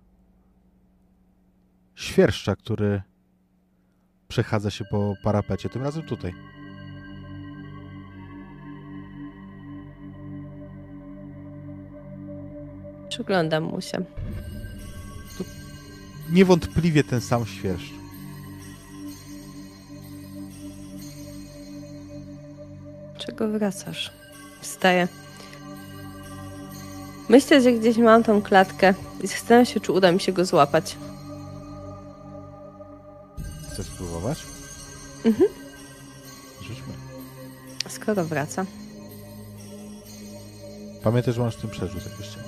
świerszcza, 1.95 2.56
który 2.56 3.02
przechadza 4.27 4.72
się 4.72 4.86
po 4.86 5.14
parapecie, 5.23 5.69
tym 5.69 5.84
razem 5.84 6.03
tutaj. 6.03 6.34
Przyglądam 13.10 13.64
mu 13.64 13.81
się. 13.81 14.06
Niewątpliwie 16.30 17.03
ten 17.03 17.22
sam 17.22 17.45
świerszcz. 17.45 17.94
Czego 23.18 23.49
wracasz? 23.49 24.11
Wstaję. 24.61 25.07
Myślę, 27.30 27.61
że 27.61 27.72
gdzieś 27.72 27.97
mam 27.97 28.23
tą 28.23 28.41
klatkę 28.41 28.93
i 29.22 29.27
zastanawiam 29.27 29.65
się, 29.65 29.80
czy 29.80 29.91
uda 29.91 30.11
mi 30.11 30.19
się 30.19 30.31
go 30.31 30.45
złapać. 30.45 30.97
Chcesz 33.72 33.85
spróbować? 33.85 34.43
Mhm. 35.26 35.49
Rzućmy. 36.61 36.93
Skoro 37.89 38.26
wraca. 38.26 38.65
Pamiętaj, 41.03 41.34
że 41.34 41.41
masz 41.41 41.56
w 41.57 41.61
tym 41.61 41.69
przerzut, 41.69 42.03
jeszcze. 42.19 42.39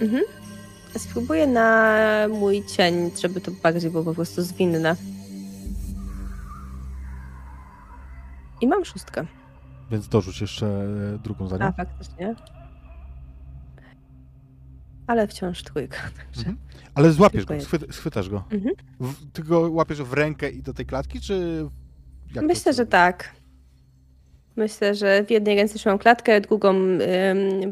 Mhm. 0.00 0.22
Spróbuję 0.98 1.46
na 1.46 2.06
mój 2.28 2.66
cień, 2.66 3.10
żeby 3.20 3.40
to 3.40 3.50
bardziej 3.50 3.90
było 3.90 4.04
po 4.04 4.14
prostu 4.14 4.42
zwinne. 4.42 4.96
I 8.60 8.66
mam 8.66 8.84
szóstkę. 8.84 9.26
Więc 9.90 10.08
dorzuć 10.08 10.40
jeszcze 10.40 10.66
e, 11.14 11.18
drugą 11.18 11.48
za 11.48 11.58
nią. 11.58 11.64
A, 11.64 11.72
faktycznie. 11.72 12.34
Ale 15.12 15.26
wciąż 15.26 15.62
trójka. 15.62 15.98
Także. 16.18 16.40
Mhm. 16.40 16.56
Ale 16.94 17.12
złapiesz 17.12 17.44
go, 17.44 17.60
schwy, 17.60 17.78
schwytasz 17.90 18.28
go. 18.28 18.44
Mhm. 18.50 18.74
W, 19.00 19.32
ty 19.32 19.42
go 19.42 19.70
łapiesz 19.70 20.02
w 20.02 20.12
rękę 20.12 20.50
i 20.50 20.62
do 20.62 20.74
tej 20.74 20.86
klatki, 20.86 21.20
czy... 21.20 21.66
Myślę, 22.42 22.72
że 22.72 22.86
tak. 22.86 23.32
Myślę, 24.56 24.94
że 24.94 25.24
w 25.24 25.30
jednej 25.30 25.56
ręce 25.56 25.78
trzymam 25.78 25.98
klatkę, 25.98 26.40
drugą 26.40 26.74
ym, 26.74 26.98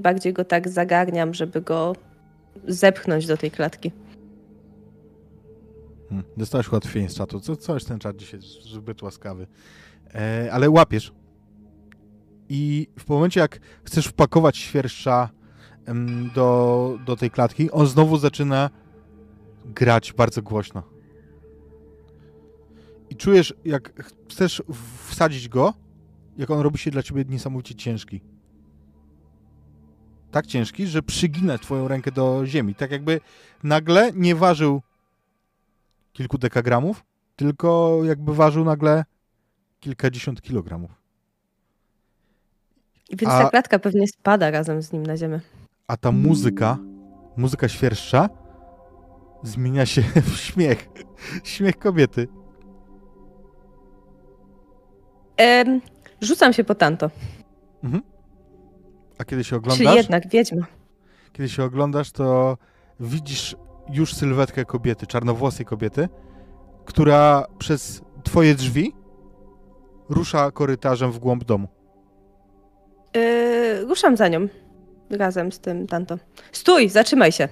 bardziej 0.00 0.32
go 0.32 0.44
tak 0.44 0.68
zagarniam, 0.68 1.34
żeby 1.34 1.60
go 1.60 1.96
zepchnąć 2.66 3.26
do 3.26 3.36
tej 3.36 3.50
klatki. 3.50 3.92
Hmm. 6.08 6.26
Dostałeś 6.36 6.68
ułatwienie 6.68 7.08
z 7.08 7.14
czatu. 7.14 7.40
Co, 7.40 7.56
coś 7.56 7.84
ten 7.84 7.98
czat 7.98 8.16
dzisiaj 8.16 8.40
zbyt 8.74 9.02
łaskawy. 9.02 9.46
E, 10.14 10.48
ale 10.52 10.70
łapiesz. 10.70 11.12
I 12.48 12.88
w 12.98 13.08
momencie, 13.08 13.40
jak 13.40 13.60
chcesz 13.84 14.06
wpakować 14.06 14.56
świerszcza 14.56 15.28
do, 16.34 16.98
do 17.06 17.16
tej 17.16 17.30
klatki, 17.30 17.70
on 17.70 17.86
znowu 17.86 18.18
zaczyna 18.18 18.70
grać 19.64 20.12
bardzo 20.12 20.42
głośno. 20.42 20.82
I 23.10 23.16
czujesz, 23.16 23.54
jak 23.64 24.02
ch- 24.04 24.12
chcesz 24.30 24.62
wsadzić 25.08 25.48
go, 25.48 25.74
jak 26.36 26.50
on 26.50 26.60
robi 26.60 26.78
się 26.78 26.90
dla 26.90 27.02
ciebie 27.02 27.24
niesamowicie 27.28 27.74
ciężki. 27.74 28.20
Tak 30.30 30.46
ciężki, 30.46 30.86
że 30.86 31.02
przygina 31.02 31.58
twoją 31.58 31.88
rękę 31.88 32.12
do 32.12 32.46
ziemi. 32.46 32.74
Tak 32.74 32.90
jakby 32.90 33.20
nagle 33.62 34.12
nie 34.14 34.34
ważył 34.34 34.82
kilku 36.12 36.38
dekagramów, 36.38 37.04
tylko 37.36 38.00
jakby 38.04 38.34
ważył 38.34 38.64
nagle 38.64 39.04
kilkadziesiąt 39.80 40.42
kilogramów. 40.42 40.90
Więc 43.10 43.32
A- 43.32 43.42
ta 43.42 43.50
klatka 43.50 43.78
pewnie 43.78 44.08
spada 44.08 44.50
razem 44.50 44.82
z 44.82 44.92
nim 44.92 45.06
na 45.06 45.16
ziemię. 45.16 45.40
A 45.90 45.96
ta 45.96 46.12
muzyka, 46.12 46.78
muzyka 47.36 47.68
świerszcza, 47.68 48.28
zmienia 49.42 49.86
się 49.86 50.02
w 50.32 50.36
śmiech. 50.36 50.88
Śmiech 51.44 51.78
kobiety. 51.78 52.28
Em, 55.36 55.80
rzucam 56.20 56.52
się 56.52 56.64
po 56.64 56.74
tanto. 56.74 57.10
A 59.18 59.24
kiedy 59.24 59.44
się 59.44 59.48
Czy 59.50 59.56
oglądasz, 59.56 59.96
jednak 59.96 60.28
wiedźma. 60.28 60.66
kiedy 61.32 61.48
się 61.48 61.64
oglądasz, 61.64 62.12
to 62.12 62.56
widzisz 63.00 63.56
już 63.92 64.14
sylwetkę 64.14 64.64
kobiety, 64.64 65.06
czarnowłosej 65.06 65.66
kobiety, 65.66 66.08
która 66.84 67.46
przez 67.58 68.02
twoje 68.24 68.54
drzwi 68.54 68.92
rusza 70.08 70.50
korytarzem 70.50 71.12
w 71.12 71.18
głąb 71.18 71.44
domu. 71.44 71.68
Yy, 73.14 73.84
ruszam 73.84 74.16
za 74.16 74.28
nią. 74.28 74.48
Razem 75.10 75.52
z 75.52 75.60
tym 75.60 75.86
tanto. 75.86 76.18
Stój, 76.52 76.88
zatrzymaj 76.88 77.32
się. 77.32 77.48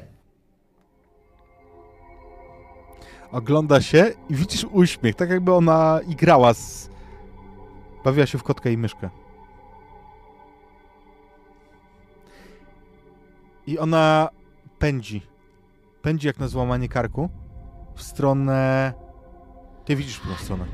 Ogląda 3.32 3.80
się 3.80 4.06
i 4.28 4.35
widzisz 4.35 4.64
uśmiech, 4.64 5.14
tak 5.14 5.30
jakby 5.30 5.52
ona 5.55 6.01
igrała 6.09 6.55
z... 6.55 6.90
Bawiła 8.05 8.26
się 8.26 8.39
w 8.39 8.43
kotkę 8.43 8.72
i 8.72 8.76
myszkę. 8.76 9.10
I 13.66 13.78
ona 13.78 14.28
pędzi. 14.78 15.22
Pędzi 16.02 16.26
jak 16.26 16.39
na 16.39 16.48
złamanie 16.48 16.89
karku 16.89 17.28
w 17.94 18.02
stronę... 18.02 18.93
Ty 19.85 19.97
widzisz 19.97 20.20
którą 20.20 20.35
stronę. 20.35 20.64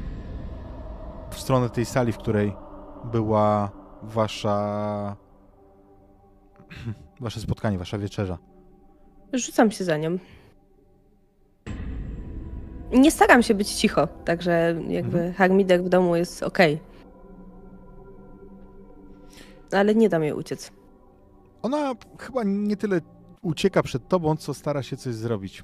W 1.31 1.41
stronę 1.41 1.71
tej 1.71 1.85
sali, 1.85 2.13
w 2.13 2.19
której 2.19 2.57
była 3.05 3.71
wasza... 4.03 5.24
Wasze 7.21 7.41
spotkanie, 7.41 7.79
wasza 7.79 7.99
wieczerza. 7.99 8.39
Rzucam 9.33 9.71
się 9.71 9.85
za 9.85 9.97
nią. 9.97 10.19
Nie 12.93 13.11
staram 13.11 13.43
się 13.43 13.55
być 13.55 13.69
cicho, 13.71 14.07
także 14.25 14.77
jakby 14.89 15.17
Mhm. 15.19 15.35
harmider 15.35 15.83
w 15.85 15.89
domu 15.89 16.17
jest 16.17 16.43
okej. 16.43 16.79
Ale 19.73 19.95
nie 19.95 20.09
dam 20.09 20.23
jej 20.23 20.33
uciec. 20.33 20.71
Ona 21.63 21.95
chyba 22.19 22.43
nie 22.45 22.77
tyle 22.77 23.01
ucieka 23.43 23.83
przed 23.83 24.09
tobą, 24.09 24.37
co 24.37 24.55
stara 24.55 24.83
się 24.83 24.97
coś 24.97 25.15
zrobić. 25.15 25.63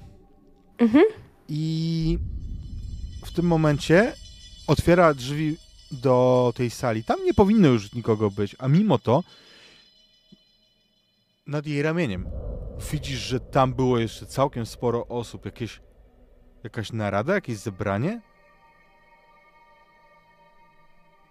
Mhm. 0.77 1.03
I 1.47 2.17
w 3.25 3.31
tym 3.31 3.45
momencie 3.45 4.13
otwiera 4.67 5.13
drzwi 5.13 5.57
do 5.91 6.53
tej 6.55 6.69
sali. 6.69 7.03
Tam 7.03 7.25
nie 7.25 7.33
powinno 7.33 7.67
już 7.67 7.93
nikogo 7.93 8.31
być, 8.31 8.55
a 8.59 8.67
mimo 8.67 8.99
to 8.99 9.23
nad 11.51 11.67
jej 11.67 11.81
ramieniem 11.81 12.27
widzisz, 12.91 13.19
że 13.19 13.39
tam 13.39 13.73
było 13.73 13.99
jeszcze 13.99 14.25
całkiem 14.25 14.65
sporo 14.65 15.07
osób. 15.07 15.45
Jakieś, 15.45 15.81
jakaś 16.63 16.91
narada, 16.91 17.33
jakieś 17.33 17.57
zebranie? 17.57 18.21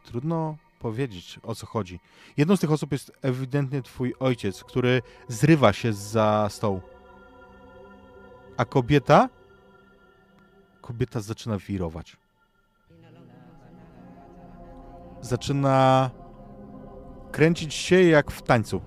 Trudno 0.04 0.56
powiedzieć, 0.78 1.40
o 1.42 1.54
co 1.54 1.66
chodzi. 1.66 2.00
Jedną 2.36 2.56
z 2.56 2.60
tych 2.60 2.72
osób 2.72 2.92
jest 2.92 3.12
ewidentnie 3.22 3.82
twój 3.82 4.14
ojciec, 4.18 4.64
który 4.64 5.02
zrywa 5.28 5.72
się 5.72 5.92
za 5.92 6.48
stołu. 6.50 6.80
A 8.56 8.64
kobieta 8.64 9.28
kobieta 10.80 11.20
zaczyna 11.20 11.58
wirować. 11.58 12.16
Zaczyna 15.20 16.10
kręcić 17.32 17.74
się 17.74 18.02
jak 18.02 18.30
w 18.30 18.42
tańcu. 18.42 18.80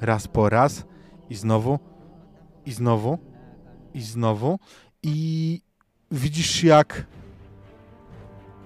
Raz 0.00 0.28
po 0.28 0.48
raz 0.48 0.84
i 1.30 1.34
znowu, 1.34 1.78
i 2.66 2.72
znowu, 2.72 3.18
i 3.94 4.00
znowu. 4.00 4.58
I 5.02 5.60
widzisz, 6.10 6.64
jak 6.64 7.06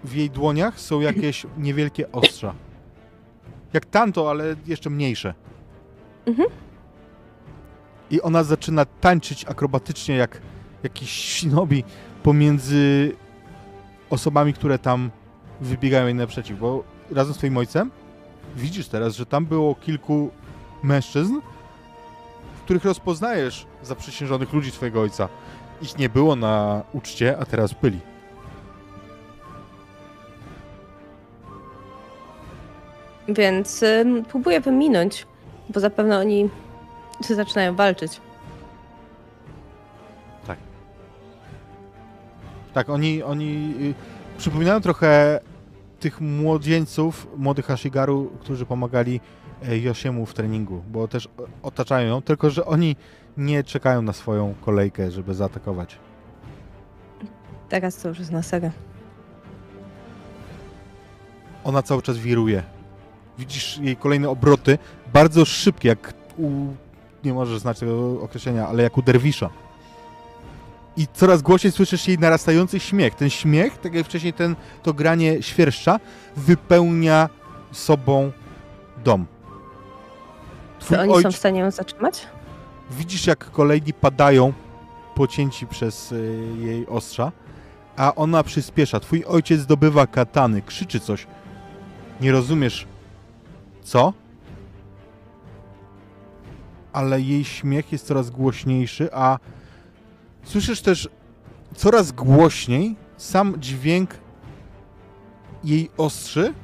w 0.05 0.15
jej 0.15 0.31
dłoniach 0.31 0.81
są 0.81 1.01
jakieś 1.01 1.47
niewielkie 1.59 2.13
ostrza. 2.13 2.55
Jak 3.73 3.87
tanto, 3.87 4.31
ale 4.31 4.57
jeszcze 4.67 4.91
mniejsze. 4.91 5.35
Mhm. 6.27 6.49
I 8.11 8.23
ona 8.23 8.45
zaczyna 8.45 8.85
tańczyć 8.85 9.45
akrobatycznie 9.45 10.17
jak 10.17 10.41
jakiś 10.83 11.11
shinobi 11.11 11.85
pomiędzy 12.23 13.13
osobami, 14.11 14.53
które 14.53 14.79
tam 14.79 15.11
wybiegają 15.61 16.07
jej 16.07 16.15
naprzeciw, 16.15 16.59
bo 16.59 16.85
razem 17.11 17.35
z 17.35 17.39
twoim 17.39 17.57
ojcem 17.57 17.91
widzisz 18.57 18.89
teraz, 18.89 19.17
że 19.17 19.27
tam 19.27 19.47
było 19.47 19.75
kilku 19.75 20.31
mężczyzn, 20.83 21.41
których 22.65 22.85
rozpoznajesz 22.85 23.67
zaprzysiężonych 23.83 24.53
ludzi 24.53 24.73
twojego 24.73 25.01
ojca. 25.01 25.29
Ich 25.83 25.99
nie 25.99 26.09
było 26.09 26.37
na 26.37 26.83
uczcie, 26.93 27.39
a 27.39 27.45
teraz 27.45 27.73
byli. 27.73 28.01
Więc 33.29 33.83
ym, 33.83 34.25
próbuję 34.25 34.61
wyminąć, 34.61 35.27
bo 35.69 35.81
zapewne 35.81 36.19
oni 36.19 36.51
zaczynają 37.21 37.77
walczyć. 37.77 38.21
Tak, 42.75 42.91
oni, 42.91 43.23
oni 43.23 43.75
y, 43.81 44.39
przypominają 44.39 44.81
trochę 44.81 45.41
tych 46.01 46.21
młodzieńców, 46.21 47.27
młodych 47.37 47.67
Hashigaru, 47.67 48.31
którzy 48.41 48.67
pomagali 48.67 49.21
e, 49.69 49.79
Yoshiemu 49.79 50.27
w 50.27 50.35
treningu, 50.35 50.83
bo 50.91 51.09
też 51.09 51.29
otaczają 51.63 52.09
ją, 52.09 52.23
tylko 52.23 52.51
że 52.51 52.67
oni 52.67 52.97
nie 53.37 53.65
czekają 53.65 54.03
na 54.03 54.13
swoją 54.13 54.55
kolejkę, 54.61 55.11
żeby 55.11 55.35
zaatakować. 55.35 55.99
Teraz 57.69 57.97
to 57.97 58.09
już 58.09 58.19
jest 58.19 58.31
na 58.31 58.43
serio. 58.43 58.71
Ona 61.65 61.83
cały 61.83 62.03
czas 62.03 62.19
wiruje. 62.19 62.63
Widzisz 63.39 63.79
jej 63.79 63.97
kolejne 63.97 64.31
obroty, 64.31 64.79
bardzo 65.13 65.45
szybkie, 65.45 65.89
jak 65.89 66.15
u... 66.39 66.51
nie 67.25 67.35
możesz 67.35 67.59
znać 67.59 67.79
tego 67.79 68.23
określenia, 68.23 68.69
ale 68.69 68.83
jak 68.83 68.99
u 68.99 69.03
derwisza. 69.03 69.51
I 70.97 71.07
coraz 71.13 71.43
głośniej 71.43 71.73
słyszysz 71.73 72.09
jej 72.09 72.19
narastający 72.19 72.81
śmiech. 72.81 73.15
Ten 73.15 73.31
śmiech, 73.31 73.79
tak 73.79 73.95
jak 73.95 74.07
wcześniej 74.07 74.33
ten, 74.33 74.57
to 74.83 74.95
granie 74.95 75.43
świerszcza, 75.43 76.01
wypełnia 76.37 77.29
sobą 77.73 78.33
dom. 79.05 79.27
Twój 80.81 80.97
Czy 80.97 81.03
oni 81.03 81.13
ojc- 81.13 81.23
są 81.23 81.33
w 81.33 81.37
stanie 81.37 81.61
ją 81.61 81.71
zatrzymać? 81.71 82.27
Widzisz, 82.91 83.27
jak 83.27 83.51
kolejni 83.51 83.93
padają, 83.93 84.53
pocięci 85.15 85.67
przez 85.67 86.13
y, 86.13 86.43
jej 86.59 86.87
ostrza, 86.87 87.33
a 87.97 88.15
ona 88.15 88.43
przyspiesza. 88.43 89.01
Twój 89.01 89.25
ojciec 89.25 89.61
zdobywa 89.61 90.07
katany, 90.07 90.63
krzyczy 90.63 91.01
coś. 91.01 91.27
Nie 92.21 92.33
rozumiesz, 92.33 92.87
co? 93.83 94.13
Ale 96.93 97.21
jej 97.21 97.45
śmiech 97.45 97.93
jest 97.93 98.07
coraz 98.07 98.31
głośniejszy, 98.31 99.09
a 99.13 99.39
słyszysz 100.45 100.81
też 100.81 101.09
coraz 101.75 102.13
głośniej 102.13 102.97
sam 103.17 103.55
dźwięk 103.59 104.11
jej 105.65 105.91
ostrzy 105.97 106.55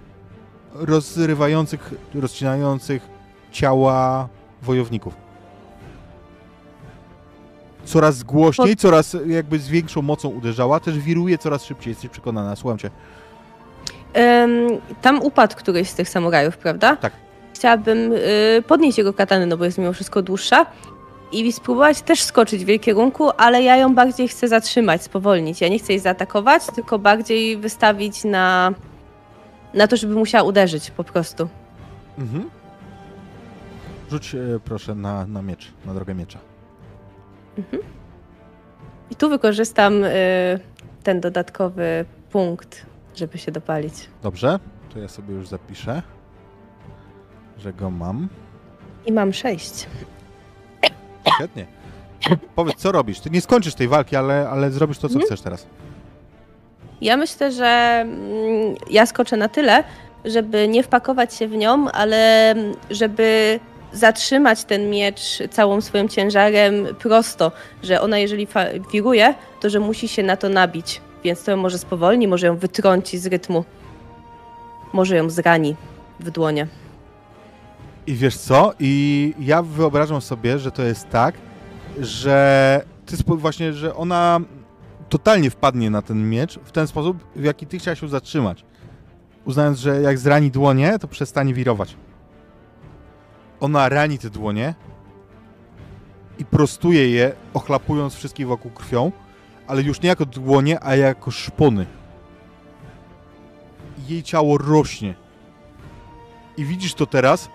rozrywających, 0.74 1.94
rozcinających 2.14 3.15
ciała 3.56 4.28
wojowników 4.62 5.14
coraz 7.84 8.22
głośniej, 8.22 8.76
coraz 8.76 9.16
jakby 9.26 9.58
z 9.58 9.68
większą 9.68 10.02
mocą 10.02 10.28
uderzała, 10.28 10.80
też 10.80 10.98
wiruje 10.98 11.38
coraz 11.38 11.64
szybciej, 11.64 11.90
jesteś 11.90 12.10
przekonana, 12.10 12.56
słucham 12.56 12.78
cię. 12.78 12.90
Ym, 14.16 14.68
tam 15.02 15.22
upadł 15.22 15.56
któryś 15.56 15.88
z 15.88 15.94
tych 15.94 16.08
samurajów, 16.08 16.56
prawda? 16.56 16.96
Tak. 16.96 17.12
Chciałabym 17.54 18.12
y, 18.12 18.62
podnieść 18.66 18.98
jego 18.98 19.12
katanę, 19.12 19.46
no 19.46 19.56
bo 19.56 19.64
jest 19.64 19.78
mimo 19.78 19.92
wszystko 19.92 20.22
dłuższa 20.22 20.66
i 21.32 21.52
spróbować 21.52 22.02
też 22.02 22.22
skoczyć 22.22 22.64
w 22.64 22.68
jej 22.68 22.80
kierunku, 22.80 23.30
ale 23.36 23.62
ja 23.62 23.76
ją 23.76 23.94
bardziej 23.94 24.28
chcę 24.28 24.48
zatrzymać, 24.48 25.02
spowolnić. 25.02 25.60
Ja 25.60 25.68
nie 25.68 25.78
chcę 25.78 25.92
jej 25.92 26.00
zaatakować, 26.00 26.62
tylko 26.74 26.98
bardziej 26.98 27.56
wystawić 27.56 28.24
na, 28.24 28.72
na 29.74 29.86
to, 29.88 29.96
żeby 29.96 30.14
musiała 30.14 30.44
uderzyć 30.44 30.90
po 30.90 31.04
prostu. 31.04 31.48
Mhm. 32.18 32.50
Rzuć 34.10 34.34
e, 34.34 34.38
proszę 34.64 34.94
na, 34.94 35.26
na 35.26 35.42
miecz, 35.42 35.72
na 35.86 35.94
drogę 35.94 36.14
miecza. 36.14 36.38
I 39.10 39.16
tu 39.16 39.28
wykorzystam 39.28 40.04
y, 40.04 40.08
ten 41.02 41.20
dodatkowy 41.20 42.04
punkt, 42.30 42.86
żeby 43.14 43.38
się 43.38 43.52
dopalić. 43.52 43.94
Dobrze, 44.22 44.58
to 44.94 44.98
ja 44.98 45.08
sobie 45.08 45.34
już 45.34 45.48
zapiszę, 45.48 46.02
że 47.58 47.72
go 47.72 47.90
mam. 47.90 48.28
I 49.06 49.12
mam 49.12 49.32
sześć. 49.32 49.86
Świetnie. 51.34 51.66
Powiedz, 52.54 52.76
co 52.76 52.92
robisz? 52.92 53.20
Ty 53.20 53.30
nie 53.30 53.40
skończysz 53.40 53.74
tej 53.74 53.88
walki, 53.88 54.16
ale, 54.16 54.48
ale 54.48 54.70
zrobisz 54.70 54.98
to, 54.98 55.08
co 55.08 55.14
Mhm. 55.14 55.26
chcesz 55.26 55.40
teraz. 55.40 55.66
Ja 57.00 57.16
myślę, 57.16 57.52
że 57.52 57.66
mm, 57.66 58.74
ja 58.90 59.06
skoczę 59.06 59.36
na 59.36 59.48
tyle, 59.48 59.84
żeby 60.24 60.68
nie 60.68 60.82
wpakować 60.82 61.34
się 61.34 61.48
w 61.48 61.52
nią, 61.56 61.90
ale 61.90 62.50
mm, 62.50 62.74
żeby 62.90 63.60
zatrzymać 63.96 64.64
ten 64.64 64.90
miecz 64.90 65.38
całym 65.50 65.82
swoim 65.82 66.08
ciężarem 66.08 66.86
prosto, 66.98 67.52
że 67.82 68.00
ona 68.00 68.18
jeżeli 68.18 68.46
wiruje, 68.92 69.34
to 69.60 69.70
że 69.70 69.80
musi 69.80 70.08
się 70.08 70.22
na 70.22 70.36
to 70.36 70.48
nabić, 70.48 71.00
więc 71.24 71.44
to 71.44 71.50
ją 71.50 71.56
może 71.56 71.78
spowolni, 71.78 72.28
może 72.28 72.46
ją 72.46 72.56
wytrąci 72.56 73.18
z 73.18 73.26
rytmu, 73.26 73.64
może 74.92 75.16
ją 75.16 75.30
zrani 75.30 75.76
w 76.20 76.30
dłonie. 76.30 76.66
I 78.06 78.14
wiesz 78.14 78.36
co? 78.36 78.72
I 78.80 79.34
ja 79.38 79.62
wyobrażam 79.62 80.20
sobie, 80.20 80.58
że 80.58 80.70
to 80.70 80.82
jest 80.82 81.10
tak, 81.10 81.34
że 82.00 82.82
ty 83.06 83.16
właśnie, 83.26 83.72
że 83.72 83.96
ona 83.96 84.40
totalnie 85.08 85.50
wpadnie 85.50 85.90
na 85.90 86.02
ten 86.02 86.30
miecz 86.30 86.58
w 86.64 86.72
ten 86.72 86.86
sposób, 86.86 87.16
w 87.36 87.44
jaki 87.44 87.66
ty 87.66 87.78
chciałaś 87.78 88.02
ją 88.02 88.08
zatrzymać. 88.08 88.64
Uznając, 89.44 89.78
że 89.78 90.00
jak 90.02 90.18
zrani 90.18 90.50
dłonie, 90.50 90.98
to 90.98 91.08
przestanie 91.08 91.54
wirować. 91.54 91.96
Ona 93.60 93.88
rani 93.88 94.18
te 94.18 94.30
dłonie 94.30 94.74
i 96.38 96.44
prostuje 96.44 97.10
je, 97.10 97.32
ochlapując 97.54 98.14
wszystkich 98.14 98.46
wokół 98.46 98.70
krwią, 98.70 99.12
ale 99.66 99.82
już 99.82 100.00
nie 100.00 100.08
jako 100.08 100.26
dłonie, 100.26 100.84
a 100.84 100.96
jako 100.96 101.30
szpony. 101.30 101.86
Jej 104.08 104.22
ciało 104.22 104.58
rośnie. 104.58 105.14
I 106.56 106.64
widzisz 106.64 106.94
to 106.94 107.06
teraz, 107.06 107.48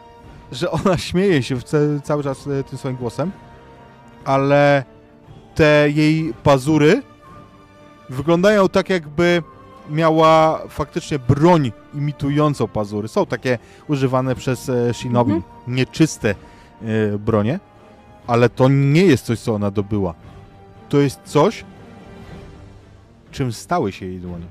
że 0.51 0.71
ona 0.71 0.97
śmieje 1.09 1.43
się 1.43 1.55
cały 2.03 2.23
czas 2.23 2.47
e, 2.47 2.63
tym 2.63 2.77
swoim 2.77 2.95
głosem, 2.95 3.31
ale 4.25 4.83
te 5.55 5.89
jej 5.89 6.33
pazury 6.43 7.03
wyglądają 8.09 8.69
tak, 8.69 8.89
jakby 8.89 9.43
miała 9.91 10.61
faktycznie 10.69 11.19
broń 11.19 11.71
imitującą 11.93 12.67
pazury. 12.67 13.07
Są 13.07 13.25
takie 13.25 13.59
używane 13.87 14.35
przez 14.35 14.69
e, 14.69 14.93
shinobi, 14.93 15.31
Mhm. 15.33 15.53
nieczyste 15.75 16.29
e, 16.81 17.17
bronie, 17.17 17.59
ale 18.27 18.49
to 18.49 18.69
nie 18.69 19.05
jest 19.05 19.25
coś, 19.25 19.39
co 19.39 19.53
ona 19.53 19.71
dobyła. 19.71 20.13
To 20.89 20.97
jest 20.99 21.19
coś, 21.23 21.65
czym 23.31 23.53
stały 23.53 23.91
się 23.91 24.05
jej 24.05 24.19
dłonie. 24.19 24.45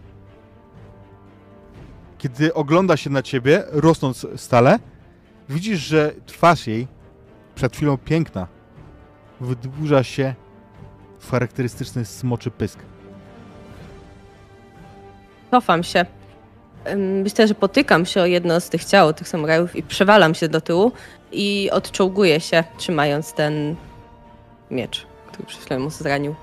Kiedy 2.19 2.55
ogląda 2.55 2.97
się 2.97 3.11
na 3.11 3.23
ciebie, 3.23 3.65
rosnąc 3.71 4.27
stale, 4.37 4.79
widzisz, 5.49 5.79
że 5.81 6.13
twarz 6.27 6.67
jej, 6.67 6.87
przed 7.55 7.77
chwilą 7.77 7.99
piękna, 7.99 8.47
wydłuża 9.41 10.03
się 10.03 10.35
w 11.19 11.31
charakterystyczny 11.31 12.05
smoczy 12.05 12.51
pysk. 12.51 12.79
Cofam 15.51 15.83
się. 15.83 16.07
Myślę, 16.97 17.49
że 17.49 17.55
potykam 17.55 18.07
się 18.07 18.21
o 18.23 18.27
jedno 18.27 18.61
z 18.61 18.69
tych 18.69 18.85
ciał, 18.85 19.13
tych 19.13 19.29
samurajów 19.29 19.77
i 19.77 19.83
przewalam 19.83 20.35
się 20.35 20.49
do 20.49 20.61
tyłu 20.61 20.93
i 21.33 21.71
odczołguję 21.73 22.41
się, 22.41 22.65
trzymając 22.77 23.33
ten 23.33 23.77
miecz, 24.71 25.07
który 25.27 25.47
przed 25.47 25.63
chwilą 25.63 25.81
mu 25.81 25.91
zranił. 25.91 26.35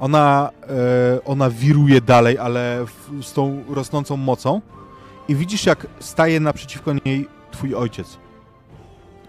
Ona, 0.00 0.50
e, 0.62 1.24
ona 1.24 1.50
wiruje 1.50 2.00
dalej, 2.00 2.38
ale 2.38 2.84
z 3.22 3.32
tą 3.32 3.64
rosnącą 3.68 4.16
mocą 4.16 4.60
i 5.28 5.34
widzisz, 5.34 5.66
jak 5.66 5.86
staje 6.00 6.40
naprzeciwko 6.40 6.92
niej 7.04 7.28
twój 7.50 7.74
ojciec. 7.74 8.16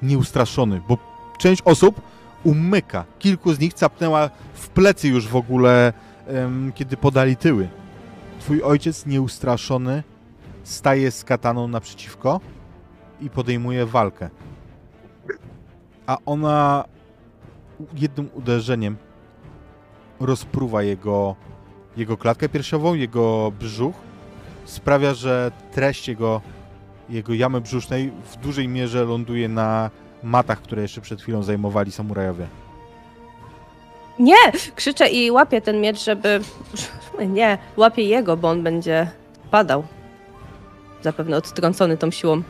Nieustraszony, 0.02 0.82
bo 0.88 0.98
część 1.40 1.62
osób 1.66 2.02
umyka. 2.44 3.06
Kilku 3.20 3.54
z 3.54 3.60
nich 3.60 3.74
capnęła 3.74 4.30
w 4.54 4.70
plecy 4.70 5.08
już 5.08 5.28
w 5.28 5.36
ogóle, 5.36 5.94
kiedy 6.76 6.98
podali 6.98 7.36
tyły. 7.36 7.68
Twój 8.40 8.62
ojciec 8.62 9.06
nieustraszony 9.06 10.04
staje 10.64 11.12
z 11.12 11.24
kataną 11.24 11.68
naprzeciwko 11.68 12.40
i 13.22 13.30
podejmuje 13.30 13.86
walkę. 13.86 14.30
A 16.08 16.18
ona 16.26 16.86
jednym 17.94 18.30
uderzeniem 18.34 18.98
rozpruwa 20.20 20.84
jego, 20.84 21.36
jego 21.98 22.18
klatkę 22.18 22.50
piersiową, 22.50 22.94
jego 22.94 23.52
brzuch. 23.60 23.96
Sprawia, 24.66 25.14
że 25.14 25.52
treść 25.72 26.08
jego, 26.08 26.42
jego 27.10 27.34
jamy 27.34 27.62
brzusznej 27.62 28.12
w 28.32 28.38
dużej 28.38 28.68
mierze 28.68 29.04
ląduje 29.04 29.50
na 29.50 29.90
matach, 30.24 30.62
które 30.62 30.82
jeszcze 30.82 31.02
przed 31.02 31.22
chwilą 31.22 31.44
zajmowali 31.44 31.92
samurajowie. 31.92 32.48
Nie! 34.20 34.52
Krzyczę 34.76 35.08
i 35.10 35.32
łapię 35.32 35.62
ten 35.62 35.82
miecz, 35.82 36.04
żeby... 36.04 36.40
Nie, 37.28 37.58
łapię 37.78 38.04
jego, 38.04 38.38
bo 38.38 38.50
on 38.50 38.64
będzie 38.64 39.12
padał. 39.52 39.84
Zapewne 41.02 41.38
odtrącony 41.38 41.98
tą 41.98 42.12
siłą. 42.12 42.42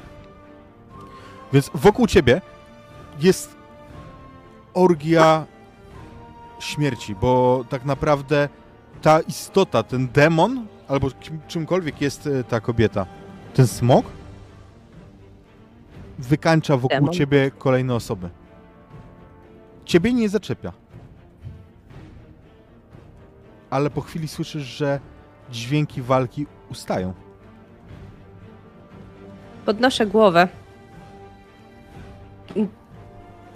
Więc 1.53 1.71
wokół 1.73 2.07
ciebie 2.07 2.41
jest 3.19 3.55
orgia 4.73 5.45
śmierci, 6.59 7.15
bo 7.15 7.65
tak 7.69 7.85
naprawdę 7.85 8.49
ta 9.01 9.19
istota, 9.19 9.83
ten 9.83 10.07
demon, 10.07 10.67
albo 10.87 11.11
kim, 11.11 11.39
czymkolwiek 11.47 12.01
jest 12.01 12.27
e, 12.27 12.43
ta 12.43 12.59
kobieta, 12.59 13.05
ten 13.53 13.67
smok, 13.67 14.05
wykańcza 16.19 16.77
wokół 16.77 16.97
Demon. 16.97 17.13
ciebie 17.13 17.51
kolejne 17.57 17.95
osoby. 17.95 18.29
Ciebie 19.85 20.13
nie 20.13 20.29
zaczepia. 20.29 20.73
Ale 23.69 23.89
po 23.89 24.01
chwili 24.01 24.27
słyszysz, 24.27 24.63
że 24.63 24.99
dźwięki 25.51 26.01
walki 26.01 26.45
ustają. 26.71 27.13
Podnoszę 29.65 30.05
głowę. 30.05 30.47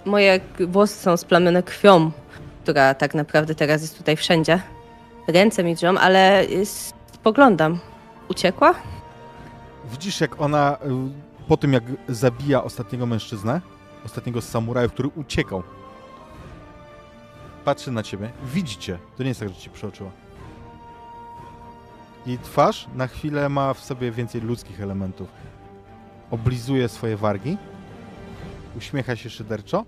Moje 0.04 0.40
włosy 0.60 0.94
są 0.94 1.16
splamione 1.16 1.62
krwią, 1.62 2.10
która 2.62 2.94
tak 2.94 3.14
naprawdę 3.14 3.54
teraz 3.54 3.82
jest 3.82 3.98
tutaj 3.98 4.16
wszędzie. 4.16 4.62
Ręce 5.28 5.64
mi 5.64 5.74
drżą, 5.74 5.98
ale 5.98 6.44
spoglądam. 7.12 7.78
Uciekła? 8.28 8.74
Widzisz, 9.90 10.20
jak 10.20 10.40
ona 10.40 10.76
y, 10.76 11.48
po 11.48 11.56
tym, 11.56 11.72
jak 11.72 11.82
zabija 12.08 12.64
ostatniego 12.64 13.06
mężczyznę, 13.06 13.60
ostatniego 14.06 14.40
z 14.40 14.48
samurajów, 14.48 14.92
który 14.92 15.08
uciekał, 15.08 15.62
patrzy 17.64 17.90
na 17.90 18.02
ciebie, 18.02 18.30
widzicie, 18.44 18.98
to 19.16 19.22
nie 19.22 19.28
jest 19.28 19.40
tak, 19.40 19.48
że 19.48 19.54
ci 19.54 19.70
przeoczyła. 19.70 20.10
Jej 22.26 22.38
twarz 22.38 22.88
na 22.94 23.06
chwilę 23.06 23.48
ma 23.48 23.74
w 23.74 23.80
sobie 23.80 24.10
więcej 24.10 24.40
ludzkich 24.40 24.80
elementów. 24.80 25.28
Oblizuje 26.30 26.88
swoje 26.88 27.16
wargi, 27.16 27.56
uśmiecha 28.76 29.16
się 29.16 29.30
szyderczo, 29.30 29.84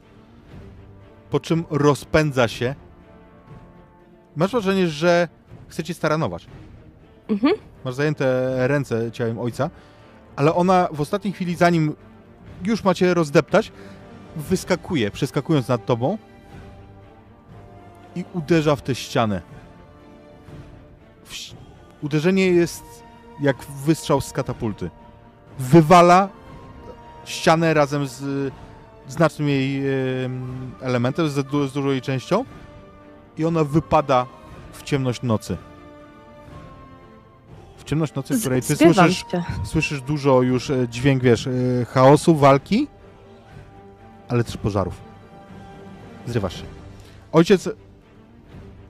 po 1.31 1.41
czym 1.41 1.65
rozpędza 1.71 2.49
się. 2.49 2.75
Masz 4.37 4.51
wrażenie, 4.51 4.89
że 4.89 5.29
chce 5.69 5.85
cię 5.85 5.95
staranować. 5.95 6.47
Mhm. 7.29 7.55
Masz 7.85 7.95
zajęte 7.95 8.55
ręce 8.69 9.13
ciałem 9.13 9.39
ojca, 9.39 9.71
ale 10.37 10.55
ona 10.55 10.89
w 10.93 11.01
ostatniej 11.01 11.35
chwili, 11.35 11.55
zanim 11.55 11.97
już 12.65 12.85
macie 12.85 13.15
rozdeptać, 13.15 13.73
wyskakuje, 14.37 15.11
przeskakując 15.11 15.69
nad 15.69 15.87
tobą 15.87 16.19
i 18.15 18.25
uderza 18.33 18.77
w 18.77 18.83
tę 18.83 18.95
ścianę. 18.95 19.43
Uderzenie 22.03 22.47
jest 22.47 22.85
jak 23.41 23.57
wystrzał 23.85 24.21
z 24.21 24.33
katapulty. 24.33 24.91
Wywala 25.59 26.29
ścianę 27.25 27.75
razem 27.75 28.07
z 28.07 28.53
znacznym 29.09 29.49
jej 29.49 29.83
em, 30.25 30.73
elementem, 30.81 31.29
z, 31.29 31.47
du- 31.47 31.69
z 31.69 31.73
dużą 31.73 31.91
jej 31.91 32.01
częścią 32.03 32.45
i 33.39 33.45
ona 33.45 33.65
wypada 33.65 34.27
w 34.73 34.83
ciemność 34.83 35.23
nocy. 35.23 35.57
W 37.77 37.85
ciemność 37.85 38.15
nocy, 38.15 38.35
w 38.37 38.41
której 38.41 38.63
ty 38.63 38.77
słyszysz 38.77 39.25
słyszysz 39.65 40.01
dużo 40.01 40.43
już 40.43 40.71
e, 40.71 40.89
dźwięk, 40.89 41.23
wiesz, 41.23 41.47
e, 41.47 41.51
chaosu, 41.85 42.37
walki, 42.37 42.89
ale 44.29 44.45
też 44.45 44.57
pożarów. 44.57 44.95
Zrywasz 46.27 46.57
się. 46.57 46.65
Ojciec... 47.33 47.69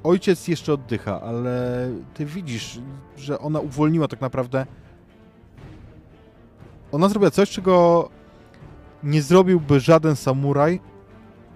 Ojciec 0.04 0.48
jeszcze 0.48 0.72
oddycha, 0.72 1.20
ale 1.20 1.88
ty 2.14 2.24
widzisz, 2.24 2.78
że 3.16 3.38
ona 3.38 3.60
uwolniła 3.60 4.08
tak 4.08 4.20
naprawdę... 4.20 4.66
Ona 6.92 7.08
zrobiła 7.08 7.30
coś, 7.30 7.50
czego 7.50 8.08
nie 9.02 9.22
zrobiłby 9.22 9.80
żaden 9.80 10.16
samuraj 10.16 10.80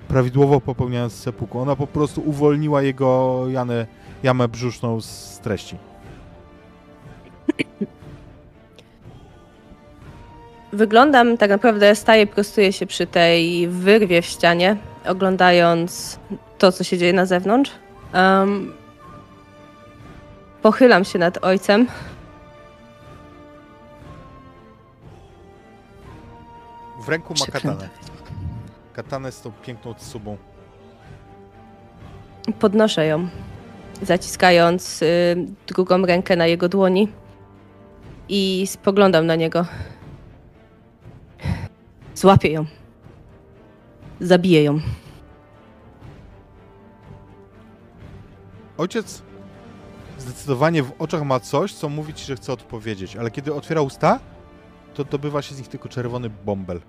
prawidłowo 0.08 0.60
popełniając 0.60 1.12
seppuku. 1.12 1.60
Ona 1.60 1.76
po 1.76 1.86
prostu 1.86 2.22
uwolniła 2.28 2.82
jego 2.82 3.44
janę, 3.48 3.86
jamę 4.22 4.48
brzuszną 4.48 5.00
z 5.00 5.38
treści. 5.38 5.76
Wyglądam, 10.72 11.36
tak 11.36 11.50
naprawdę 11.50 11.94
staję, 11.94 12.26
prostuję 12.26 12.72
się 12.72 12.86
przy 12.86 13.06
tej 13.06 13.68
wyrwie 13.68 14.22
w 14.22 14.26
ścianie, 14.26 14.76
oglądając 15.06 16.18
to, 16.58 16.72
co 16.72 16.84
się 16.84 16.98
dzieje 16.98 17.12
na 17.12 17.26
zewnątrz. 17.26 17.70
Em, 18.12 18.72
pochylam 20.62 21.04
się 21.04 21.18
nad 21.18 21.44
ojcem. 21.44 21.86
W 27.00 27.08
ręku 27.08 27.34
ma 27.40 27.46
katanę. 27.46 27.88
Katanę 28.92 29.32
z 29.32 29.40
tą 29.40 29.52
piękną 29.52 29.94
tsubą. 29.94 30.36
Podnoszę 32.60 33.06
ją, 33.06 33.28
zaciskając 34.02 35.02
y, 35.02 35.36
drugą 35.66 36.06
rękę 36.06 36.36
na 36.36 36.46
jego 36.46 36.68
dłoni 36.68 37.08
i 38.28 38.66
spoglądam 38.66 39.26
na 39.26 39.36
niego. 39.36 39.66
Złapię 42.14 42.52
ją. 42.52 42.66
Zabiję 44.20 44.64
ją. 44.64 44.80
Ojciec 48.78 49.22
zdecydowanie 50.18 50.82
w 50.82 50.92
oczach 50.98 51.22
ma 51.22 51.40
coś, 51.40 51.74
co 51.74 51.88
mówi 51.88 52.14
ci, 52.14 52.24
że 52.24 52.36
chce 52.36 52.52
odpowiedzieć, 52.52 53.16
ale 53.16 53.30
kiedy 53.30 53.54
otwiera 53.54 53.80
usta, 53.80 54.20
to 54.94 55.04
dobywa 55.04 55.42
się 55.42 55.54
z 55.54 55.58
nich 55.58 55.68
tylko 55.68 55.88
czerwony 55.88 56.30
bąbel, 56.30 56.80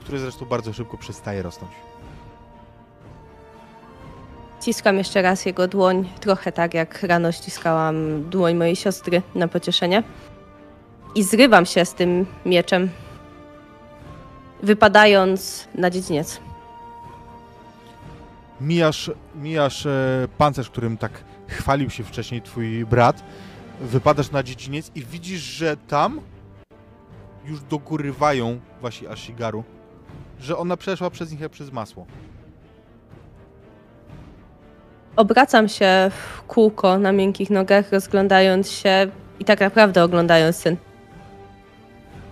który 0.00 0.18
zresztą 0.18 0.46
bardzo 0.46 0.72
szybko 0.72 0.98
przestaje 0.98 1.42
rosnąć. 1.42 1.72
Ściskam 4.60 4.98
jeszcze 4.98 5.22
raz 5.22 5.46
jego 5.46 5.68
dłoń, 5.68 6.08
trochę 6.20 6.52
tak 6.52 6.74
jak 6.74 7.02
rano 7.02 7.32
ściskałam 7.32 8.24
dłoń 8.30 8.54
mojej 8.54 8.76
siostry 8.76 9.22
na 9.34 9.48
pocieszenie. 9.48 10.02
I 11.14 11.22
zrywam 11.22 11.66
się 11.66 11.84
z 11.84 11.94
tym 11.94 12.26
mieczem, 12.46 12.90
wypadając 14.62 15.68
na 15.74 15.90
dziedziniec. 15.90 16.40
Mijasz, 18.60 19.10
mijasz 19.34 19.86
e, 19.86 20.28
pancerz, 20.38 20.70
którym 20.70 20.96
tak 20.96 21.24
chwalił 21.46 21.90
się 21.90 22.04
wcześniej 22.04 22.42
twój 22.42 22.86
brat, 22.86 23.24
wypadasz 23.80 24.30
na 24.30 24.42
dziedziniec 24.42 24.90
i 24.94 25.04
widzisz, 25.04 25.40
że 25.40 25.76
tam 25.76 26.20
już 27.44 27.60
dogorywają 27.60 28.60
wasi 28.82 29.08
Ashigaru, 29.08 29.64
że 30.40 30.56
ona 30.56 30.76
przeszła 30.76 31.10
przez 31.10 31.30
nich 31.30 31.40
jak 31.40 31.52
przez 31.52 31.72
masło. 31.72 32.06
Obracam 35.16 35.68
się 35.68 36.10
w 36.10 36.42
kółko 36.42 36.98
na 36.98 37.12
miękkich 37.12 37.50
nogach, 37.50 37.92
rozglądając 37.92 38.70
się 38.70 39.10
i 39.40 39.44
tak 39.44 39.60
naprawdę 39.60 40.04
oglądając 40.04 40.62
ten 40.62 40.76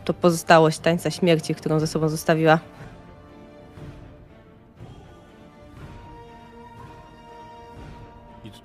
to 0.05 0.15
pozostałość 0.15 0.79
tańca 0.79 1.11
śmierci, 1.11 1.55
którą 1.55 1.81
ze 1.81 1.87
sobą 1.87 2.09
zostawiła. 2.09 2.59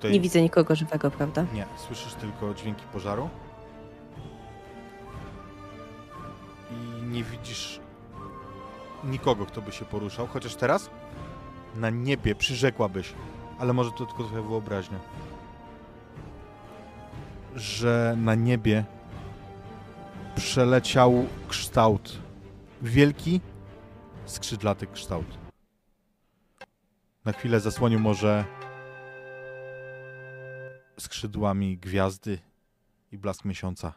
Tutaj 0.02 0.12
Nie 0.12 0.20
widzę 0.20 0.42
nikogo 0.42 0.76
żywego, 0.76 1.10
prawda? 1.10 1.46
Nie, 1.54 1.66
słyszysz 1.76 2.14
tylko 2.14 2.54
dźwięki 2.54 2.84
pożaru. 2.92 3.28
I 6.70 7.02
nie 7.02 7.24
widzisz 7.24 7.80
nikogo, 9.04 9.46
kto 9.46 9.62
by 9.62 9.72
się 9.72 9.84
poruszał, 9.84 10.26
chociaż 10.26 10.54
teraz 10.54 10.90
na 11.76 11.90
niebie 11.90 12.34
przyrzekłabyś, 12.34 13.12
ale 13.58 13.72
może 13.72 13.90
to 13.90 14.06
tylko 14.06 14.24
twoja 14.24 14.42
wyobraźnia, 14.42 14.98
że 17.56 18.14
na 18.18 18.34
niebie 18.34 18.84
przeleciał 20.34 21.26
kształt, 21.48 22.18
wielki, 22.82 23.40
skrzydlaty 24.26 24.86
kształt. 24.86 25.26
Na 27.24 27.32
chwilę 27.32 27.60
zasłonił 27.60 28.00
może 28.00 28.44
skrzydłami 31.02 31.78
gwiazdy 31.78 32.38
i 33.12 33.18
blask 33.18 33.44
miesiąca. 33.44 33.92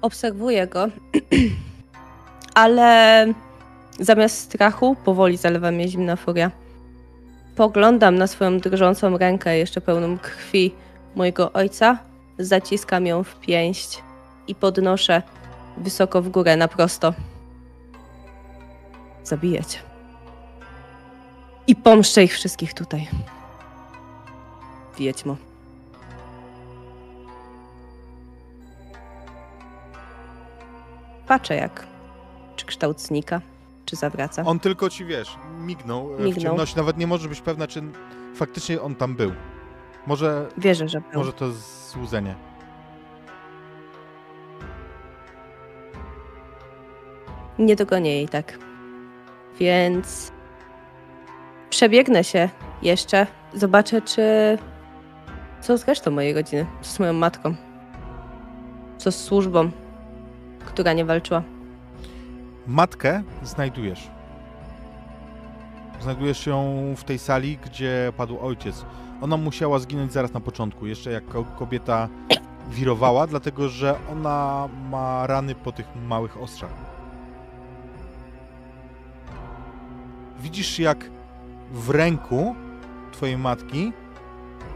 Obserwuję 0.00 0.66
go, 0.66 0.88
ale 2.54 3.26
zamiast 4.00 4.38
strachu 4.38 4.96
powoli 5.04 5.36
zalewa 5.36 5.70
mnie 5.70 5.88
zimna 5.88 6.16
furia. 6.16 6.50
Poglądam 7.56 8.14
na 8.14 8.26
swoją 8.26 8.58
drżącą 8.58 9.18
rękę, 9.18 9.58
jeszcze 9.58 9.80
pełną 9.80 10.18
krwi 10.18 10.74
mojego 11.14 11.52
ojca, 11.52 11.98
zaciskam 12.38 13.06
ją 13.06 13.24
w 13.24 13.40
pięść 13.40 14.02
i 14.48 14.54
podnoszę 14.54 15.22
wysoko 15.76 16.22
w 16.22 16.28
górę, 16.28 16.56
na 16.56 16.68
prosto. 16.68 17.14
Zabiję 19.24 19.64
cię. 19.64 19.78
I 21.66 21.76
pomszczę 21.76 22.24
ich 22.24 22.32
wszystkich 22.32 22.74
tutaj. 22.74 23.08
Wiedźmo. 24.98 25.36
Patrzę 31.26 31.54
jak. 31.56 31.86
Czy 32.56 32.66
kształt 32.66 33.00
znika, 33.00 33.40
czy 33.86 33.96
zawraca. 33.96 34.42
On 34.44 34.58
tylko 34.60 34.90
ci, 34.90 35.04
wiesz, 35.04 35.36
mignął, 35.60 36.14
e, 36.14 36.16
w 36.16 36.20
Mignął. 36.20 36.42
ciemności. 36.42 36.76
Nawet 36.76 36.98
nie 36.98 37.06
możesz 37.06 37.28
być 37.28 37.40
pewna, 37.40 37.66
czy 37.66 37.82
faktycznie 38.34 38.80
on 38.82 38.94
tam 38.94 39.14
był. 39.16 39.32
Może, 40.06 40.48
Wierzę, 40.58 40.88
że 40.88 41.00
był. 41.00 41.20
może 41.20 41.32
to 41.32 41.46
złudzenie. 41.92 42.34
Nie 47.58 47.76
dogonię 47.76 48.10
jej 48.14 48.28
tak. 48.28 48.58
Więc 49.60 50.32
przebiegnę 51.70 52.24
się 52.24 52.48
jeszcze. 52.82 53.26
Zobaczę, 53.54 54.02
czy. 54.02 54.22
Co 55.60 55.78
z 55.78 55.84
resztą 55.84 56.10
mojej 56.10 56.34
rodziny? 56.34 56.66
Co 56.82 56.90
z 56.92 56.98
moją 56.98 57.12
matką? 57.12 57.54
Co 58.98 59.12
z 59.12 59.24
służbą, 59.24 59.70
która 60.66 60.92
nie 60.92 61.04
walczyła? 61.04 61.42
Matkę 62.66 63.22
znajdujesz. 63.42 64.10
Znajdujesz 66.00 66.46
ją 66.46 66.74
w 66.96 67.04
tej 67.04 67.18
sali, 67.18 67.58
gdzie 67.64 68.12
padł 68.16 68.38
ojciec. 68.40 68.84
Ona 69.20 69.36
musiała 69.36 69.78
zginąć 69.78 70.12
zaraz 70.12 70.32
na 70.32 70.40
początku, 70.40 70.86
jeszcze 70.86 71.10
jak 71.12 71.24
ko- 71.26 71.44
kobieta 71.58 72.08
wirowała, 72.70 73.26
dlatego 73.26 73.68
że 73.68 73.94
ona 74.12 74.68
ma 74.90 75.26
rany 75.26 75.54
po 75.54 75.72
tych 75.72 75.86
małych 76.08 76.40
ostrzach. 76.42 76.70
Widzisz, 80.42 80.78
jak 80.78 81.10
w 81.72 81.90
ręku 81.90 82.54
twojej 83.12 83.38
matki 83.38 83.92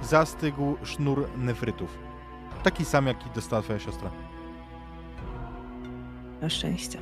zastygł 0.03 0.77
sznur 0.83 1.29
nefrytów. 1.37 1.99
Taki 2.63 2.85
sam, 2.85 3.07
jaki 3.07 3.31
dostała 3.35 3.63
twoja 3.63 3.79
siostra. 3.79 4.11
Na 6.41 6.49
szczęście. 6.51 6.99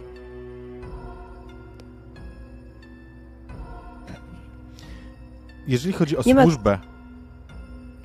Jeżeli 5.66 5.92
chodzi 5.94 6.16
o 6.16 6.22
Nie 6.26 6.34
ma- 6.34 6.42
służbę, 6.42 6.78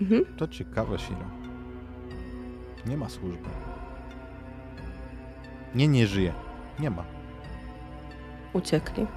Mhm. 0.01 0.25
To 0.37 0.47
ciekawe, 0.47 0.99
Siro. 0.99 1.25
Nie 2.85 2.97
ma 2.97 3.09
służby. 3.09 3.49
Nie, 5.75 5.87
nie 5.87 6.07
żyje. 6.07 6.33
Nie 6.79 6.89
ma. 6.89 7.03
Uciekli. 8.53 9.07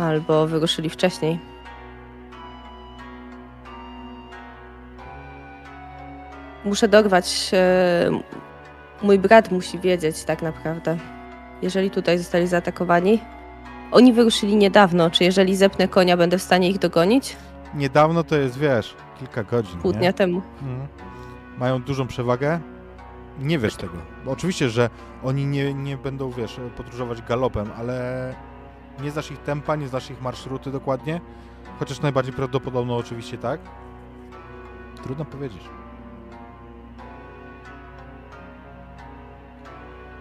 Albo 0.00 0.46
wyruszyli 0.46 0.90
wcześniej. 0.90 1.38
Muszę 6.64 6.88
dorwać. 6.88 7.50
e, 7.52 8.10
Mój 9.02 9.18
brat 9.18 9.50
musi 9.52 9.78
wiedzieć 9.78 10.24
tak 10.24 10.42
naprawdę. 10.42 10.96
Jeżeli 11.62 11.90
tutaj 11.90 12.18
zostali 12.18 12.46
zaatakowani. 12.46 13.20
Oni 13.92 14.12
wyruszyli 14.12 14.56
niedawno. 14.56 15.10
Czy 15.10 15.24
jeżeli 15.24 15.56
zepnę 15.56 15.88
konia, 15.88 16.16
będę 16.16 16.38
w 16.38 16.42
stanie 16.42 16.70
ich 16.70 16.78
dogonić? 16.78 17.36
Niedawno 17.74 18.24
to 18.24 18.36
jest, 18.36 18.58
wiesz, 18.58 18.94
kilka 19.18 19.44
godzin. 19.44 19.80
Pół 19.80 19.92
nie? 19.92 19.98
dnia 19.98 20.12
temu. 20.12 20.42
Mhm. 20.62 20.88
Mają 21.58 21.82
dużą 21.82 22.06
przewagę. 22.06 22.60
Nie 23.38 23.58
wiesz 23.58 23.76
tego. 23.76 23.92
Bo 24.24 24.30
oczywiście, 24.30 24.68
że 24.70 24.90
oni 25.24 25.46
nie, 25.46 25.74
nie 25.74 25.96
będą, 25.96 26.30
wiesz, 26.30 26.60
podróżować 26.76 27.22
galopem, 27.22 27.70
ale 27.78 28.34
nie 29.02 29.10
znasz 29.10 29.30
ich 29.30 29.38
tempa, 29.38 29.76
nie 29.76 29.88
znasz 29.88 30.10
ich 30.10 30.22
marszruty 30.22 30.70
dokładnie. 30.70 31.20
Chociaż 31.78 32.00
najbardziej 32.00 32.34
prawdopodobno 32.34 32.96
oczywiście 32.96 33.38
tak. 33.38 33.60
Trudno 35.02 35.24
powiedzieć. 35.24 35.62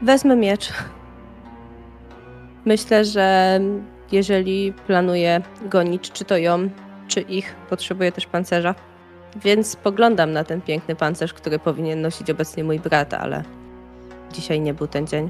Wezmę 0.02 0.36
miecz. 0.36 0.74
Myślę, 2.66 3.06
że 3.06 3.60
jeżeli 4.12 4.74
planuję 4.74 5.42
gonić, 5.62 6.12
czy 6.12 6.26
to 6.26 6.38
ją, 6.38 6.70
czy 7.08 7.22
ich, 7.22 7.56
potrzebuję 7.70 8.12
też 8.12 8.26
pancerza. 8.26 8.76
Więc 9.36 9.68
spoglądam 9.68 10.32
na 10.32 10.44
ten 10.44 10.62
piękny 10.62 10.96
pancerz, 10.96 11.34
który 11.34 11.60
powinien 11.60 12.02
nosić 12.02 12.30
obecnie 12.30 12.64
mój 12.64 12.80
brat, 12.80 13.14
ale 13.14 13.44
dzisiaj 14.34 14.62
nie 14.62 14.74
był 14.74 14.88
ten 14.88 15.08
dzień. 15.08 15.30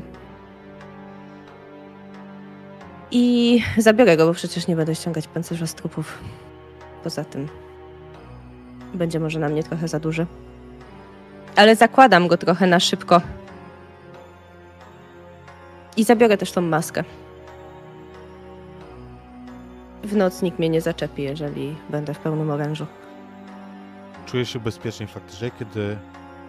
I 3.11 3.60
zabiorę 3.77 4.18
go, 4.18 4.26
bo 4.26 4.34
przecież 4.34 4.68
nie 4.68 4.76
będę 4.76 4.95
ściągać 4.95 5.27
pancerza 5.27 5.68
z 5.68 5.73
trupów. 5.73 6.19
Poza 7.03 7.23
tym 7.23 7.48
będzie 8.94 9.19
może 9.19 9.40
na 9.40 9.49
mnie 9.49 9.64
trochę 9.64 9.88
za 9.88 9.99
duży. 9.99 10.26
Ale 11.56 11.76
zakładam 11.76 12.27
go 12.27 12.38
trochę 12.38 12.68
na 12.68 12.80
szybko, 12.80 13.22
i 15.99 16.03
zabiorę 16.03 16.38
też 16.38 16.52
tą 16.52 16.61
maskę. 16.61 17.03
W 20.03 20.15
noc 20.15 20.41
nikt 20.41 20.60
mnie 20.60 20.69
nie 20.69 20.81
zaczepi, 20.81 21.23
jeżeli 21.23 21.76
będę 21.90 22.14
w 22.14 22.19
pełnym 22.19 22.52
orężu. 22.52 22.86
Czujesz 24.26 24.53
się 24.53 24.60
bezpiecznie 24.60 25.07
faktycznie, 25.07 25.52
kiedy 25.60 25.98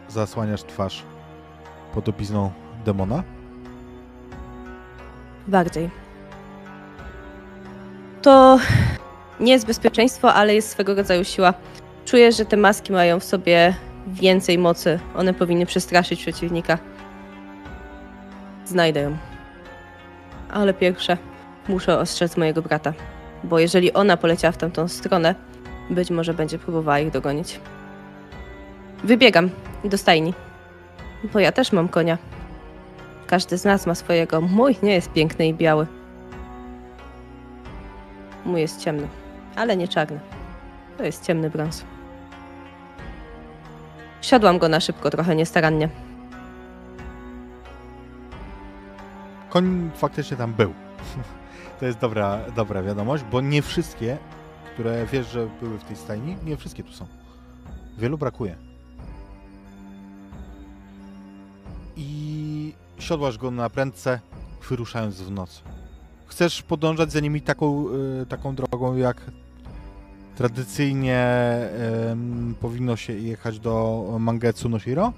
zasłaniasz 0.09 0.62
twarz 0.62 1.03
podobizną 1.95 2.51
demona? 2.85 3.23
Bardziej. 5.49 5.91
To 8.22 8.59
nie 9.40 9.52
jest 9.52 9.66
bezpieczeństwo, 9.66 10.34
ale 10.34 10.55
jest 10.55 10.70
swego 10.70 10.94
rodzaju 10.94 11.24
siła. 11.24 11.55
Czuję, 12.05 12.32
że 12.32 12.44
te 12.44 12.56
maski 12.56 12.92
mają 12.92 13.20
w 13.20 13.24
sobie 13.24 13.74
więcej 14.06 14.59
mocy. 14.59 15.01
One 15.16 15.34
powinny 15.34 15.66
przestraszyć 15.66 16.20
przeciwnika. 16.20 16.78
Znajdę 18.64 19.01
ją. 19.01 19.16
Ale 20.52 20.74
pierwsze 20.74 21.16
muszę 21.68 21.98
ostrzec 21.98 22.36
mojego 22.36 22.62
brata, 22.62 22.92
bo 23.44 23.59
jeżeli 23.59 23.92
ona 23.92 24.16
poleciała 24.16 24.52
w 24.52 24.56
tamtą 24.56 24.88
stronę, 24.88 25.34
być 25.90 26.10
może 26.10 26.34
będzie 26.34 26.59
próbowała 26.59 26.98
ich 26.98 27.10
dogonić. 27.10 27.60
Wybiegam 29.05 29.51
do 29.84 29.98
stajni, 29.98 30.34
bo 31.32 31.38
ja 31.38 31.52
też 31.52 31.72
mam 31.72 31.88
konia. 31.88 32.18
Każdy 33.26 33.59
z 33.59 33.64
nas 33.64 33.86
ma 33.86 33.94
swojego. 33.94 34.40
Mój 34.40 34.76
nie 34.82 34.94
jest 34.94 35.12
piękny 35.12 35.48
i 35.48 35.55
biały. 35.55 35.86
Mój 38.45 38.61
jest 38.61 38.81
ciemny, 38.81 39.09
ale 39.57 39.77
nie 39.77 39.89
czarny. 39.89 40.21
To 40.99 41.05
jest 41.05 41.27
ciemny 41.27 41.51
brąz. 41.51 41.85
Siadłam 44.21 44.59
go 44.59 44.69
na 44.69 44.81
szybko, 44.81 45.11
trochę 45.11 45.37
niestarannie. 45.37 45.89
Koń 49.51 49.91
faktycznie 49.95 50.37
tam 50.37 50.53
był. 50.53 50.75
To 51.81 51.87
jest 51.87 51.99
dobra, 51.99 52.41
dobra 52.57 52.83
wiadomość, 52.83 53.25
bo 53.25 53.41
nie 53.41 53.62
wszystkie, 53.62 54.19
które 54.75 55.07
wiesz, 55.07 55.31
że 55.31 55.49
były 55.62 55.79
w 55.79 55.85
tej 55.85 55.97
stajni, 55.97 56.37
nie 56.45 56.57
wszystkie 56.57 56.85
tu 56.85 56.93
są. 56.93 57.07
Wielu 57.99 58.19
brakuje. 58.19 58.57
I 61.97 62.75
siodłasz 62.99 63.39
go 63.39 63.51
na 63.51 63.71
prędce, 63.71 64.21
wyruszając 64.69 65.23
w 65.23 65.31
noc. 65.31 65.62
Chcesz 66.31 66.62
podążać 66.62 67.12
za 67.12 67.20
nimi 67.20 67.40
taką, 67.40 67.86
y, 68.23 68.27
taką 68.27 68.55
drogą, 68.55 68.97
jak 68.97 69.16
tradycyjnie 70.36 71.27
powinno 72.61 72.97
się 72.97 73.12
jechać 73.12 73.59
do 73.59 74.05
Mangetsu 74.20 74.69
no 74.69 74.78
Shiro? 74.78 75.12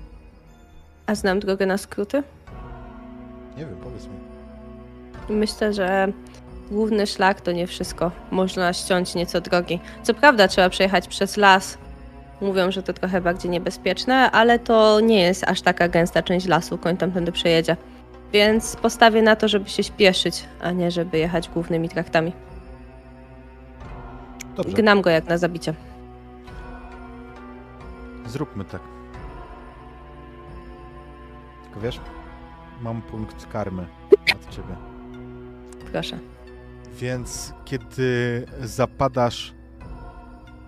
A 1.06 1.14
znam 1.14 1.40
drogę 1.40 1.66
na 1.66 1.78
skróty? 1.78 2.22
Nie 3.56 3.66
wiem, 3.66 3.76
powiedz 3.82 4.05
mi. 4.06 5.36
Myślę, 5.36 5.72
że 5.72 6.12
główny 6.70 7.06
szlak 7.06 7.40
to 7.40 7.52
nie 7.52 7.66
wszystko. 7.66 8.10
Można 8.30 8.72
ściąć 8.72 9.14
nieco 9.14 9.40
drogi. 9.40 9.80
Co 10.02 10.14
prawda 10.14 10.48
trzeba 10.48 10.70
przejechać 10.70 11.09
przez 11.09 11.36
las. 11.36 11.78
Mówią, 12.40 12.70
że 12.70 12.82
to 12.82 12.93
trochę 12.93 13.20
bardziej 13.20 13.51
niebezpieczne, 13.51 14.30
ale 14.30 14.59
to 14.59 15.01
nie 15.01 15.20
jest 15.20 15.44
aż 15.44 15.62
taka 15.62 15.89
gęsta 15.89 16.22
część 16.22 16.47
lasu, 16.47 16.78
koń 16.78 16.97
tamtędy 16.97 17.32
przejedzie. 17.32 17.76
Więc 18.32 18.76
postawię 18.76 19.22
na 19.22 19.36
to, 19.36 19.48
żeby 19.48 19.68
się 19.68 19.82
śpieszyć, 19.82 20.44
a 20.60 20.70
nie 20.70 20.90
żeby 20.90 21.18
jechać 21.18 21.48
głównymi 21.48 21.88
traktami. 21.88 22.32
Dobrze. 24.56 24.72
Gnam 24.72 25.02
go 25.02 25.10
jak 25.10 25.28
na 25.28 25.38
zabicie. 25.38 25.74
Zróbmy 28.26 28.64
tak. 28.64 28.80
Tylko 31.64 31.80
wiesz, 31.80 32.00
mam 32.80 33.02
punkt 33.02 33.46
karmy 33.46 33.86
od 34.34 34.50
ciebie. 34.50 34.76
Proszę. 35.92 36.18
Więc 37.00 37.52
kiedy 37.64 38.46
zapadasz 38.60 39.54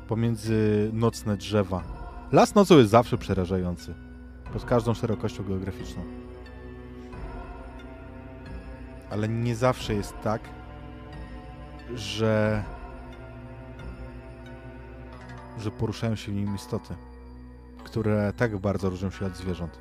pomiędzy 0.09 0.91
nocne 0.93 1.37
drzewa, 1.37 1.83
Las 2.33 2.55
nocą 2.55 2.79
jest 2.79 2.91
zawsze 2.91 3.19
przerażający. 3.19 3.95
Pod 4.53 4.65
każdą 4.65 4.95
szerokością 4.95 5.45
geograficzną. 5.45 6.03
Ale 9.15 9.29
nie 9.29 9.57
zawsze 9.57 9.95
jest 9.95 10.15
tak, 10.23 10.41
że 11.95 12.63
że 15.59 15.71
poruszają 15.71 16.17
się 16.17 16.33
w 16.33 16.35
nim 16.35 16.55
istoty, 16.55 16.95
które 17.85 18.33
tak 18.37 18.59
bardzo 18.59 18.91
różnią 18.91 19.11
się 19.11 19.27
od 19.27 19.37
zwierząt. 19.37 19.79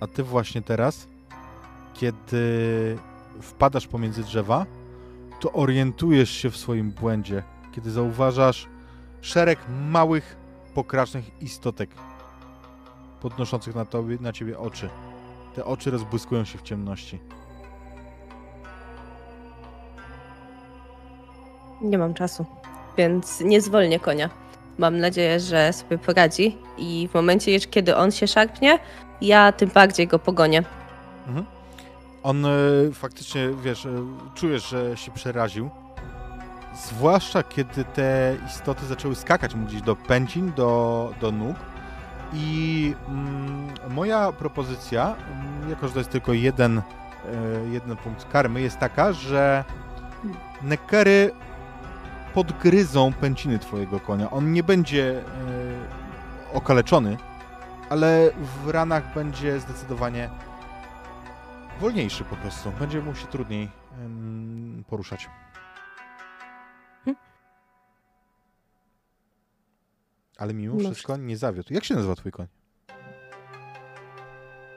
A 0.00 0.06
ty 0.06 0.22
właśnie 0.22 0.62
teraz, 0.62 1.08
kiedy 1.94 2.98
wpadasz 3.40 3.86
pomiędzy 3.86 4.22
drzewa, 4.22 4.66
to 5.40 5.52
orientujesz 5.52 6.30
się 6.30 6.50
w 6.50 6.56
swoim 6.56 6.90
błędzie, 6.90 7.42
kiedy 7.72 7.90
zauważasz 7.90 8.68
szereg 9.20 9.58
małych, 9.90 10.36
pokracznych 10.74 11.42
istotek 11.42 11.90
podnoszących 13.20 13.74
na, 13.74 13.84
tobie, 13.84 14.18
na 14.20 14.32
ciebie 14.32 14.58
oczy. 14.58 14.90
Te 15.54 15.64
oczy 15.64 15.90
rozbłyskują 15.90 16.44
się 16.44 16.58
w 16.58 16.62
ciemności. 16.62 17.18
Nie 21.82 21.98
mam 21.98 22.14
czasu, 22.14 22.46
więc 22.96 23.40
nie 23.40 23.60
zwolnię 23.60 24.00
konia. 24.00 24.30
Mam 24.78 24.98
nadzieję, 24.98 25.40
że 25.40 25.72
sobie 25.72 25.98
poradzi 25.98 26.58
i 26.78 27.08
w 27.10 27.14
momencie, 27.14 27.60
kiedy 27.60 27.96
on 27.96 28.12
się 28.12 28.26
szarpnie, 28.26 28.78
ja 29.20 29.52
tym 29.52 29.70
bardziej 29.70 30.06
go 30.06 30.18
pogonię. 30.18 30.62
Mhm. 31.26 31.46
On 32.22 32.46
e, 32.46 32.48
faktycznie, 32.92 33.48
wiesz, 33.62 33.86
e, 33.86 33.90
czujesz, 34.34 34.68
że 34.68 34.96
się 34.96 35.10
przeraził. 35.10 35.70
Zwłaszcza 36.74 37.42
kiedy 37.42 37.84
te 37.84 38.36
istoty 38.46 38.86
zaczęły 38.86 39.14
skakać 39.14 39.54
mu 39.54 39.66
gdzieś 39.66 39.82
do 39.82 39.96
pęcin, 39.96 40.52
do, 40.52 41.12
do 41.20 41.32
nóg. 41.32 41.56
I 42.32 42.94
mm, 43.08 43.68
moja 43.90 44.32
propozycja, 44.32 45.14
mm, 45.32 45.70
jako 45.70 45.86
że 45.88 45.92
to 45.92 46.00
jest 46.00 46.10
tylko 46.10 46.32
jeden, 46.32 46.78
e, 46.78 46.82
jeden 47.70 47.96
punkt 47.96 48.32
karmy, 48.32 48.60
jest 48.60 48.78
taka, 48.78 49.12
że 49.12 49.64
nekery 50.62 51.30
podgryzą 52.34 53.12
pęciny 53.12 53.58
twojego 53.58 54.00
konia. 54.00 54.30
On 54.30 54.52
nie 54.52 54.62
będzie 54.62 55.18
e, 55.18 55.22
okaleczony, 56.52 57.16
ale 57.90 58.30
w 58.64 58.68
ranach 58.68 59.14
będzie 59.14 59.60
zdecydowanie 59.60 60.30
wolniejszy 61.80 62.24
po 62.24 62.36
prostu. 62.36 62.72
Będzie 62.80 63.00
mu 63.00 63.14
się 63.14 63.26
trudniej 63.26 63.68
poruszać. 64.90 65.28
Ale 70.42 70.54
mimo 70.54 70.74
No 70.74 70.90
wszystko 70.90 71.16
nie 71.16 71.36
zawiódł. 71.36 71.74
Jak 71.74 71.84
się 71.84 71.94
nazywa 71.94 72.14
twój 72.14 72.32
koń? 72.32 72.46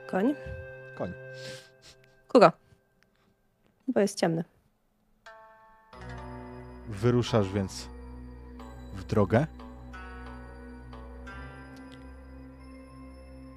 Koń? 0.07 0.35
Koń. 0.97 1.13
Kuro. 2.27 2.51
Bo 3.87 3.99
jest 3.99 4.19
ciemny. 4.19 4.43
Wyruszasz 6.89 7.53
więc 7.53 7.89
w 8.95 9.03
drogę. 9.03 9.47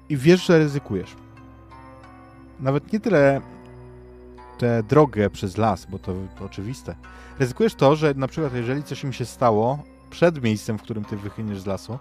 I 0.09 0.17
wiesz, 0.17 0.45
że 0.45 0.57
ryzykujesz. 0.57 1.15
Nawet 2.59 2.93
nie 2.93 2.99
tyle 2.99 3.41
tę 4.57 4.83
drogę 4.83 5.29
przez 5.29 5.57
las, 5.57 5.85
bo 5.85 5.99
to, 5.99 6.13
to 6.39 6.45
oczywiste. 6.45 6.95
Ryzykujesz 7.39 7.75
to, 7.75 7.95
że 7.95 8.13
na 8.13 8.27
przykład 8.27 8.53
jeżeli 8.53 8.83
coś 8.83 9.03
im 9.03 9.13
się 9.13 9.25
stało 9.25 9.83
przed 10.09 10.43
miejscem, 10.43 10.77
w 10.77 10.81
którym 10.81 11.05
ty 11.05 11.17
wychyniesz 11.17 11.61
z 11.61 11.65
lasu, 11.65 11.99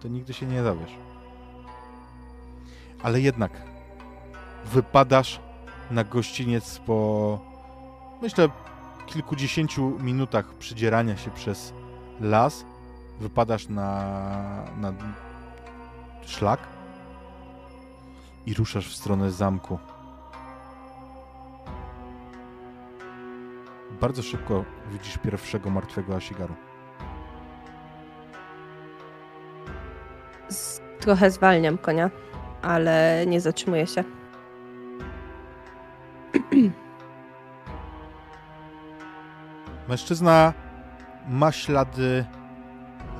to 0.00 0.08
nigdy 0.08 0.34
się 0.34 0.46
nie 0.46 0.62
dowiesz. 0.62 0.92
Ale 3.02 3.20
jednak 3.20 3.52
wypadasz 4.64 5.40
na 5.90 6.04
gościniec 6.04 6.78
po 6.78 7.38
myślę 8.22 8.48
kilkudziesięciu 9.06 9.98
minutach 9.98 10.54
przydzierania 10.54 11.16
się 11.16 11.30
przez 11.30 11.72
las. 12.20 12.64
Wypadasz 13.20 13.68
na, 13.68 14.02
na 14.76 14.92
szlak 16.26 16.60
i 18.46 18.54
ruszasz 18.54 18.88
w 18.88 18.96
stronę 18.96 19.30
zamku. 19.30 19.78
Bardzo 24.02 24.22
szybko 24.22 24.64
widzisz 24.90 25.18
pierwszego 25.18 25.70
martwego 25.70 26.16
Asigaru. 26.16 26.54
Z, 30.48 30.80
trochę 31.00 31.30
zwalniam 31.30 31.78
konia, 31.78 32.10
ale 32.62 33.24
nie 33.26 33.40
zatrzymuję 33.40 33.86
się. 33.86 34.04
Mężczyzna 39.88 40.52
ma 41.28 41.52
ślady 41.52 42.24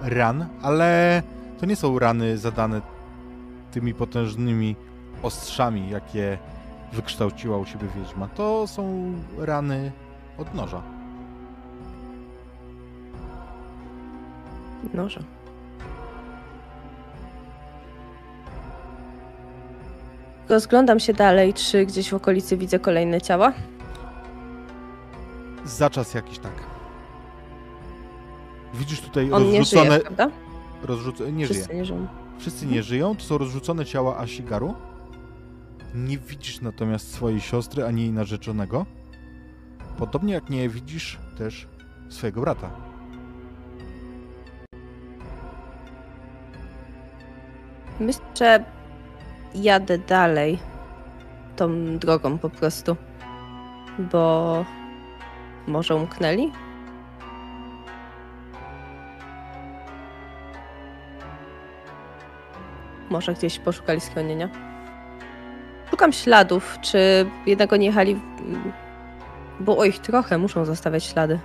ran, 0.03 0.49
ale 0.63 1.23
to 1.61 1.67
nie 1.67 1.77
są 1.77 1.99
rany 1.99 2.39
zadane 2.39 2.81
tymi 3.71 3.95
potężnymi 3.95 4.77
ostrzami, 5.23 5.91
jakie 5.91 6.39
wykształciła 6.93 7.59
u 7.59 7.67
siebie 7.67 7.89
wiedźma. 7.97 8.29
To 8.29 8.67
są 8.67 9.13
rany 9.39 9.93
od 10.39 10.55
noża. 10.55 10.83
Noże. 14.95 15.23
Rozglądam 20.49 21.01
się 21.01 21.13
dalej, 21.13 21.55
czy 21.55 21.87
gdzieś 21.87 22.11
w 22.11 22.15
okolicy 22.15 22.57
widzę 22.57 22.79
kolejne 22.79 23.21
ciała. 23.21 23.53
Za 25.65 25.91
czas 25.91 26.15
jakiś 26.15 26.39
tak. 26.39 26.53
Widzisz 28.75 29.01
tutaj 29.01 29.33
On 29.33 29.51
nie 29.51 29.59
rozrzucone... 29.59 29.91
żyje, 29.91 30.01
prawda? 30.01 30.31
rozrzucone 30.83 31.33
nie 31.33 31.47
żyje. 31.47 31.61
Wszyscy 31.61 31.77
nie 31.77 31.85
żyją. 31.85 32.07
Wszyscy 32.39 32.67
nie 32.67 32.83
żyją, 32.83 33.17
to 33.17 33.23
są 33.23 33.39
rozrzucone 33.39 33.87
ciała 33.87 34.19
Asigaru. 34.19 34.75
Nie 35.95 36.19
widzisz 36.19 36.61
natomiast 36.61 37.15
swojej 37.15 37.41
siostry 37.41 37.85
ani 37.85 38.03
jej 38.03 38.13
narzeczonego. 38.13 38.87
Podobnie 39.99 40.35
jak 40.35 40.51
nie 40.51 40.69
widzisz 40.69 41.19
też 41.39 41.69
swojego 42.09 42.41
brata. 42.41 42.71
Myślę, 48.01 48.25
że 48.39 48.65
jadę 49.55 49.99
dalej 49.99 50.59
tą 51.57 51.99
drogą 51.99 52.39
po 52.39 52.51
prostu, 52.51 52.97
bo 53.99 54.65
może 55.67 55.97
umknęli? 55.97 56.53
Może 63.11 63.35
gdzieś 63.35 63.59
poszukali 63.59 64.01
schronienia? 64.01 64.49
Szukam 65.91 66.13
śladów, 66.13 66.79
czy 66.83 67.27
jednak 67.47 67.73
oni 67.73 67.87
jechali, 67.87 68.21
w- 69.63 69.65
bo 69.65 69.79
o 69.79 69.85
ich 69.85 69.99
trochę 69.99 70.39
muszą 70.39 70.65
zostawiać 70.65 71.05
ślady. 71.05 71.39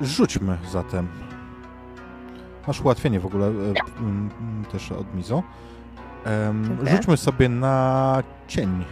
Rzućmy 0.00 0.58
zatem. 0.70 1.08
Masz 2.66 2.80
ułatwienie 2.80 3.20
w 3.20 3.26
ogóle 3.26 3.46
e, 3.46 3.50
m, 3.98 4.30
m, 4.40 4.64
też 4.72 4.92
od 4.92 5.14
Mizo. 5.14 5.42
Em, 6.24 6.64
Dziękuję. 6.64 6.96
rzućmy 6.96 7.16
sobie 7.16 7.48
na 7.48 8.22
cień. 8.48 8.84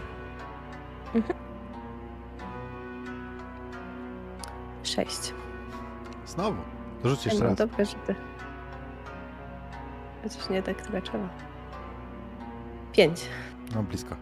Sześć. 4.83 5.33
Znowu. 6.25 6.57
To 7.03 7.09
rzuć 7.09 7.25
jeszcze 7.25 7.39
no, 7.43 7.49
raz. 7.49 7.57
dobre 7.57 7.85
rzuty. 7.85 8.15
Chociaż 10.23 10.49
nie 10.49 10.63
tak 10.63 10.81
tyle 10.81 11.01
trzeba. 11.01 11.29
Pięć. 12.91 13.21
No 13.75 13.83
blisko. 13.83 14.15